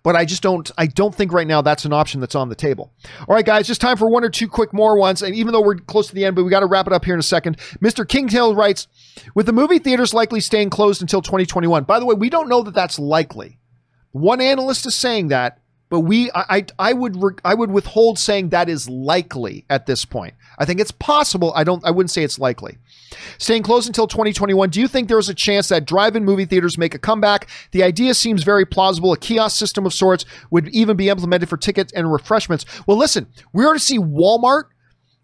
But 0.04 0.16
I 0.16 0.24
just 0.24 0.44
don't 0.44 0.70
I 0.78 0.86
don't 0.86 1.16
think 1.16 1.34
right 1.34 1.48
now 1.48 1.64
that's 1.64 1.84
an 1.84 1.92
option 1.92 2.22
that's 2.22 2.36
on 2.36 2.50
the 2.50 2.56
table. 2.56 2.94
All 3.28 3.34
right, 3.34 3.46
guys, 3.46 3.66
just 3.66 3.82
time 3.82 3.98
for 3.98 4.08
one 4.08 4.24
or 4.24 4.30
two 4.30 4.48
quick 4.48 4.72
more 4.72 5.00
ones. 5.00 5.24
And 5.24 5.34
even 5.34 5.52
though 5.52 5.64
we're 5.64 5.78
close 5.78 6.10
to 6.10 6.14
the 6.14 6.26
end, 6.26 6.36
but 6.36 6.44
we 6.44 6.52
got 6.52 6.60
to 6.60 6.68
wrap 6.68 6.86
it 6.86 6.94
up 6.94 7.06
here 7.06 7.16
in 7.16 7.20
a 7.20 7.24
second. 7.24 7.58
Mr. 7.82 8.08
Kingtail 8.08 8.54
writes, 8.54 8.88
with 9.34 9.48
the 9.48 9.52
movie 9.52 9.80
theaters 9.80 10.14
likely 10.14 10.42
staying 10.42 10.70
closed 10.70 11.02
until 11.02 11.24
2021. 11.24 11.86
By 11.86 12.00
the 12.00 12.06
way, 12.06 12.14
we 12.14 12.30
don't 12.30 12.48
know 12.48 12.62
that 12.62 12.76
that's 12.76 13.00
likely. 13.00 13.58
One 14.16 14.40
analyst 14.40 14.86
is 14.86 14.96
saying 14.96 15.28
that, 15.28 15.60
but 15.90 16.00
we, 16.00 16.32
I, 16.32 16.46
I, 16.50 16.66
I 16.80 16.94
would, 16.94 17.18
I 17.44 17.54
would 17.54 17.70
withhold 17.70 18.18
saying 18.18 18.48
that 18.48 18.70
is 18.70 18.90
likely 18.90 19.66
at 19.70 19.88
this 19.88 20.06
point. 20.06 20.36
I 20.58 20.64
think 20.64 20.80
it's 20.80 20.92
possible. 20.92 21.52
I 21.54 21.66
don't, 21.66 21.86
I 21.86 21.92
wouldn't 21.92 22.12
say 22.12 22.24
it's 22.24 22.40
likely. 22.40 22.78
Staying 23.40 23.64
closed 23.64 23.88
until 23.88 24.08
2021. 24.08 24.70
Do 24.70 24.80
you 24.80 24.88
think 24.88 25.10
there 25.10 25.20
is 25.20 25.28
a 25.28 25.34
chance 25.34 25.68
that 25.68 25.84
drive-in 25.84 26.24
movie 26.24 26.46
theaters 26.46 26.78
make 26.78 26.96
a 26.96 26.98
comeback? 26.98 27.50
The 27.72 27.84
idea 27.84 28.14
seems 28.14 28.44
very 28.44 28.66
plausible. 28.66 29.12
A 29.12 29.18
kiosk 29.18 29.58
system 29.58 29.86
of 29.86 29.94
sorts 29.94 30.24
would 30.50 30.70
even 30.70 30.96
be 30.96 31.10
implemented 31.10 31.50
for 31.50 31.58
tickets 31.58 31.92
and 31.92 32.10
refreshments. 32.10 32.66
Well, 32.88 32.96
listen, 32.96 33.28
we 33.52 33.66
already 33.66 33.82
see 33.82 34.00
Walmart 34.00 34.70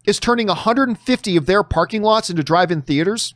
is 0.04 0.20
turning 0.20 0.48
150 0.48 1.36
of 1.38 1.46
their 1.46 1.62
parking 1.62 2.02
lots 2.02 2.28
into 2.28 2.42
drive-in 2.42 2.82
theaters. 2.82 3.34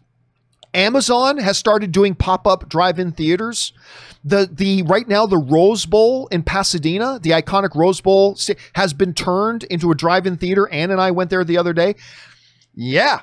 Amazon 0.77 1.39
has 1.39 1.57
started 1.57 1.91
doing 1.91 2.15
pop-up 2.15 2.69
drive-in 2.69 3.13
theaters. 3.13 3.73
The 4.23 4.49
the 4.53 4.83
right 4.83 5.09
now 5.09 5.27
the 5.27 5.39
Rose 5.39 5.87
Bowl 5.87 6.29
in 6.29 6.43
Pasadena, 6.43 7.19
the 7.21 7.31
iconic 7.31 7.75
Rose 7.75 8.01
Bowl 8.01 8.39
has 8.75 8.93
been 8.93 9.15
turned 9.15 9.65
into 9.65 9.91
a 9.91 9.95
drive-in 9.95 10.37
theater. 10.37 10.69
Ann 10.69 10.91
and 10.91 11.01
I 11.01 11.11
went 11.11 11.31
there 11.31 11.45
the 11.45 11.59
other 11.59 11.73
day. 11.73 11.95
Yeah. 12.75 13.23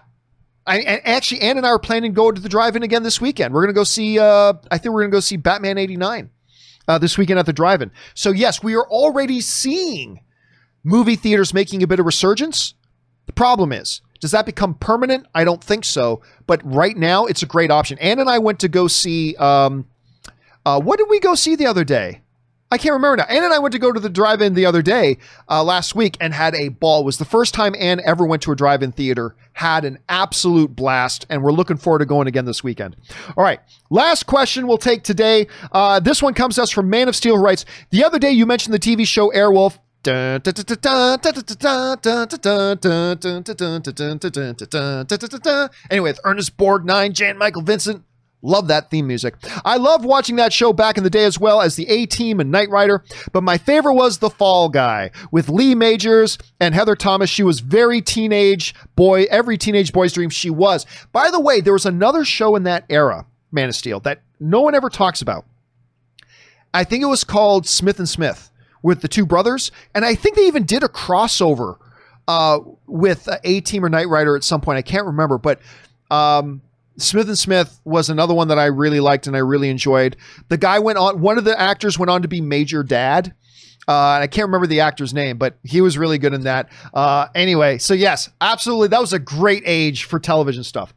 I, 0.65 0.79
actually, 0.79 1.41
Ann 1.41 1.57
and 1.57 1.65
I 1.65 1.71
are 1.71 1.79
planning 1.79 2.13
to 2.13 2.15
go 2.15 2.31
to 2.31 2.39
the 2.39 2.47
drive-in 2.47 2.83
again 2.83 3.03
this 3.03 3.19
weekend. 3.19 3.53
We're 3.53 3.63
going 3.63 3.75
to 3.75 3.79
go 3.79 3.83
see. 3.83 4.17
Uh, 4.17 4.53
I 4.71 4.77
think 4.77 4.93
we're 4.93 5.01
going 5.01 5.11
to 5.11 5.15
go 5.15 5.19
see 5.19 5.35
Batman 5.35 5.77
'89 5.77 6.29
uh, 6.87 6.97
this 6.97 7.17
weekend 7.17 7.37
at 7.37 7.45
the 7.45 7.53
drive-in. 7.53 7.91
So 8.13 8.31
yes, 8.31 8.63
we 8.63 8.75
are 8.75 8.87
already 8.87 9.41
seeing 9.41 10.21
movie 10.83 11.17
theaters 11.17 11.53
making 11.53 11.83
a 11.83 11.87
bit 11.87 11.99
of 11.99 12.05
resurgence. 12.05 12.73
The 13.25 13.33
problem 13.33 13.71
is 13.71 14.01
does 14.23 14.31
that 14.31 14.45
become 14.45 14.75
permanent? 14.75 15.27
I 15.35 15.43
don't 15.43 15.61
think 15.61 15.83
so. 15.83 16.21
But 16.47 16.61
right 16.63 16.95
now, 16.95 17.25
it's 17.25 17.43
a 17.43 17.45
great 17.45 17.69
option. 17.69 17.99
Ann 17.99 18.19
and 18.19 18.29
I 18.29 18.39
went 18.39 18.61
to 18.61 18.69
go 18.69 18.87
see. 18.87 19.35
Um, 19.35 19.85
uh, 20.65 20.79
what 20.79 20.97
did 20.97 21.09
we 21.09 21.19
go 21.19 21.35
see 21.35 21.57
the 21.57 21.65
other 21.65 21.83
day? 21.83 22.21
I 22.71 22.77
can't 22.77 22.93
remember 22.93 23.17
now. 23.17 23.25
Ann 23.25 23.43
and 23.43 23.53
I 23.53 23.59
went 23.59 23.73
to 23.73 23.79
go 23.79 23.91
to 23.91 23.99
the 23.99 24.09
drive-in 24.09 24.53
the 24.53 24.65
other 24.65 24.81
day, 24.81 25.17
uh, 25.49 25.61
last 25.61 25.93
week, 25.93 26.15
and 26.21 26.33
had 26.33 26.55
a 26.55 26.69
ball. 26.69 27.01
It 27.01 27.05
was 27.05 27.17
the 27.17 27.25
first 27.25 27.53
time 27.53 27.75
Ann 27.77 27.99
ever 28.05 28.25
went 28.25 28.43
to 28.43 28.53
a 28.53 28.55
drive-in 28.55 28.93
theater. 28.93 29.35
Had 29.51 29.83
an 29.83 29.99
absolute 30.07 30.73
blast, 30.73 31.25
and 31.29 31.43
we're 31.43 31.51
looking 31.51 31.75
forward 31.75 31.99
to 31.99 32.05
going 32.05 32.27
again 32.27 32.45
this 32.45 32.63
weekend. 32.63 32.95
All 33.35 33.43
right, 33.43 33.59
last 33.89 34.25
question 34.25 34.67
we'll 34.67 34.77
take 34.77 35.03
today. 35.03 35.47
Uh, 35.73 35.99
this 35.99 36.23
one 36.23 36.33
comes 36.33 36.55
to 36.55 36.63
us 36.63 36.71
from 36.71 36.89
Man 36.89 37.09
of 37.09 37.15
Steel, 37.17 37.35
who 37.35 37.43
writes: 37.43 37.65
The 37.89 38.05
other 38.05 38.19
day 38.19 38.31
you 38.31 38.45
mentioned 38.45 38.73
the 38.73 38.79
TV 38.79 39.05
show 39.05 39.31
Airwolf. 39.31 39.79
Anyway, 45.89 46.09
it's 46.09 46.19
Ernest 46.23 46.57
Borgnine, 46.57 47.13
Jan 47.13 47.37
Michael 47.37 47.61
Vincent. 47.61 48.03
Love 48.45 48.67
that 48.67 48.91
theme 48.91 49.07
music. 49.07 49.35
I 49.63 49.77
love 49.77 50.03
watching 50.03 50.35
that 50.35 50.51
show 50.51 50.73
back 50.73 50.97
in 50.97 51.05
the 51.05 51.09
day 51.09 51.23
as 51.23 51.39
well 51.39 51.61
as 51.61 51.77
the 51.77 51.87
A 51.89 52.05
Team 52.05 52.41
and 52.41 52.51
Knight 52.51 52.69
Rider, 52.69 53.01
but 53.31 53.41
my 53.41 53.57
favorite 53.57 53.93
was 53.93 54.17
The 54.17 54.29
Fall 54.29 54.67
Guy 54.67 55.11
with 55.31 55.47
Lee 55.47 55.75
Majors 55.75 56.37
and 56.59 56.75
Heather 56.75 56.97
Thomas. 56.97 57.29
She 57.29 57.43
was 57.43 57.61
very 57.61 58.01
teenage 58.01 58.75
boy, 58.97 59.23
every 59.29 59.57
teenage 59.57 59.93
boy's 59.93 60.11
dream 60.11 60.29
she 60.29 60.49
was. 60.49 60.85
By 61.13 61.31
the 61.31 61.39
way, 61.39 61.61
there 61.61 61.71
was 61.71 61.85
another 61.85 62.25
show 62.25 62.57
in 62.57 62.63
that 62.63 62.83
era, 62.89 63.25
Man 63.49 63.69
of 63.69 63.75
Steel, 63.75 64.01
that 64.01 64.19
no 64.41 64.59
one 64.59 64.75
ever 64.75 64.89
talks 64.89 65.21
about. 65.21 65.45
I 66.73 66.83
think 66.83 67.01
it 67.01 67.07
was 67.07 67.23
called 67.23 67.65
Smith 67.65 67.97
and 67.97 68.09
Smith 68.09 68.49
with 68.83 69.01
the 69.01 69.07
two 69.07 69.25
brothers, 69.25 69.71
and 69.95 70.05
I 70.05 70.13
think 70.13 70.35
they 70.35 70.45
even 70.45 70.65
did 70.65 70.83
a 70.83 70.87
crossover 70.87 71.77
uh, 72.27 72.59
with 72.85 73.27
A 73.43 73.61
Team 73.61 73.83
or 73.83 73.89
Knight 73.89 74.07
Rider 74.07 74.35
at 74.35 74.43
some 74.43 74.61
point. 74.61 74.77
I 74.77 74.83
can't 74.83 75.07
remember, 75.07 75.39
but 75.39 75.59
um, 76.11 76.61
Smith 76.97 77.27
and 77.27 77.39
Smith 77.39 77.79
was 77.83 78.09
another 78.09 78.33
one 78.33 78.49
that 78.49 78.59
I 78.59 78.65
really 78.65 78.99
liked 78.99 79.25
and 79.25 79.35
I 79.35 79.39
really 79.39 79.69
enjoyed. 79.69 80.15
The 80.49 80.57
guy 80.57 80.79
went 80.79 80.97
on. 80.97 81.21
One 81.21 81.37
of 81.37 81.43
the 81.43 81.59
actors 81.59 81.97
went 81.97 82.09
on 82.11 82.21
to 82.21 82.27
be 82.27 82.41
Major 82.41 82.83
Dad. 82.83 83.33
Uh, 83.87 84.19
I 84.21 84.27
can't 84.27 84.45
remember 84.45 84.67
the 84.67 84.79
actor's 84.79 85.13
name, 85.13 85.37
but 85.37 85.57
he 85.63 85.81
was 85.81 85.97
really 85.97 86.17
good 86.17 86.33
in 86.33 86.43
that. 86.43 86.69
Uh, 86.93 87.27
anyway, 87.35 87.77
so 87.77 87.93
yes, 87.93 88.29
absolutely, 88.39 88.89
that 88.89 89.01
was 89.01 89.11
a 89.11 89.19
great 89.19 89.63
age 89.65 90.05
for 90.05 90.19
television 90.19 90.63
stuff. 90.63 90.93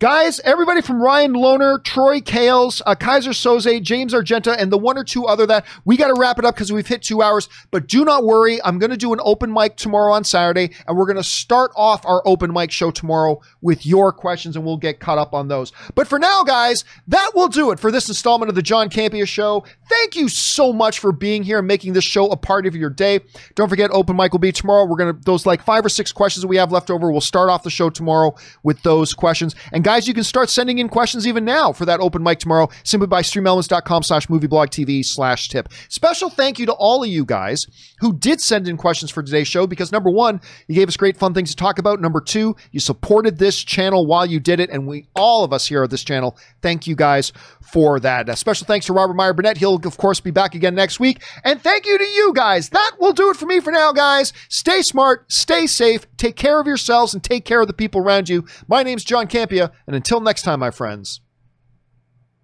Guys, 0.00 0.40
everybody 0.44 0.80
from 0.80 1.02
Ryan 1.02 1.34
Lohner, 1.34 1.84
Troy 1.84 2.20
Kales, 2.20 2.80
uh, 2.86 2.94
Kaiser 2.94 3.32
Soze, 3.32 3.82
James 3.82 4.14
Argenta, 4.14 4.58
and 4.58 4.72
the 4.72 4.78
one 4.78 4.96
or 4.96 5.04
two 5.04 5.26
other 5.26 5.44
that 5.44 5.66
we 5.84 5.98
got 5.98 6.08
to 6.08 6.18
wrap 6.18 6.38
it 6.38 6.44
up 6.46 6.54
because 6.54 6.72
we've 6.72 6.86
hit 6.86 7.02
two 7.02 7.20
hours. 7.20 7.50
But 7.70 7.86
do 7.86 8.02
not 8.02 8.24
worry. 8.24 8.62
I'm 8.64 8.78
going 8.78 8.92
to 8.92 8.96
do 8.96 9.12
an 9.12 9.20
open 9.22 9.52
mic 9.52 9.76
tomorrow 9.76 10.14
on 10.14 10.24
Saturday, 10.24 10.70
and 10.88 10.96
we're 10.96 11.04
going 11.04 11.18
to 11.18 11.22
start 11.22 11.70
off 11.76 12.06
our 12.06 12.22
open 12.24 12.50
mic 12.50 12.70
show 12.70 12.90
tomorrow 12.90 13.42
with 13.60 13.84
your 13.84 14.10
questions, 14.10 14.56
and 14.56 14.64
we'll 14.64 14.78
get 14.78 15.00
caught 15.00 15.18
up 15.18 15.34
on 15.34 15.48
those. 15.48 15.70
But 15.94 16.08
for 16.08 16.18
now, 16.18 16.44
guys, 16.44 16.82
that 17.08 17.32
will 17.34 17.48
do 17.48 17.70
it 17.70 17.78
for 17.78 17.92
this 17.92 18.08
installment 18.08 18.48
of 18.48 18.54
the 18.54 18.62
John 18.62 18.88
Campea 18.88 19.28
Show. 19.28 19.66
Thank 19.86 20.16
you 20.16 20.30
so 20.30 20.72
much 20.72 20.98
for 20.98 21.12
being 21.12 21.42
here 21.42 21.58
and 21.58 21.68
making 21.68 21.92
this 21.92 22.04
show 22.04 22.30
a 22.30 22.38
part 22.38 22.64
of 22.64 22.74
your 22.74 22.88
day. 22.88 23.20
Don't 23.54 23.68
forget, 23.68 23.90
open 23.92 24.16
mic 24.16 24.32
will 24.32 24.38
be 24.38 24.50
tomorrow. 24.50 24.86
We're 24.86 24.96
going 24.96 25.14
to, 25.14 25.20
those 25.24 25.44
like 25.44 25.62
five 25.62 25.84
or 25.84 25.90
six 25.90 26.10
questions 26.10 26.46
we 26.46 26.56
have 26.56 26.72
left 26.72 26.88
over, 26.90 27.12
we'll 27.12 27.20
start 27.20 27.50
off 27.50 27.64
the 27.64 27.70
show 27.70 27.90
tomorrow 27.90 28.34
with 28.62 28.80
those 28.82 29.12
questions. 29.12 29.54
And 29.74 29.84
guys, 29.84 29.89
you 29.98 30.14
can 30.14 30.24
start 30.24 30.50
sending 30.50 30.78
in 30.78 30.88
questions 30.88 31.26
even 31.26 31.44
now 31.44 31.72
for 31.72 31.84
that 31.86 32.00
open 32.00 32.22
mic 32.22 32.38
tomorrow 32.38 32.68
simply 32.84 33.06
by 33.06 33.22
streamelements.com 33.22 34.02
slash 34.02 34.26
movieblogtv 34.28 35.04
slash 35.04 35.48
tip. 35.48 35.68
Special 35.88 36.30
thank 36.30 36.58
you 36.58 36.66
to 36.66 36.72
all 36.72 37.02
of 37.02 37.08
you 37.08 37.24
guys 37.24 37.66
who 38.00 38.12
did 38.12 38.40
send 38.40 38.68
in 38.68 38.76
questions 38.76 39.10
for 39.10 39.22
today's 39.22 39.48
show 39.48 39.66
because 39.66 39.92
number 39.92 40.10
one, 40.10 40.40
you 40.68 40.74
gave 40.74 40.88
us 40.88 40.96
great 40.96 41.16
fun 41.16 41.34
things 41.34 41.50
to 41.50 41.56
talk 41.56 41.78
about. 41.78 42.00
Number 42.00 42.20
two, 42.20 42.56
you 42.70 42.80
supported 42.80 43.38
this 43.38 43.62
channel 43.62 44.06
while 44.06 44.26
you 44.26 44.40
did 44.40 44.60
it. 44.60 44.70
And 44.70 44.86
we, 44.86 45.06
all 45.14 45.44
of 45.44 45.52
us 45.52 45.66
here 45.66 45.82
at 45.82 45.90
this 45.90 46.04
channel, 46.04 46.36
thank 46.62 46.86
you 46.86 46.94
guys 46.96 47.32
for 47.60 48.00
that. 48.00 48.28
A 48.28 48.36
special 48.36 48.66
thanks 48.66 48.86
to 48.86 48.92
Robert 48.92 49.14
Meyer 49.14 49.32
Burnett. 49.32 49.58
He'll, 49.58 49.74
of 49.74 49.96
course, 49.96 50.20
be 50.20 50.30
back 50.30 50.54
again 50.54 50.74
next 50.74 51.00
week. 51.00 51.22
And 51.44 51.60
thank 51.60 51.86
you 51.86 51.98
to 51.98 52.04
you 52.04 52.32
guys. 52.34 52.70
That 52.70 52.92
will 52.98 53.12
do 53.12 53.30
it 53.30 53.36
for 53.36 53.46
me 53.46 53.60
for 53.60 53.70
now, 53.70 53.92
guys. 53.92 54.32
Stay 54.48 54.82
smart, 54.82 55.30
stay 55.30 55.66
safe, 55.66 56.06
take 56.16 56.36
care 56.36 56.60
of 56.60 56.66
yourselves, 56.66 57.14
and 57.14 57.22
take 57.22 57.44
care 57.44 57.60
of 57.60 57.66
the 57.66 57.72
people 57.72 58.00
around 58.00 58.28
you. 58.28 58.44
My 58.68 58.82
name's 58.82 59.04
John 59.04 59.26
Campea, 59.26 59.72
and 59.86 59.96
until 59.96 60.20
next 60.20 60.42
time, 60.42 60.60
my 60.60 60.70
friends, 60.70 61.20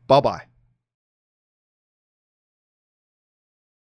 bye 0.06 0.20
bye. 0.20 0.45